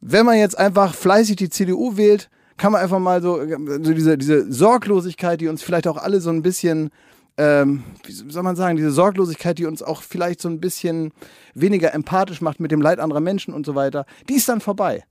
wenn 0.00 0.26
man 0.26 0.38
jetzt 0.38 0.58
einfach 0.58 0.94
fleißig 0.94 1.36
die 1.36 1.50
CDU 1.50 1.96
wählt, 1.96 2.30
kann 2.56 2.72
man 2.72 2.82
einfach 2.82 2.98
mal 2.98 3.22
so, 3.22 3.40
so 3.82 3.94
diese, 3.94 4.18
diese 4.18 4.50
Sorglosigkeit, 4.52 5.40
die 5.40 5.48
uns 5.48 5.62
vielleicht 5.62 5.86
auch 5.86 5.96
alle 5.96 6.20
so 6.20 6.30
ein 6.30 6.42
bisschen, 6.42 6.90
ähm, 7.36 7.84
wie 8.04 8.12
soll 8.12 8.42
man 8.42 8.56
sagen, 8.56 8.76
diese 8.76 8.90
Sorglosigkeit, 8.90 9.58
die 9.58 9.66
uns 9.66 9.82
auch 9.82 10.02
vielleicht 10.02 10.40
so 10.40 10.48
ein 10.48 10.60
bisschen 10.60 11.12
weniger 11.54 11.94
empathisch 11.94 12.40
macht 12.40 12.60
mit 12.60 12.70
dem 12.70 12.82
Leid 12.82 12.98
anderer 12.98 13.20
Menschen 13.20 13.54
und 13.54 13.66
so 13.66 13.74
weiter, 13.74 14.06
die 14.28 14.34
ist 14.34 14.48
dann 14.48 14.60
vorbei. 14.60 15.04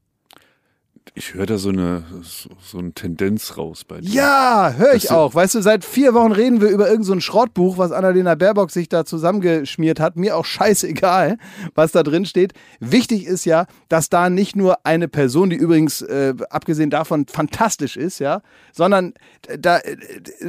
Ich 1.16 1.34
höre 1.34 1.46
da 1.46 1.58
so 1.58 1.70
eine, 1.70 2.04
so, 2.22 2.50
so 2.62 2.78
eine 2.78 2.94
Tendenz 2.94 3.58
raus 3.58 3.84
bei 3.84 4.00
dir. 4.00 4.10
Ja, 4.10 4.74
höre 4.78 4.94
ich 4.94 5.12
auch. 5.12 5.34
Weißt 5.34 5.56
du, 5.56 5.62
seit 5.62 5.84
vier 5.84 6.14
Wochen 6.14 6.32
reden 6.32 6.62
wir 6.62 6.70
über 6.70 6.86
irgendein 6.86 7.04
so 7.04 7.14
ein 7.14 7.22
Schrottbuch, 7.22 7.78
was 7.78 7.92
Annalena 7.92 8.36
Baerbock 8.36 8.72
sich 8.72 8.90
da 8.90 9.06
zusammengeschmiert 9.06 10.00
hat. 10.00 10.16
Mir 10.16 10.38
auch 10.38 10.46
scheißegal, 10.60 11.38
was 11.76 11.92
da 11.92 12.04
drin 12.04 12.26
steht. 12.26 12.54
Wichtig 12.80 13.26
ist 13.26 13.46
ja, 13.46 13.66
dass 13.90 14.10
da 14.10 14.30
nicht 14.30 14.56
nur 14.56 14.86
eine 14.86 15.08
Person, 15.08 15.50
die 15.50 15.56
übrigens 15.56 16.02
äh, 16.02 16.34
abgesehen 16.50 16.90
davon 16.90 17.26
fantastisch 17.28 17.98
ist, 17.98 18.20
ja, 18.20 18.42
sondern 18.72 19.14
da, 19.58 19.80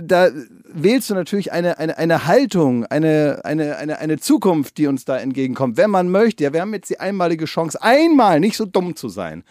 da 0.01 0.30
wählst 0.72 1.11
du 1.11 1.14
natürlich 1.14 1.53
eine, 1.53 1.78
eine, 1.78 1.98
eine 1.98 2.26
Haltung, 2.26 2.84
eine, 2.86 3.40
eine, 3.44 3.76
eine, 3.76 3.98
eine 3.98 4.18
Zukunft, 4.18 4.78
die 4.78 4.86
uns 4.86 5.05
da 5.05 5.16
entgegenkommt, 5.16 5.76
wenn 5.76 5.90
man 5.90 6.11
möchte. 6.11 6.44
Ja, 6.44 6.53
wir 6.53 6.61
haben 6.61 6.74
jetzt 6.74 6.90
die 6.90 7.01
einmalige 7.01 7.46
Chance, 7.46 7.82
einmal 7.82 8.40
nicht 8.40 8.57
so 8.57 8.66
dumm 8.66 8.94
zu 8.94 9.09
sein. 9.09 9.44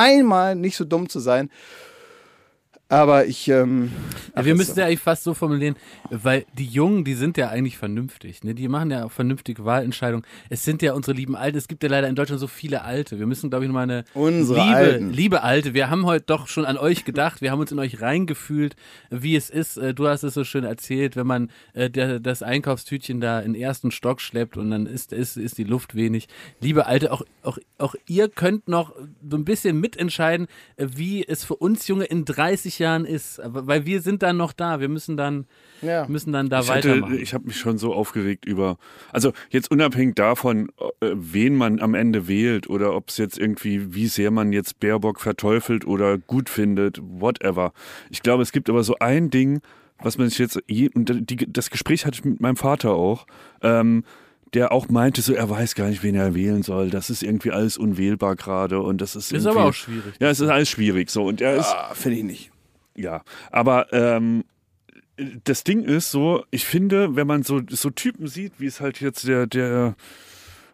Einmal 0.00 0.56
nicht 0.56 0.78
so 0.78 0.86
dumm 0.86 1.10
zu 1.10 1.20
sein. 1.20 1.50
Aber 2.90 3.24
ich. 3.26 3.48
Ähm, 3.48 3.90
Ja, 4.36 4.44
wir 4.44 4.54
müssen 4.56 4.78
ja 4.78 4.86
eigentlich 4.86 5.00
fast 5.00 5.22
so 5.24 5.32
formulieren, 5.32 5.76
weil 6.10 6.44
die 6.58 6.66
Jungen, 6.66 7.04
die 7.04 7.14
sind 7.14 7.36
ja 7.36 7.48
eigentlich 7.48 7.78
vernünftig. 7.78 8.42
Ne? 8.42 8.54
Die 8.54 8.66
machen 8.68 8.90
ja 8.90 9.04
auch 9.04 9.12
vernünftige 9.12 9.64
Wahlentscheidungen. 9.64 10.26
Es 10.48 10.64
sind 10.64 10.82
ja 10.82 10.92
unsere 10.92 11.16
lieben 11.16 11.36
Alte. 11.36 11.56
Es 11.56 11.68
gibt 11.68 11.82
ja 11.84 11.88
leider 11.88 12.08
in 12.08 12.16
Deutschland 12.16 12.40
so 12.40 12.48
viele 12.48 12.82
Alte. 12.82 13.18
Wir 13.20 13.26
müssen, 13.26 13.48
glaube 13.48 13.64
ich, 13.64 13.68
nochmal 13.68 13.84
eine 13.84 14.04
Unsere 14.14 14.60
liebe, 14.60 14.74
Alten. 14.76 15.10
liebe 15.12 15.42
Alte. 15.44 15.72
Wir 15.72 15.88
haben 15.88 16.04
heute 16.04 16.24
doch 16.26 16.48
schon 16.48 16.64
an 16.64 16.76
euch 16.76 17.04
gedacht. 17.04 17.40
Wir 17.42 17.52
haben 17.52 17.60
uns 17.60 17.70
in 17.70 17.78
euch 17.78 18.00
reingefühlt, 18.02 18.74
wie 19.10 19.36
es 19.36 19.50
ist. 19.50 19.76
Äh, 19.76 19.94
Du 19.94 20.08
hast 20.08 20.24
es 20.24 20.34
so 20.34 20.42
schön 20.44 20.64
erzählt, 20.64 21.14
wenn 21.14 21.26
man 21.28 21.50
äh, 21.74 21.90
das 22.20 22.42
Einkaufstütchen 22.42 23.20
da 23.20 23.38
in 23.40 23.52
den 23.52 23.62
ersten 23.62 23.92
Stock 23.92 24.20
schleppt 24.20 24.56
und 24.56 24.70
dann 24.70 24.86
ist, 24.86 25.12
ist, 25.12 25.36
ist 25.36 25.58
die 25.58 25.64
Luft 25.64 25.94
wenig. 25.94 26.26
Liebe 26.60 26.86
Alte, 26.86 27.12
auch, 27.12 27.22
auch, 27.44 27.58
auch 27.78 27.94
ihr 28.08 28.28
könnt 28.28 28.66
noch 28.66 28.94
so 29.28 29.36
ein 29.36 29.44
bisschen 29.44 29.78
mitentscheiden, 29.78 30.48
äh, 30.76 30.86
wie 30.96 31.24
es 31.26 31.44
für 31.44 31.54
uns 31.54 31.86
Junge 31.86 32.04
in 32.06 32.24
30 32.24 32.79
Jahren 32.80 33.04
ist. 33.04 33.40
Weil 33.44 33.86
wir 33.86 34.00
sind 34.02 34.22
dann 34.24 34.36
noch 34.36 34.52
da. 34.52 34.80
Wir 34.80 34.88
müssen 34.88 35.16
dann, 35.16 35.46
Ja. 35.82 36.06
müssen 36.08 36.32
dann 36.32 36.48
da 36.48 36.60
Ich, 36.60 36.70
hatte, 36.70 36.88
weitermachen. 36.88 37.18
ich 37.20 37.32
habe 37.32 37.46
mich 37.46 37.56
schon 37.56 37.78
so 37.78 37.94
aufgeregt 37.94 38.44
über, 38.46 38.76
also 39.12 39.32
jetzt 39.50 39.70
unabhängig 39.70 40.16
davon, 40.16 40.70
äh, 41.00 41.10
wen 41.14 41.54
man 41.54 41.80
am 41.80 41.94
Ende 41.94 42.26
wählt 42.26 42.68
oder 42.68 42.96
ob 42.96 43.10
es 43.10 43.16
jetzt 43.18 43.38
irgendwie, 43.38 43.94
wie 43.94 44.08
sehr 44.08 44.32
man 44.32 44.52
jetzt 44.52 44.80
Baerbock 44.80 45.20
verteufelt 45.20 45.86
oder 45.86 46.18
gut 46.18 46.48
findet, 46.48 46.98
whatever. 47.02 47.72
Ich 48.10 48.22
glaube, 48.22 48.42
es 48.42 48.50
gibt 48.50 48.68
aber 48.68 48.82
so 48.82 48.96
ein 48.98 49.30
Ding, 49.30 49.60
was 50.02 50.18
man 50.18 50.28
sich 50.30 50.38
jetzt, 50.38 50.58
je, 50.66 50.88
und 50.94 51.30
die, 51.30 51.36
das 51.52 51.70
Gespräch 51.70 52.06
hatte 52.06 52.16
ich 52.18 52.24
mit 52.24 52.40
meinem 52.40 52.56
Vater 52.56 52.92
auch, 52.92 53.26
ähm, 53.62 54.02
der 54.54 54.72
auch 54.72 54.88
meinte, 54.88 55.22
so 55.22 55.32
er 55.32 55.48
weiß 55.48 55.76
gar 55.76 55.88
nicht, 55.88 56.02
wen 56.02 56.16
er 56.16 56.34
wählen 56.34 56.62
soll. 56.64 56.90
Das 56.90 57.08
ist 57.08 57.22
irgendwie 57.22 57.52
alles 57.52 57.78
unwählbar 57.78 58.34
gerade 58.34 58.80
und 58.80 59.00
das 59.00 59.14
ist 59.14 59.30
ist 59.30 59.44
irgendwie, 59.44 59.58
aber 59.60 59.68
auch 59.68 59.74
schwierig. 59.74 60.14
Ja, 60.18 60.28
es 60.28 60.40
ist 60.40 60.48
alles 60.48 60.68
schwierig 60.68 61.08
so 61.10 61.22
und 61.24 61.40
er 61.40 61.54
ist 61.56 61.66
ah, 61.66 61.92
finde 61.94 62.18
ich 62.18 62.24
nicht. 62.24 62.49
Ja, 63.00 63.22
aber 63.50 63.92
ähm, 63.92 64.44
das 65.44 65.64
Ding 65.64 65.84
ist 65.84 66.10
so, 66.10 66.44
ich 66.50 66.64
finde, 66.64 67.16
wenn 67.16 67.26
man 67.26 67.42
so, 67.42 67.60
so 67.68 67.90
Typen 67.90 68.26
sieht, 68.26 68.54
wie 68.58 68.66
es 68.66 68.80
halt 68.80 69.00
jetzt 69.00 69.26
der, 69.26 69.46
der 69.46 69.94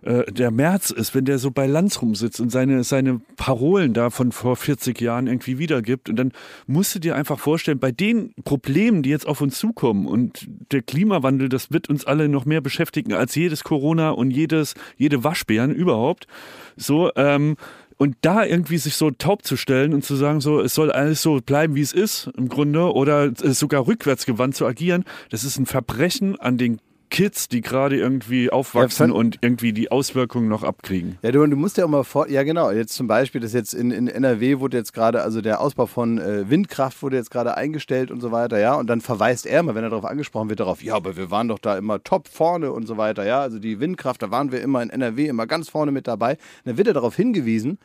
äh, 0.03 0.31
der 0.31 0.51
März 0.53 0.91
ist, 0.91 1.15
wenn 1.15 1.25
der 1.25 1.39
so 1.39 1.51
bei 1.51 1.67
Lanz 1.67 2.01
rumsitzt 2.01 2.41
und 2.41 2.51
seine, 2.51 2.85
seine 2.85 3.21
Parolen 3.37 3.93
da 3.93 4.11
von 4.11 4.31
vor 4.31 4.57
40 4.57 5.01
Jahren 5.01 5.27
irgendwie 5.27 5.59
wiedergibt. 5.59 6.09
Und 6.09 6.17
dann 6.17 6.33
musst 6.67 6.95
du 6.95 7.01
dir 7.01 7.17
einfach 7.17 7.39
vorstellen, 7.39 7.81
bei 7.81 7.91
den 7.91 8.33
Problemen, 8.45 9.03
die 9.03 9.11
jetzt 9.11 9.27
auf 9.27 9.41
uns 9.41 9.59
zukommen 9.59 10.07
und 10.07 10.47
der 10.71 10.83
Klimawandel, 10.83 11.49
das 11.49 11.73
wird 11.73 11.89
uns 11.89 12.05
alle 12.05 12.29
noch 12.29 12.45
mehr 12.45 12.61
beschäftigen 12.61 13.15
als 13.15 13.35
jedes 13.35 13.65
Corona 13.65 14.11
und 14.11 14.31
jedes, 14.31 14.75
jede 14.97 15.25
Waschbären 15.25 15.75
überhaupt. 15.75 16.29
So, 16.77 17.11
ähm, 17.17 17.57
und 17.97 18.17
da 18.21 18.45
irgendwie 18.45 18.79
sich 18.79 18.97
so 18.97 19.11
taub 19.11 19.45
zu 19.45 19.57
stellen 19.57 19.95
und 19.95 20.05
zu 20.05 20.17
sagen, 20.17 20.41
so, 20.41 20.61
es 20.61 20.75
soll 20.75 20.93
alles 20.93 21.23
so 21.23 21.41
bleiben, 21.41 21.75
wie 21.75 21.81
es 21.81 21.93
ist, 21.93 22.31
im 22.37 22.49
Grunde, 22.49 22.93
oder 22.93 23.33
sogar 23.35 23.87
rückwärtsgewandt 23.87 24.55
zu 24.55 24.67
agieren, 24.67 25.05
das 25.31 25.45
ist 25.45 25.59
ein 25.59 25.67
Verbrechen 25.67 26.39
an 26.39 26.59
den 26.59 26.81
Kids, 27.11 27.49
die 27.49 27.61
gerade 27.61 27.97
irgendwie 27.97 28.51
aufwachsen 28.51 29.11
Ja, 29.11 29.15
und 29.15 29.39
irgendwie 29.41 29.73
die 29.73 29.91
Auswirkungen 29.91 30.49
noch 30.49 30.63
abkriegen. 30.63 31.19
Ja, 31.23 31.33
du, 31.33 31.47
du 31.47 31.57
musst 31.57 31.77
ja 31.77 31.85
auch 31.85 31.89
mal 31.89 32.05
vor, 32.05 32.29
ja 32.29 32.43
genau, 32.43 32.71
jetzt 32.71 32.95
zum 32.95 33.07
Beispiel, 33.07 33.41
das 33.41 33.53
jetzt 33.53 33.75
in, 33.75 33.91
in 33.91 34.09
NRW 34.09 34.59
wurde 34.59 34.77
jetzt 34.77 34.93
gerade, 34.93 35.23
also 35.23 35.41
der 35.41 35.61
Ausbau 35.61 35.87
von 35.87 36.19
äh, 36.19 36.49
Windkraft 36.51 37.03
wurde 37.03 37.17
jetzt 37.17 37.31
gerade 37.31 37.57
eingestellt 37.57 38.11
und 38.11 38.21
so 38.21 38.33
weiter, 38.33 38.59
ja, 38.59 38.75
und 38.75 38.89
dann 38.89 39.01
verweist 39.01 39.47
er 39.47 39.63
mal, 39.63 39.75
wenn 39.75 39.85
er 39.85 39.91
darauf 39.91 40.05
angesprochen 40.05 40.49
wird, 40.49 40.61
darauf, 40.61 40.83
ja, 40.83 40.95
aber 40.95 41.17
wir 41.17 41.31
waren 41.31 41.49
doch 41.49 41.59
da 41.59 41.79
immer 41.79 42.03
top 42.03 42.29
vorne 42.29 42.73
und 42.73 42.87
so 42.87 42.97
weiter, 42.97 43.25
ja, 43.25 43.41
also 43.41 43.59
die 43.59 43.81
Windkraft, 43.81 44.23
da 44.23 44.31
waren 44.31 44.53
wir 44.53 44.61
immer 44.61 44.83
in 44.83 44.91
NRW 44.91 45.27
immer 45.27 45.47
ganz 45.47 45.69
vorne 45.69 45.93
mit 45.93 46.07
dabei. 46.07 46.37
Dann 46.65 46.77
wird 46.77 46.89
er 46.89 46.95
darauf 46.95 47.17
hingewiesen, 47.17 47.79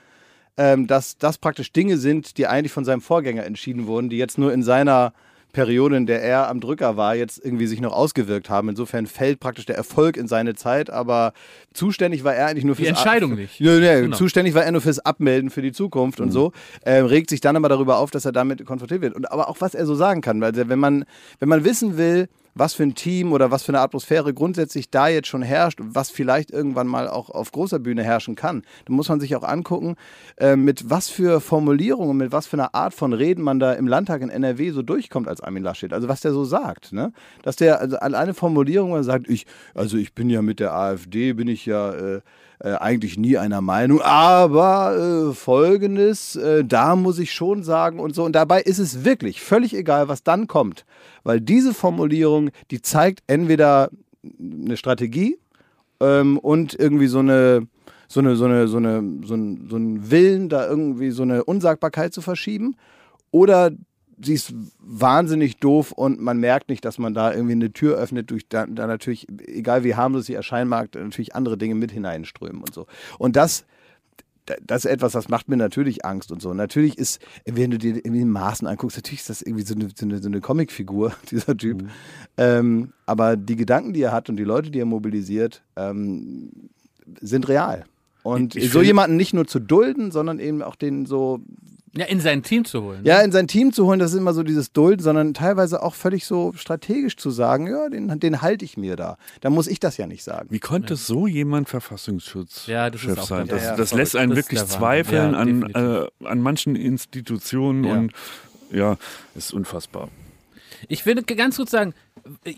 ähm, 0.58 0.88
dass 0.88 1.18
das 1.18 1.38
praktisch 1.38 1.72
Dinge 1.72 1.98
sind, 1.98 2.38
die 2.38 2.48
eigentlich 2.48 2.72
von 2.72 2.86
seinem 2.86 3.02
Vorgänger 3.02 3.46
entschieden 3.46 3.88
wurden, 3.88 4.10
die 4.10 4.18
jetzt 4.18 4.38
nur 4.38 4.54
in 4.54 4.64
seiner 4.64 5.14
Periode, 5.52 5.98
in 5.98 6.06
der 6.06 6.22
er 6.22 6.50
am 6.50 6.60
Drücker 6.60 6.98
war, 6.98 7.16
jetzt 7.16 7.44
irgendwie 7.44 7.68
sich 7.68 7.82
noch 7.82 7.94
ausgewirkt 7.94 8.50
haben. 8.50 8.70
Insofern 8.70 9.08
fällt 9.08 9.40
praktisch 9.40 9.66
der 9.66 9.76
Erfolg 9.76 10.18
in 10.18 10.28
seine 10.28 10.56
Zeit, 10.56 10.90
aber 10.90 11.34
zuständig 11.74 12.24
war 12.24 12.34
er 12.36 12.48
eigentlich 12.48 12.66
nur 12.66 12.76
Die 12.76 12.84
fürs 12.86 12.98
Entscheidung 12.98 13.36
nicht. 13.36 13.60
Ja, 13.60 13.78
ja, 13.78 14.02
Genau. 14.02 14.16
Zuständig 14.16 14.54
war 14.54 14.64
er 14.64 14.72
nur 14.72 14.82
fürs 14.82 15.00
Abmelden 15.00 15.50
für 15.50 15.62
die 15.62 15.72
Zukunft 15.72 16.20
und 16.20 16.32
so. 16.32 16.52
Ähm, 16.86 17.06
regt 17.06 17.30
sich 17.30 17.42
dann 17.42 17.56
aber 17.56 17.70
darüber 17.70 17.98
auf, 17.98 18.12
dass 18.12 18.26
er 18.26 18.32
damit 18.32 18.66
konfrontiert 18.66 19.02
wird. 19.02 19.16
Und 19.16 19.32
aber 19.32 19.50
auch 19.50 19.58
was 19.60 19.76
er 19.76 19.86
so 19.86 19.96
sagen 19.96 20.22
kann, 20.22 20.42
weil 20.42 20.56
wenn 20.56 20.80
man, 20.80 21.06
wenn 21.40 21.50
man 21.50 21.64
wissen 21.66 21.98
will, 21.98 22.28
was 22.56 22.74
für 22.74 22.84
ein 22.84 22.96
Team 22.96 23.34
oder 23.34 23.52
was 23.52 23.64
für 23.64 23.72
eine 23.72 23.80
Atmosphäre 23.80 24.34
grundsätzlich 24.34 24.90
da 24.90 25.08
jetzt 25.08 25.28
schon 25.28 25.42
herrscht 25.42 25.80
was 25.82 26.10
vielleicht 26.10 26.52
irgendwann 26.52 26.88
mal 26.88 27.08
auch 27.08 27.30
auf 27.30 27.52
großer 27.52 27.80
Bühne 27.80 28.04
herrschen 28.04 28.36
kann, 28.36 28.64
dann 28.86 28.96
muss 28.96 29.10
man 29.10 29.20
sich 29.20 29.36
auch 29.36 29.44
angucken, 29.44 29.96
äh, 30.38 30.56
mit 30.56 30.90
was 30.90 31.10
für 31.10 31.42
Formulierungen, 31.42 32.18
mit 32.18 32.32
was 32.32 32.48
für 32.48 32.58
einer 32.58 32.76
Art 32.76 32.94
von 32.94 33.14
Reden 33.14 33.44
man 33.44 33.60
da 33.60 33.74
im 33.74 33.88
Landtag 33.88 34.22
in 34.22 34.30
NRW 34.30 34.72
so 34.72 34.82
durchkommt 34.82 35.28
als 35.28 35.42
Armin 35.42 35.64
Laschet. 35.64 35.94
Also 35.94 36.08
was 36.08 36.22
der 36.22 36.34
so 36.34 36.46
sagt, 36.46 36.94
ne? 36.94 37.12
Dass 37.44 37.56
der 37.56 37.80
also 37.80 37.98
alleine 37.98 38.34
Formulierung, 38.34 38.94
er 38.94 39.04
sagt, 39.04 39.30
ich, 39.30 39.46
also 39.74 39.98
ich 39.98 40.14
bin 40.14 40.30
ja 40.30 40.42
mit 40.42 40.60
der 40.60 40.74
AfD, 40.74 41.34
bin 41.34 41.48
ich 41.48 41.66
ja 41.66 41.94
äh, 41.94 42.22
äh, 42.64 42.74
eigentlich 42.74 43.18
nie 43.18 43.38
einer 43.38 43.62
Meinung, 43.62 44.02
aber 44.02 45.30
äh, 45.32 45.34
folgendes, 45.34 46.36
äh, 46.36 46.64
da 46.64 46.96
muss 46.96 47.18
ich 47.18 47.34
schon 47.34 47.64
sagen 47.64 48.00
und 48.00 48.14
so. 48.14 48.24
Und 48.24 48.34
dabei 48.34 48.62
ist 48.62 48.78
es 48.78 49.04
wirklich 49.04 49.42
völlig 49.42 49.74
egal, 49.74 50.08
was 50.08 50.24
dann 50.24 50.48
kommt, 50.48 50.86
weil 51.24 51.42
diese 51.42 51.74
Formulierung, 51.74 52.52
die 52.70 52.82
zeigt 52.82 53.24
entweder 53.28 53.90
eine 54.24 54.78
Strategie 54.78 55.40
ähm, 56.00 56.38
und 56.38 56.78
irgendwie 56.78 57.08
so 57.08 57.20
eine 57.20 57.68
so 58.08 58.20
eine 58.20 58.36
so 58.36 58.46
eine 58.46 58.68
so 58.68 58.78
eine 58.78 59.04
so 59.26 59.34
ein, 59.34 59.68
so 59.70 59.78
ein 59.78 60.12
Willen, 60.12 60.50
da 60.50 60.68
irgendwie 60.68 61.12
so 61.12 61.24
eine 61.24 61.44
Unsagbarkeit 61.44 62.14
zu 62.14 62.22
verschieben, 62.22 62.76
oder 63.32 63.72
sie 64.24 64.34
ist 64.34 64.54
wahnsinnig 64.80 65.58
doof 65.58 65.92
und 65.92 66.20
man 66.22 66.38
merkt 66.40 66.70
nicht, 66.70 66.84
dass 66.86 66.98
man 66.98 67.14
da 67.14 67.32
irgendwie 67.34 67.54
eine 67.54 67.74
Tür 67.74 67.98
öffnet, 67.98 68.30
durch 68.32 68.48
da, 68.48 68.66
da 68.68 68.88
natürlich, 68.88 69.28
egal 69.48 69.84
wie 69.84 69.96
harmlos 69.96 70.26
sie 70.26 70.34
erscheinen 70.34 70.70
mag, 70.70 70.94
natürlich 70.96 71.36
andere 71.36 71.58
Dinge 71.58 71.76
mit 71.76 71.92
hineinströmen 71.92 72.62
und 72.62 72.74
so. 72.74 72.86
Und 73.18 73.36
das, 73.36 73.66
das 74.66 74.86
ist 74.86 74.92
etwas, 74.92 75.14
das 75.14 75.30
macht 75.30 75.50
mir 75.50 75.58
natürlich 75.58 76.04
Angst 76.06 76.32
und 76.32 76.42
so. 76.42 76.54
Natürlich 76.54 76.98
ist, 76.98 77.22
wenn 77.46 77.72
du 77.72 77.78
dir 77.78 77.96
irgendwie 77.96 78.26
Maßen 78.26 78.68
anguckst, 78.68 78.98
natürlich 78.98 79.22
ist 79.22 79.30
das 79.30 79.42
irgendwie 79.42 79.64
so 79.64 79.76
eine, 79.76 79.90
so 79.96 80.06
eine, 80.06 80.20
so 80.20 80.28
eine 80.28 80.42
Comicfigur, 80.42 81.14
dieser 81.32 81.56
Typ. 81.56 81.88
Ähm, 82.38 82.92
aber 83.06 83.38
die 83.38 83.56
Gedanken, 83.56 83.94
die 83.94 84.02
er 84.02 84.12
hat 84.12 84.30
und 84.30 84.38
die 84.38 84.44
Leute, 84.44 84.72
die 84.72 84.80
er 84.80 84.86
mobilisiert, 84.86 85.64
ähm, 85.76 86.52
sind 87.22 87.48
real. 87.48 87.86
Und 88.24 88.56
Ich 88.56 88.66
so 88.72 88.80
find- 88.80 88.88
jemanden 88.88 89.18
nicht 89.18 89.34
nur 89.34 89.48
zu 89.48 89.60
dulden, 89.60 90.12
sondern 90.12 90.40
eben 90.40 90.62
auch 90.62 90.76
den 90.76 91.06
so 91.06 91.40
Ja, 91.94 92.06
in 92.06 92.22
sein 92.22 92.42
Team 92.42 92.64
zu 92.64 92.84
holen. 92.84 93.02
ja, 93.04 93.20
in 93.22 93.34
sein 93.34 93.48
Team 93.50 93.74
zu 93.74 93.86
holen, 93.86 94.00
das 94.00 94.14
ist 94.14 94.18
immer 94.18 94.34
so 94.34 94.44
dieses 94.44 94.72
Dulden, 94.72 95.04
sondern 95.04 95.34
teilweise 95.34 95.84
auch 95.84 95.94
völlig 95.94 96.26
so 96.26 96.54
strategisch 96.56 97.18
zu 97.18 97.32
sagen, 97.32 97.68
ja, 97.68 97.90
den, 97.90 98.18
den 98.20 98.42
halte 98.42 98.64
ich 98.64 98.78
mir 98.78 98.96
da. 98.96 99.18
Da 99.42 99.50
muss 99.50 99.68
ich 99.68 99.80
das 99.82 99.98
ja 99.98 100.08
nicht 100.08 100.24
sagen. 100.24 100.48
Wie 100.52 100.60
konnte 100.60 100.96
so 100.96 101.28
jemand 101.28 101.68
Verfassungsschutz 101.68 102.68
Ja, 102.68 102.90
sein? 102.94 103.48
Das, 103.48 103.62
Ja, 103.64 103.70
ja, 103.72 103.76
das 103.76 103.94
lässt 103.94 104.16
einen 104.16 104.30
Das 104.30 104.38
wirklich 104.38 104.64
zweifeln 104.66 105.34
Ja, 105.34 105.40
an, 105.40 106.10
äh, 106.24 106.26
an 106.28 106.40
manchen 106.40 106.78
Institutionen 106.78 107.84
Ja. 107.84 107.94
und 107.94 108.14
ja, 108.72 108.98
ist 109.36 109.54
unfassbar. 109.54 110.08
Ich 110.88 111.06
will 111.06 111.16
ganz 111.22 111.58
kurz 111.58 111.72
sagen, 111.72 111.94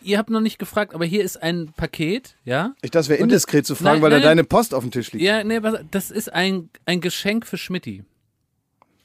ihr 0.04 0.18
habt 0.20 0.30
noch 0.30 0.42
nicht 0.42 0.60
gefragt, 0.60 0.94
aber 0.94 1.06
hier 1.06 1.24
ist 1.24 1.42
ein 1.42 1.74
Paket, 1.76 2.36
ja? 2.46 2.74
Ich, 2.82 2.92
das 2.92 3.10
wäre 3.10 3.20
indiskret 3.20 3.66
zu 3.66 3.76
fragen, 3.76 3.96
Nein, 3.96 4.02
weil 4.04 4.10
da 4.12 4.18
nein. 4.18 4.26
deine 4.26 4.44
Post 4.44 4.74
auf 4.74 4.84
dem 4.84 4.92
Tisch 4.92 5.12
liegt. 5.12 5.24
Ja, 5.26 5.44
nee, 5.44 5.60
das 5.92 6.12
ist 6.12 6.32
ein, 6.32 6.70
ein 6.86 7.02
Geschenk 7.02 7.48
für 7.48 7.58
Schmidti. 7.58 8.04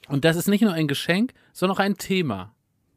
Und 0.09 0.25
das 0.25 0.35
ist 0.35 0.47
nicht 0.47 0.61
nur 0.61 0.73
ein 0.73 0.87
Geschenk, 0.87 1.33
sondern 1.53 1.77
auch 1.77 1.79
ein 1.79 1.97
Thema. 1.97 2.53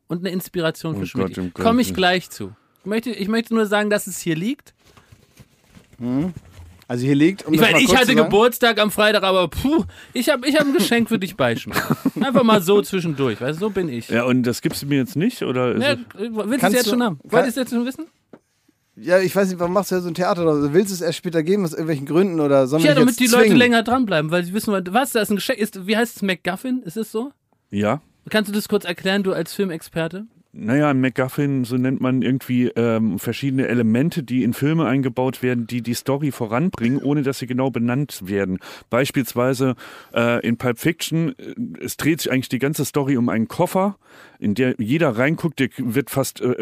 Und 0.09 0.21
eine 0.21 0.31
Inspiration 0.31 1.05
für 1.05 1.19
oh 1.19 1.29
Gott. 1.29 1.55
Komme 1.55 1.81
ich 1.83 1.95
gleich 1.95 2.31
zu. 2.31 2.53
Ich 2.81 2.87
möchte, 2.87 3.11
ich 3.11 3.29
möchte 3.29 3.55
nur 3.55 3.67
sagen, 3.67 3.91
dass 3.91 4.07
es 4.07 4.19
hier 4.19 4.35
liegt. 4.35 4.75
Also 6.89 7.07
hier 7.07 7.15
liegt, 7.15 7.47
um 7.47 7.55
Ich 7.55 7.61
meine, 7.61 7.81
ich 7.81 7.97
hatte 7.97 8.15
Geburtstag 8.15 8.79
am 8.81 8.91
Freitag, 8.91 9.23
aber 9.23 9.49
puh, 9.49 9.85
ich 10.13 10.29
habe 10.29 10.47
ich 10.47 10.57
hab 10.57 10.67
ein 10.67 10.75
Geschenk 10.75 11.09
für 11.09 11.19
dich 11.19 11.37
beischmieren. 11.37 11.81
Einfach 12.21 12.43
mal 12.43 12.61
so 12.61 12.83
zwischendurch, 12.83 13.41
weißt 13.41 13.61
du, 13.61 13.67
so 13.67 13.71
bin 13.71 13.89
ich. 13.89 14.09
Ja, 14.09 14.25
und 14.25 14.43
das 14.43 14.61
gibst 14.61 14.83
du 14.83 14.87
mir 14.87 14.99
jetzt 14.99 15.17
nicht? 15.17 15.43
Oder 15.43 15.77
Ja, 15.79 15.97
willst 16.19 16.63
du 16.63 16.67
es 16.67 16.73
jetzt 16.75 16.91
schon 16.91 17.03
haben? 17.03 17.19
Wolltest 17.23 17.57
du 17.57 17.63
es 17.63 17.71
jetzt 17.71 17.75
schon 17.75 17.87
wissen? 17.87 18.07
Ja, 18.97 19.19
ich 19.21 19.35
weiß 19.35 19.49
nicht, 19.49 19.59
warum 19.59 19.73
machst 19.73 19.91
du 19.91 19.95
ja 19.95 20.01
so 20.03 20.09
ein 20.09 20.15
Theater? 20.15 20.43
Oder 20.43 20.75
willst 20.75 20.91
du 20.91 20.95
es 20.95 21.01
erst 21.01 21.17
später 21.19 21.43
geben, 21.43 21.65
aus 21.65 21.73
irgendwelchen 21.73 22.05
Gründen? 22.07 22.41
Oder 22.41 22.67
sollen 22.67 22.83
Ja, 22.83 22.95
damit 22.95 23.19
die 23.19 23.27
Leute 23.27 23.45
zwingen? 23.45 23.57
länger 23.57 23.83
dranbleiben, 23.83 24.31
weil 24.31 24.45
sie 24.45 24.53
wissen, 24.53 24.73
was, 24.91 25.13
da 25.13 25.23
ist 25.23 25.31
ein 25.31 25.37
Geschenk. 25.37 25.59
Ist, 25.59 25.87
wie 25.87 25.97
heißt 25.97 26.17
es, 26.17 26.23
McGuffin? 26.23 26.83
Ist 26.83 26.97
es 26.97 27.11
so? 27.13 27.33
ja. 27.71 28.01
Kannst 28.31 28.49
du 28.51 28.55
das 28.55 28.69
kurz 28.69 28.85
erklären, 28.85 29.25
du 29.25 29.33
als 29.33 29.53
Filmexperte? 29.53 30.27
Naja, 30.55 30.91
ein 30.91 31.01
MacGuffin, 31.01 31.65
so 31.65 31.77
nennt 31.79 32.03
man 32.03 32.21
irgendwie 32.21 32.67
ähm, 32.77 33.19
verschiedene 33.19 33.69
Elemente, 33.69 34.23
die 34.23 34.43
in 34.43 34.53
Filme 34.53 34.85
eingebaut 34.87 35.43
werden, 35.43 35.67
die 35.67 35.81
die 35.81 35.95
Story 35.95 36.31
voranbringen, 36.31 36.99
ohne 37.03 37.23
dass 37.23 37.39
sie 37.39 37.47
genau 37.47 37.71
benannt 37.71 38.21
werden. 38.27 38.59
Beispielsweise 38.91 39.77
äh, 40.15 40.47
in 40.47 40.59
Pulp 40.59 40.79
Fiction, 40.79 41.35
äh, 41.39 41.55
es 41.83 41.97
dreht 41.97 42.21
sich 42.21 42.31
eigentlich 42.31 42.51
die 42.51 42.59
ganze 42.59 42.85
Story 42.85 43.17
um 43.17 43.31
einen 43.31 43.49
Koffer, 43.49 43.97
in 44.39 44.55
der 44.55 44.75
jeder 44.79 45.17
reinguckt, 45.17 45.59
der 45.59 45.71
wird 45.79 46.11
fast, 46.11 46.43
äh, 46.43 46.55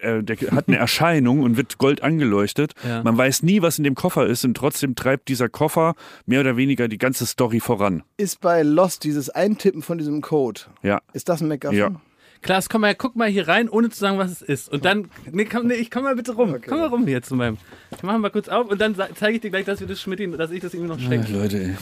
äh, 0.00 0.22
der 0.22 0.36
hat 0.52 0.68
eine 0.68 0.76
Erscheinung 0.78 1.40
und 1.40 1.58
wird 1.58 1.76
gold 1.76 2.02
angeleuchtet. 2.02 2.72
Ja. 2.88 3.02
Man 3.02 3.18
weiß 3.18 3.42
nie, 3.42 3.60
was 3.60 3.76
in 3.76 3.84
dem 3.84 3.94
Koffer 3.94 4.26
ist 4.26 4.46
und 4.46 4.56
trotzdem 4.56 4.94
treibt 4.94 5.28
dieser 5.28 5.50
Koffer 5.50 5.94
mehr 6.24 6.40
oder 6.40 6.56
weniger 6.56 6.88
die 6.88 6.98
ganze 6.98 7.26
Story 7.26 7.60
voran. 7.60 8.02
Ist 8.16 8.40
bei 8.40 8.62
Lost 8.62 9.04
dieses 9.04 9.28
Eintippen 9.28 9.82
von 9.82 9.98
diesem 9.98 10.22
Code, 10.22 10.62
Ja. 10.82 11.02
ist 11.12 11.28
das 11.28 11.42
ein 11.42 11.48
McGuffin? 11.48 11.78
Ja. 11.78 12.00
Klaas, 12.42 12.68
komm 12.68 12.82
mal, 12.82 12.94
guck 12.94 13.16
mal 13.16 13.28
hier 13.28 13.48
rein, 13.48 13.68
ohne 13.68 13.90
zu 13.90 13.98
sagen, 13.98 14.18
was 14.18 14.30
es 14.30 14.42
ist. 14.42 14.68
Und 14.72 14.84
dann, 14.84 15.10
nee, 15.30 15.44
komm, 15.44 15.66
nee, 15.66 15.74
ich 15.74 15.90
komm 15.90 16.04
mal 16.04 16.14
bitte 16.14 16.32
rum. 16.32 16.56
Komm 16.66 16.78
mal 16.78 16.88
rum 16.88 17.06
hier 17.06 17.22
zu 17.22 17.34
meinem. 17.34 17.58
Ich 17.96 18.02
mach 18.02 18.16
mal 18.18 18.30
kurz 18.30 18.48
auf 18.48 18.68
und 18.68 18.80
dann 18.80 18.94
zeige 19.14 19.36
ich 19.36 19.40
dir 19.40 19.50
gleich, 19.50 19.64
dass 19.64 19.80
wir 19.80 19.86
das 19.86 20.00
Schmidt, 20.00 20.20
dass 20.38 20.50
ich 20.50 20.60
das 20.60 20.74
ihm 20.74 20.86
noch 20.86 20.98
schenke. 20.98 21.32
Leute, 21.32 21.58
ey. 21.58 21.76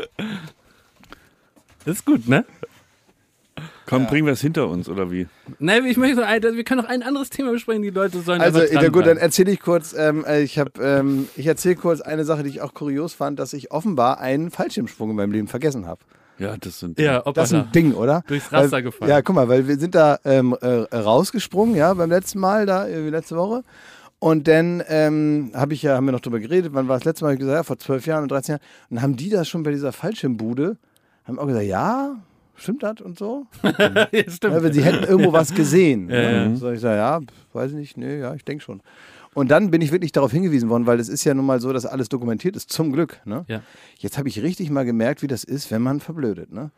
Das 1.84 1.96
ist 1.96 2.04
gut, 2.04 2.28
ne? 2.28 2.44
Komm, 3.86 4.06
bringen 4.06 4.26
wir 4.26 4.34
es 4.34 4.40
hinter 4.40 4.68
uns, 4.68 4.88
oder 4.88 5.10
wie? 5.10 5.26
Nein, 5.58 5.84
ich 5.84 5.96
möchte 5.96 6.16
so 6.16 6.22
wir 6.22 6.64
können 6.64 6.80
noch 6.80 6.88
ein 6.88 7.02
anderes 7.02 7.30
Thema 7.30 7.50
besprechen, 7.50 7.82
die 7.82 7.90
Leute 7.90 8.20
sollen 8.20 8.40
Also, 8.40 8.62
ja, 8.62 8.88
gut, 8.88 9.06
dann 9.06 9.16
erzähle 9.16 9.50
ich 9.50 9.58
kurz, 9.58 9.94
ähm, 9.98 10.24
äh, 10.24 10.42
ich 10.42 10.58
habe, 10.60 10.70
ähm, 10.80 11.28
ich 11.36 11.46
erzähle 11.46 11.74
kurz 11.74 12.00
eine 12.00 12.24
Sache, 12.24 12.44
die 12.44 12.50
ich 12.50 12.60
auch 12.60 12.72
kurios 12.72 13.14
fand, 13.14 13.40
dass 13.40 13.52
ich 13.52 13.72
offenbar 13.72 14.20
einen 14.20 14.52
Fallschirmsprung 14.52 15.10
in 15.10 15.16
meinem 15.16 15.32
Leben 15.32 15.48
vergessen 15.48 15.86
habe. 15.86 16.00
Ja, 16.40 16.56
das 16.56 16.80
sind. 16.80 16.98
Ja, 16.98 17.20
Das 17.20 17.52
ist 17.52 17.54
ein 17.54 17.72
Ding, 17.72 17.92
oder? 17.92 18.22
Durchs 18.26 18.50
Raster 18.50 18.72
weil, 18.72 18.82
gefallen. 18.82 19.10
Ja, 19.10 19.22
guck 19.22 19.36
mal, 19.36 19.48
weil 19.48 19.68
wir 19.68 19.78
sind 19.78 19.94
da 19.94 20.18
ähm, 20.24 20.56
äh, 20.60 20.96
rausgesprungen, 20.96 21.76
ja, 21.76 21.92
beim 21.94 22.10
letzten 22.10 22.40
Mal, 22.40 22.66
da, 22.66 22.86
äh, 22.86 23.08
letzte 23.10 23.36
Woche. 23.36 23.62
Und 24.18 24.48
dann 24.48 24.82
ähm, 24.88 25.50
habe 25.54 25.74
ich 25.74 25.82
ja, 25.82 25.96
haben 25.96 26.06
wir 26.06 26.12
noch 26.12 26.20
drüber 26.20 26.40
geredet, 26.40 26.72
wann 26.74 26.88
war 26.88 26.96
das 26.96 27.04
letzte 27.04 27.24
Mal? 27.24 27.34
Ich 27.34 27.38
gesagt, 27.38 27.56
ja, 27.56 27.62
vor 27.62 27.78
zwölf 27.78 28.06
Jahren 28.06 28.22
und 28.22 28.30
13 28.30 28.54
Jahren. 28.54 28.62
Und 28.90 28.96
dann 28.96 29.02
haben 29.02 29.16
die 29.16 29.30
das 29.30 29.48
schon 29.48 29.62
bei 29.62 29.70
dieser 29.70 29.92
Fallschirmbude, 29.92 30.76
haben 31.24 31.38
auch 31.38 31.46
gesagt, 31.46 31.66
ja, 31.66 32.16
stimmt 32.54 32.82
das 32.82 33.00
und 33.00 33.18
so? 33.18 33.46
ja, 33.62 34.06
stimmt. 34.28 34.54
Ja, 34.54 34.62
weil 34.62 34.72
sie 34.72 34.82
hätten 34.82 35.04
irgendwo 35.04 35.32
was 35.32 35.54
gesehen. 35.54 36.10
Ja, 36.10 36.16
ne? 36.16 36.50
ja. 36.50 36.56
So, 36.56 36.70
ich 36.70 36.80
sage, 36.80 36.96
ja, 36.98 37.20
weiß 37.52 37.70
ich 37.70 37.76
nicht, 37.76 37.96
nee, 37.96 38.18
ja, 38.18 38.34
ich 38.34 38.44
denke 38.44 38.62
schon. 38.62 38.82
Und 39.34 39.50
dann 39.50 39.70
bin 39.70 39.80
ich 39.80 39.92
wirklich 39.92 40.12
darauf 40.12 40.32
hingewiesen 40.32 40.68
worden, 40.68 40.86
weil 40.86 40.98
es 40.98 41.08
ist 41.08 41.24
ja 41.24 41.34
nun 41.34 41.46
mal 41.46 41.60
so, 41.60 41.72
dass 41.72 41.86
alles 41.86 42.08
dokumentiert 42.08 42.56
ist, 42.56 42.70
zum 42.70 42.92
Glück. 42.92 43.20
Ne? 43.24 43.44
Ja. 43.48 43.62
Jetzt 43.98 44.18
habe 44.18 44.28
ich 44.28 44.42
richtig 44.42 44.70
mal 44.70 44.84
gemerkt, 44.84 45.22
wie 45.22 45.28
das 45.28 45.44
ist, 45.44 45.70
wenn 45.70 45.82
man 45.82 46.00
verblödet. 46.00 46.52
Ne? 46.52 46.72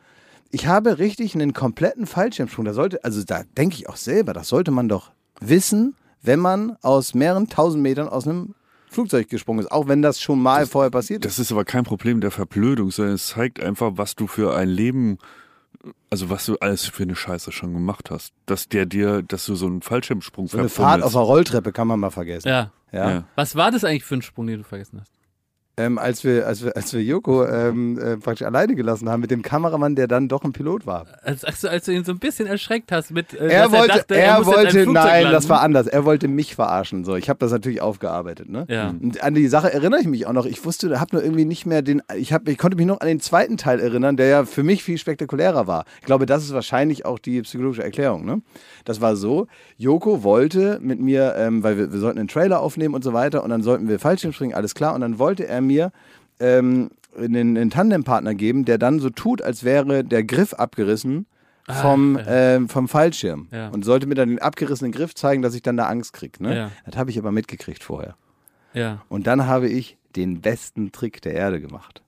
Ich 0.51 0.67
habe 0.67 0.99
richtig 0.99 1.35
einen 1.35 1.55
kompletten 1.55 2.07
Fallschirmsprung. 2.07 2.67
Da 2.67 2.75
sollte, 2.75 3.03
also 3.05 3.25
da 3.25 3.43
denke 3.57 3.77
ich 3.77 3.89
auch 3.89 3.97
selber, 3.97 4.35
das 4.35 4.49
sollte 4.49 4.71
man 4.71 4.89
doch 4.89 5.13
wissen, 5.41 5.95
wenn 6.23 6.41
man 6.41 6.77
aus 6.83 7.15
mehreren 7.15 7.49
tausend 7.49 7.83
Metern 7.83 8.09
aus 8.09 8.29
einem 8.29 8.55
Flugzeug 8.91 9.29
gesprungen 9.29 9.61
ist, 9.61 9.73
auch 9.73 9.89
wenn 9.89 10.03
das 10.03 10.21
schon 10.21 10.41
mal 10.41 10.67
vorher 10.67 10.91
passiert 10.91 11.25
ist. 11.25 11.33
Das 11.33 11.39
ist 11.39 11.51
aber 11.51 11.65
kein 11.65 11.85
Problem 11.85 12.21
der 12.21 12.31
Verblödung, 12.31 12.91
sondern 12.91 13.15
es 13.15 13.29
zeigt 13.29 13.61
einfach, 13.61 13.93
was 13.95 14.15
du 14.15 14.27
für 14.27 14.55
ein 14.55 14.69
Leben, 14.69 15.17
also 16.11 16.31
was 16.31 16.47
du 16.47 16.57
alles 16.59 16.87
für 16.87 17.03
eine 17.03 17.15
Scheiße 17.15 17.53
schon 17.53 17.73
gemacht 17.73 18.11
hast. 18.11 18.33
Dass 18.47 18.69
der 18.69 18.87
dir, 18.87 19.23
dass 19.23 19.47
du 19.47 19.55
so 19.55 19.67
einen 19.67 19.83
Fallschirmsprung 19.83 20.47
So 20.47 20.59
eine 20.59 20.69
Fahrt 20.69 21.03
auf 21.03 21.13
der 21.13 21.23
Rolltreppe 21.23 21.73
kann 21.73 21.89
man 21.89 22.01
mal 22.01 22.11
vergessen. 22.11 22.49
Ja. 22.49 22.73
Ja. 22.93 23.11
Ja. 23.11 23.25
Was 23.35 23.57
war 23.57 23.71
das 23.71 23.85
eigentlich 23.85 24.05
für 24.05 24.17
ein 24.17 24.23
Sprung, 24.23 24.47
den 24.47 24.59
du 24.59 24.65
vergessen 24.65 25.01
hast? 25.01 25.13
Ähm, 25.79 25.97
als, 25.97 26.23
wir, 26.23 26.47
als, 26.47 26.63
wir, 26.63 26.77
als 26.77 26.93
wir 26.93 27.03
Joko 27.03 27.47
ähm, 27.47 27.99
äh, 27.99 28.19
praktisch 28.19 28.47
alleine 28.47 28.75
gelassen 28.75 29.09
haben 29.09 29.21
mit 29.21 29.31
dem 29.31 29.41
Kameramann, 29.41 29.95
der 29.95 30.07
dann 30.07 30.29
doch 30.29 30.45
ein 30.45 30.53
Pilot 30.53 30.87
war. 30.87 31.07
Als, 31.23 31.45
als, 31.45 31.63
du, 31.63 31.71
als 31.71 31.87
du 31.87 31.93
ihn 31.93 32.05
so 32.05 32.13
ein 32.13 32.19
bisschen 32.19 32.47
erschreckt 32.47 32.93
hast 32.93 33.11
mit, 33.11 33.33
äh, 33.33 33.49
Er 33.49 33.73
wollte, 33.73 33.89
dachte, 33.89 34.15
er, 34.15 34.39
muss 34.39 34.49
in 34.49 34.53
einem 34.53 34.65
wollte, 34.65 34.93
nein, 34.93 35.23
landen. 35.23 35.33
das 35.33 35.49
war 35.49 35.63
anders. 35.63 35.87
Er 35.87 36.05
wollte 36.05 36.29
mich 36.29 36.55
verarschen. 36.55 37.07
So, 37.07 37.17
ich 37.17 37.31
habe 37.31 37.39
das 37.39 37.53
natürlich 37.53 37.81
aufgearbeitet. 37.81 38.51
Ne? 38.51 38.67
Ja. 38.69 38.91
Und 38.91 39.23
an 39.23 39.33
die 39.33 39.49
Sache 39.49 39.73
erinnere 39.73 40.01
ich 40.01 40.07
mich 40.07 40.27
auch 40.27 40.35
noch. 40.35 40.45
Ich 40.45 40.63
wusste, 40.67 41.01
habe 41.01 41.17
nur 41.17 41.25
irgendwie 41.25 41.47
nicht 41.47 41.65
mehr 41.65 41.81
den. 41.81 42.03
Ich, 42.17 42.35
hab, 42.35 42.47
ich 42.47 42.59
konnte 42.59 42.77
mich 42.77 42.87
noch 42.87 43.01
an 43.01 43.09
den 43.09 43.21
zweiten 43.21 43.57
Teil 43.57 43.81
erinnern, 43.81 44.19
der 44.19 44.27
ja 44.27 44.45
für 44.45 44.63
mich 44.63 44.85
viel 44.85 44.99
spektakulärer 44.99 45.67
war. 45.67 45.87
Ich 46.01 46.07
glaube, 46.07 46.27
das 46.27 46.45
ist 46.45 46.53
wahrscheinlich 46.53 47.07
auch 47.07 47.19
die 47.19 47.41
psychologische 47.41 47.83
Erklärung. 47.83 48.27
Ne? 48.27 48.43
Das 48.85 49.01
war 49.01 49.17
so: 49.17 49.47
Joko 49.79 50.23
wollte 50.23 50.81
mit 50.83 51.01
mir, 51.01 51.35
ähm, 51.39 51.63
weil 51.63 51.79
wir, 51.79 51.93
wir 51.95 51.99
sollten 51.99 52.19
einen 52.19 52.29
Trailer 52.29 52.61
aufnehmen 52.61 52.95
und 52.95 53.03
so 53.03 53.15
weiter, 53.15 53.43
und 53.43 53.49
dann 53.49 53.63
sollten 53.63 53.89
wir 53.89 53.99
Fallschirm 53.99 54.35
springen, 54.35 54.53
alles 54.53 54.75
klar. 54.75 54.95
Und 54.95 55.01
dann 55.01 55.19
wollte 55.19 55.49
er 55.49 55.62
mir 55.63 55.93
ähm, 56.41 56.91
einen, 57.17 57.57
einen 57.57 57.71
Tandempartner 57.71 58.35
geben, 58.35 58.65
der 58.65 58.79
dann 58.79 59.01
so 59.01 59.11
tut, 59.11 59.43
als 59.43 59.65
wäre 59.65 60.05
der 60.05 60.25
Griff 60.25 60.55
abgerissen 60.55 61.27
vom, 61.69 62.19
ähm, 62.27 62.69
vom 62.69 62.89
Fallschirm. 62.89 63.49
Ja. 63.51 63.69
Und 63.69 63.85
sollte 63.85 64.07
mir 64.07 64.15
dann 64.15 64.29
den 64.29 64.39
abgerissenen 64.41 64.93
Griff 64.93 65.15
zeigen, 65.15 65.43
dass 65.43 65.55
ich 65.55 65.63
dann 65.63 65.77
da 65.77 65.87
Angst 65.87 66.13
kriege. 66.13 66.43
Ne? 66.43 66.57
Ja. 66.57 66.71
Das 66.87 66.97
habe 66.97 67.11
ich 67.11 67.19
aber 67.19 67.33
mitgekriegt 67.33 67.83
vorher. 67.83 68.17
Ja. 68.75 69.03
Und 69.09 69.27
dann 69.27 69.47
habe 69.47 69.69
ich 69.69 69.97
den 70.17 70.41
besten 70.41 70.93
Trick 70.93 71.23
der 71.23 71.35
Erde 71.35 71.61
gemacht. 71.61 72.03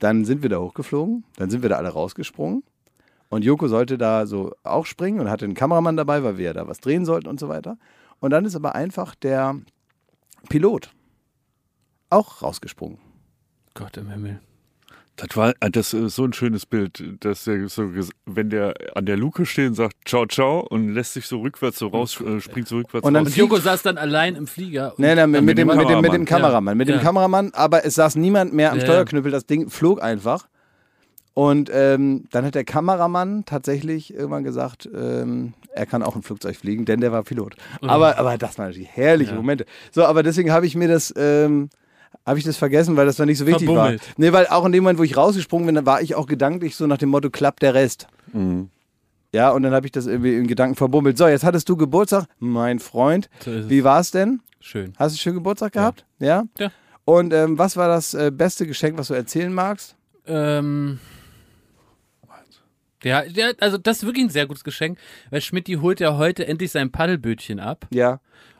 Dann 0.00 0.24
sind 0.24 0.42
wir 0.42 0.48
da 0.48 0.58
hochgeflogen, 0.58 1.24
dann 1.36 1.50
sind 1.50 1.62
wir 1.62 1.68
da 1.68 1.76
alle 1.76 1.90
rausgesprungen. 1.90 2.62
Und 3.28 3.44
Joko 3.44 3.68
sollte 3.68 3.98
da 3.98 4.26
so 4.26 4.54
auch 4.64 4.86
springen 4.86 5.20
und 5.20 5.30
hatte 5.30 5.44
einen 5.44 5.54
Kameramann 5.54 5.96
dabei, 5.96 6.24
weil 6.24 6.38
wir 6.38 6.46
ja 6.46 6.52
da 6.52 6.66
was 6.66 6.80
drehen 6.80 7.04
sollten 7.04 7.28
und 7.28 7.38
so 7.38 7.48
weiter. 7.48 7.76
Und 8.18 8.30
dann 8.30 8.44
ist 8.44 8.56
aber 8.56 8.74
einfach 8.74 9.14
der 9.14 9.56
Pilot 10.48 10.90
auch 12.10 12.42
rausgesprungen. 12.42 12.98
Gott 13.74 13.96
im 13.96 14.10
Himmel. 14.10 14.40
Das 15.16 15.36
war 15.36 15.52
das 15.60 15.92
ist 15.92 16.14
so 16.14 16.24
ein 16.24 16.32
schönes 16.32 16.64
Bild, 16.64 17.02
dass 17.20 17.44
der 17.44 17.68
so, 17.68 17.90
wenn 18.24 18.48
der 18.48 18.74
an 18.94 19.04
der 19.04 19.18
Luke 19.18 19.44
steht 19.44 19.68
und 19.68 19.74
sagt 19.74 19.94
Ciao, 20.06 20.24
ciao 20.26 20.60
und 20.60 20.94
lässt 20.94 21.12
sich 21.12 21.26
so 21.26 21.40
rückwärts 21.40 21.78
so 21.78 21.88
raus, 21.88 22.18
äh, 22.22 22.40
springt 22.40 22.68
so 22.68 22.76
rückwärts 22.76 23.06
Und 23.06 23.12
dann 23.12 23.24
raus. 23.24 23.32
Und 23.32 23.36
Joko 23.38 23.56
saß 23.58 23.82
dann 23.82 23.98
allein 23.98 24.34
im 24.34 24.46
Flieger. 24.46 24.92
Und 24.92 25.00
Nee, 25.00 25.14
nee, 25.14 25.26
mit, 25.26 25.42
mit 25.44 25.58
dem, 25.58 25.68
mit, 25.68 25.88
dem, 25.90 26.00
mit 26.00 26.12
dem 26.14 26.24
Kameramann. 26.24 26.26
Kameramann. 26.26 26.76
Mit 26.78 26.88
dem 26.88 26.96
Ja. 26.96 27.02
Kameramann, 27.02 27.50
aber 27.52 27.84
es 27.84 27.96
saß 27.96 28.16
niemand 28.16 28.54
mehr 28.54 28.70
am 28.72 28.78
Ja, 28.78 28.84
ja. 28.84 28.86
Steuerknüppel. 28.90 29.30
Das 29.30 29.44
Ding 29.46 29.68
flog 29.68 30.02
einfach. 30.02 30.48
Und 31.34 31.70
ähm, 31.72 32.24
dann 32.30 32.44
hat 32.46 32.54
der 32.54 32.64
Kameramann 32.64 33.44
tatsächlich 33.44 34.14
irgendwann 34.14 34.42
gesagt, 34.44 34.88
ähm, 34.94 35.52
er 35.74 35.86
kann 35.86 36.02
auch 36.02 36.16
ein 36.16 36.22
Flugzeug 36.22 36.56
fliegen, 36.56 36.86
denn 36.86 37.00
der 37.00 37.12
war 37.12 37.22
Pilot. 37.22 37.56
Aber, 37.82 38.18
aber 38.18 38.36
das 38.38 38.58
waren 38.58 38.68
natürlich 38.68 38.88
herrliche 38.88 39.30
Ja. 39.32 39.36
Momente. 39.36 39.66
So, 39.92 40.04
aber 40.04 40.22
deswegen 40.22 40.50
habe 40.50 40.66
ich 40.66 40.74
mir 40.76 40.88
das, 40.88 41.12
ähm, 41.16 41.68
habe 42.26 42.38
ich 42.38 42.44
das 42.44 42.56
vergessen, 42.56 42.96
weil 42.96 43.06
das 43.06 43.16
dann 43.16 43.26
nicht 43.26 43.38
so 43.38 43.46
wichtig 43.46 43.66
Verbummelt. 43.66 44.00
war. 44.00 44.14
Nee, 44.16 44.32
weil 44.32 44.46
auch 44.48 44.64
in 44.64 44.72
dem 44.72 44.82
Moment, 44.84 44.98
wo 44.98 45.02
ich 45.02 45.16
rausgesprungen 45.16 45.66
bin, 45.66 45.74
dann 45.74 45.86
war 45.86 46.02
ich 46.02 46.14
auch 46.14 46.26
gedanklich 46.26 46.76
so 46.76 46.86
nach 46.86 46.98
dem 46.98 47.08
Motto, 47.08 47.30
klappt 47.30 47.62
der 47.62 47.74
Rest. 47.74 48.06
Mhm. 48.32 48.70
Ja, 49.32 49.50
und 49.50 49.62
dann 49.62 49.72
habe 49.72 49.86
ich 49.86 49.92
das 49.92 50.06
irgendwie 50.06 50.36
in 50.36 50.46
Gedanken 50.46 50.74
verbummelt. 50.74 51.16
So, 51.16 51.28
jetzt 51.28 51.44
hattest 51.44 51.68
du 51.68 51.76
Geburtstag, 51.76 52.24
mein 52.38 52.80
Freund. 52.80 53.30
So 53.44 53.50
ist 53.52 53.64
es. 53.64 53.70
Wie 53.70 53.84
war 53.84 54.00
es 54.00 54.10
denn? 54.10 54.40
Schön. 54.60 54.92
Hast 54.98 55.14
du 55.14 55.20
schön 55.20 55.34
Geburtstag 55.34 55.72
gehabt? 55.72 56.04
Ja. 56.18 56.44
Ja. 56.58 56.70
Und 57.04 57.32
ähm, 57.32 57.58
was 57.58 57.76
war 57.76 57.88
das 57.88 58.14
äh, 58.14 58.30
beste 58.32 58.66
Geschenk, 58.66 58.98
was 58.98 59.08
du 59.08 59.14
erzählen 59.14 59.52
magst? 59.52 59.96
Ähm, 60.26 60.98
ja, 63.02 63.24
ja, 63.24 63.52
also 63.60 63.78
das 63.78 63.98
ist 63.98 64.06
wirklich 64.06 64.24
ein 64.24 64.30
sehr 64.30 64.46
gutes 64.46 64.64
Geschenk, 64.64 64.98
weil 65.30 65.40
Schmidti 65.40 65.74
holt 65.74 66.00
ja 66.00 66.16
heute 66.16 66.46
endlich 66.46 66.70
sein 66.70 66.90
Paddelbötchen 66.90 67.60
ab. 67.60 67.86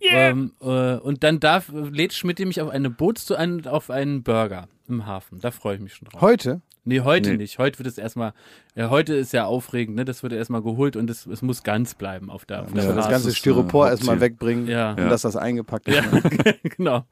Ja. 0.00 0.18
Ähm, 0.30 0.52
äh, 0.60 0.96
und 0.96 1.22
dann 1.22 1.40
darf, 1.40 1.68
lädt 1.68 2.12
Schmidti 2.12 2.46
mich 2.46 2.60
auf 2.60 2.70
eine 2.70 2.90
Bootstour 2.90 3.38
ein 3.38 3.52
und 3.52 3.68
auf 3.68 3.90
einen 3.90 4.22
Burger 4.22 4.68
im 4.88 5.06
Hafen. 5.06 5.40
Da 5.40 5.50
freue 5.50 5.76
ich 5.76 5.80
mich 5.80 5.94
schon 5.94 6.08
drauf. 6.08 6.20
Heute? 6.20 6.62
Nee, 6.84 7.00
heute 7.00 7.30
Nee. 7.30 7.36
nicht. 7.36 7.58
Heute 7.58 7.78
wird 7.78 7.88
es 7.88 7.98
erstmal, 7.98 8.32
ja, 8.74 8.88
heute 8.88 9.14
ist 9.14 9.32
ja 9.32 9.44
aufregend, 9.44 9.96
ne? 9.96 10.04
Das 10.04 10.22
wird 10.22 10.32
erstmal 10.32 10.62
geholt 10.62 10.96
und 10.96 11.10
es, 11.10 11.26
es 11.26 11.42
muss 11.42 11.62
ganz 11.62 11.94
bleiben 11.94 12.30
auf 12.30 12.44
der, 12.46 12.62
auf 12.62 12.68
der 12.72 12.76
Dass 12.76 12.86
wir 12.88 12.94
das 12.94 13.08
ganze 13.10 13.28
äh, 13.28 13.32
Styropor 13.32 13.88
erstmal 13.90 14.20
wegbringen 14.20 14.66
Ja. 14.66 14.92
und 14.92 14.98
Ja. 14.98 15.08
dass 15.08 15.22
das 15.22 15.36
eingepackt 15.36 15.88
ist. 15.88 15.96
Ja, 15.96 16.52
genau. 16.76 17.04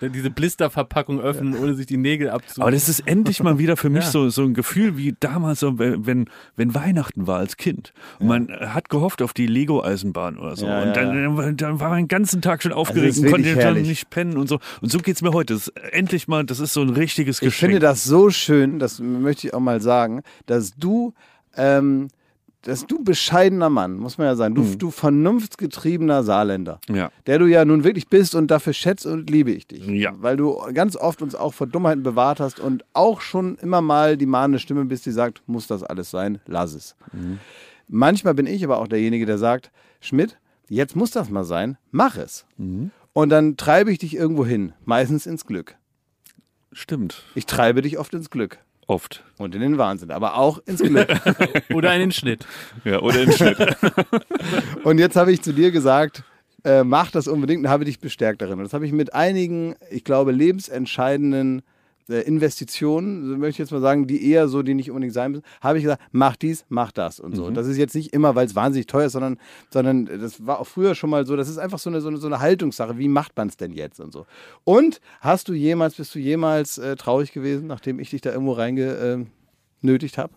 Diese 0.00 0.30
Blisterverpackung 0.30 1.20
öffnen, 1.20 1.56
ohne 1.58 1.74
sich 1.74 1.86
die 1.86 1.96
Nägel 1.96 2.30
abzu. 2.30 2.60
Aber 2.62 2.70
das 2.70 2.88
ist 2.88 3.00
endlich 3.08 3.42
mal 3.42 3.58
wieder 3.58 3.76
für 3.76 3.90
mich 3.90 4.04
Ja. 4.04 4.10
so, 4.10 4.28
so 4.28 4.42
ein 4.44 4.54
Gefühl 4.54 4.96
wie 4.96 5.14
damals, 5.18 5.60
so, 5.60 5.78
wenn, 5.78 6.26
wenn 6.56 6.74
Weihnachten 6.74 7.26
war 7.26 7.38
als 7.38 7.56
Kind. 7.56 7.92
Und 8.20 8.28
man 8.28 8.48
hat 8.48 8.88
gehofft 8.88 9.20
auf 9.22 9.32
die 9.32 9.46
Lego-Eisenbahn 9.46 10.38
oder 10.38 10.54
so. 10.56 10.66
Ja, 10.66 10.82
und 10.82 10.88
ja, 10.88 10.92
dann, 10.94 11.56
dann 11.56 11.80
war 11.80 11.88
man 11.90 11.98
den 11.98 12.08
ganzen 12.08 12.40
Tag 12.40 12.62
schon 12.62 12.72
aufgeregt 12.72 13.16
ist 13.16 13.18
und 13.24 13.30
konnte 13.30 13.54
herrlich. 13.56 13.88
nicht 13.88 14.10
pennen 14.10 14.36
und 14.36 14.48
so. 14.48 14.60
Und 14.80 14.92
so 14.92 14.98
geht's 14.98 15.22
mir 15.22 15.32
heute. 15.32 15.54
Das 15.54 15.68
ist 15.68 15.76
endlich 15.92 16.28
mal, 16.28 16.44
das 16.44 16.60
ist 16.60 16.72
so 16.72 16.82
ein 16.82 16.90
richtiges 16.90 17.38
Ich 17.38 17.46
Geschenk. 17.48 17.72
finde 17.72 17.80
das 17.80 18.04
so 18.04 18.30
schön, 18.30 18.78
das 18.78 19.00
möchte 19.22 19.46
ich 19.46 19.54
auch 19.54 19.60
mal 19.60 19.80
sagen, 19.80 20.22
dass 20.46 20.72
du, 20.76 21.14
ähm, 21.56 22.08
dass 22.62 22.86
du 22.86 23.02
bescheidener 23.04 23.70
Mann, 23.70 23.96
muss 23.96 24.18
man 24.18 24.26
ja 24.26 24.34
sagen, 24.36 24.54
du, 24.54 24.62
Mhm. 24.62 24.78
du 24.78 24.90
vernunftgetriebener 24.90 26.22
Saarländer, 26.24 26.80
ja. 26.88 27.10
der 27.26 27.38
du 27.38 27.46
ja 27.46 27.64
nun 27.64 27.84
wirklich 27.84 28.08
bist 28.08 28.34
und 28.34 28.50
dafür 28.50 28.72
schätze 28.72 29.12
und 29.12 29.30
liebe 29.30 29.52
ich 29.52 29.66
dich. 29.68 29.86
Ja. 29.86 30.12
Weil 30.18 30.36
du 30.36 30.58
ganz 30.74 30.96
oft 30.96 31.22
uns 31.22 31.34
auch 31.34 31.54
vor 31.54 31.66
Dummheiten 31.68 32.02
bewahrt 32.02 32.40
hast 32.40 32.58
und 32.60 32.84
auch 32.94 33.20
schon 33.20 33.56
immer 33.58 33.80
mal 33.80 34.16
die 34.16 34.26
mahnende 34.26 34.58
Stimme 34.58 34.84
bist, 34.84 35.06
die 35.06 35.12
sagt, 35.12 35.42
muss 35.46 35.66
das 35.68 35.82
alles 35.84 36.10
sein, 36.10 36.40
lass 36.46 36.74
es. 36.74 36.96
Manchmal 37.86 38.34
bin 38.34 38.46
ich 38.46 38.64
aber 38.64 38.78
auch 38.78 38.88
derjenige, 38.88 39.24
der 39.24 39.38
sagt, 39.38 39.70
Schmidt, 40.00 40.36
jetzt 40.68 40.96
muss 40.96 41.10
das 41.12 41.30
mal 41.30 41.44
sein, 41.44 41.78
mach 41.92 42.16
es. 42.16 42.44
Und 43.12 43.28
dann 43.30 43.56
treibe 43.56 43.90
ich 43.92 43.98
dich 43.98 44.14
irgendwo 44.16 44.44
hin, 44.44 44.72
meistens 44.84 45.26
ins 45.26 45.46
Glück. 45.46 45.76
Stimmt. 46.72 47.24
Ich 47.34 47.46
treibe 47.46 47.82
dich 47.82 47.98
oft 47.98 48.12
ins 48.14 48.30
Glück. 48.30 48.58
Oft. 48.88 49.22
Und 49.36 49.54
in 49.54 49.60
den 49.60 49.76
Wahnsinn, 49.76 50.10
aber 50.10 50.36
auch 50.36 50.58
ins 50.64 50.80
Glück. 50.80 51.08
Oder 51.74 51.90
einen 51.90 52.10
Schnitt. 52.10 52.46
Ja, 52.84 53.00
oder 53.00 53.20
im 53.20 53.32
Schnitt. 53.32 53.58
und 54.82 54.98
jetzt 54.98 55.14
habe 55.14 55.30
ich 55.30 55.42
zu 55.42 55.52
dir 55.52 55.70
gesagt, 55.70 56.24
äh, 56.64 56.84
mach 56.84 57.10
das 57.10 57.28
unbedingt 57.28 57.64
und 57.64 57.70
habe 57.70 57.84
dich 57.84 58.00
bestärkt 58.00 58.40
darin. 58.40 58.58
Und 58.58 58.64
das 58.64 58.72
habe 58.72 58.86
ich 58.86 58.92
mit 58.92 59.12
einigen, 59.12 59.76
ich 59.90 60.04
glaube, 60.04 60.32
lebensentscheidenden 60.32 61.58
äh, 61.58 61.62
Investitionen, 62.08 63.26
so 63.26 63.36
möchte 63.36 63.50
ich 63.50 63.58
jetzt 63.58 63.72
mal 63.72 63.80
sagen, 63.80 64.06
die 64.06 64.30
eher 64.30 64.48
so, 64.48 64.62
die 64.62 64.74
nicht 64.74 64.90
unbedingt 64.90 65.12
sein 65.12 65.32
müssen, 65.32 65.44
habe 65.60 65.78
ich 65.78 65.84
gesagt, 65.84 66.02
mach 66.10 66.36
dies, 66.36 66.64
mach 66.68 66.92
das 66.92 67.20
und 67.20 67.36
so. 67.36 67.50
Das 67.50 67.66
ist 67.66 67.76
jetzt 67.76 67.94
nicht 67.94 68.12
immer, 68.12 68.34
weil 68.34 68.46
es 68.46 68.54
wahnsinnig 68.54 68.86
teuer 68.86 69.06
ist, 69.06 69.12
sondern, 69.12 69.38
sondern 69.70 70.06
das 70.06 70.46
war 70.46 70.60
auch 70.60 70.66
früher 70.66 70.94
schon 70.94 71.10
mal 71.10 71.26
so, 71.26 71.36
das 71.36 71.48
ist 71.48 71.58
einfach 71.58 71.78
so 71.78 71.90
eine, 71.90 72.00
so 72.00 72.08
eine, 72.08 72.16
so 72.16 72.26
eine 72.26 72.40
Haltungssache, 72.40 72.98
wie 72.98 73.08
macht 73.08 73.36
man 73.36 73.48
es 73.48 73.56
denn 73.56 73.72
jetzt 73.72 74.00
und 74.00 74.12
so. 74.12 74.26
Und 74.64 75.00
hast 75.20 75.48
du 75.48 75.52
jemals, 75.52 75.94
bist 75.96 76.14
du 76.14 76.18
jemals 76.18 76.78
äh, 76.78 76.96
traurig 76.96 77.32
gewesen, 77.32 77.66
nachdem 77.66 78.00
ich 78.00 78.10
dich 78.10 78.20
da 78.20 78.32
irgendwo 78.32 78.52
reingenötigt 78.52 80.18
habe? 80.18 80.32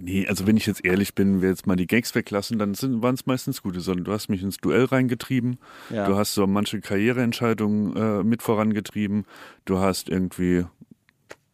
Nee, 0.00 0.26
also 0.28 0.46
wenn 0.46 0.56
ich 0.56 0.66
jetzt 0.66 0.84
ehrlich 0.84 1.14
bin, 1.14 1.42
wir 1.42 1.48
jetzt 1.48 1.66
mal 1.66 1.74
die 1.76 1.86
Gags 1.86 2.14
weglassen, 2.14 2.58
dann 2.58 2.74
waren 3.02 3.14
es 3.14 3.26
meistens 3.26 3.62
gute, 3.62 3.80
sondern 3.80 4.04
du 4.04 4.12
hast 4.12 4.28
mich 4.28 4.42
ins 4.42 4.58
Duell 4.58 4.84
reingetrieben, 4.84 5.58
Ja. 5.90 6.06
du 6.06 6.16
hast 6.16 6.34
so 6.34 6.46
manche 6.46 6.80
Karriereentscheidungen 6.80 7.96
äh, 7.96 8.22
mit 8.24 8.42
vorangetrieben, 8.42 9.24
du 9.64 9.78
hast 9.78 10.08
irgendwie, 10.08 10.64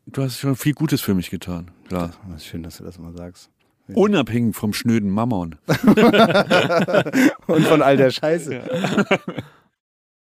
du 0.07 0.23
hast 0.23 0.39
schon 0.39 0.57
viel 0.57 0.75
Gutes 0.75 1.01
für 1.01 1.15
mich 1.15 1.31
getan, 1.31 1.71
klar. 1.89 2.13
Das 2.31 2.43
ist 2.43 2.47
schön, 2.47 2.63
dass 2.63 2.77
du 2.79 2.85
das 2.85 2.99
mal 2.99 3.17
sagst. 3.17 3.51
Unabhängig 3.95 4.57
vom 4.57 4.73
schnöden 4.73 5.11
Mammon. 5.11 5.57
Und 7.47 7.67
von 7.67 7.83
all 7.83 7.97
der 7.99 8.11
Scheiße. 8.11 8.63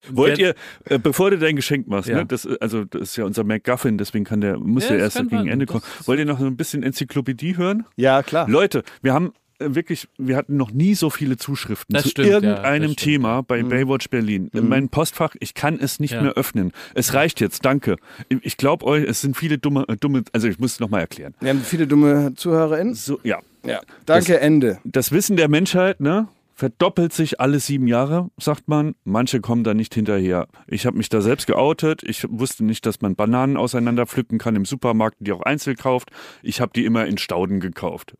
Wollt 0.10 0.38
ihr, 0.39 0.56
äh, 0.86 0.97
bevor 0.97 1.30
du 1.32 1.38
dein 1.38 1.56
Geschenk 1.56 1.88
machst, 1.88 2.10
Ja. 2.10 2.18
ne, 2.18 2.26
das, 2.26 2.45
äh, 2.45 2.58
also 2.60 2.86
das 2.86 3.02
ist 3.02 3.16
ja 3.18 3.26
unser 3.26 3.43
MacGuffin, 3.43 3.97
deswegen 3.97 4.26
kann 4.26 4.41
der, 4.41 4.58
muss 4.58 4.86
Ja, 4.89 4.95
ja 4.95 5.04
das 5.06 5.16
erst 5.16 5.30
gegen. 5.30 5.47
Ende 5.47 5.66
Das 5.66 5.74
kommen. 5.74 5.84
Wollt 6.06 6.20
ihr 6.20 6.26
noch 6.26 6.39
so 6.39 6.45
ein 6.45 6.58
bisschen 6.58 6.84
Enzyklopädie 6.84 7.58
hören? 7.58 7.86
Ja, 7.95 8.24
klar. 8.24 8.49
Leute, 8.49 8.84
wir 9.02 9.14
haben 9.14 9.34
äh, 9.60 9.76
wirklich, 9.76 10.08
wir 10.18 10.38
hatten 10.38 10.58
noch 10.58 10.72
nie 10.72 10.95
so 10.95 11.12
viele 11.12 11.38
Zuschriften 11.38 11.93
Das 11.93 12.02
zu 12.04 12.10
stimmt, 12.10 12.28
ja, 12.30 12.34
irgendeinem 12.34 12.82
das 12.82 12.91
Mhm. 12.91 12.95
Thema 12.95 13.41
bei 13.43 13.62
Baywatch 13.62 14.10
Berlin. 14.10 14.49
In 14.54 14.68
meinem 14.68 14.89
Postfach, 14.89 15.36
ich 15.39 15.54
kann 15.54 15.78
es 15.80 15.99
nicht 15.99 16.14
Ja. 16.16 16.22
mehr 16.24 16.34
öffnen. 16.34 16.72
Es 16.95 17.14
reicht 17.14 17.39
jetzt, 17.41 17.64
danke. 17.64 17.97
Ich 18.41 18.58
glaube 18.58 18.84
euch, 18.86 19.04
es 19.08 19.22
sind 19.22 19.38
viele 19.38 19.60
dumme, 19.60 19.86
äh, 19.88 19.97
dumme, 19.97 20.24
also 20.34 20.47
ich 20.47 20.58
muss 20.58 20.74
es 20.74 20.80
nochmal 20.80 21.02
erklären. 21.02 21.36
Wir 21.41 21.52
haben 21.52 21.62
viele 21.62 21.86
dumme 21.86 22.34
ZuhörerInnen. 22.36 22.95
So, 22.95 23.20
ja. 23.24 23.38
Ja. 23.64 23.82
Danke, 24.08 24.39
Ende. 24.39 24.80
Das 24.84 25.12
Wissen 25.12 25.36
der 25.38 25.47
Menschheit, 25.47 25.99
ne? 26.02 26.28
Verdoppelt 26.66 27.12
sich 27.12 27.39
alle 27.39 27.59
sieben 27.59 27.88
Jahre, 27.88 28.30
sagt 28.38 28.68
man. 28.68 28.93
Manche 29.03 29.41
kommen 29.41 29.64
da 29.64 29.74
nicht 29.74 29.95
hinterher. 29.95 30.47
Ich 30.68 30.86
habe 30.86 30.95
mich 30.95 31.09
da 31.09 31.20
selbst 31.20 31.47
geoutet. 31.47 32.03
Ich 32.03 32.24
wusste 32.30 32.64
nicht, 32.64 32.86
dass 32.86 33.01
man 33.01 33.16
Bananen 33.16 33.57
auseinander 33.57 34.05
pflücken 34.05 34.38
kann 34.38 34.55
im 34.55 34.66
Supermarkt, 34.66 35.18
die 35.22 35.32
auch 35.32 35.41
einzeln 35.41 35.76
kauft. 35.76 36.12
Ich 36.43 36.62
habe 36.62 36.72
die 36.76 36.86
immer 36.86 37.07
in 37.07 37.18
Stauden 37.18 37.62
gekauft. 37.62 38.14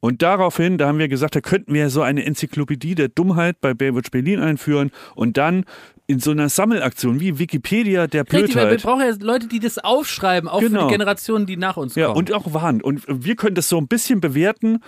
Und 0.00 0.22
daraufhin, 0.22 0.78
da 0.78 0.88
haben 0.88 0.98
wir 0.98 1.08
gesagt, 1.08 1.36
da 1.36 1.42
könnten 1.42 1.74
wir 1.74 1.90
so 1.90 2.00
eine 2.00 2.24
Enzyklopädie 2.24 2.94
der 2.94 3.08
Dummheit 3.08 3.60
bei 3.60 3.74
Baywatch 3.74 4.10
Berlin 4.12 4.40
einführen 4.40 4.90
und 5.14 5.36
dann 5.36 5.66
in 6.06 6.20
so 6.20 6.30
einer 6.30 6.48
Sammelaktion 6.48 7.20
wie 7.20 7.38
Wikipedia 7.38 8.06
der 8.06 8.22
Richtig, 8.22 8.54
weil 8.56 8.62
wir 8.62 8.76
Blödheit. 8.78 8.82
brauchen 8.82 9.00
ja 9.02 9.14
Leute, 9.20 9.46
die 9.46 9.60
das 9.60 9.76
aufschreiben, 9.76 10.48
auch 10.48 10.60
für 10.60 10.68
Genau. 10.70 10.86
die 10.86 10.92
Generationen, 10.94 11.44
die 11.44 11.58
nach 11.58 11.76
uns 11.76 11.96
Ja, 11.96 12.06
kommen. 12.06 12.16
und 12.18 12.32
auch 12.32 12.54
warnen. 12.54 12.80
Und 12.80 13.04
wir 13.08 13.36
können 13.36 13.54
das 13.56 13.68
so 13.68 13.76
ein 13.76 13.88
bisschen 13.88 14.22
bewerten. 14.22 14.78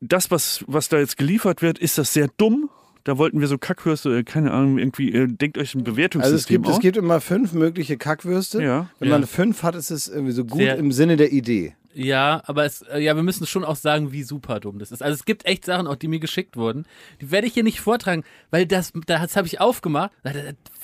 Das, 0.00 0.30
was, 0.30 0.64
was 0.66 0.88
da 0.88 0.98
jetzt 0.98 1.16
geliefert 1.16 1.62
wird, 1.62 1.78
ist 1.78 1.98
das 1.98 2.12
sehr 2.12 2.28
dumm. 2.36 2.68
Da 3.04 3.18
wollten 3.18 3.40
wir 3.40 3.48
so 3.48 3.58
Kackwürste, 3.58 4.18
äh, 4.18 4.22
keine 4.24 4.52
Ahnung, 4.52 4.78
irgendwie, 4.78 5.12
äh, 5.12 5.26
denkt 5.26 5.58
euch 5.58 5.74
ein 5.74 5.84
Bewertungssystem 5.84 6.22
Also 6.32 6.36
es 6.36 6.46
gibt, 6.46 6.66
aus. 6.66 6.72
es 6.74 6.80
gibt 6.80 6.96
immer 6.96 7.20
fünf 7.20 7.52
mögliche 7.52 7.96
Kackwürste. 7.98 8.62
Ja. 8.62 8.88
Wenn 8.98 9.10
Ja. 9.10 9.18
man 9.18 9.26
fünf 9.26 9.62
hat, 9.62 9.74
ist 9.74 9.90
es 9.90 10.08
irgendwie 10.08 10.32
so 10.32 10.44
gut 10.44 10.58
Sehr- 10.60 10.76
im 10.78 10.90
Sinne 10.92 11.16
der 11.16 11.32
Idee. 11.32 11.74
Ja, 11.94 12.42
aber 12.46 12.64
es, 12.64 12.82
äh, 12.82 12.98
ja, 13.00 13.14
wir 13.16 13.22
müssen 13.22 13.46
schon 13.46 13.64
auch 13.64 13.76
sagen, 13.76 14.12
wie 14.12 14.22
super 14.22 14.60
dumm 14.60 14.78
das 14.78 14.90
ist. 14.92 15.02
Also 15.02 15.14
es 15.14 15.24
gibt 15.24 15.46
echt 15.46 15.64
Sachen, 15.64 15.86
auch 15.86 15.96
die 15.96 16.08
mir 16.08 16.18
geschickt 16.18 16.56
wurden. 16.56 16.86
Die 17.20 17.30
werde 17.30 17.46
ich 17.46 17.54
hier 17.54 17.62
nicht 17.62 17.80
vortragen, 17.80 18.24
weil 18.50 18.66
das, 18.66 18.92
das 19.06 19.36
habe 19.36 19.46
ich 19.46 19.60
aufgemacht. 19.60 20.10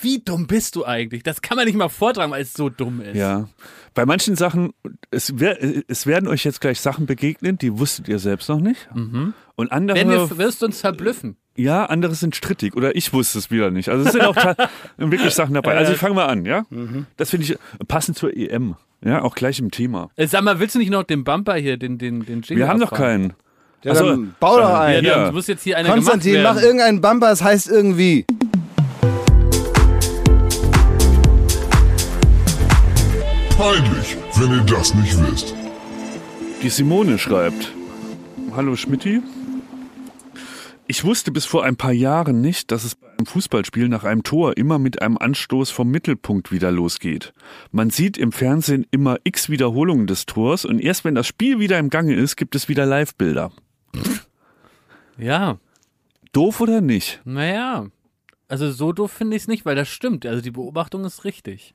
Wie 0.01 0.21
dumm 0.21 0.47
bist 0.47 0.77
du 0.77 0.85
eigentlich? 0.85 1.23
Das 1.23 1.43
kann 1.43 1.57
man 1.57 1.67
nicht 1.67 1.77
mal 1.77 1.89
vortragen, 1.89 2.33
weil 2.33 2.43
es 2.43 2.55
so 2.55 2.69
dumm 2.69 3.01
ist. 3.01 3.17
Ja. 3.17 3.49
Bei 3.95 4.07
manchen 4.07 4.37
Sachen, 4.37 4.73
es, 5.11 5.33
es 5.89 6.07
werden 6.07 6.29
euch 6.29 6.45
jetzt 6.45 6.61
gleich 6.61 6.81
Sachen 6.81 7.07
begegnen, 7.07 7.59
die 7.59 7.79
wusstet 7.79 8.09
ihr 8.09 8.19
selbst 8.19 8.49
noch 8.49 8.61
nicht. 8.61 8.89
Und 9.57 9.73
andere, 9.73 9.99
Wenn 9.99 10.09
wir 10.11 10.39
wirst 10.39 10.63
uns 10.63 10.81
verblüffen. 10.81 11.37
ja, 11.57 11.85
andere 11.87 12.15
sind 12.15 12.37
strittig. 12.37 12.77
Oder 12.77 12.95
ich 12.97 13.13
wusste 13.13 13.39
es 13.39 13.51
wieder 13.51 13.71
nicht. 13.71 13.89
Also 13.89 14.07
es 14.07 14.13
sind 14.13 14.23
auch 14.23 14.37
wirklich 14.97 15.35
Sachen 15.35 15.55
dabei. 15.55 15.77
Also 15.77 15.93
ich 15.93 15.99
fange 15.99 16.15
mal 16.15 16.27
an, 16.27 16.47
ja? 16.47 16.65
Das 17.17 17.31
finde 17.31 17.47
ich 17.47 17.59
passend 17.89 18.17
zur 18.17 18.35
EM. 18.37 18.77
Ja, 19.05 19.23
auch 19.23 19.35
gleich 19.35 19.59
im 19.59 19.71
Thema. 19.71 20.11
Äh, 20.17 20.27
Sag 20.27 20.43
mal, 20.43 20.61
willst 20.61 20.75
du 20.75 20.79
nicht 20.79 20.91
noch 20.91 21.05
den 21.05 21.25
Bumper 21.25 21.55
hier, 21.55 21.77
den, 21.79 21.97
den, 21.99 22.21
den 22.25 22.43
Jingle 22.43 22.57
Wir 22.59 22.69
haben 22.69 22.79
noch 22.79 22.93
abfahren? 22.93 23.29
keinen. 23.29 23.33
Ja, 23.83 23.93
Also, 23.93 24.25
bau 24.41 24.59
doch 24.59 24.69
Ja, 24.69 24.81
einen. 24.81 25.05
Ja. 25.07 25.25
dann 25.27 25.35
muss 25.35 25.47
jetzt 25.47 25.63
hier 25.65 25.79
einer 25.79 25.89
Konstantin, 25.91 26.43
mach 26.43 26.61
irgendeinen 26.61 27.01
Bumper, 27.01 27.33
es 27.33 27.43
heißt 27.43 27.69
irgendwie. 27.71 28.27
Peinlich, 33.57 34.17
wenn 34.37 34.51
ihr 34.53 34.65
das 34.65 34.95
nicht 34.95 35.17
wisst. 35.21 35.55
Die 36.63 36.69
Simone 36.69 37.19
schreibt: 37.19 37.73
Hallo 38.57 38.75
Schmidti. 38.77 39.23
Ich 40.91 41.05
wusste 41.05 41.31
bis 41.31 41.45
vor 41.45 41.63
ein 41.63 41.77
paar 41.77 41.93
Jahren 41.93 42.41
nicht, 42.41 42.73
dass 42.73 42.83
es 42.83 42.97
bei 42.97 43.07
einem 43.07 43.25
Fußballspiel 43.25 43.89
nach 43.89 44.03
einem 44.03 44.25
Tor 44.25 44.57
immer 44.57 44.81
mit 44.81 45.01
einem 45.03 45.19
Anstoß 45.19 45.71
vom 45.71 45.89
Mittelpunkt 45.89 46.51
wieder 46.51 46.73
losgeht. 46.73 47.33
Man 47.71 47.91
sieht 47.91 48.19
im 48.19 48.33
Fernsehen 48.33 48.85
immer 48.91 49.19
x 49.23 49.49
Wiederholungen 49.49 50.09
des 50.09 50.27
Tors 50.27 50.65
und 50.65 50.81
erst 50.81 51.05
wenn 51.05 51.15
das 51.15 51.29
Spiel 51.29 51.61
wieder 51.61 51.79
im 51.79 51.91
Gange 51.91 52.17
ist, 52.17 52.35
gibt 52.35 52.57
es 52.57 52.69
wieder 52.69 52.87
Live-Bilder. 52.87 53.53
Ja, 55.17 55.59
Doof 56.33 56.61
oder 56.61 56.81
nicht? 56.81 57.21
naja. 57.25 57.87
Also 58.49 58.73
so 58.73 58.91
doof 58.91 59.13
finde 59.13 59.37
ich 59.37 59.43
es 59.43 59.49
nicht, 59.49 59.65
weil 59.65 59.77
das 59.77 59.89
stimmt. 59.89 60.27
Also 60.27 60.43
die 60.43 60.51
Beobachtung 60.51 61.05
ist 61.05 61.23
richtig. 61.23 61.73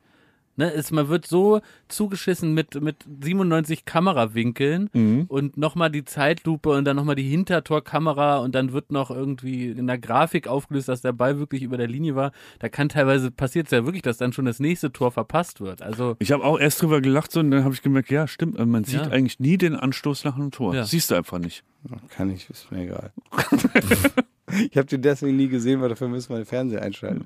Ne, 0.57 0.71
es, 0.73 0.89
man 0.91 1.09
wird 1.09 1.27
so 1.27 1.59
zugeschissen 1.89 2.53
mit, 2.53 2.81
mit 2.81 2.95
97 3.21 3.83
Kamerawinkeln 3.83 4.89
Mhm. 4.93 5.25
und 5.27 5.57
nochmal 5.57 5.89
die 5.91 6.05
Zeitlupe 6.05 6.69
und 6.69 6.85
dann 6.85 6.95
nochmal 6.95 7.15
die 7.15 7.27
Hintertorkamera 7.29 8.37
und 8.37 8.55
dann 8.55 8.71
wird 8.71 8.91
noch 8.91 9.11
irgendwie 9.11 9.67
in 9.71 9.87
der 9.87 9.97
Grafik 9.97 10.47
aufgelöst, 10.47 10.87
dass 10.87 11.01
der 11.01 11.11
Ball 11.11 11.39
wirklich 11.39 11.61
über 11.61 11.75
der 11.77 11.87
Linie 11.87 12.15
war. 12.15 12.31
Da 12.59 12.69
kann 12.69 12.87
teilweise 12.87 13.31
passiert 13.31 13.65
es 13.67 13.71
ja 13.71 13.83
wirklich, 13.85 14.01
dass 14.03 14.17
dann 14.17 14.31
schon 14.31 14.45
das 14.45 14.59
nächste 14.59 14.93
Tor 14.93 15.11
verpasst 15.11 15.59
wird. 15.59 15.81
Also 15.81 16.15
Ich 16.19 16.31
habe 16.31 16.43
auch 16.45 16.57
erst 16.59 16.81
drüber 16.81 17.01
gelacht 17.01 17.31
so, 17.33 17.41
und 17.41 17.51
dann 17.51 17.63
habe 17.65 17.73
ich 17.73 17.81
gemerkt, 17.81 18.09
ja, 18.09 18.25
stimmt, 18.27 18.57
man 18.65 18.83
sieht 18.85 19.01
Ja. 19.01 19.07
eigentlich 19.11 19.39
nie 19.41 19.57
den 19.57 19.75
Anstoß 19.75 20.23
nach 20.23 20.35
einem 20.35 20.51
Tor. 20.51 20.73
Ja. 20.73 20.85
Siehst 20.85 21.11
du 21.11 21.15
einfach 21.15 21.39
nicht. 21.39 21.63
Kann 22.09 22.31
ich, 22.31 22.49
ist 22.49 22.71
mir 22.71 22.83
egal. 22.83 23.11
ich 24.71 24.77
habe 24.77 24.85
den 24.87 25.01
deswegen 25.01 25.35
nie 25.37 25.47
gesehen, 25.47 25.81
weil 25.81 25.89
dafür 25.89 26.07
müssen 26.07 26.29
wir 26.29 26.37
den 26.37 26.45
Fernseher 26.45 26.81
einschalten. 26.81 27.25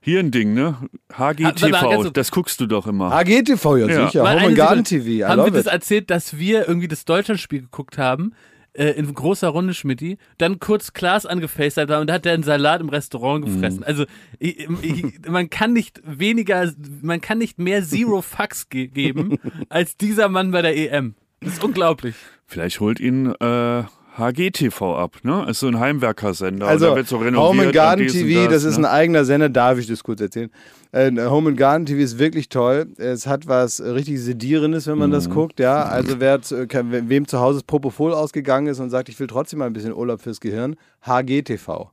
Hier 0.00 0.20
ein 0.20 0.30
Ding, 0.30 0.54
ne? 0.54 0.76
HGTV, 1.12 2.10
das 2.12 2.30
guckst 2.30 2.60
du 2.60 2.66
doch 2.66 2.86
immer. 2.86 3.10
HGTV, 3.10 3.76
ja, 3.78 3.88
Ja. 3.88 4.06
sicher. 4.06 4.22
Mal 4.22 4.40
Home 4.42 4.54
Garden. 4.54 4.84
TV, 4.84 5.06
I 5.08 5.24
haben 5.24 5.44
wir 5.44 5.50
das 5.50 5.66
erzählt, 5.66 6.10
dass 6.10 6.38
wir 6.38 6.66
irgendwie 6.68 6.88
das 6.88 7.04
Deutschlandspiel 7.04 7.62
geguckt 7.62 7.98
haben, 7.98 8.32
äh, 8.74 8.90
in 8.90 9.12
großer 9.12 9.48
Runde 9.48 9.74
Schmidti, 9.74 10.18
dann 10.38 10.60
kurz 10.60 10.92
Klaas 10.92 11.26
angefacetime 11.26 11.92
haben 11.92 12.02
und 12.02 12.06
da 12.06 12.14
hat 12.14 12.24
der 12.24 12.34
einen 12.34 12.44
Salat 12.44 12.80
im 12.80 12.88
Restaurant 12.90 13.44
Mhm. 13.46 13.54
gefressen. 13.54 13.82
Also 13.82 14.04
ich, 14.38 14.68
ich, 14.82 15.04
man 15.28 15.50
kann 15.50 15.72
nicht 15.72 16.00
weniger, 16.04 16.72
man 17.02 17.20
kann 17.20 17.38
nicht 17.38 17.58
mehr 17.58 17.82
Zero 17.82 18.22
Fucks 18.22 18.68
ge 18.68 18.86
geben 18.86 19.38
als 19.68 19.96
dieser 19.96 20.28
Mann 20.28 20.52
bei 20.52 20.62
der 20.62 20.76
EM. 20.76 21.16
Das 21.40 21.54
ist 21.54 21.64
unglaublich. 21.64 22.14
Vielleicht 22.46 22.78
holt 22.80 23.00
ihn 23.00 23.32
äh, 23.40 23.82
HGTV 24.18 24.82
ab, 24.96 25.16
ne? 25.22 25.46
Ist 25.48 25.60
so 25.60 25.68
ein 25.68 25.78
Heimwerkersender. 25.78 26.66
Also, 26.66 26.86
da 26.90 26.96
wird 26.96 27.06
so 27.08 27.18
renoviert. 27.18 27.40
Home 27.48 27.62
and 27.64 27.72
Garden 27.72 28.06
und 28.06 28.12
TV, 28.12 28.50
das, 28.50 28.64
ist 28.64 28.76
ein 28.76 28.82
ne? 28.82 28.90
eigener 28.90 29.24
Sender, 29.24 29.48
darf 29.48 29.78
ich 29.78 29.86
das 29.86 30.02
kurz 30.02 30.20
erzählen. 30.20 30.50
Äh, 30.92 31.10
Home 31.26 31.50
and 31.50 31.58
Garden 31.58 31.86
TV 31.86 32.00
ist 32.00 32.18
wirklich 32.18 32.48
toll. 32.48 32.86
Es 32.98 33.26
hat 33.26 33.46
was 33.46 33.78
äh, 33.80 33.88
richtig 33.90 34.20
Sedierendes, 34.20 34.86
wenn 34.86 34.98
man 34.98 35.10
Mhm. 35.10 35.14
das 35.14 35.30
guckt, 35.30 35.60
ja. 35.60 35.82
Also 35.84 36.18
wer, 36.20 36.42
zu- 36.42 36.66
kann- 36.66 37.08
wem 37.08 37.28
zu 37.28 37.38
Hause 37.40 37.58
das 37.60 37.64
Propofol 37.64 38.12
ausgegangen 38.12 38.66
ist 38.66 38.80
und 38.80 38.90
sagt, 38.90 39.08
ich 39.08 39.18
will 39.20 39.26
trotzdem 39.28 39.60
mal 39.60 39.66
ein 39.66 39.72
bisschen 39.72 39.94
Urlaub 39.94 40.20
fürs 40.20 40.40
Gehirn, 40.40 40.76
HGTV. 41.06 41.90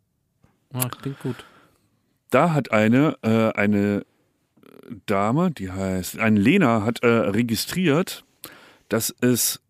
Ah, 0.74 0.90
klingt 1.02 1.20
gut. 1.20 1.36
Da 2.32 2.54
hat 2.54 2.72
eine, 2.72 3.16
äh, 3.22 3.52
eine 3.54 4.04
Dame, 5.06 5.52
die 5.52 5.72
heißt, 5.72 6.20
ein 6.20 6.36
Lena, 6.36 6.84
hat 6.84 7.02
äh, 7.04 7.08
registriert, 7.08 8.24
dass 8.90 9.14
es 9.22 9.62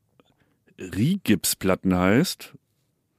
Rigipsplatten 0.78 1.96
heißt 1.98 2.54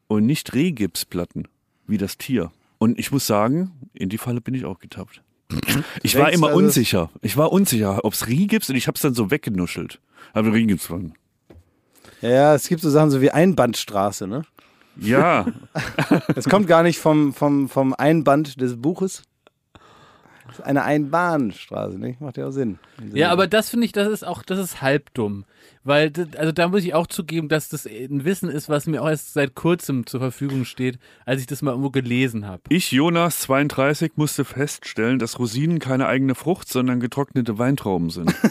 und 0.08 0.26
nicht 0.26 0.54
Regipsplatten, 0.54 1.48
wie 1.86 1.98
das 1.98 2.18
Tier. 2.18 2.50
Und 2.78 2.98
ich 2.98 3.10
muss 3.10 3.26
sagen, 3.26 3.72
in 3.94 4.08
die 4.08 4.18
Falle 4.18 4.40
bin 4.40 4.54
ich 4.54 4.64
auch 4.64 4.78
getappt. 4.78 5.22
Ich 6.02 6.16
war 6.18 6.32
immer 6.32 6.48
also- 6.48 6.58
unsicher. 6.58 7.10
Ich 7.22 7.36
war 7.36 7.52
unsicher, 7.52 8.04
ob 8.04 8.12
es 8.12 8.26
Rigips 8.26 8.68
und 8.68 8.76
ich 8.76 8.86
habe 8.86 8.96
es 8.96 9.02
dann 9.02 9.14
so 9.14 9.30
weggenuschelt. 9.30 10.00
Aber 10.32 10.52
Rigipsplatten. 10.52 11.14
Ja, 12.20 12.30
ja, 12.30 12.54
es 12.54 12.68
gibt 12.68 12.80
so 12.82 12.90
Sachen 12.90 13.10
so 13.10 13.20
wie 13.20 13.30
Einbandstraße, 13.30 14.26
ne? 14.26 14.42
Ja, 14.98 15.46
Es 16.34 16.48
kommt 16.48 16.66
gar 16.66 16.82
nicht 16.82 16.98
vom, 16.98 17.34
vom, 17.34 17.68
vom 17.68 17.92
Einband 17.94 18.60
des 18.60 18.80
Buches. 18.80 19.22
Das 20.48 20.58
ist 20.60 20.64
eine 20.64 20.84
Einbahnstraße, 20.84 21.98
ne? 21.98 22.16
Macht 22.20 22.36
ja 22.36 22.46
auch 22.46 22.50
Sinn. 22.52 22.78
Ja, 23.12 23.30
aber 23.30 23.46
das 23.46 23.68
finde 23.70 23.86
ich, 23.86 23.92
das 23.92 24.08
ist 24.08 24.24
auch, 24.26 24.42
das 24.42 24.58
ist 24.58 24.80
halb 24.82 25.12
dumm. 25.14 25.44
Weil, 25.84 26.10
das, 26.10 26.28
also 26.36 26.50
da 26.52 26.68
muss 26.68 26.82
ich 26.84 26.94
auch 26.94 27.06
zugeben, 27.06 27.48
dass 27.48 27.68
das 27.68 27.86
ein 27.86 28.24
Wissen 28.24 28.48
ist, 28.50 28.68
was 28.68 28.86
mir 28.86 29.02
auch 29.02 29.08
erst 29.08 29.34
seit 29.34 29.54
kurzem 29.54 30.06
zur 30.06 30.20
Verfügung 30.20 30.64
steht, 30.64 30.98
als 31.24 31.40
ich 31.40 31.46
das 31.46 31.62
mal 31.62 31.70
irgendwo 31.72 31.90
gelesen 31.90 32.46
habe. 32.46 32.62
ich, 32.68 32.90
Jonas, 32.92 33.38
32, 33.40 34.12
musste 34.16 34.44
feststellen, 34.44 35.18
dass 35.18 35.38
Rosinen 35.38 35.78
keine 35.78 36.06
eigene 36.08 36.34
Frucht, 36.34 36.68
sondern 36.68 36.98
getrocknete 37.00 37.58
Weintrauben 37.58 38.10
sind. 38.10 38.34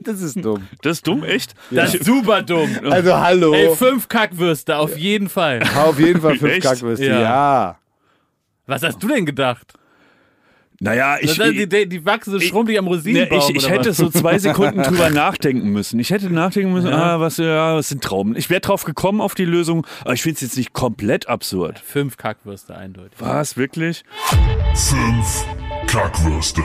Das 0.00 0.20
ist 0.20 0.36
dumm. 0.44 0.68
Das 0.82 0.98
ist 0.98 1.06
dumm, 1.06 1.24
echt? 1.24 1.54
Das 1.70 1.94
Ich- 1.94 2.00
ist 2.00 2.06
super 2.06 2.42
dumm. 2.42 2.68
Also 2.90 3.16
hallo. 3.16 3.54
Ey, 3.54 3.74
fünf 3.74 4.08
Kackwürste, 4.08 4.76
auf 4.76 4.96
jeden 4.96 5.28
Fall. 5.28 5.62
Auf 5.76 5.98
jeden 5.98 6.20
Fall 6.20 6.36
fünf 6.36 6.52
Echt? 6.52 6.62
Kackwürste, 6.62 7.06
Ja. 7.06 7.20
ja. 7.20 7.78
Was 8.66 8.82
hast 8.82 9.02
du 9.02 9.08
denn 9.08 9.24
gedacht? 9.26 9.74
Naja, 10.84 11.16
ich, 11.18 11.28
Das 11.30 11.38
heißt, 11.38 11.52
die, 11.54 11.66
die, 11.66 11.88
die 11.88 12.04
wachsen 12.04 12.30
so 12.32 12.40
schrumpelig 12.40 12.78
am 12.78 12.84
Ne, 12.84 12.90
Rosinenbaum. 12.90 13.38
ich, 13.38 13.56
ich 13.56 13.64
oder 13.64 13.72
hätte 13.74 13.88
was? 13.90 13.96
so 13.96 14.10
zwei 14.10 14.38
Sekunden 14.38 14.82
drüber 14.82 15.08
nachdenken 15.08 15.70
müssen. 15.70 15.98
Ich 15.98 16.10
hätte 16.10 16.28
nachdenken 16.30 16.74
müssen, 16.74 16.88
Ja. 16.90 17.14
ah, 17.14 17.20
was, 17.20 17.38
ja, 17.38 17.74
was 17.74 17.88
sind 17.88 18.04
Trauben? 18.04 18.36
Ich 18.36 18.50
wäre 18.50 18.60
drauf 18.60 18.84
gekommen 18.84 19.22
auf 19.22 19.34
die 19.34 19.46
Lösung, 19.46 19.86
aber 20.02 20.12
ich 20.12 20.22
finde 20.22 20.34
es 20.36 20.40
jetzt 20.42 20.56
nicht 20.58 20.74
komplett 20.74 21.26
absurd. 21.26 21.78
Fünf 21.78 22.18
Kackwürste, 22.18 22.76
eindeutig. 22.76 23.18
Was, 23.18 23.56
wirklich? 23.56 24.04
Fünf 24.74 25.46
Kackwürste. 25.86 26.62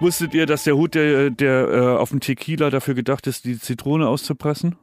Wusstet 0.00 0.34
ihr, 0.34 0.46
dass 0.46 0.64
der 0.64 0.74
Hut, 0.76 0.94
der, 0.96 1.30
der 1.30 1.68
äh, 1.68 1.80
auf 1.96 2.10
dem 2.10 2.18
Tequila 2.20 2.70
dafür 2.70 2.94
gedacht 2.94 3.26
ist, 3.28 3.44
die 3.44 3.58
Zitrone 3.58 4.08
auszupressen? 4.08 4.76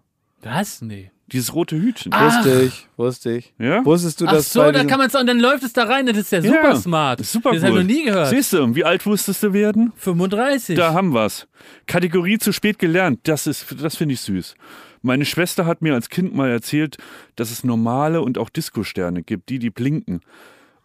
Was? 0.43 0.81
Nee. 0.81 1.11
Dieses 1.31 1.53
rote 1.53 1.75
Hütchen. 1.75 2.13
Wusste 2.13 2.63
ich, 2.63 2.87
wusste 2.95 3.31
ich. 3.33 3.53
Ja? 3.59 3.83
Wusstest 3.83 4.21
du 4.21 4.27
Ach 4.27 4.31
das 4.31 4.53
so, 4.53 4.71
da 4.71 4.85
kann 4.85 4.97
man 4.97 5.09
und 5.09 5.27
dann 5.27 5.39
läuft 5.39 5.63
es 5.63 5.73
da 5.73 5.83
rein, 5.83 6.05
das 6.05 6.17
ist 6.17 6.31
ja 6.31 6.41
super 6.41 6.69
Ja, 6.69 6.75
smart. 6.75 7.19
Das 7.19 7.27
ist 7.27 7.33
super 7.33 7.51
Das 7.51 7.63
habe 7.63 7.73
ich 7.73 7.81
gut. 7.81 7.87
noch 7.87 7.95
nie 7.95 8.03
gehört. 8.05 8.29
Siehst 8.29 8.53
du, 8.53 8.75
wie 8.75 8.85
alt 8.85 9.05
wusstest 9.05 9.43
du 9.43 9.51
werden? 9.51 9.91
35. 9.97 10.77
Da 10.77 10.93
haben 10.93 11.13
wir's. 11.13 11.47
Kategorie 11.85 12.37
zu 12.37 12.53
spät 12.53 12.79
gelernt. 12.79 13.19
Das 13.23 13.45
ist, 13.45 13.65
das 13.81 13.97
finde 13.97 14.13
ich 14.13 14.21
süß. 14.21 14.55
Meine 15.01 15.25
Schwester 15.25 15.65
hat 15.65 15.81
mir 15.81 15.93
als 15.93 16.09
Kind 16.09 16.33
mal 16.33 16.49
erzählt, 16.49 16.97
dass 17.35 17.51
es 17.51 17.63
normale 17.63 18.21
und 18.21 18.37
auch 18.37 18.49
Disco-Sterne 18.49 19.21
gibt, 19.23 19.49
die, 19.49 19.59
die 19.59 19.69
blinken. 19.69 20.21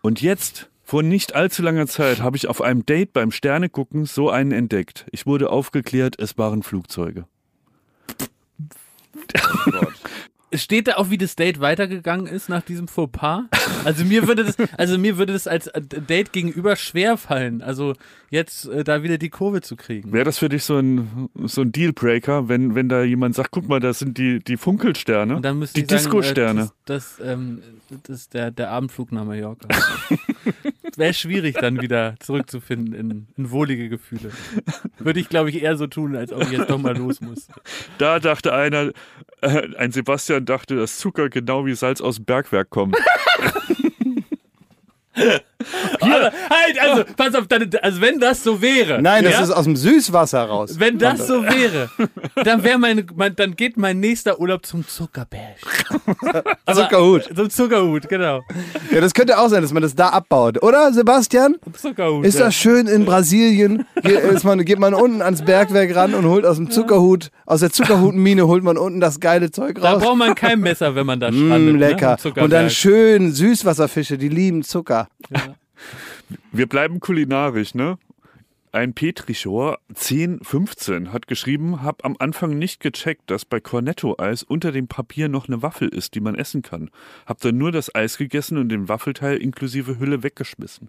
Und 0.01 0.21
jetzt, 0.23 0.71
vor 0.83 1.05
nicht 1.05 1.35
allzu 1.37 1.63
langer 1.63 1.87
Zeit, 1.87 2.21
habe 2.21 2.37
ich 2.37 2.49
auf 2.49 2.61
einem 2.61 2.85
Date 2.85 3.13
beim 3.13 3.31
Sternegucken 3.31 4.05
so 4.07 4.29
einen 4.29 4.51
entdeckt. 4.53 5.07
Ich 5.13 5.25
wurde 5.25 5.51
aufgeklärt, 5.51 6.17
es 6.21 6.37
waren 6.37 6.63
Flugzeuge. 6.65 7.27
Steht 10.55 10.89
da 10.89 10.97
auch, 10.97 11.11
wie 11.11 11.19
das 11.19 11.37
Date 11.37 11.61
weitergegangen 11.61 12.27
ist 12.27 12.49
nach 12.49 12.63
diesem 12.63 12.89
Fauxpas? 12.89 13.45
Also 13.85 14.05
mir 14.05 14.27
würde 14.27 14.45
das, 14.45 14.57
also 14.77 14.99
mir 14.99 15.19
würde 15.19 15.33
das 15.33 15.47
als 15.47 15.71
Date 15.75 16.33
gegenüber 16.33 16.77
schwer 16.77 17.17
fallen. 17.17 17.63
Also 17.63 17.95
jetzt 18.31 18.67
äh, 18.67 18.85
da 18.85 19.03
wieder 19.03 19.19
die 19.19 19.31
Kurve 19.31 19.61
zu 19.61 19.77
kriegen. 19.77 20.13
Wäre 20.13 20.25
das 20.25 20.39
für 20.39 20.49
dich 20.49 20.65
so 20.65 20.79
ein, 20.79 21.29
so 21.45 21.63
ein 21.63 21.73
Dealbreaker, 21.73 22.49
wenn, 22.49 22.75
wenn 22.75 22.89
da 22.89 23.03
jemand 23.03 23.35
sagt, 23.35 23.51
guck 23.51 23.69
mal, 23.69 23.81
das 23.81 23.99
sind 23.99 24.19
die, 24.19 24.39
die 24.41 24.57
Funkelsterne, 24.57 25.37
Und 25.37 25.43
dann 25.43 25.59
müsste 25.59 25.81
die 25.81 25.87
Disco-Sterne. 25.87 26.63
Äh, 26.63 26.69
das, 26.85 27.17
das, 27.19 27.27
ähm, 27.27 27.63
das 28.05 28.21
ist 28.21 28.35
der, 28.35 28.51
der 28.51 28.71
Abendflug 28.71 29.13
nach 29.13 29.25
Mallorca. 29.25 29.69
Wäre 30.97 31.15
schwierig, 31.15 31.57
dann 31.57 31.81
wieder 31.81 32.15
zurückzufinden 32.21 32.95
in, 32.95 33.29
in 33.37 33.51
wohlige 33.51 33.89
Gefühle. 33.89 34.31
Würde 34.99 35.21
ich, 35.21 35.29
glaube 35.29 35.51
ich, 35.51 35.63
eher 35.63 35.77
so 35.77 35.87
tun, 35.87 36.17
als 36.17 36.33
ob 36.33 36.43
ich 36.43 36.51
jetzt 36.51 36.71
doch 36.71 36.79
mal 36.79 36.97
los 36.97 37.21
muss. 37.21 37.49
Da 37.99 38.21
dachte 38.21 38.53
einer, 38.53 38.93
äh, 39.41 39.75
ein 39.77 39.93
Sebastian 39.93 40.45
dachte, 40.45 40.77
dass 40.77 40.99
Zucker 40.99 41.29
genau 41.29 41.67
wie 41.67 41.75
Salz 41.75 42.01
aus 42.01 42.17
dem 42.17 42.25
Bergwerk 42.25 42.71
kommt. 42.71 42.97
Aber 46.01 46.33
halt, 46.51 46.81
also, 46.81 47.05
pass 47.17 47.35
auf, 47.35 47.47
dann, 47.49 47.71
also 47.83 48.01
wenn 48.01 48.19
das 48.19 48.43
so 48.43 48.61
wäre. 48.61 49.01
Nein, 49.03 49.25
das 49.25 49.33
ja? 49.35 49.43
ist 49.43 49.51
aus 49.51 49.65
dem 49.65 49.77
Süßwasser 49.77 50.45
raus. 50.45 50.77
Wenn 50.79 50.99
das 50.99 51.27
so 51.27 51.43
wäre, 51.43 51.89
dann 52.45 52.63
wäre 52.63 52.79
mein, 52.79 53.07
mein, 53.15 53.35
dann 53.37 53.57
geht 53.57 53.77
mein 53.77 54.01
nächster 54.01 54.39
Urlaub 54.41 54.65
zum 54.67 54.87
Zuckerberg. 54.87 55.57
Zuckerhut. 56.73 57.29
Zum 57.35 57.51
Zuckerhut, 57.51 58.09
genau. 58.09 58.41
Ja, 58.91 59.01
das 59.01 59.15
könnte 59.15 59.39
auch 59.39 59.49
sein, 59.49 59.63
dass 59.63 59.73
man 59.73 59.83
das 59.83 59.95
da 59.95 60.09
abbaut. 60.09 60.63
Oder, 60.63 60.93
Sebastian? 60.93 61.57
Zuckerhut. 61.75 62.25
Ist 62.25 62.39
ja. 62.39 62.47
das 62.47 62.55
schön 62.55 62.87
in 62.87 63.05
Brasilien? 63.05 63.87
Ge- 64.03 64.19
Ist 64.35 64.45
man, 64.45 64.65
geht 64.65 64.79
man 64.79 64.95
unten 64.95 65.23
ans 65.23 65.43
Bergwerk 65.43 65.95
ran 65.95 66.15
und 66.15 66.27
holt 66.27 66.45
aus 66.47 66.57
dem 66.57 66.71
Zuckerhut, 66.71 67.31
aus 67.47 67.61
der 67.61 67.71
Zuckerhutmine 67.71 68.47
holt 68.47 68.63
man 68.65 68.77
unten 68.79 69.01
das 69.01 69.21
geile 69.21 69.51
Zeug 69.51 69.79
Da 69.81 69.93
raus. 69.93 70.03
braucht 70.03 70.17
man 70.19 70.35
kein 70.35 70.61
Messer, 70.61 70.95
wenn 70.95 71.07
man 71.07 71.21
da 71.21 71.31
Mm, 71.33 71.47
strandet. 71.47 71.77
lecker. 71.79 72.17
Ne? 72.35 72.43
und 72.43 72.51
dann 72.53 72.71
schön 72.71 73.33
Süßwasserfische, 73.33 74.19
die 74.19 74.29
lieben 74.29 74.63
Zucker. 74.63 75.09
Wir 76.53 76.67
bleiben 76.69 77.01
kulinarisch, 77.01 77.75
ne? 77.75 77.99
Ein 78.75 78.95
Petrichor 78.95 79.79
1015 79.91 81.13
hat 81.13 81.27
geschrieben, 81.27 81.83
hab 81.83 82.07
am 82.07 82.17
Anfang 82.19 82.59
nicht 82.59 82.81
gecheckt, 82.81 83.31
dass 83.31 83.45
bei 83.45 83.61
Cornetto-Eis 83.61 84.43
unter 84.43 84.73
dem 84.73 84.89
Papier 84.89 85.29
noch 85.29 85.47
eine 85.47 85.61
Waffel 85.61 85.89
ist, 85.89 86.15
die 86.15 86.21
man 86.21 86.35
essen 86.35 86.63
kann. 86.63 86.89
Hab 87.27 87.41
dann 87.43 87.59
nur 87.59 87.71
das 87.71 87.95
Eis 87.95 88.17
gegessen 88.17 88.57
und 88.57 88.71
den 88.71 88.89
Waffelteil 88.89 89.37
inklusive 89.37 89.99
Hülle 89.99 90.23
weggeschmissen. 90.23 90.89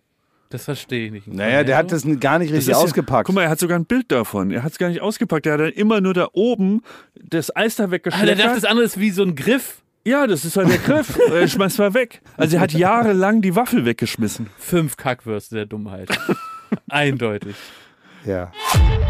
Das 0.49 0.65
verstehe 0.65 1.07
ich 1.07 1.11
nicht. 1.11 1.28
Naja, 1.28 1.64
der 1.64 1.76
hat 1.78 1.91
das 1.91 2.03
gar 2.20 2.38
nicht 2.40 2.49
richtig 2.53 2.60
ist 2.60 2.68
ja- 2.68 2.78
ausgepackt. 2.78 3.26
Guck 3.26 3.36
mal, 3.36 3.41
er 3.44 3.49
hat 3.49 3.60
sogar 3.60 3.78
ein 3.78 3.86
Bild 3.86 4.11
davon. 4.11 4.52
Er 4.52 4.64
hat 4.64 4.72
es 4.72 4.78
gar 4.78 4.88
nicht 4.90 5.02
ausgepackt. 5.02 5.45
Er 5.48 5.53
hat 5.53 5.60
dann 5.60 5.72
immer 5.72 5.99
nur 5.99 6.14
da 6.14 6.30
oben 6.32 6.84
das 7.15 7.53
Eis 7.56 7.76
da 7.76 7.86
Ah, 7.86 7.88
der 7.88 8.36
dachte, 8.36 8.56
das 8.56 8.65
andere 8.65 8.86
ist 8.86 8.99
wie 8.99 9.10
so 9.10 9.24
ein 9.24 9.36
Griff. 9.36 9.83
Ja, 10.06 10.28
das 10.28 10.46
ist 10.46 10.58
halt 10.58 10.70
der 10.70 10.78
Griff. 10.78 11.18
er 11.32 11.48
schmeißt 11.48 11.80
mal 11.80 11.94
weg. 11.94 12.22
Also 12.38 12.58
er 12.58 12.62
hat 12.62 12.74
jahrelang 12.74 13.42
die 13.42 13.56
Waffel 13.56 13.86
weggeschmissen. 13.86 14.50
Fünf 14.58 14.98
Kackwürste 14.98 15.56
der 15.56 15.66
Dummheit. 15.66 16.10
Eindeutig. 16.90 17.56
ja. 18.26 18.52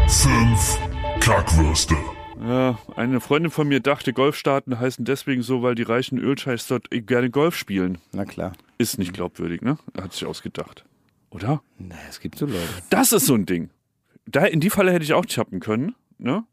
Fünf 0.08 0.78
Kackwürste. 1.20 1.96
Ja, 2.40 2.78
eine 2.96 3.20
Freundin 3.20 3.50
von 3.50 3.68
mir 3.68 3.80
dachte, 3.80 4.12
Golfstaaten 4.12 4.78
heißen 4.78 5.04
deswegen 5.04 5.42
so, 5.42 5.62
weil 5.62 5.74
die 5.74 5.82
reichen 5.82 6.18
Ölscheiß 6.18 6.66
dort 6.66 6.88
gerne 6.90 7.30
Golf 7.30 7.56
spielen. 7.56 7.98
Na 8.12 8.24
klar. 8.24 8.52
Ist 8.76 8.98
nicht 8.98 9.14
glaubwürdig, 9.14 9.62
ne? 9.62 9.78
Hat 9.98 10.12
sich 10.12 10.26
ausgedacht. 10.26 10.84
Oder? 11.30 11.62
Naja, 11.78 12.02
es 12.08 12.20
gibt 12.20 12.38
so 12.38 12.46
Leute. 12.46 12.60
Das 12.90 13.12
ist 13.12 13.26
so 13.26 13.34
ein 13.34 13.46
Ding. 13.46 13.70
Da, 14.26 14.44
in 14.44 14.60
die 14.60 14.70
Falle 14.70 14.92
hätte 14.92 15.04
ich 15.04 15.14
auch 15.14 15.26
chappen 15.26 15.60
können. 15.60 15.94
Ne? 16.18 16.44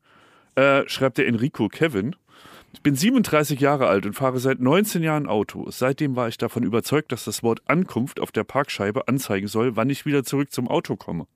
Äh, 0.55 0.88
schreibt 0.88 1.18
der 1.18 1.27
Enrico 1.27 1.68
Kevin. 1.68 2.15
Ich 2.73 2.81
bin 2.81 2.95
37 2.95 3.60
Jahre 3.60 3.88
alt 3.88 4.06
und 4.06 4.14
fahre 4.14 4.39
seit 4.39 4.60
19 4.60 5.03
Jahren 5.03 5.27
Auto. 5.27 5.69
Seitdem 5.69 6.15
war 6.15 6.27
ich 6.27 6.38
davon 6.38 6.64
überzeugt, 6.64 7.11
dass 7.11 7.26
das 7.26 7.43
Wort 7.43 7.61
Ankunft 7.65 8.19
auf 8.19 8.31
der 8.31 8.43
Parkscheibe 8.43 9.07
anzeigen 9.07 9.48
soll, 9.48 9.76
wann 9.76 9.89
ich 9.89 10.06
wieder 10.06 10.23
zurück 10.23 10.52
zum 10.52 10.68
Auto 10.68 10.95
komme. 10.95 11.27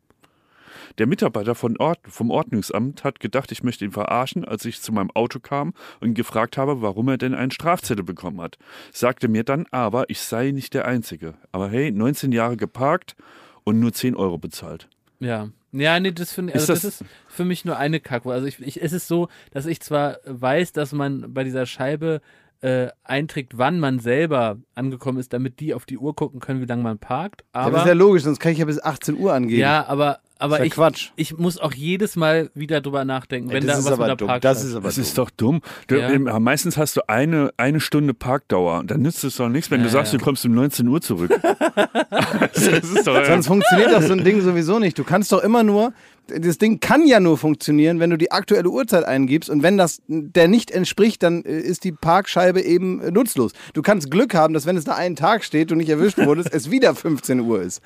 Der 0.97 1.07
Mitarbeiter 1.07 1.55
Ord 1.79 1.99
vom 2.07 2.31
Ordnungsamt 2.31 3.03
hat 3.03 3.19
gedacht, 3.19 3.51
ich 3.51 3.63
möchte 3.63 3.83
ihn 3.83 3.91
verarschen, 3.91 4.45
als 4.45 4.65
ich 4.65 4.81
zu 4.81 4.93
meinem 4.93 5.11
Auto 5.11 5.39
kam 5.39 5.73
und 5.99 6.13
gefragt 6.13 6.57
habe, 6.57 6.81
warum 6.81 7.09
er 7.09 7.17
denn 7.17 7.33
einen 7.33 7.51
Strafzettel 7.51 8.03
bekommen 8.03 8.41
hat. 8.41 8.57
Sagte 8.91 9.27
mir 9.27 9.43
dann 9.43 9.65
aber, 9.71 10.09
ich 10.09 10.21
sei 10.21 10.51
nicht 10.51 10.73
der 10.73 10.85
Einzige. 10.85 11.35
Aber 11.51 11.69
hey, 11.69 11.91
19 11.91 12.31
Jahre 12.31 12.55
geparkt 12.55 13.15
und 13.63 13.79
nur 13.79 13.93
10 13.93 14.15
Euro 14.15 14.37
bezahlt. 14.37 14.87
Ja. 15.19 15.49
Ja, 15.77 15.99
nee, 15.99 16.11
das 16.11 16.31
finde 16.33 16.53
also 16.53 16.71
das, 16.73 16.81
das- 16.83 17.01
ist 17.01 17.05
für 17.27 17.45
mich 17.45 17.65
nur 17.65 17.77
eine 17.77 17.99
Kackwurst. 17.99 18.35
Also 18.35 18.47
ich, 18.47 18.59
ich, 18.61 18.81
es 18.81 18.93
ist 18.93 19.07
so, 19.07 19.27
dass 19.51 19.65
ich 19.65 19.81
zwar 19.81 20.17
weiß, 20.25 20.71
dass 20.73 20.91
man 20.93 21.33
bei 21.33 21.43
dieser 21.43 21.65
Scheibe 21.65 22.21
äh, 22.61 22.87
einträgt, 23.03 23.57
wann 23.57 23.79
man 23.79 23.99
selber 23.99 24.57
angekommen 24.75 25.19
ist, 25.19 25.33
damit 25.33 25.59
die 25.59 25.73
auf 25.73 25.85
die 25.85 25.97
Uhr 25.97 26.15
gucken 26.15 26.39
können, 26.39 26.61
wie 26.61 26.65
lange 26.65 26.83
man 26.83 26.97
parkt. 26.99 27.43
Aber 27.51 27.71
das 27.71 27.81
Aber 27.81 27.83
ist 27.83 27.87
ja 27.89 27.93
logisch, 27.93 28.23
sonst 28.23 28.39
kann 28.39 28.53
ich 28.53 28.59
ja 28.59 28.65
bis 28.65 28.81
18 28.81 29.17
Uhr 29.17 29.33
angeben. 29.33 29.59
ja, 29.59 29.85
aber 29.85 30.19
aber 30.37 30.59
ja 30.59 30.65
ich, 30.65 30.73
Quatsch. 30.73 31.09
ich 31.15 31.37
muss 31.37 31.57
auch 31.57 31.73
jedes 31.73 32.15
Mal 32.15 32.49
wieder 32.53 32.81
drüber 32.81 33.05
nachdenken, 33.05 33.49
wenn 33.51 33.65
das 33.65 33.75
da 33.75 33.79
ist 33.79 33.85
was 33.85 33.91
aber 33.93 34.07
mit 34.09 34.19
der 34.21 34.27
dumm. 34.27 34.41
Das 34.41 34.63
ist 34.63 34.75
aber 34.75 34.85
Das 34.87 34.95
dumm. 34.95 35.03
ist 35.03 35.17
doch 35.17 35.29
dumm. 35.29 35.61
Du, 35.87 35.95
Ja. 35.95 36.09
ähm, 36.09 36.29
meistens 36.41 36.77
hast 36.77 36.97
du 36.97 37.01
eine, 37.07 37.51
eine 37.57 37.79
Stunde 37.79 38.13
Parkdauer. 38.13 38.83
Dann 38.85 39.01
nützt 39.01 39.23
es 39.23 39.37
doch 39.37 39.49
nichts, 39.49 39.71
wenn 39.71 39.79
du 39.81 39.85
Ja, 39.87 39.91
sagst, 39.91 40.13
ja. 40.13 40.19
du 40.19 40.25
kommst 40.25 40.45
um 40.45 40.53
19 40.53 40.87
Uhr 40.87 41.01
zurück. 41.01 41.31
das 42.11 42.67
ist 42.67 43.07
doch, 43.07 43.23
Sonst 43.25 43.47
funktioniert 43.47 43.91
doch 43.91 44.01
so 44.01 44.13
ein 44.13 44.23
Ding 44.23 44.41
sowieso 44.41 44.79
nicht. 44.79 44.97
Du 44.97 45.03
kannst 45.03 45.31
doch 45.31 45.41
immer 45.43 45.63
nur, 45.63 45.93
das 46.27 46.57
Ding 46.57 46.79
kann 46.79 47.05
ja 47.07 47.19
nur 47.19 47.37
funktionieren, 47.37 47.99
wenn 47.99 48.09
du 48.09 48.17
die 48.17 48.31
aktuelle 48.31 48.69
Uhrzeit 48.69 49.05
eingibst 49.05 49.49
und 49.49 49.63
wenn 49.63 49.77
das 49.77 50.01
der 50.07 50.47
nicht 50.47 50.71
entspricht, 50.71 51.23
dann 51.23 51.43
äh, 51.43 51.59
ist 51.59 51.83
die 51.83 51.91
Parkscheibe 51.91 52.61
eben 52.61 53.01
äh, 53.01 53.11
nutzlos. 53.11 53.51
Du 53.73 53.81
kannst 53.81 54.11
Glück 54.11 54.33
haben, 54.33 54.53
dass 54.53 54.65
wenn 54.65 54.77
es 54.77 54.83
da 54.83 54.95
einen 54.95 55.15
Tag 55.15 55.43
steht 55.43 55.71
und 55.71 55.77
nicht 55.77 55.89
erwischt 55.89 56.17
wurdest, 56.17 56.49
es 56.53 56.71
wieder 56.71 56.95
15 56.95 57.39
Uhr 57.41 57.61
ist. 57.61 57.81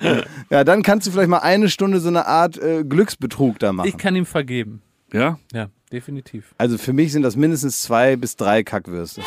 Ja, 0.50 0.64
dann 0.64 0.82
kannst 0.82 1.06
du 1.06 1.10
vielleicht 1.10 1.28
mal 1.28 1.38
eine 1.38 1.68
Stunde 1.68 2.00
so 2.00 2.08
eine 2.08 2.26
Art 2.26 2.58
äh, 2.58 2.84
Glücksbetrug 2.84 3.58
da 3.58 3.72
machen. 3.72 3.88
Ich 3.88 3.98
kann 3.98 4.16
ihm 4.16 4.26
vergeben. 4.26 4.82
ja? 5.12 5.38
Ja, 5.52 5.68
definitiv. 5.92 6.54
Also 6.58 6.78
für 6.78 6.92
mich 6.92 7.12
sind 7.12 7.22
das 7.22 7.36
mindestens 7.36 7.82
zwei 7.82 8.16
bis 8.16 8.36
drei 8.36 8.62
Kackwürste. 8.62 9.22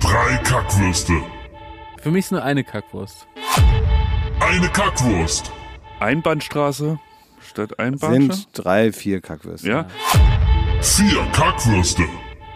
Drei 0.00 0.36
Kackwürste. 0.44 1.14
Für 2.00 2.10
mich 2.10 2.26
ist 2.26 2.32
nur 2.32 2.42
eine 2.42 2.64
Kackwurst. 2.64 3.26
Eine 4.40 4.68
Kackwurst. 4.68 5.52
Einbahnstraße 6.00 6.98
statt 7.48 7.78
Einbahn. 7.78 8.12
Sind 8.30 8.48
drei, 8.52 8.92
vier 8.92 9.20
Kackwürste. 9.20 9.68
Ja. 9.68 9.86
Vier 10.80 11.22
Kackwürste. 11.32 12.02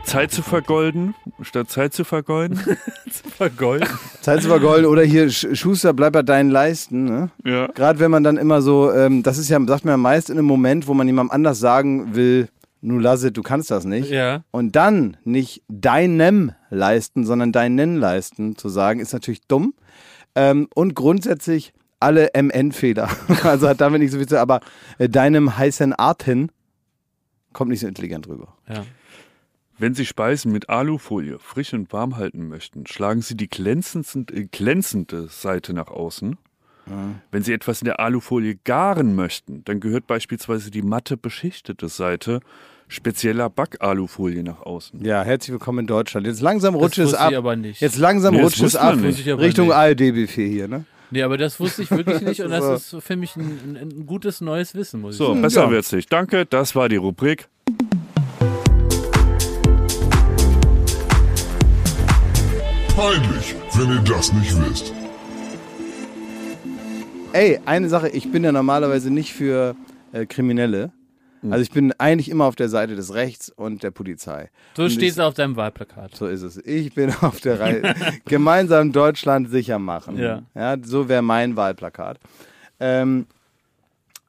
Zeit 0.05 0.31
zu 0.31 0.43
vergolden 0.43 1.15
statt 1.43 1.69
Zeit 1.69 1.93
zu 1.93 2.05
vergeuden. 2.05 2.61
Vergolden. 3.37 3.89
Zeit 4.21 4.41
zu 4.43 4.49
vergolden 4.49 4.87
oder 4.87 5.03
hier 5.03 5.27
Sch- 5.29 5.55
Schuster, 5.57 5.93
bleib 5.93 6.13
bei 6.13 6.23
deinen 6.23 6.51
Leisten. 6.51 7.05
Ne? 7.05 7.31
ja. 7.45 7.67
Gerade 7.69 7.99
wenn 7.99 8.11
man 8.11 8.23
dann 8.23 8.37
immer 8.37 8.63
so, 8.63 8.93
ähm, 8.93 9.23
das 9.25 9.37
ist 9.39 9.49
ja, 9.49 9.59
sagt 9.67 9.85
man 9.85 9.93
ja 9.93 9.97
meist 9.97 10.31
in 10.31 10.39
einem 10.39 10.47
Moment, 10.47 10.87
wo 10.87 10.95
man 10.95 11.07
jemandem 11.09 11.33
anders 11.33 11.59
sagen 11.59 12.15
will, 12.15 12.49
nu 12.81 12.99
lass 13.01 13.25
it, 13.25 13.37
du 13.37 13.43
kannst 13.43 13.71
das 13.73 13.85
nicht. 13.85 14.11
Ja. 14.11 14.45
Und 14.53 14.77
dann 14.77 15.17
nicht 15.25 15.63
deinem 15.69 16.53
leisten, 16.71 17.27
sondern 17.27 17.51
deinen 17.53 17.97
leisten 17.97 18.57
zu 18.57 18.69
sagen, 18.69 19.01
ist 19.01 19.13
natürlich 19.13 19.43
dumm. 19.49 19.75
Ähm, 20.37 20.69
und 20.75 20.95
grundsätzlich 20.95 21.73
alle 22.07 22.31
MN-Fehler. 22.41 23.11
also 23.43 23.69
hat 23.69 23.81
damit 23.81 24.01
nicht 24.01 24.13
so 24.13 24.19
viel 24.19 24.29
zu 24.29 24.41
aber 24.41 24.61
äh, 24.99 25.09
deinem 25.09 25.59
heißen 25.59 25.93
Arten 25.93 26.51
kommt 27.53 27.71
nicht 27.71 27.81
so 27.81 27.89
intelligent 27.89 28.29
rüber. 28.29 28.55
Ja. 28.69 28.85
Wenn 29.79 29.95
Sie 29.95 30.07
Speisen 30.07 30.53
mit 30.53 30.69
Alufolie 30.69 31.39
frisch 31.39 31.75
und 31.75 31.93
warm 31.93 32.17
halten 32.17 32.49
möchten, 32.49 32.87
schlagen 32.87 33.23
Sie 33.23 33.37
die 33.37 33.49
glänzendste, 33.49 34.33
äh, 34.33 34.45
glänzende 34.45 35.27
Seite 35.27 35.75
nach 35.75 35.89
außen. 35.89 36.39
Wenn 37.33 37.43
Sie 37.43 37.53
etwas 37.53 37.83
in 37.83 37.87
der 37.87 37.99
Alufolie 37.99 38.61
garen 38.63 39.17
möchten, 39.17 39.65
dann 39.65 39.81
gehört 39.81 40.07
beispielsweise 40.07 40.71
die 40.71 40.83
matte 40.83 41.17
beschichtete 41.17 41.89
Seite 41.89 42.39
spezieller 42.87 43.51
Backalufolie 43.51 44.45
nach 44.45 44.61
außen. 44.61 45.05
Ja, 45.05 45.25
herzlich 45.25 45.51
willkommen 45.51 45.81
in 45.81 45.87
Deutschland. 45.89 46.29
Jetzt 46.29 46.43
langsam 46.43 46.77
rutscht 46.77 46.99
es 46.99 47.13
ab. 47.13 47.33
ich 47.33 47.37
aber 47.37 47.57
nicht. 47.57 47.81
Jetzt 47.81 47.99
langsam 47.99 48.35
Nee, 48.35 48.43
rutscht 48.43 48.63
es 48.63 48.77
ab 48.77 48.95
Richtung. 49.03 49.73
ARD-Buffet 49.73 50.49
hier, 50.49 50.69
ne? 50.69 50.85
Nee, 51.11 51.23
aber 51.23 51.37
das 51.39 51.61
wusste 51.61 51.83
ich 51.83 51.91
wirklich 51.91 52.21
nicht 52.21 52.41
und 52.43 52.51
das 52.51 52.91
So. 52.91 52.97
ist 52.99 53.05
für 53.07 53.17
mich 53.17 53.37
ein, 53.37 53.43
ein, 53.65 53.77
ein 53.77 54.07
gutes 54.07 54.41
neues 54.41 54.75
Wissen, 54.75 55.01
muss 55.01 55.15
ich 55.15 55.19
So, 55.19 55.29
sagen. 55.29 55.43
besser 55.43 55.65
ja. 55.65 55.71
wird's 55.71 55.93
nicht. 55.93 56.13
Danke, 56.13 56.47
das 56.47 56.75
war 56.75 56.89
die 56.89 56.97
Rubrik. 56.97 57.49
Peinlich, 62.95 63.55
wenn 63.75 63.91
ihr 63.91 64.01
das 64.03 64.33
nicht 64.33 64.55
wisst. 64.69 64.93
Ey, 67.33 67.61
eine 67.67 67.89
Sache, 67.91 68.09
ich 68.09 68.33
bin 68.33 68.43
ja 68.45 68.53
normalerweise 68.53 69.11
nicht 69.11 69.35
für 69.35 69.77
äh, 70.13 70.25
Kriminelle. 70.25 70.91
Also 71.53 71.63
ich 71.63 71.71
bin 71.71 71.93
eigentlich 71.99 72.29
immer 72.29 72.45
auf 72.45 72.57
der 72.57 72.69
Seite 72.69 72.97
des 72.97 73.15
Rechts 73.15 73.51
und 73.51 73.83
der 73.83 73.91
Polizei. 73.91 74.51
So 74.77 74.85
Und 74.85 75.03
ich- 75.03 75.11
es 75.11 75.19
auf 75.19 75.35
deinem 75.35 75.57
Wahlplakat. 75.57 76.15
So 76.17 76.27
ist 76.27 76.43
es. 76.43 76.57
Ich 76.59 76.95
bin 76.95 77.13
auf 77.21 77.41
der 77.41 77.61
Reihe. 77.61 77.95
Gemeinsam 78.27 78.93
Deutschland 78.93 79.51
sicher 79.51 79.79
machen. 79.79 80.17
Ja. 80.19 80.43
ja 80.55 80.77
so 80.83 81.09
wäre 81.09 81.23
mein 81.23 81.57
Wahlplakat. 81.57 82.19
Ähm, 82.81 83.27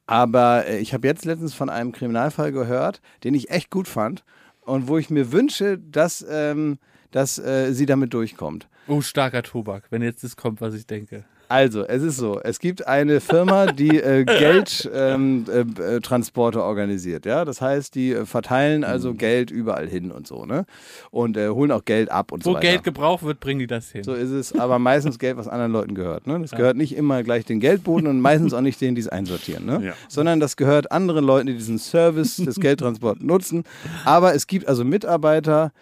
aber 0.06 0.66
äh, 0.66 0.78
ich 0.78 0.94
habe 0.94 1.06
jetzt 1.06 1.24
letztens 1.24 1.54
von 1.54 1.68
einem 1.70 1.92
Kriminalfall 1.92 2.52
gehört, 2.52 3.00
den 3.24 3.34
ich 3.34 3.50
echt 3.50 3.70
gut 3.70 3.88
fand 3.88 4.24
und 4.62 4.88
wo 4.88 4.98
ich 4.98 5.10
mir 5.10 5.32
wünsche, 5.32 5.78
dass, 5.78 6.24
ähm, 6.28 6.78
dass 7.10 7.38
äh, 7.38 7.72
sie 7.72 7.86
damit 7.86 8.14
durchkommt. 8.14 8.68
Oh, 8.86 9.02
starker 9.02 9.42
Tobak, 9.42 9.84
wenn 9.90 10.02
jetzt 10.02 10.24
das 10.24 10.36
kommt, 10.36 10.60
was 10.60 10.74
ich 10.74 10.86
denke. 10.86 11.24
Also, 11.48 11.86
es 11.86 12.02
ist 12.02 12.18
so, 12.18 12.40
es 12.42 12.58
gibt 12.58 12.86
eine 12.86 13.20
Firma, 13.20 13.66
die 13.66 13.98
äh, 13.98 14.24
Geldtransporte 14.26 14.90
ähm, 14.94 15.46
äh, 15.78 16.00
Transporte 16.00 16.62
organisiert. 16.62 17.24
Ja? 17.24 17.44
Das 17.44 17.60
heißt, 17.60 17.94
die 17.94 18.12
äh, 18.12 18.26
verteilen 18.26 18.84
also 18.84 19.14
Geld 19.14 19.50
überall 19.50 19.88
hin 19.88 20.10
und 20.10 20.26
so. 20.26 20.44
Ne? 20.44 20.66
Und 21.10 21.36
äh, 21.36 21.48
holen 21.48 21.72
auch 21.72 21.84
Geld 21.84 22.10
ab 22.10 22.32
und 22.32 22.44
Wo 22.44 22.50
so 22.50 22.56
weiter. 22.56 22.68
Geld 22.68 22.84
gebraucht 22.84 23.22
wird, 23.22 23.40
bringen 23.40 23.60
die 23.60 23.66
das 23.66 23.90
hin. 23.90 24.04
So 24.04 24.12
ist 24.12 24.30
es, 24.30 24.52
aber 24.58 24.78
meistens 24.78 25.18
Geld, 25.18 25.36
was 25.36 25.48
anderen 25.48 25.72
Leuten 25.72 25.94
gehört. 25.94 26.26
Ne? 26.26 26.38
Das 26.40 26.50
gehört 26.50 26.76
nicht 26.76 26.94
immer 26.94 27.22
gleich 27.22 27.44
den 27.44 27.60
Geldboten 27.60 28.06
und 28.06 28.20
meistens 28.20 28.52
auch 28.52 28.60
nicht 28.60 28.80
denen, 28.80 28.94
die 28.94 29.00
es 29.00 29.08
einsortieren. 29.08 29.64
Ne? 29.64 29.80
Ja. 29.86 29.92
Sondern 30.08 30.40
das 30.40 30.56
gehört 30.56 30.92
anderen 30.92 31.24
Leuten, 31.24 31.46
die 31.46 31.54
diesen 31.54 31.78
Service 31.78 32.36
des 32.36 32.56
Geldtransports 32.60 33.22
nutzen. 33.22 33.64
Aber 34.04 34.34
es 34.34 34.46
gibt 34.46 34.68
also 34.68 34.84
Mitarbeiter, 34.84 35.72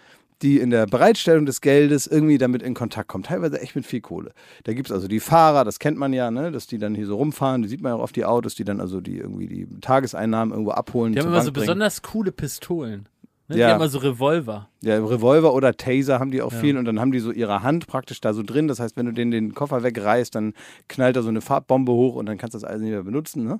die 0.41 0.59
in 0.59 0.69
der 0.69 0.85
Bereitstellung 0.85 1.45
des 1.45 1.61
Geldes 1.61 2.05
irgendwie 2.07 2.37
damit 2.37 2.61
in 2.61 2.73
Kontakt 2.73 3.07
kommen. 3.07 3.23
Teilweise 3.23 3.59
echt 3.59 3.75
mit 3.75 3.85
viel 3.85 4.01
Kohle. 4.01 4.31
Da 4.65 4.73
gibt 4.73 4.89
es 4.89 4.93
also 4.93 5.07
die 5.07 5.19
Fahrer, 5.19 5.63
das 5.63 5.79
kennt 5.79 5.97
man 5.97 6.13
ja, 6.13 6.29
ne? 6.31 6.51
dass 6.51 6.67
die 6.67 6.77
dann 6.77 6.93
hier 6.95 7.07
so 7.07 7.15
rumfahren. 7.15 7.63
Die 7.63 7.67
sieht 7.69 7.81
man 7.81 7.91
ja 7.91 7.95
auch 7.97 8.03
auf 8.03 8.11
die 8.11 8.25
Autos, 8.25 8.55
die 8.55 8.63
dann 8.63 8.79
also 8.79 9.01
die 9.01 9.17
irgendwie 9.17 9.47
die 9.47 9.67
Tageseinnahmen 9.81 10.51
irgendwo 10.51 10.71
abholen. 10.71 11.13
die 11.13 11.19
haben 11.19 11.27
immer 11.27 11.37
Bank 11.37 11.45
so 11.45 11.51
bringen. 11.51 11.65
besonders 11.65 12.01
coole 12.03 12.31
Pistolen. 12.31 13.09
Ne? 13.47 13.55
Die 13.55 13.61
Ja. 13.61 13.69
haben 13.69 13.77
immer 13.77 13.87
so 13.89 13.97
Revolver. 13.99 14.69
Ja, 14.83 14.95
Revolver 15.03 15.53
oder 15.53 15.75
Taser 15.75 16.19
haben 16.19 16.31
die 16.31 16.41
auch 16.41 16.51
viel 16.53 16.77
und 16.77 16.85
dann 16.85 16.99
haben 16.99 17.11
die 17.11 17.19
so 17.19 17.31
ihre 17.31 17.63
Hand 17.63 17.87
praktisch 17.87 18.19
da 18.21 18.33
so 18.33 18.43
drin. 18.43 18.67
Das 18.67 18.79
heißt, 18.79 18.95
wenn 18.97 19.05
du 19.07 19.13
den, 19.13 19.31
den 19.31 19.53
Koffer 19.55 19.81
wegreißt, 19.83 20.35
dann 20.35 20.53
knallt 20.89 21.15
da 21.15 21.21
so 21.21 21.29
eine 21.29 21.41
Farbbombe 21.41 21.91
hoch 21.93 22.15
und 22.15 22.25
dann 22.25 22.37
kannst 22.37 22.53
du 22.53 22.59
das 22.59 22.63
alles 22.69 22.81
nicht 22.81 22.91
mehr 22.91 23.03
benutzen. 23.03 23.43
Ne? 23.45 23.59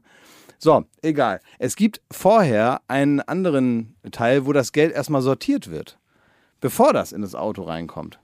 So, 0.60 0.84
egal. 1.02 1.40
Es 1.58 1.76
gibt 1.76 2.02
vorher 2.12 2.82
einen 2.88 3.22
anderen 3.22 3.96
Teil, 4.12 4.46
wo 4.46 4.54
das 4.54 4.72
Geld 4.74 4.92
erstmal 4.92 5.22
sortiert 5.22 5.70
wird, 5.72 5.98
bevor 6.60 6.94
das 6.94 7.12
in 7.12 7.22
das 7.22 7.36
Auto 7.36 7.64
reinkommt. 7.64 8.20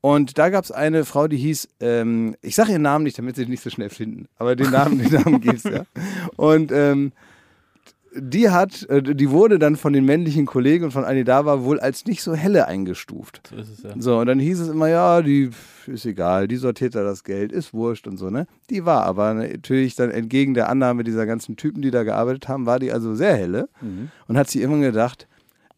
Und 0.00 0.36
da 0.36 0.50
gab 0.50 0.64
es 0.64 0.72
eine 0.72 1.04
Frau, 1.04 1.28
die 1.28 1.36
hieß, 1.36 1.68
ähm, 1.80 2.34
ich 2.42 2.56
sage 2.56 2.72
ihren 2.72 2.82
Namen 2.82 3.04
nicht, 3.04 3.16
damit 3.18 3.36
sie 3.36 3.44
den 3.44 3.50
nicht 3.50 3.62
so 3.62 3.70
schnell 3.70 3.88
finden, 3.88 4.26
aber 4.36 4.56
den 4.56 4.70
Namen, 4.70 4.98
den 4.98 5.12
Namen 5.12 5.40
gibt's 5.40 5.62
ja. 5.62 5.84
Und 6.36 6.72
ähm, 6.72 7.12
die 8.14 8.50
hat, 8.50 8.82
äh, 8.90 9.00
die 9.02 9.30
wurde 9.30 9.58
dann 9.60 9.76
von 9.76 9.92
den 9.92 10.04
männlichen 10.04 10.44
Kollegen 10.44 10.84
und 10.84 10.90
von 10.90 11.04
Anidava 11.04 11.62
wohl 11.62 11.80
als 11.80 12.04
nicht 12.04 12.22
so 12.22 12.34
helle 12.34 12.66
eingestuft. 12.66 13.42
So 13.48 13.56
ist 13.56 13.70
es 13.70 13.82
ja. 13.84 13.94
So, 13.96 14.18
und 14.18 14.26
dann 14.26 14.38
hieß 14.40 14.60
es 14.60 14.68
immer, 14.68 14.88
ja, 14.88 15.22
die 15.22 15.50
ist 15.86 16.04
egal, 16.04 16.48
die 16.48 16.56
sortiert 16.56 16.94
da 16.94 17.04
das 17.04 17.24
Geld, 17.24 17.52
ist 17.52 17.72
wurscht 17.72 18.06
und 18.06 18.16
so, 18.16 18.28
ne? 18.28 18.46
Die 18.70 18.84
war 18.84 19.04
aber 19.04 19.34
natürlich 19.34 19.94
dann 19.94 20.10
entgegen 20.10 20.54
der 20.54 20.68
Annahme 20.68 21.04
dieser 21.04 21.26
ganzen 21.26 21.56
Typen, 21.56 21.80
die 21.80 21.90
da 21.90 22.02
gearbeitet 22.02 22.48
haben, 22.48 22.66
war 22.66 22.78
die 22.78 22.92
also 22.92 23.14
sehr 23.14 23.36
helle 23.36 23.68
und 24.28 24.36
hat 24.36 24.50
sie 24.50 24.62
immer 24.62 24.78
gedacht, 24.78 25.28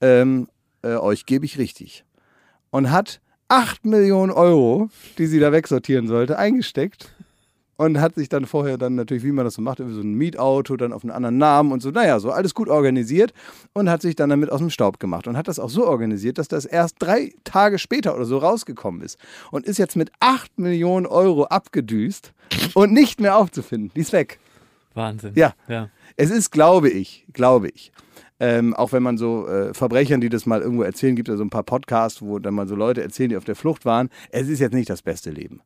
ähm, 0.00 0.48
äh, 0.84 0.96
euch 0.96 1.26
gebe 1.26 1.44
ich 1.44 1.58
richtig. 1.58 2.04
Und 2.70 2.90
hat 2.90 3.20
8 3.48 3.84
Millionen 3.84 4.32
Euro, 4.32 4.88
die 5.18 5.26
sie 5.26 5.40
da 5.40 5.52
wegsortieren 5.52 6.08
sollte, 6.08 6.38
eingesteckt 6.38 7.14
und 7.76 8.00
hat 8.00 8.14
sich 8.14 8.28
dann 8.28 8.46
vorher 8.46 8.78
dann 8.78 8.94
natürlich, 8.94 9.24
wie 9.24 9.32
man 9.32 9.44
das 9.44 9.54
so 9.54 9.62
macht, 9.62 9.80
irgendwie 9.80 9.96
so 9.96 10.02
ein 10.02 10.14
Mietauto, 10.14 10.76
dann 10.76 10.92
auf 10.92 11.02
einen 11.02 11.10
anderen 11.10 11.38
Namen 11.38 11.72
und 11.72 11.82
so, 11.82 11.90
naja, 11.90 12.20
so 12.20 12.30
alles 12.30 12.54
gut 12.54 12.68
organisiert 12.68 13.32
und 13.72 13.90
hat 13.90 14.02
sich 14.02 14.14
dann 14.14 14.30
damit 14.30 14.50
aus 14.50 14.60
dem 14.60 14.70
Staub 14.70 15.00
gemacht 15.00 15.26
und 15.26 15.36
hat 15.36 15.48
das 15.48 15.58
auch 15.58 15.70
so 15.70 15.86
organisiert, 15.86 16.38
dass 16.38 16.48
das 16.48 16.64
erst 16.64 16.96
drei 17.00 17.32
Tage 17.44 17.78
später 17.78 18.14
oder 18.14 18.24
so 18.24 18.38
rausgekommen 18.38 19.02
ist 19.02 19.18
und 19.50 19.66
ist 19.66 19.78
jetzt 19.78 19.96
mit 19.96 20.10
8 20.20 20.58
Millionen 20.58 21.06
Euro 21.06 21.44
abgedüst 21.44 22.32
und 22.74 22.92
nicht 22.92 23.20
mehr 23.20 23.36
aufzufinden. 23.36 23.90
Die 23.94 24.00
ist 24.00 24.12
weg. 24.12 24.38
Wahnsinn. 24.94 25.32
Ja. 25.34 25.54
ja. 25.66 25.88
Es 26.16 26.30
ist, 26.30 26.52
glaube 26.52 26.88
ich, 26.88 27.26
glaube 27.32 27.68
ich, 27.68 27.90
ähm, 28.44 28.74
auch 28.74 28.92
wenn 28.92 29.02
man 29.02 29.16
so 29.16 29.48
äh, 29.48 29.72
Verbrechern, 29.72 30.20
die 30.20 30.28
das 30.28 30.44
mal 30.44 30.60
irgendwo 30.60 30.82
erzählen, 30.82 31.16
gibt 31.16 31.28
ja 31.28 31.36
so 31.36 31.42
ein 31.42 31.48
paar 31.48 31.62
Podcasts, 31.62 32.20
wo 32.20 32.38
dann 32.38 32.52
mal 32.52 32.68
so 32.68 32.74
Leute 32.74 33.02
erzählen, 33.02 33.30
die 33.30 33.38
auf 33.38 33.44
der 33.44 33.56
Flucht 33.56 33.86
waren. 33.86 34.10
Es 34.32 34.50
ist 34.50 34.60
jetzt 34.60 34.74
nicht 34.74 34.90
das 34.90 35.00
beste 35.00 35.30
Leben. 35.30 35.62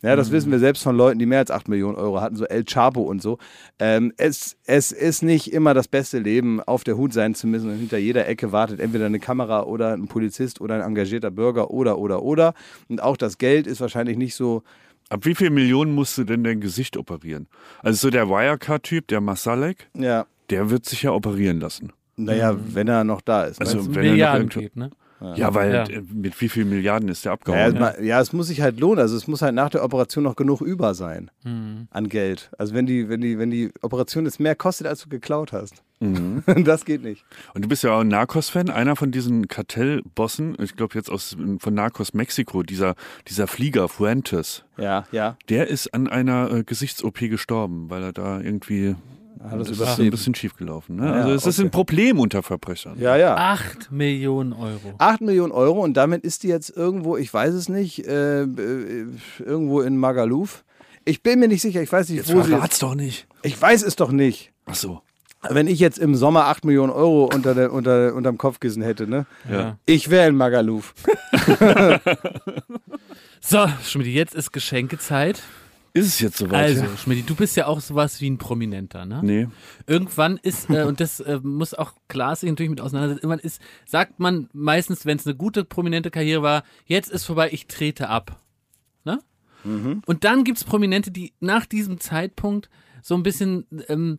Ja, 0.00 0.16
das 0.16 0.30
wissen 0.30 0.50
wir 0.50 0.58
selbst 0.58 0.82
von 0.82 0.96
Leuten, 0.96 1.18
die 1.18 1.24
mehr 1.26 1.38
als 1.38 1.50
8 1.50 1.68
Millionen 1.68 1.96
Euro 1.96 2.20
hatten, 2.20 2.36
so 2.36 2.44
El 2.44 2.64
Chapo 2.64 3.02
und 3.02 3.20
so. 3.20 3.38
Ähm, 3.78 4.12
es, 4.16 4.56
es 4.64 4.92
ist 4.92 5.22
nicht 5.22 5.52
immer 5.52 5.72
das 5.74 5.88
beste 5.88 6.18
Leben, 6.18 6.62
auf 6.62 6.84
der 6.84 6.96
Hut 6.96 7.12
sein 7.12 7.34
zu 7.34 7.46
müssen 7.46 7.70
und 7.70 7.78
hinter 7.78 7.98
jeder 7.98 8.26
Ecke 8.26 8.52
wartet 8.52 8.80
entweder 8.80 9.06
eine 9.06 9.18
Kamera 9.18 9.62
oder 9.62 9.92
ein 9.94 10.06
Polizist 10.06 10.60
oder 10.60 10.76
ein 10.76 10.82
engagierter 10.82 11.30
Bürger 11.30 11.70
oder, 11.70 11.98
oder, 11.98 12.22
oder. 12.22 12.54
Und 12.88 13.02
auch 13.02 13.16
das 13.16 13.38
Geld 13.38 13.66
ist 13.66 13.80
wahrscheinlich 13.80 14.16
nicht 14.16 14.34
so 14.34 14.62
Ab 15.10 15.26
wie 15.26 15.34
viel 15.34 15.50
Millionen 15.50 15.94
musst 15.94 16.16
du 16.16 16.24
denn 16.24 16.42
dein 16.42 16.62
Gesicht 16.62 16.96
operieren? 16.96 17.46
Also 17.82 18.06
so 18.06 18.10
der 18.10 18.30
Wirecard-Typ, 18.30 19.06
der 19.08 19.20
Masalek, 19.20 19.88
Ja, 19.94 20.26
der 20.50 20.70
wird 20.70 20.86
sich 20.86 21.02
ja 21.02 21.12
operieren 21.12 21.60
lassen. 21.60 21.92
Naja, 22.16 22.56
wenn 22.74 22.88
er 22.88 23.04
noch 23.04 23.20
da 23.20 23.44
ist. 23.44 23.60
Also 23.60 23.78
Wenn's 23.78 23.88
um 23.88 23.94
wenn 23.94 24.02
er 24.04 24.08
noch 24.08 24.12
Milliarden 24.12 24.48
geht, 24.48 24.76
ne? 24.76 24.90
Ja, 25.36 25.54
weil 25.54 25.72
Ja. 25.72 25.84
mit 26.12 26.38
wie 26.42 26.50
viel 26.50 26.66
Milliarden 26.66 27.08
ist 27.08 27.24
der 27.24 27.30
Ja, 27.30 27.34
abgehauen? 27.34 27.72
es 27.74 27.80
ma- 27.80 27.98
ja, 28.02 28.20
es 28.20 28.34
muss 28.34 28.48
sich 28.48 28.60
halt 28.60 28.78
lohnen. 28.78 28.98
Also 28.98 29.16
es 29.16 29.26
muss 29.26 29.40
halt 29.40 29.54
nach 29.54 29.70
der 29.70 29.82
Operation 29.82 30.22
noch 30.22 30.36
genug 30.36 30.60
über 30.60 30.92
sein 30.92 31.30
an 31.44 32.08
Geld. 32.10 32.50
Also 32.58 32.74
wenn 32.74 32.84
die, 32.84 33.08
wenn 33.08 33.22
die, 33.22 33.38
wenn 33.38 33.50
die 33.50 33.70
Operation 33.80 34.26
jetzt 34.26 34.38
mehr 34.38 34.54
kostet, 34.54 34.86
als 34.86 35.02
du 35.02 35.08
geklaut 35.08 35.52
hast. 35.52 35.82
das 36.64 36.84
geht 36.84 37.02
nicht. 37.02 37.24
Und 37.54 37.64
du 37.64 37.68
bist 37.68 37.82
ja 37.84 37.92
auch 37.96 38.00
ein 38.00 38.08
Narcos-Fan, 38.08 38.68
einer 38.68 38.96
von 38.96 39.10
diesen 39.12 39.48
Kartellbossen, 39.48 40.56
ich 40.60 40.76
glaube 40.76 40.94
jetzt 40.96 41.10
aus 41.10 41.36
von 41.58 41.72
Narcos 41.74 42.12
Mexiko, 42.12 42.62
dieser, 42.62 42.94
dieser 43.28 43.46
Flieger 43.46 43.88
Fuentes, 43.88 44.64
Ja, 44.76 45.04
ja. 45.12 45.38
der 45.48 45.68
ist 45.68 45.94
an 45.94 46.06
einer 46.08 46.50
äh, 46.52 46.64
Gesichts-OP 46.64 47.20
gestorben, 47.30 47.88
weil 47.88 48.02
er 48.02 48.12
da 48.12 48.40
irgendwie 48.40 48.96
Hat 49.42 49.60
das 49.60 49.70
ist 49.70 50.00
ein 50.00 50.10
bisschen 50.10 50.34
schief 50.34 50.56
gelaufen. 50.56 50.96
Ne? 50.96 51.06
Ja, 51.06 51.12
also 51.12 51.34
es 51.34 51.46
ist 51.46 51.58
okay. 51.58 51.68
ein 51.68 51.70
Problem 51.70 52.18
unter 52.20 52.42
Verbrechern. 52.42 52.98
Ja, 52.98 53.16
ja. 53.16 53.36
8 53.36 53.90
Millionen 53.90 54.52
Euro. 54.52 54.94
8 54.98 55.20
Millionen 55.20 55.52
Euro 55.52 55.82
und 55.82 55.94
damit 55.94 56.24
ist 56.24 56.42
die 56.42 56.48
jetzt 56.48 56.70
irgendwo, 56.70 57.16
ich 57.16 57.32
weiß 57.32 57.54
es 57.54 57.68
nicht, 57.68 58.06
äh, 58.06 58.42
äh, 58.42 59.06
irgendwo 59.44 59.80
in 59.80 59.96
Magaluf. 59.96 60.64
Ich 61.04 61.22
bin 61.22 61.40
mir 61.40 61.48
nicht 61.48 61.62
sicher, 61.62 61.82
ich 61.82 61.92
weiß 61.92 62.08
nicht, 62.08 62.18
Jetzt 62.18 62.34
wo 62.34 62.42
sie. 62.42 62.50
verrat's 62.50 62.78
doch 62.78 62.94
nicht. 62.94 63.26
Ich 63.42 63.60
weiß 63.60 63.82
es 63.82 63.96
doch 63.96 64.10
nicht. 64.10 64.52
Ach 64.66 64.74
so. 64.74 65.02
Wenn 65.50 65.66
ich 65.66 65.78
jetzt 65.78 65.98
im 65.98 66.14
Sommer 66.14 66.46
8 66.46 66.64
Millionen 66.64 66.90
Euro 66.90 67.24
unter 67.26 67.54
der, 67.54 67.70
unter, 67.72 68.14
unterm 68.14 68.38
Kopfkissen 68.38 68.82
hätte, 68.82 69.06
ne? 69.06 69.26
Ja. 69.50 69.76
Ich 69.84 70.08
wäre 70.08 70.28
in 70.28 70.36
Magaluf. 70.36 70.94
So, 73.46 73.68
Schmidt, 73.84 74.06
jetzt 74.06 74.34
ist 74.34 74.52
Geschenkezeit. 74.52 75.42
Ist 75.96 76.06
es 76.06 76.18
jetzt 76.18 76.38
soweit? 76.38 76.54
Also, 76.54 76.82
ja? 76.82 76.96
Schmidt, 76.96 77.30
du 77.30 77.36
bist 77.36 77.56
ja 77.56 77.66
auch 77.66 77.80
sowas 77.80 78.20
wie 78.20 78.28
ein 78.28 78.36
Prominenter, 78.36 79.06
ne? 79.06 79.20
Nee. 79.22 79.48
Irgendwann 79.86 80.38
ist, 80.38 80.68
äh, 80.68 80.82
und 80.82 81.00
das 81.00 81.20
äh, 81.20 81.38
muss 81.40 81.72
auch 81.72 81.92
klar 82.08 82.34
sich 82.34 82.50
natürlich 82.50 82.70
mit 82.70 82.80
auseinandersetzen, 82.80 83.24
irgendwann 83.24 83.46
ist, 83.46 83.62
sagt 83.86 84.18
man 84.18 84.48
meistens, 84.52 85.06
wenn 85.06 85.18
es 85.18 85.26
eine 85.26 85.36
gute 85.36 85.64
prominente 85.64 86.10
Karriere 86.10 86.42
war, 86.42 86.64
jetzt 86.84 87.10
ist 87.10 87.24
vorbei, 87.24 87.50
ich 87.52 87.68
trete 87.68 88.08
ab. 88.08 88.40
Ne? 89.04 89.20
Und 90.04 90.24
dann 90.24 90.42
gibt 90.42 90.58
es 90.58 90.64
Prominente, 90.64 91.12
die 91.12 91.32
nach 91.38 91.64
diesem 91.64 92.00
Zeitpunkt 92.00 92.68
so 93.00 93.14
ein 93.14 93.22
bisschen 93.22 93.66
ähm, 93.88 94.18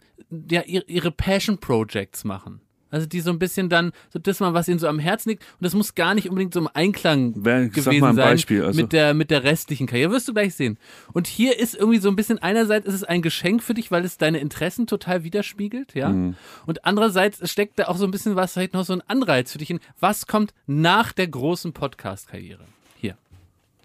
ja, 0.49 0.61
ihre, 0.61 0.85
ihre 0.85 1.11
Passion 1.11 1.57
Projects 1.57 2.23
machen. 2.23 2.61
Also 2.95 3.07
die 3.07 3.19
so 3.19 3.29
ein 3.29 3.39
bisschen 3.39 3.67
dann, 3.67 3.91
so 4.09 4.19
das 4.19 4.39
mal, 4.39 4.53
was 4.53 4.69
ihnen 4.69 4.79
so 4.79 4.87
am 4.87 4.99
Herzen 4.99 5.29
liegt. 5.31 5.43
Und 5.43 5.65
das 5.65 5.73
muss 5.73 5.95
gar 5.95 6.15
nicht 6.15 6.29
unbedingt 6.29 6.53
so 6.53 6.61
im 6.61 6.69
Einklang 6.73 7.33
Wer- 7.35 7.63
sag 7.63 7.73
gewesen 7.73 7.99
mal 7.99 8.09
ein 8.11 8.15
sein 8.15 8.29
Beispiel, 8.29 8.63
also- 8.63 8.79
mit, 8.81 8.93
der, 8.93 9.13
mit 9.13 9.31
der 9.31 9.43
restlichen 9.43 9.85
Karriere. 9.85 10.11
Wirst 10.11 10.29
du 10.29 10.33
gleich 10.33 10.55
sehen. 10.55 10.77
Und 11.11 11.27
hier 11.27 11.59
ist 11.59 11.75
irgendwie 11.75 11.99
so 11.99 12.07
ein 12.07 12.15
bisschen, 12.15 12.39
einerseits 12.39 12.87
ist 12.87 12.93
es 12.93 13.03
ein 13.03 13.21
Geschenk 13.21 13.61
für 13.61 13.73
dich, 13.73 13.91
weil 13.91 14.05
es 14.05 14.17
deine 14.17 14.37
Interessen 14.39 14.87
total 14.87 15.25
widerspiegelt, 15.25 15.93
ja. 15.93 16.07
Mhm. 16.09 16.35
Und 16.65 16.85
andererseits 16.85 17.51
steckt 17.51 17.77
da 17.79 17.87
auch 17.87 17.97
so 17.97 18.05
ein 18.05 18.11
bisschen 18.11 18.37
was, 18.37 18.53
vielleicht 18.53 18.73
noch 18.73 18.85
so 18.85 18.93
ein 18.93 19.01
Anreiz 19.07 19.51
für 19.51 19.57
dich 19.57 19.67
hin. 19.67 19.81
Was 19.99 20.25
kommt 20.25 20.53
nach 20.65 21.11
der 21.11 21.27
großen 21.27 21.73
Podcast-Karriere? 21.73 22.63
Hier. 22.95 23.17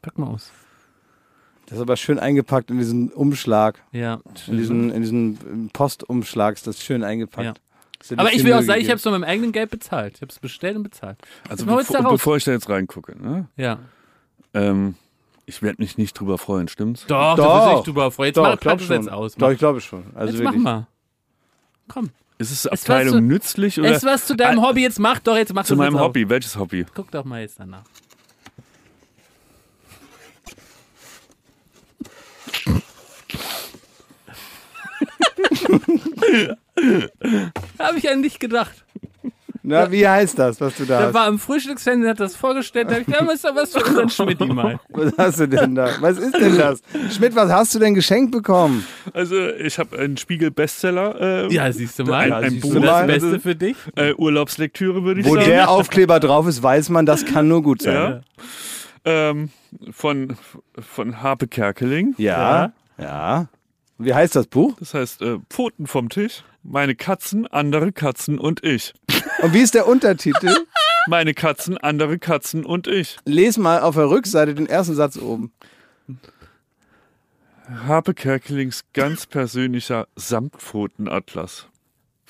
Pack 0.02 0.18
mal 0.18 0.28
aus. 0.28 0.52
Das 1.66 1.76
ist 1.78 1.82
aber 1.82 1.96
schön 1.96 2.18
eingepackt 2.18 2.70
in 2.70 2.78
diesen 2.78 3.10
Umschlag. 3.12 3.80
Ja. 3.92 4.20
In 4.48 4.56
diesen, 4.56 4.90
in 4.90 5.02
diesen 5.02 5.70
Postumschlag 5.72 6.54
ist 6.56 6.66
das 6.66 6.82
schön 6.82 7.04
eingepackt. 7.04 7.44
Ja. 7.44 7.54
Du 8.09 8.16
Aber 8.16 8.32
ich 8.32 8.43
will 8.44 8.52
auch 8.55 8.62
sagen, 8.62 8.81
ich 8.81 8.89
habe 8.89 8.97
es 8.97 9.05
mit 9.05 9.12
meinem 9.12 9.24
eigenen 9.24 9.52
Geld 9.52 9.70
bezahlt. 9.70 10.14
Ich 10.16 10.22
habe 10.22 10.31
es 10.32 10.39
bestellt 10.39 10.77
und 10.77 10.82
bezahlt. 10.85 11.18
Also 11.48 11.66
du 11.66 11.77
bevor, 11.77 12.02
bevor 12.10 12.36
ich 12.36 12.44
da 12.44 12.52
jetzt 12.52 12.68
reingucke, 12.68 13.14
ne? 13.22 13.47
Ja. 13.56 13.78
ähm, 14.55 14.94
ich 15.47 15.62
werde 15.62 15.82
mich 15.82 15.98
nicht 15.98 16.18
drüber 16.18 16.39
freuen, 16.39 16.68
stimmt's? 16.68 17.05
Doch, 17.09 17.36
Doch. 17.36 17.44
da 17.44 17.55
wirst 17.56 17.66
du 17.72 17.77
dich 17.77 17.85
drüber 17.85 18.10
freuen. 18.10 18.27
Jetzt 18.28 18.36
Doch, 18.36 18.43
mach, 18.44 18.55
ich 18.55 18.60
pack 18.60 18.62
glaube 18.62 18.81
es 18.82 18.86
schon. 18.86 18.97
jetzt 18.97 19.10
aus. 19.12 19.35
Doch, 19.35 19.40
Mach. 19.40 19.51
ich 19.52 19.59
glaube 19.59 19.81
schon. 19.81 20.05
Also 20.14 20.32
jetzt 20.32 20.43
mach 20.43 20.51
wirklich. 20.52 20.62
mal. 20.64 20.86
Komm. 21.89 22.10
Ist 22.39 22.52
es 22.52 22.66
Abteilung 22.66 23.14
was 23.14 23.18
zu- 23.18 23.20
nützlich 23.20 23.78
oder 23.81 23.90
Es 23.90 24.02
was 24.05 24.27
zu 24.27 24.35
deinem 24.35 24.62
Hobby 24.62 24.81
jetzt 24.81 24.98
mach 24.98 25.18
doch 25.18 25.36
jetzt 25.36 25.52
mach 25.52 25.64
zu 25.64 25.74
das 25.74 25.78
meinem 25.78 25.93
jetzt 25.94 26.01
auf. 26.01 26.09
Hobby? 26.09 26.28
Welches 26.28 26.56
Hobby? 26.56 26.86
Guck 26.94 27.10
doch 27.10 27.24
mal 27.24 27.43
jetzt 27.43 27.59
danach. 27.60 27.82
Habe 37.78 37.98
ich 37.98 38.09
an 38.10 38.22
dich 38.22 38.39
gedacht. 38.39 38.85
Na, 39.62 39.93
wie 39.93 40.09
heißt 40.09 40.39
das, 40.39 40.59
was 40.59 40.74
du 40.77 40.86
da 40.86 41.01
Da 41.01 41.06
hast? 41.09 41.14
war 41.14 41.28
im 41.28 41.39
Frühstücksfernsehen, 41.39 42.09
hat 42.09 42.18
das 42.18 42.35
vorgestellt, 42.35 42.89
da 42.89 42.94
hab 42.94 43.01
ich 43.02 43.06
gedacht, 43.06 43.27
da 43.28 43.32
ist 43.32 43.44
doch 43.44 43.55
was 43.55 43.72
für 43.77 43.85
unseren 43.85 44.09
Schmidt 44.39 44.40
mal. 44.40 44.81
Was 44.89 45.12
hast 45.18 45.40
du 45.40 45.48
denn 45.48 45.74
da? 45.74 45.90
Was 46.01 46.16
ist 46.16 46.35
denn 46.35 46.56
das? 46.56 46.81
Schmidt, 47.14 47.36
was 47.36 47.52
hast 47.52 47.74
du 47.74 47.78
denn 47.78 47.93
geschenkt 47.94 48.32
bekommen? 48.32 48.86
Also 49.12 49.36
ich 49.51 49.78
habe 49.78 49.98
einen 49.98 50.16
Spiegel-Bestseller. 50.16 51.48
Äh, 51.48 51.52
Ja, 51.55 51.70
siehst 51.72 51.98
du 51.98 52.05
mal. 52.05 52.20
Ein, 52.22 52.28
Ja, 52.31 52.36
ein 52.39 52.60
Buch. 52.60 52.72
du 52.72 52.81
Das. 52.81 53.06
Beste 53.06 53.39
für 53.39 53.55
dich. 53.55 53.77
Äh, 53.97 54.14
Urlaubslektüre 54.14 55.05
würde 55.05 55.20
ich 55.20 55.27
Wo 55.27 55.35
sagen. 55.35 55.47
der 55.47 55.68
Aufkleber 55.70 56.20
drauf 56.20 56.47
ist, 56.48 56.62
weiß 56.62 56.89
man, 56.89 57.05
das 57.05 57.27
kann 57.27 57.47
nur 57.47 57.62
gut 57.62 57.82
sein. 57.82 57.94
ja. 57.94 58.20
ähm, 59.05 59.51
von, 59.93 60.36
von 60.78 61.22
Harpe 61.22 61.48
Kerkeling. 61.48 62.14
Ja. 62.16 62.72
Ja. 62.98 63.48
Wie 64.02 64.14
heißt 64.14 64.35
das 64.35 64.47
Buch? 64.47 64.77
Das 64.78 64.94
heißt 64.94 65.20
äh, 65.20 65.39
Pfoten 65.51 65.86
vom 65.86 66.09
Tisch. 66.09 66.43
Meine 66.62 66.94
Katzen, 66.94 67.47
andere 67.47 67.93
Katzen 67.93 68.39
und 68.39 68.64
ich. 68.64 68.94
Und 69.43 69.55
wie 69.55 69.60
ist 69.60 69.74
der 69.74 69.86
Untertitel? 69.86 70.55
Meine 71.06 71.32
Katzen, 71.32 71.78
andere 71.78 72.18
Katzen 72.18 72.66
und 72.66 72.86
ich. 72.86 73.16
Les 73.24 73.56
mal 73.56 73.81
auf 73.81 73.94
der 73.94 74.10
Rückseite 74.10 74.55
den 74.55 74.66
ersten 74.66 74.94
Satz 74.94 75.16
oben. 75.16 75.51
Harpe 77.86 78.12
Kerkelings 78.12 78.85
ganz 78.93 79.24
persönlicher 79.24 80.09
Samtpfotenatlas. 80.14 81.69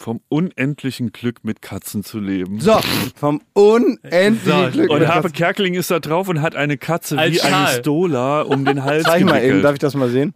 Vom 0.01 0.23
unendlichen 0.31 1.13
Glück 1.13 1.45
mit 1.45 1.61
Katzen 1.61 2.03
zu 2.03 2.21
leben. 2.21 2.59
So, 2.59 2.81
vom 3.17 3.43
unendlichen 3.53 4.41
So, 4.43 4.71
Glück. 4.73 4.89
Und 4.89 5.01
Katzen. 5.03 5.33
Kerkeling 5.33 5.75
ist 5.75 5.91
da 5.91 6.01
drauf 6.01 6.27
und 6.29 6.41
hat 6.41 6.57
eine 6.57 6.79
Katze 6.79 7.19
Als 7.19 7.35
wie 7.35 7.43
eine 7.43 7.55
Schal. 7.67 7.79
Stola 7.81 8.41
um 8.41 8.65
den 8.65 8.83
Hals 8.83 9.05
Zeig 9.05 9.27
mal 9.27 9.45
eben, 9.45 9.61
darf 9.61 9.75
ich 9.75 9.79
das 9.79 9.95
mal 9.95 10.09
sehen? 10.09 10.33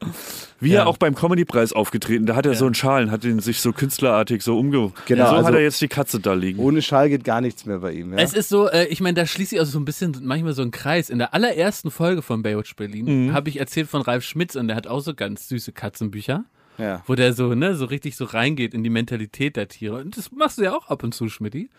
Wie 0.60 0.72
er 0.74 0.86
auch 0.86 0.98
beim 0.98 1.14
Comedy-Preis 1.14 1.72
aufgetreten. 1.72 2.26
Da 2.26 2.36
hat 2.36 2.44
er 2.44 2.54
so 2.54 2.66
einen 2.66 2.74
Schal 2.74 3.04
und 3.04 3.10
hat 3.10 3.24
den 3.24 3.40
sich 3.40 3.60
so 3.62 3.72
künstlerartig 3.72 4.42
so 4.42 4.58
umge... 4.58 4.92
Genau, 5.06 5.30
so 5.30 5.32
also- 5.36 5.46
hat 5.48 5.54
er 5.54 5.62
jetzt 5.62 5.80
die 5.80 5.88
Katze 5.88 6.20
da 6.20 6.34
liegen. 6.34 6.58
Ohne 6.58 6.82
Schal 6.82 7.08
geht 7.08 7.24
gar 7.24 7.40
nichts 7.40 7.64
mehr 7.64 7.78
bei 7.78 7.92
ihm. 7.92 8.12
Ja? 8.12 8.18
Es 8.18 8.34
ist 8.34 8.50
so, 8.50 8.68
äh, 8.68 8.84
ich 8.88 9.00
meine, 9.00 9.14
da 9.14 9.24
schließe 9.24 9.54
ich 9.54 9.60
also 9.62 9.72
so 9.72 9.78
ein 9.78 9.86
bisschen 9.86 10.14
manchmal 10.24 10.52
so 10.52 10.60
einen 10.60 10.72
Kreis. 10.72 11.08
In 11.08 11.16
der 11.18 11.32
allerersten 11.32 11.90
Folge 11.90 12.20
von 12.20 12.42
Baywatch 12.42 12.76
Berlin 12.76 13.32
habe 13.32 13.48
ich 13.48 13.60
erzählt 13.60 13.88
von 13.88 14.02
Ralf 14.02 14.24
Schmitz 14.24 14.56
und 14.56 14.68
der 14.68 14.76
hat 14.76 14.86
auch 14.86 15.00
so 15.00 15.14
ganz 15.14 15.48
süße 15.48 15.72
Katzenbücher. 15.72 16.44
Ja. 16.78 17.02
wo 17.06 17.14
der 17.14 17.32
so, 17.32 17.54
ne, 17.54 17.74
so 17.74 17.84
richtig 17.84 18.16
so 18.16 18.24
reingeht 18.24 18.74
in 18.74 18.82
die 18.82 18.90
Mentalität 18.90 19.56
der 19.56 19.68
Tiere. 19.68 19.96
Und 19.96 20.16
das 20.16 20.32
machst 20.32 20.58
du 20.58 20.62
ja 20.62 20.74
auch 20.74 20.88
ab 20.88 21.02
und 21.02 21.14
zu, 21.14 21.28
Schmidti. 21.28 21.70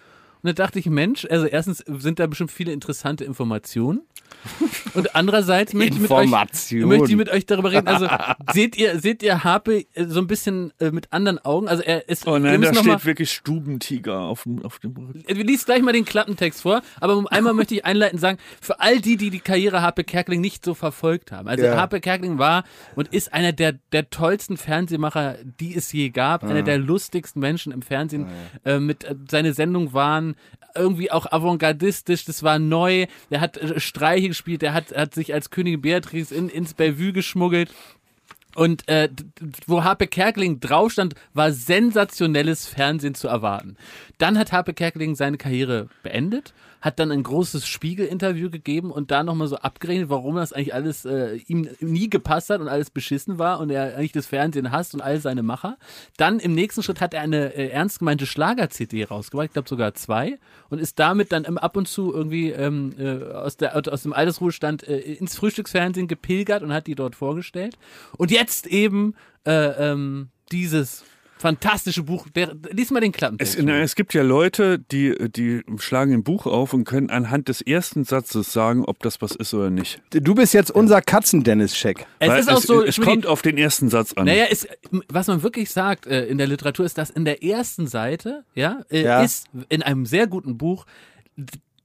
Und 0.45 0.59
da 0.59 0.63
dachte 0.63 0.77
ich, 0.77 0.85
Mensch, 0.85 1.25
also 1.27 1.47
erstens 1.47 1.79
sind 1.87 2.19
da 2.19 2.27
bestimmt 2.27 2.51
viele 2.51 2.71
interessante 2.71 3.23
Informationen. 3.23 4.01
Und 4.93 5.15
andererseits 5.15 5.73
möchte 5.73 5.95
ich, 5.95 6.01
mit 6.01 6.11
euch, 6.11 6.29
möchte 6.29 7.09
ich 7.09 7.15
mit 7.15 7.29
euch 7.29 7.47
darüber 7.47 7.71
reden. 7.71 7.87
Also 7.87 8.07
seht 8.53 8.77
ihr, 8.77 8.99
seht 8.99 9.23
ihr 9.23 9.43
Harpe 9.43 9.85
äh, 9.93 10.05
so 10.05 10.19
ein 10.19 10.27
bisschen 10.27 10.71
äh, 10.79 10.91
mit 10.91 11.11
anderen 11.11 11.39
Augen? 11.39 11.67
Also 11.67 11.81
er 11.81 12.07
ist. 12.09 12.27
Oh 12.27 12.37
nein, 12.37 12.61
da 12.61 12.71
noch 12.71 12.83
mal, 12.83 12.93
steht 12.99 13.05
wirklich 13.05 13.31
Stubentiger 13.31 14.19
auf 14.19 14.43
dem, 14.43 14.63
auf 14.63 14.77
dem 14.79 14.95
Rücken. 14.95 15.23
wir 15.27 15.43
liest 15.43 15.65
gleich 15.65 15.81
mal 15.81 15.93
den 15.93 16.05
Klappentext 16.05 16.61
vor, 16.61 16.81
aber 17.01 17.25
einmal 17.31 17.53
möchte 17.53 17.73
ich 17.73 17.85
einleitend 17.85 18.21
sagen, 18.21 18.37
für 18.61 18.79
all 18.79 18.99
die, 19.01 19.17
die 19.17 19.31
die 19.31 19.39
Karriere 19.39 19.81
Harpe 19.81 20.03
Kerkeling 20.03 20.41
nicht 20.41 20.63
so 20.63 20.75
verfolgt 20.75 21.31
haben. 21.31 21.47
Also 21.47 21.65
Ja. 21.65 21.75
Harpe 21.75 21.99
Kerkeling 21.99 22.37
war 22.37 22.65
und 22.95 23.07
ist 23.13 23.33
einer 23.33 23.51
der, 23.51 23.73
der 23.91 24.11
tollsten 24.11 24.57
Fernsehmacher, 24.57 25.37
die 25.59 25.75
es 25.75 25.91
je 25.91 26.09
gab, 26.11 26.43
einer 26.43 26.61
der 26.61 26.77
lustigsten 26.77 27.39
Menschen 27.41 27.71
im 27.71 27.81
Fernsehen. 27.81 28.27
Äh, 28.63 28.79
mit, 28.79 29.03
äh, 29.03 29.15
seine 29.29 29.53
Sendungen 29.53 29.93
waren 29.93 30.34
irgendwie 30.75 31.11
auch 31.11 31.31
avantgardistisch, 31.31 32.25
das 32.25 32.43
war 32.43 32.59
neu. 32.59 33.07
Er 33.29 33.41
hat 33.41 33.57
äh, 33.57 33.79
Streiche 33.79 34.27
gespielt, 34.27 34.63
er 34.63 34.73
hat, 34.73 34.95
hat 34.95 35.13
sich 35.13 35.33
als 35.33 35.49
Königin 35.49 35.81
Beatrice 35.81 36.33
in, 36.33 36.49
ins 36.49 36.73
Bellevue 36.73 37.13
geschmuggelt. 37.13 37.73
Und 38.55 38.87
äh, 38.87 39.09
wo 39.67 39.83
Harpe 39.83 40.07
Kerkeling 40.07 40.61
drauf 40.61 40.93
stand, 40.93 41.15
war 41.33 41.51
sensationelles 41.51 42.65
Fernsehen 42.67 43.13
zu 43.13 43.27
erwarten. 43.27 43.75
Dann 44.17 44.37
hat 44.37 44.53
Harpe 44.53 44.73
Kerkeling 44.73 45.15
seine 45.15 45.37
Karriere 45.37 45.89
beendet, 46.03 46.53
hat 46.85 46.99
dann 46.99 47.11
ein 47.11 47.23
großes 47.23 47.65
Spiegel-Interview 47.65 48.51
gegeben 48.51 48.91
und 48.91 49.09
da 49.09 49.23
nochmal 49.23 49.47
so 49.47 49.55
abgerechnet, 49.55 50.11
warum 50.11 50.35
das 50.35 50.53
eigentlich 50.53 50.75
alles 50.75 51.03
äh, 51.03 51.37
ihm 51.47 51.67
nie 51.79 52.11
gepasst 52.11 52.51
hat 52.51 52.61
und 52.61 52.67
alles 52.67 52.91
beschissen 52.91 53.39
war 53.39 53.59
und 53.59 53.71
er 53.71 53.97
eigentlich 53.97 54.11
das 54.11 54.27
Fernsehen 54.27 54.71
hasst 54.71 54.93
und 54.93 55.01
all 55.01 55.19
seine 55.19 55.41
Macher. 55.41 55.79
Dann 56.17 56.39
im 56.39 56.53
nächsten 56.53 56.83
Schritt 56.83 57.01
hat 57.01 57.15
er 57.15 57.21
eine 57.21 57.55
äh, 57.55 57.69
ernst 57.69 57.97
gemeinte 57.97 58.27
Schlager-CD 58.27 59.05
rausgebracht, 59.05 59.47
ich 59.47 59.53
glaube 59.53 59.67
sogar 59.67 59.95
zwei, 59.95 60.37
und 60.69 60.77
ist 60.77 60.99
damit 60.99 61.31
dann 61.31 61.43
immer 61.43 61.63
ab 61.63 61.75
und 61.75 61.87
zu 61.87 62.13
irgendwie 62.13 62.51
ähm, 62.51 62.93
äh, 62.99 63.33
aus, 63.33 63.57
der, 63.57 63.75
aus 63.75 64.03
dem 64.03 64.13
Altersruhestand 64.13 64.87
äh, 64.87 64.99
ins 64.99 65.35
Frühstücksfernsehen 65.35 66.07
gepilgert 66.07 66.61
und 66.61 66.71
hat 66.71 66.85
die 66.85 66.93
dort 66.93 67.15
vorgestellt. 67.15 67.79
Und 68.15 68.29
jetzt 68.29 68.67
eben 68.67 69.15
äh, 69.47 69.91
ähm, 69.91 70.29
dieses 70.51 71.03
fantastische 71.37 72.03
Buch. 72.03 72.27
Der, 72.33 72.55
lies 72.71 72.91
mal 72.91 72.99
den 73.01 73.11
Klappentext. 73.11 73.57
Es, 73.57 73.63
na, 73.63 73.79
es 73.79 73.95
gibt 73.95 74.13
ja 74.13 74.23
Leute, 74.23 74.79
die, 74.79 75.13
die 75.29 75.63
schlagen 75.77 76.13
ein 76.13 76.23
Buch 76.23 76.45
auf 76.45 76.73
und 76.73 76.85
können 76.85 77.09
anhand 77.09 77.49
des 77.49 77.61
ersten 77.61 78.03
Satzes 78.05 78.53
sagen, 78.53 78.85
ob 78.85 78.99
das 78.99 79.21
was 79.21 79.33
ist 79.35 79.53
oder 79.53 79.69
nicht. 79.69 80.01
Du 80.11 80.33
bist 80.35 80.53
jetzt 80.53 80.71
unser 80.71 81.01
Katzen-Dennis-Check. 81.01 82.05
es 82.19 82.29
Weil 82.29 82.39
ist 82.39 82.49
auch 82.49 82.61
so, 82.61 82.83
es 82.83 82.99
kommt 82.99 83.27
auf 83.27 83.41
den 83.41 83.57
ersten 83.57 83.89
Satz 83.89 84.13
an. 84.13 84.25
Naja, 84.25 84.45
es, 84.49 84.67
was 85.09 85.27
man 85.27 85.43
wirklich 85.43 85.71
sagt 85.71 86.07
äh, 86.07 86.25
in 86.25 86.37
der 86.37 86.47
Literatur 86.47 86.85
ist, 86.85 86.97
dass 86.97 87.09
in 87.09 87.25
der 87.25 87.43
ersten 87.43 87.87
Seite, 87.87 88.43
ja, 88.55 88.81
äh, 88.89 89.03
Ja. 89.03 89.21
ist 89.23 89.47
in 89.69 89.83
einem 89.83 90.05
sehr 90.05 90.27
guten 90.27 90.57
Buch 90.57 90.85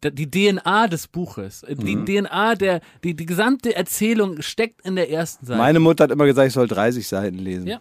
die 0.03 0.31
DNA 0.31 0.87
des 0.89 1.09
Buches, 1.09 1.63
äh, 1.65 1.75
die 1.75 1.97
Mhm. 1.97 2.07
DNA 2.07 2.55
der, 2.55 2.81
die, 3.05 3.15
die 3.15 3.27
gesamte 3.27 3.75
Erzählung 3.77 4.41
steckt 4.41 4.81
in 4.87 4.97
der 4.97 5.11
ersten 5.11 5.45
Seite. 5.45 5.59
Meine 5.59 5.81
Mutter 5.81 6.05
hat 6.05 6.11
immer 6.11 6.25
gesagt, 6.25 6.49
ich 6.49 6.55
soll 6.55 6.69
30 6.69 7.07
Seiten 7.07 7.37
lesen. 7.39 7.67
ja, 7.67 7.81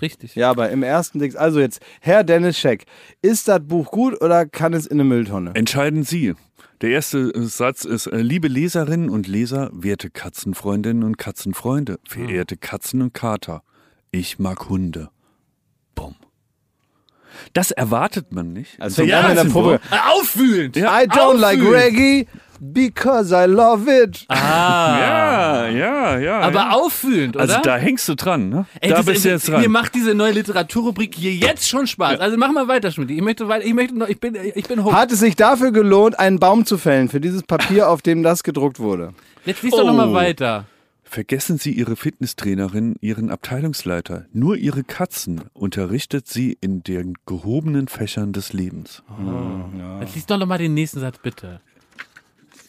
richtig. 0.00 0.34
Ja, 0.34 0.50
aber 0.50 0.70
im 0.70 0.82
ersten 0.82 1.18
Ding, 1.18 1.34
also 1.36 1.60
jetzt, 1.60 1.80
Herr 2.00 2.24
Dennis 2.24 2.58
Scheck, 2.58 2.84
ist 3.22 3.48
das 3.48 3.60
Buch 3.60 3.90
gut 3.90 4.20
oder 4.22 4.46
kann 4.46 4.72
es 4.72 4.86
in 4.86 4.96
eine 4.96 5.04
Mülltonne? 5.04 5.54
Entscheiden 5.54 6.02
Sie. 6.02 6.34
Der 6.80 6.90
erste 6.90 7.32
Satz 7.48 7.84
ist, 7.84 8.06
äh, 8.06 8.18
liebe 8.18 8.46
Leserinnen 8.46 9.10
und 9.10 9.26
Leser, 9.26 9.70
werte 9.72 10.10
Katzenfreundinnen 10.10 11.02
und 11.02 11.18
Katzenfreunde, 11.18 11.98
verehrte 12.06 12.56
Katzen 12.56 13.02
und 13.02 13.14
Kater, 13.14 13.62
ich 14.12 14.38
mag 14.38 14.68
Hunde. 14.68 15.10
Bumm. 15.96 16.14
Das 17.52 17.70
erwartet 17.70 18.32
man 18.32 18.52
nicht. 18.52 18.80
Also 18.80 19.02
ja, 19.02 19.28
in 19.28 19.36
der 19.36 19.44
Probe. 19.44 19.80
Äh, 19.90 19.96
Auffühlend! 20.18 20.76
Ja. 20.76 21.00
I 21.02 21.06
don't 21.06 21.38
like 21.38 21.58
Auffühlend. 21.58 21.84
Reggae 21.84 22.26
because 22.60 23.32
I 23.32 23.46
love 23.46 23.88
it. 23.88 24.26
Ja, 24.30 25.68
ja, 25.68 26.18
ja. 26.18 26.40
Aber 26.40 26.60
ja. 26.60 26.70
auffühlend, 26.70 27.36
oder? 27.36 27.42
Also 27.44 27.60
da 27.62 27.76
hängst 27.76 28.08
du 28.08 28.14
dran, 28.14 28.48
ne? 28.48 28.66
Ey, 28.80 28.90
da 28.90 28.96
das, 28.96 29.06
bist 29.06 29.24
du 29.24 29.28
jetzt 29.30 29.48
dran. 29.48 29.60
Mir 29.60 29.68
macht 29.68 29.94
diese 29.94 30.14
neue 30.14 30.32
Literaturrubrik 30.32 31.14
hier 31.14 31.32
jetzt 31.34 31.68
schon 31.68 31.86
Spaß. 31.86 32.20
Also 32.20 32.36
mach 32.36 32.50
mal 32.52 32.68
weiter, 32.68 32.90
Schmidt. 32.90 33.10
Ich 33.10 33.20
möchte 33.20 33.48
weiter, 33.48 33.64
ich 33.64 33.74
möchte 33.74 33.96
noch, 33.96 34.08
ich 34.08 34.18
bin, 34.18 34.36
ich 34.54 34.66
bin 34.66 34.84
hoch. 34.84 34.92
Hat 34.92 35.12
es 35.12 35.20
sich 35.20 35.36
dafür 35.36 35.70
gelohnt, 35.72 36.18
einen 36.18 36.38
Baum 36.38 36.66
zu 36.66 36.78
fällen 36.78 37.08
für 37.08 37.20
dieses 37.20 37.42
Papier, 37.42 37.88
auf 37.88 38.02
dem 38.02 38.22
das 38.22 38.42
gedruckt 38.42 38.80
wurde? 38.80 39.14
Jetzt 39.44 39.62
liest 39.62 39.78
doch 39.78 39.84
noch 39.84 39.94
mal 39.94 40.08
Oh. 40.08 40.14
weiter. 40.14 40.64
Vergessen 41.10 41.56
Sie 41.56 41.72
Ihre 41.72 41.96
Fitnesstrainerin, 41.96 42.96
Ihren 43.00 43.30
Abteilungsleiter. 43.30 44.26
Nur 44.34 44.56
Ihre 44.56 44.84
Katzen 44.84 45.44
unterrichtet 45.54 46.28
sie 46.28 46.58
in 46.60 46.82
den 46.82 47.14
gehobenen 47.24 47.88
Fächern 47.88 48.34
des 48.34 48.52
Lebens. 48.52 49.02
Jetzt 50.00 50.14
liest 50.14 50.30
doch 50.30 50.36
noch 50.36 50.46
mal 50.46 50.58
den 50.58 50.74
nächsten 50.74 51.00
Satz, 51.00 51.16
bitte. 51.18 51.62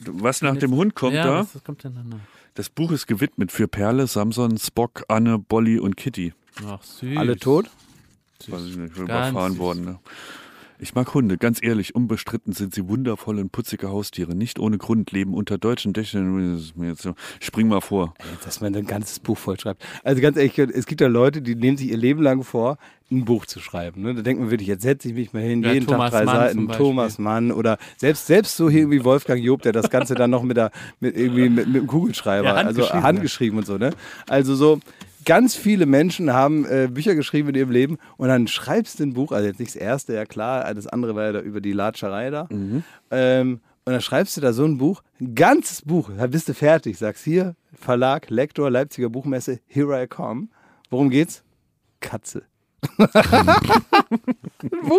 Was 0.05 0.41
nach 0.41 0.55
dem 0.55 0.71
Hund 0.71 0.95
kommt 0.95 1.15
ja, 1.15 1.25
da? 1.25 1.47
was 1.53 1.63
kommt 1.65 1.83
denn 1.83 1.95
danach? 1.95 2.23
Das 2.53 2.69
Buch 2.69 2.91
ist 2.91 3.07
gewidmet 3.07 3.51
für 3.51 3.67
Perle, 3.67 4.07
Samson, 4.07 4.57
Spock, 4.57 5.03
Anne, 5.09 5.37
Bolly 5.37 5.77
und 5.77 5.97
Kitty. 5.97 6.33
Ach, 6.65 6.81
süß. 6.81 7.17
Alle 7.17 7.37
tot? 7.37 7.69
Weiß 8.47 8.63
ich 8.63 8.77
nicht, 8.77 8.95
Ganz 8.95 9.09
überfahren 9.09 9.51
süß. 9.51 9.59
worden. 9.59 9.83
Ne? 9.83 9.99
Ich 10.81 10.95
mag 10.95 11.13
Hunde, 11.13 11.37
ganz 11.37 11.61
ehrlich, 11.61 11.93
unbestritten 11.93 12.53
sind 12.53 12.73
sie 12.73 12.87
wundervolle 12.87 13.41
und 13.41 13.51
putzige 13.51 13.89
Haustiere. 13.89 14.33
Nicht 14.33 14.59
ohne 14.59 14.77
Grund 14.77 15.11
leben 15.11 15.33
unter 15.33 15.57
deutschen 15.57 15.91
Dächern. 15.91 16.53
Das 16.53 16.61
ist 16.61 16.77
mir 16.77 16.87
jetzt 16.87 17.01
so- 17.01 17.15
Spring 17.41 17.67
mal 17.67 17.81
vor. 17.81 18.13
Dass 18.45 18.61
man 18.61 18.73
ein 18.73 18.85
ganzes 18.85 19.19
Buch 19.19 19.37
vollschreibt. 19.37 19.83
Also 20.05 20.21
ganz 20.21 20.37
ehrlich, 20.37 20.57
es 20.57 20.85
gibt 20.85 21.01
ja 21.01 21.07
Leute, 21.07 21.41
die 21.41 21.55
nehmen 21.55 21.75
sich 21.75 21.89
ihr 21.89 21.97
Leben 21.97 22.21
lang 22.21 22.43
vor, 22.43 22.77
ein 23.11 23.25
Buch 23.25 23.45
zu 23.45 23.59
schreiben. 23.59 24.03
Ne? 24.03 24.15
Da 24.15 24.21
denkt 24.21 24.39
man 24.41 24.51
wirklich, 24.51 24.69
jetzt 24.69 24.83
setze 24.83 25.09
ich 25.09 25.15
mich 25.15 25.33
mal 25.33 25.41
hin, 25.41 25.63
Ja, 25.63 25.73
jeden 25.73 25.85
Thomas 25.85 26.11
Tag 26.11 26.23
drei 26.23 26.25
Mann 26.33 26.47
Seiten. 26.47 26.67
Thomas 26.69 27.17
Mann 27.19 27.51
oder 27.51 27.77
selbst, 27.97 28.27
selbst 28.27 28.55
so 28.55 28.69
hier 28.69 28.89
wie 28.89 29.03
Wolfgang 29.03 29.43
Job, 29.43 29.61
der 29.63 29.73
das 29.73 29.89
Ganze 29.89 30.15
dann 30.15 30.29
noch 30.29 30.43
mit, 30.43 30.55
der, 30.55 30.71
mit, 31.01 31.17
irgendwie 31.17 31.49
mit, 31.49 31.67
mit 31.67 31.75
dem 31.75 31.87
Kugelschreiber, 31.87 32.45
Ja, 32.47 32.53
also 32.53 32.67
handgeschrieben, 32.83 33.03
handgeschrieben 33.03 33.59
und 33.59 33.65
so. 33.65 33.77
Ne? 33.77 33.89
Also 34.29 34.55
so, 34.55 34.79
ganz 35.25 35.55
viele 35.55 35.85
Menschen 35.85 36.33
haben 36.33 36.65
äh, 36.65 36.87
Bücher 36.91 37.15
geschrieben 37.15 37.49
in 37.49 37.55
ihrem 37.55 37.71
Leben 37.71 37.97
und 38.17 38.27
dann 38.29 38.47
schreibst 38.47 38.99
du 38.99 39.03
ein 39.03 39.13
Buch, 39.13 39.31
also 39.31 39.47
jetzt 39.47 39.59
nicht 39.59 39.75
das 39.75 39.81
erste, 39.81 40.13
ja 40.13 40.25
klar, 40.25 40.73
das 40.73 40.87
andere 40.87 41.15
war 41.15 41.25
ja 41.25 41.31
da 41.33 41.39
über 41.41 41.61
die 41.61 41.73
Latscherei 41.73 42.29
da. 42.29 42.47
Ähm, 43.11 43.59
und 43.85 43.93
dann 43.93 44.01
schreibst 44.01 44.37
du 44.37 44.41
da 44.41 44.53
so 44.53 44.65
ein 44.65 44.77
Buch, 44.77 45.01
ein 45.19 45.35
ganzes 45.35 45.81
Buch, 45.81 46.11
da 46.15 46.27
bist 46.27 46.47
du 46.49 46.53
fertig, 46.53 46.97
sagst 46.97 47.23
hier, 47.23 47.55
Verlag, 47.73 48.29
Lektor, 48.29 48.69
Leipziger 48.69 49.09
Buchmesse, 49.09 49.59
Here 49.67 50.03
I 50.03 50.07
Come. 50.07 50.47
Worum 50.89 51.09
geht's? 51.09 51.43
Katze. 51.99 52.43
Buch 52.99 53.09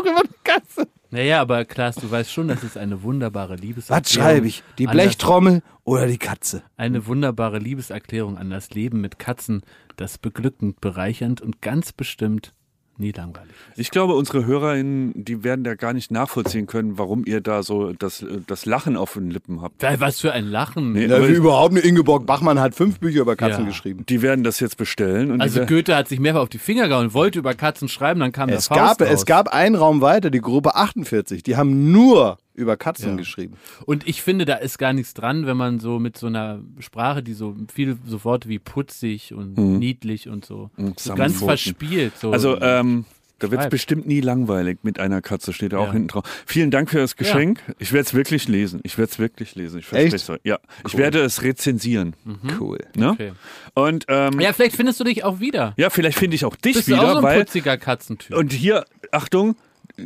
über 0.04 0.20
eine 0.20 0.28
Katze. 0.44 0.86
Naja, 1.10 1.40
aber 1.40 1.64
Klaas, 1.64 1.96
du 1.96 2.10
weißt 2.10 2.30
schon, 2.32 2.48
das 2.48 2.62
ist 2.62 2.76
eine 2.76 3.02
wunderbare 3.02 3.56
Liebeserklärung. 3.56 4.04
Was 4.04 4.12
schreibe 4.12 4.46
ich? 4.46 4.62
Die 4.78 4.86
an 4.86 4.96
das- 4.96 5.04
Blechtrommel 5.06 5.62
oder 5.84 6.06
die 6.06 6.18
Katze? 6.18 6.62
Eine 6.76 7.06
wunderbare 7.06 7.58
Liebeserklärung 7.58 8.38
an 8.38 8.50
das 8.50 8.70
Leben 8.70 9.00
mit 9.00 9.18
Katzen, 9.18 9.62
das 10.00 10.18
beglückend, 10.18 10.80
bereichernd 10.80 11.40
und 11.40 11.60
ganz 11.62 11.92
bestimmt 11.92 12.54
nie 12.96 13.12
langweilig. 13.12 13.50
Ich 13.76 13.90
glaube, 13.90 14.14
unsere 14.14 14.44
HörerInnen, 14.44 15.12
die 15.24 15.42
werden 15.42 15.64
da 15.64 15.74
gar 15.74 15.94
nicht 15.94 16.10
nachvollziehen 16.10 16.66
können, 16.66 16.98
warum 16.98 17.24
ihr 17.24 17.40
da 17.40 17.62
so 17.62 17.94
das, 17.94 18.22
das 18.46 18.66
Lachen 18.66 18.96
auf 18.98 19.14
den 19.14 19.30
Lippen 19.30 19.62
habt. 19.62 19.82
Was 20.00 20.20
für 20.20 20.32
ein 20.32 20.44
Lachen. 20.44 20.92
Nee, 20.92 21.08
wie 21.08 21.32
überhaupt 21.32 21.70
eine 21.72 21.80
Ingeborg 21.80 22.26
Bachmann 22.26 22.60
hat 22.60 22.74
fünf 22.74 22.98
Bücher 23.00 23.22
über 23.22 23.36
Katzen 23.36 23.62
Ja. 23.64 23.68
geschrieben. 23.70 24.04
die 24.06 24.20
werden 24.20 24.44
das 24.44 24.60
jetzt 24.60 24.76
bestellen. 24.76 25.30
Und 25.30 25.40
Also 25.40 25.64
Goethe 25.64 25.96
hat 25.96 26.08
sich 26.08 26.20
mehrfach 26.20 26.42
auf 26.42 26.48
die 26.50 26.58
Finger 26.58 26.88
gehauen 26.88 27.06
und 27.06 27.14
wollte 27.14 27.38
über 27.38 27.54
Katzen 27.54 27.88
schreiben, 27.88 28.20
dann 28.20 28.32
kam 28.32 28.50
Es 28.50 28.68
der 28.68 28.76
Faust 28.76 28.98
gab, 28.98 29.08
raus. 29.08 29.14
es 29.14 29.24
gab 29.26 29.48
einen 29.48 29.76
Raum 29.76 30.02
weiter, 30.02 30.28
die 30.30 30.42
Gruppe 30.42 30.74
48, 30.74 31.42
die 31.42 31.56
haben 31.56 31.90
nur 31.92 32.36
über 32.60 32.76
Katzen 32.76 33.16
geschrieben. 33.16 33.54
Und 33.86 34.06
ich 34.06 34.22
finde, 34.22 34.44
da 34.44 34.56
ist 34.56 34.78
gar 34.78 34.92
nichts 34.92 35.14
dran, 35.14 35.46
wenn 35.46 35.56
man 35.56 35.80
so 35.80 35.98
mit 35.98 36.16
so 36.16 36.26
einer 36.26 36.60
Sprache, 36.78 37.22
die 37.22 37.34
so 37.34 37.56
viel 37.72 37.98
so 38.06 38.24
Worte 38.24 38.48
wie 38.48 38.58
putzig 38.58 39.34
und 39.34 39.56
niedlich 39.56 40.28
und 40.28 40.44
so, 40.44 40.70
so 40.96 41.14
ganz 41.14 41.38
verspielt. 41.38 42.16
So. 42.18 42.32
also 42.32 42.60
ähm, 42.60 43.04
da 43.40 43.50
wird 43.50 43.62
es 43.62 43.68
bestimmt 43.70 44.06
nie 44.06 44.20
langweilig 44.20 44.80
mit 44.82 45.00
einer 45.00 45.22
Katze, 45.22 45.52
steht 45.52 45.72
da 45.72 45.78
auch 45.78 45.86
Ja. 45.86 45.92
hinten 45.92 46.08
drauf. 46.08 46.24
Vielen 46.46 46.70
Dank 46.70 46.90
für 46.90 46.98
das 46.98 47.16
Geschenk. 47.16 47.60
Ich 47.78 47.92
werde 47.92 48.06
es 48.06 48.14
wirklich 48.14 48.46
lesen. 48.48 48.80
Ich 48.82 48.98
werde 48.98 49.10
es 49.10 49.18
wirklich 49.18 49.54
lesen. 49.54 49.80
Ich 49.80 49.86
verspreche. 49.86 50.40
Ja, 50.44 50.58
ich 50.86 50.96
werde 50.96 51.20
es 51.22 51.42
rezensieren. 51.42 52.14
Cool. 52.60 52.78
Ne? 52.94 53.10
okay. 53.10 53.32
Und 53.74 54.04
ähm, 54.08 54.34
ja. 54.34 54.48
Ja, 54.48 54.52
vielleicht 54.52 54.76
findest 54.76 55.00
du 55.00 55.04
dich 55.04 55.24
auch 55.24 55.40
wieder. 55.40 55.74
vielleicht 55.88 56.18
finde 56.18 56.34
ich 56.34 56.44
auch 56.44 56.54
dich 56.54 56.74
Bist 56.76 56.88
du 56.88 56.92
wieder, 56.92 57.02
auch 57.02 57.12
so 57.12 57.16
ein 57.18 57.22
weil 57.22 57.40
putziger 57.40 57.78
Katzentyp? 57.78 58.36
Und 58.36 58.52
hier, 58.52 58.84
Achtung, 59.10 59.56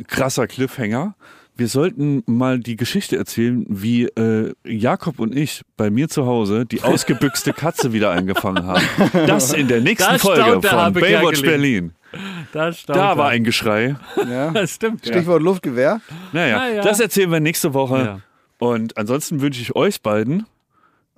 krasser 0.07 0.47
Cliffhanger. 0.47 1.15
Wir 1.57 1.69
sollten 1.69 2.21
mal 2.25 2.59
die 2.59 2.75
Geschichte 2.75 3.15
erzählen, 3.17 3.65
wie 3.69 4.03
äh, 4.07 4.53
Jakob 4.65 5.19
und 5.19 5.33
ich 5.35 5.61
bei 5.77 5.89
mir 5.89 6.09
zu 6.09 6.25
Hause 6.25 6.65
die 6.65 6.81
ausgebüxte 6.83 7.53
Katze 7.53 7.93
wieder 7.93 8.11
eingefangen 8.11 8.65
haben. 8.65 8.83
Das 9.27 9.53
in 9.53 9.69
der 9.69 9.79
nächsten 9.79 10.11
Da 10.11 10.17
Folge 10.17 10.61
von 10.67 10.93
Baywatch. 10.93 11.41
Berlin. 11.41 11.93
da 12.51 12.71
Da 12.87 13.17
war 13.17 13.29
ein 13.29 13.43
Geschrei. 13.45 13.95
Ja. 14.29 14.51
Das 14.53 14.71
stimmt. 14.75 15.05
Ja. 15.05 15.13
Stichwort 15.13 15.41
Luftgewehr. 15.41 16.01
Naja, 16.33 16.57
Na 16.57 16.69
ja. 16.75 16.81
das 16.83 16.99
erzählen 16.99 17.31
wir 17.31 17.39
nächste 17.39 17.73
Woche. 17.73 17.97
Ja. 17.97 18.19
Und 18.57 18.97
ansonsten 18.97 19.39
wünsche 19.41 19.61
ich 19.61 19.75
euch 19.77 20.01
beiden 20.01 20.45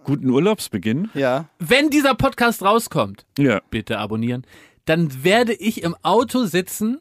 guten 0.04 0.30
Urlaubsbeginn. 0.30 1.10
Ja. 1.16 1.46
Wenn 1.58 1.90
dieser 1.90 2.14
Podcast 2.14 2.62
rauskommt, 2.62 3.26
Ja. 3.40 3.60
bitte 3.72 3.98
abonnieren, 3.98 4.46
dann 4.86 5.24
werde 5.24 5.54
ich 5.54 5.84
im 5.84 5.96
Auto 6.04 6.46
sitzen 6.46 7.00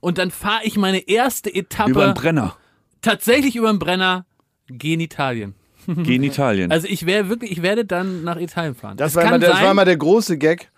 und 0.00 0.16
dann 0.18 0.30
fahre 0.30 0.60
ich 0.64 0.76
meine 0.76 1.06
erste 1.08 1.54
Etappe 1.54 1.90
Über 1.90 2.06
den 2.06 2.14
Brenner. 2.14 2.56
Tatsächlich 3.02 3.56
über 3.56 3.70
den 3.70 3.78
Brenner 3.78 4.26
gen 4.68 5.00
Italien. 5.00 5.54
Gehen 5.86 6.22
Italien. 6.22 6.70
Also 6.70 6.86
ich 6.86 7.06
werde 7.06 7.30
wirklich, 7.30 7.50
ich 7.50 7.62
werde 7.62 7.86
dann 7.86 8.22
nach 8.22 8.36
Italien 8.38 8.74
fahren. 8.74 8.98
Das, 8.98 9.14
war, 9.14 9.22
immer, 9.24 9.38
der- 9.38 9.48
das 9.48 9.56
sein, 9.58 9.64
war 9.64 9.70
immer 9.72 9.84
der 9.86 9.96
große 9.96 10.36
Gag. 10.36 10.70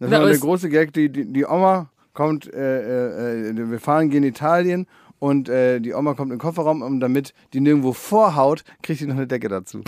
Das 0.00 0.08
Ja, 0.10 0.16
war 0.16 0.20
aber 0.22 0.30
der 0.30 0.38
große 0.40 0.68
Gag. 0.68 0.92
Die, 0.94 1.10
die, 1.10 1.32
die 1.32 1.44
Oma 1.46 1.90
kommt, 2.12 2.52
äh, 2.52 3.50
äh, 3.50 3.70
wir 3.70 3.78
fahren 3.78 4.10
gehen 4.10 4.24
Italien 4.24 4.86
und 5.20 5.48
äh, 5.48 5.78
die 5.80 5.94
Oma 5.94 6.14
kommt 6.14 6.32
in 6.32 6.38
den 6.38 6.40
Kofferraum 6.40 6.82
und 6.82 6.98
damit 6.98 7.34
die 7.52 7.60
nirgendwo 7.60 7.92
vorhaut, 7.92 8.64
kriegt 8.82 8.98
sie 8.98 9.06
noch 9.06 9.14
eine 9.14 9.28
Decke 9.28 9.48
dazu. 9.48 9.82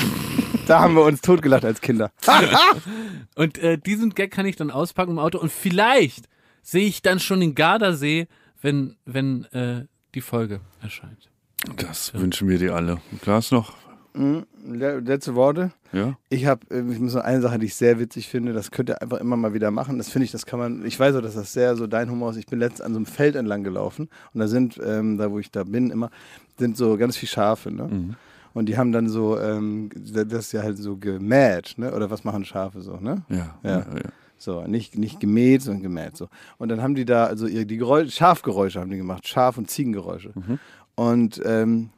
da 0.68 0.80
haben 0.80 0.94
wir 0.94 1.02
uns 1.04 1.20
totgelacht 1.20 1.64
als 1.64 1.80
Kinder. 1.80 2.12
Und 3.34 3.58
äh, 3.58 3.78
diesen 3.78 4.10
Gag 4.14 4.30
kann 4.30 4.46
ich 4.46 4.54
dann 4.54 4.70
auspacken 4.70 5.12
im 5.12 5.18
Auto 5.18 5.38
und 5.40 5.50
vielleicht 5.50 6.26
sehe 6.62 6.86
ich 6.86 7.02
dann 7.02 7.18
schon 7.18 7.40
den 7.40 7.56
Gardasee, 7.56 8.28
wenn, 8.62 8.94
wenn 9.04 9.44
äh, 9.46 9.86
die 10.14 10.20
Folge 10.20 10.60
erscheint. 10.80 11.28
das 11.76 12.12
wünschen 12.14 12.48
wir 12.48 12.58
dir 12.58 12.74
alle. 12.74 12.98
Glas 13.22 13.50
noch? 13.50 13.74
Le- 14.16 15.00
Letzte 15.00 15.34
Worte. 15.34 15.72
Ja. 15.92 16.16
Ich 16.28 16.46
habe, 16.46 16.60
ich 16.70 17.00
muss 17.00 17.14
noch 17.14 17.22
eine 17.24 17.40
Sache, 17.40 17.58
die 17.58 17.66
ich 17.66 17.74
sehr 17.74 17.98
witzig 17.98 18.28
finde, 18.28 18.52
das 18.52 18.70
könnt 18.70 18.88
ihr 18.88 19.02
einfach 19.02 19.18
immer 19.18 19.36
mal 19.36 19.54
wieder 19.54 19.70
machen. 19.72 19.98
Das 19.98 20.08
finde 20.08 20.24
ich, 20.26 20.30
das 20.30 20.46
kann 20.46 20.58
man, 20.60 20.84
ich 20.86 20.98
weiß 21.00 21.16
auch, 21.16 21.20
dass 21.20 21.34
das 21.34 21.52
sehr 21.52 21.74
so 21.76 21.86
dein 21.88 22.08
Humor 22.10 22.30
ist. 22.30 22.36
Ich 22.36 22.46
bin 22.46 22.60
letztens 22.60 22.82
an 22.82 22.92
so 22.92 22.98
einem 22.98 23.06
Feld 23.06 23.34
entlang 23.34 23.64
gelaufen 23.64 24.08
und 24.32 24.40
da 24.40 24.46
sind, 24.46 24.80
ähm, 24.84 25.18
da 25.18 25.30
wo 25.32 25.38
ich 25.40 25.50
da 25.50 25.64
bin, 25.64 25.90
immer, 25.90 26.10
sind 26.58 26.76
so 26.76 26.96
ganz 26.96 27.16
viele 27.16 27.30
Schafe, 27.30 27.72
ne? 27.72 28.16
Und 28.54 28.66
die 28.66 28.78
haben 28.78 28.92
dann 28.92 29.08
so, 29.08 29.36
ähm, 29.36 29.90
das 29.96 30.46
ist 30.46 30.52
ja 30.52 30.62
halt 30.62 30.78
so 30.78 30.96
gemäht, 30.96 31.74
ne? 31.76 31.92
Oder 31.92 32.08
was 32.08 32.22
machen 32.22 32.44
Schafe 32.44 32.82
so, 32.82 32.98
ne? 32.98 33.22
Ja. 33.28 33.36
Ja. 33.64 33.70
ja, 33.70 33.78
ja. 33.78 34.10
So, 34.36 34.62
nicht, 34.66 34.98
nicht 34.98 35.20
gemäht, 35.20 35.62
sondern 35.62 35.82
gemäht. 35.82 36.16
So. 36.16 36.28
Und 36.58 36.68
dann 36.68 36.82
haben 36.82 36.94
die 36.94 37.04
da, 37.04 37.26
also 37.26 37.46
ihre, 37.46 37.66
die 37.66 37.76
Geräusche, 37.76 38.10
Schafgeräusche 38.10 38.80
haben 38.80 38.90
die 38.90 38.96
gemacht, 38.96 39.26
Schaf- 39.26 39.58
und 39.58 39.70
Ziegengeräusche. 39.70 40.32
Und 40.94 41.40
ähm, 41.44 41.90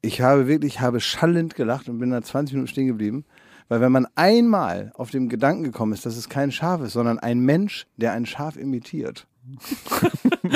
ich 0.00 0.20
habe 0.20 0.46
wirklich, 0.46 0.74
ich 0.74 0.80
habe 0.80 1.00
schallend 1.00 1.54
gelacht 1.54 1.88
und 1.88 1.98
bin 1.98 2.10
da 2.10 2.22
20 2.22 2.54
Minuten 2.54 2.70
stehen 2.70 2.86
geblieben. 2.86 3.24
Weil 3.68 3.80
wenn 3.80 3.92
man 3.92 4.06
einmal 4.14 4.92
auf 4.94 5.10
den 5.10 5.28
Gedanken 5.28 5.62
gekommen 5.62 5.92
ist, 5.92 6.06
dass 6.06 6.16
es 6.16 6.28
kein 6.28 6.50
Schaf 6.52 6.80
ist, 6.80 6.94
sondern 6.94 7.18
ein 7.18 7.40
Mensch, 7.40 7.86
der 7.96 8.12
ein 8.12 8.24
Schaf 8.24 8.56
imitiert, 8.56 9.26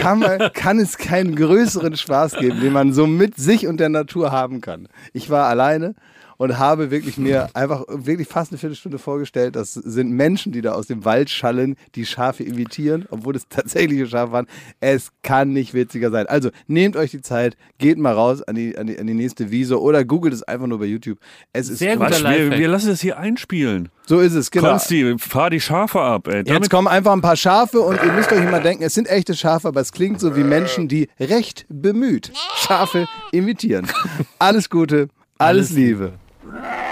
kann, 0.00 0.18
man, 0.18 0.50
kann 0.54 0.78
es 0.78 0.96
keinen 0.96 1.34
größeren 1.34 1.96
Spaß 1.96 2.36
geben, 2.36 2.60
den 2.60 2.72
man 2.72 2.92
so 2.92 3.06
mit 3.06 3.36
sich 3.36 3.66
und 3.66 3.78
der 3.78 3.90
Natur 3.90 4.32
haben 4.32 4.60
kann. 4.60 4.88
Ich 5.12 5.30
war 5.30 5.48
alleine 5.48 5.94
und 6.42 6.58
habe 6.58 6.90
wirklich 6.90 7.18
mir 7.18 7.50
einfach 7.54 7.84
wirklich 7.86 8.26
fast 8.26 8.50
eine 8.50 8.58
Viertelstunde 8.58 8.98
vorgestellt, 8.98 9.54
das 9.54 9.74
sind 9.74 10.10
Menschen, 10.10 10.50
die 10.50 10.60
da 10.60 10.72
aus 10.72 10.88
dem 10.88 11.04
Wald 11.04 11.30
schallen, 11.30 11.76
die 11.94 12.04
Schafe 12.04 12.42
imitieren, 12.42 13.06
obwohl 13.10 13.36
es 13.36 13.46
tatsächliche 13.48 14.08
Schafe 14.08 14.32
waren. 14.32 14.48
Es 14.80 15.12
kann 15.22 15.52
nicht 15.52 15.72
witziger 15.72 16.10
sein. 16.10 16.26
Also 16.26 16.50
nehmt 16.66 16.96
euch 16.96 17.12
die 17.12 17.22
Zeit, 17.22 17.56
geht 17.78 17.96
mal 17.96 18.14
raus 18.14 18.42
an 18.42 18.56
die, 18.56 18.76
an 18.76 18.88
die, 18.88 18.98
an 18.98 19.06
die 19.06 19.14
nächste 19.14 19.52
Wiese 19.52 19.80
oder 19.80 20.04
googelt 20.04 20.34
es 20.34 20.42
einfach 20.42 20.66
nur 20.66 20.80
bei 20.80 20.86
YouTube. 20.86 21.18
Es 21.52 21.68
ist 21.68 21.78
Sehr 21.78 21.96
guter 21.96 22.18
wir, 22.20 22.58
wir 22.58 22.68
lassen 22.68 22.90
es 22.90 23.00
hier 23.00 23.18
einspielen. 23.18 23.90
so 24.06 24.18
ist 24.18 24.34
es, 24.34 24.50
genau. 24.50 24.70
Konsti, 24.70 25.14
fahr 25.18 25.48
die 25.48 25.60
Schafe 25.60 26.00
ab, 26.00 26.26
ey. 26.26 26.38
Jetzt 26.38 26.50
Damit 26.50 26.70
kommen 26.70 26.88
einfach 26.88 27.12
ein 27.12 27.20
paar 27.20 27.36
Schafe 27.36 27.80
und 27.80 28.02
ihr 28.02 28.12
müsst 28.14 28.32
euch 28.32 28.42
immer 28.42 28.58
denken, 28.58 28.82
es 28.82 28.94
sind 28.94 29.08
echte 29.08 29.36
Schafe, 29.36 29.68
aber 29.68 29.80
es 29.80 29.92
klingt 29.92 30.18
so 30.18 30.34
wie 30.34 30.42
Menschen, 30.42 30.88
die 30.88 31.08
recht 31.20 31.66
bemüht 31.68 32.32
Schafe 32.56 33.06
imitieren. 33.30 33.86
Alles 34.40 34.68
Gute, 34.68 35.06
alles, 35.38 35.70
Liebe. 35.70 36.14
Baywatch 36.44 36.82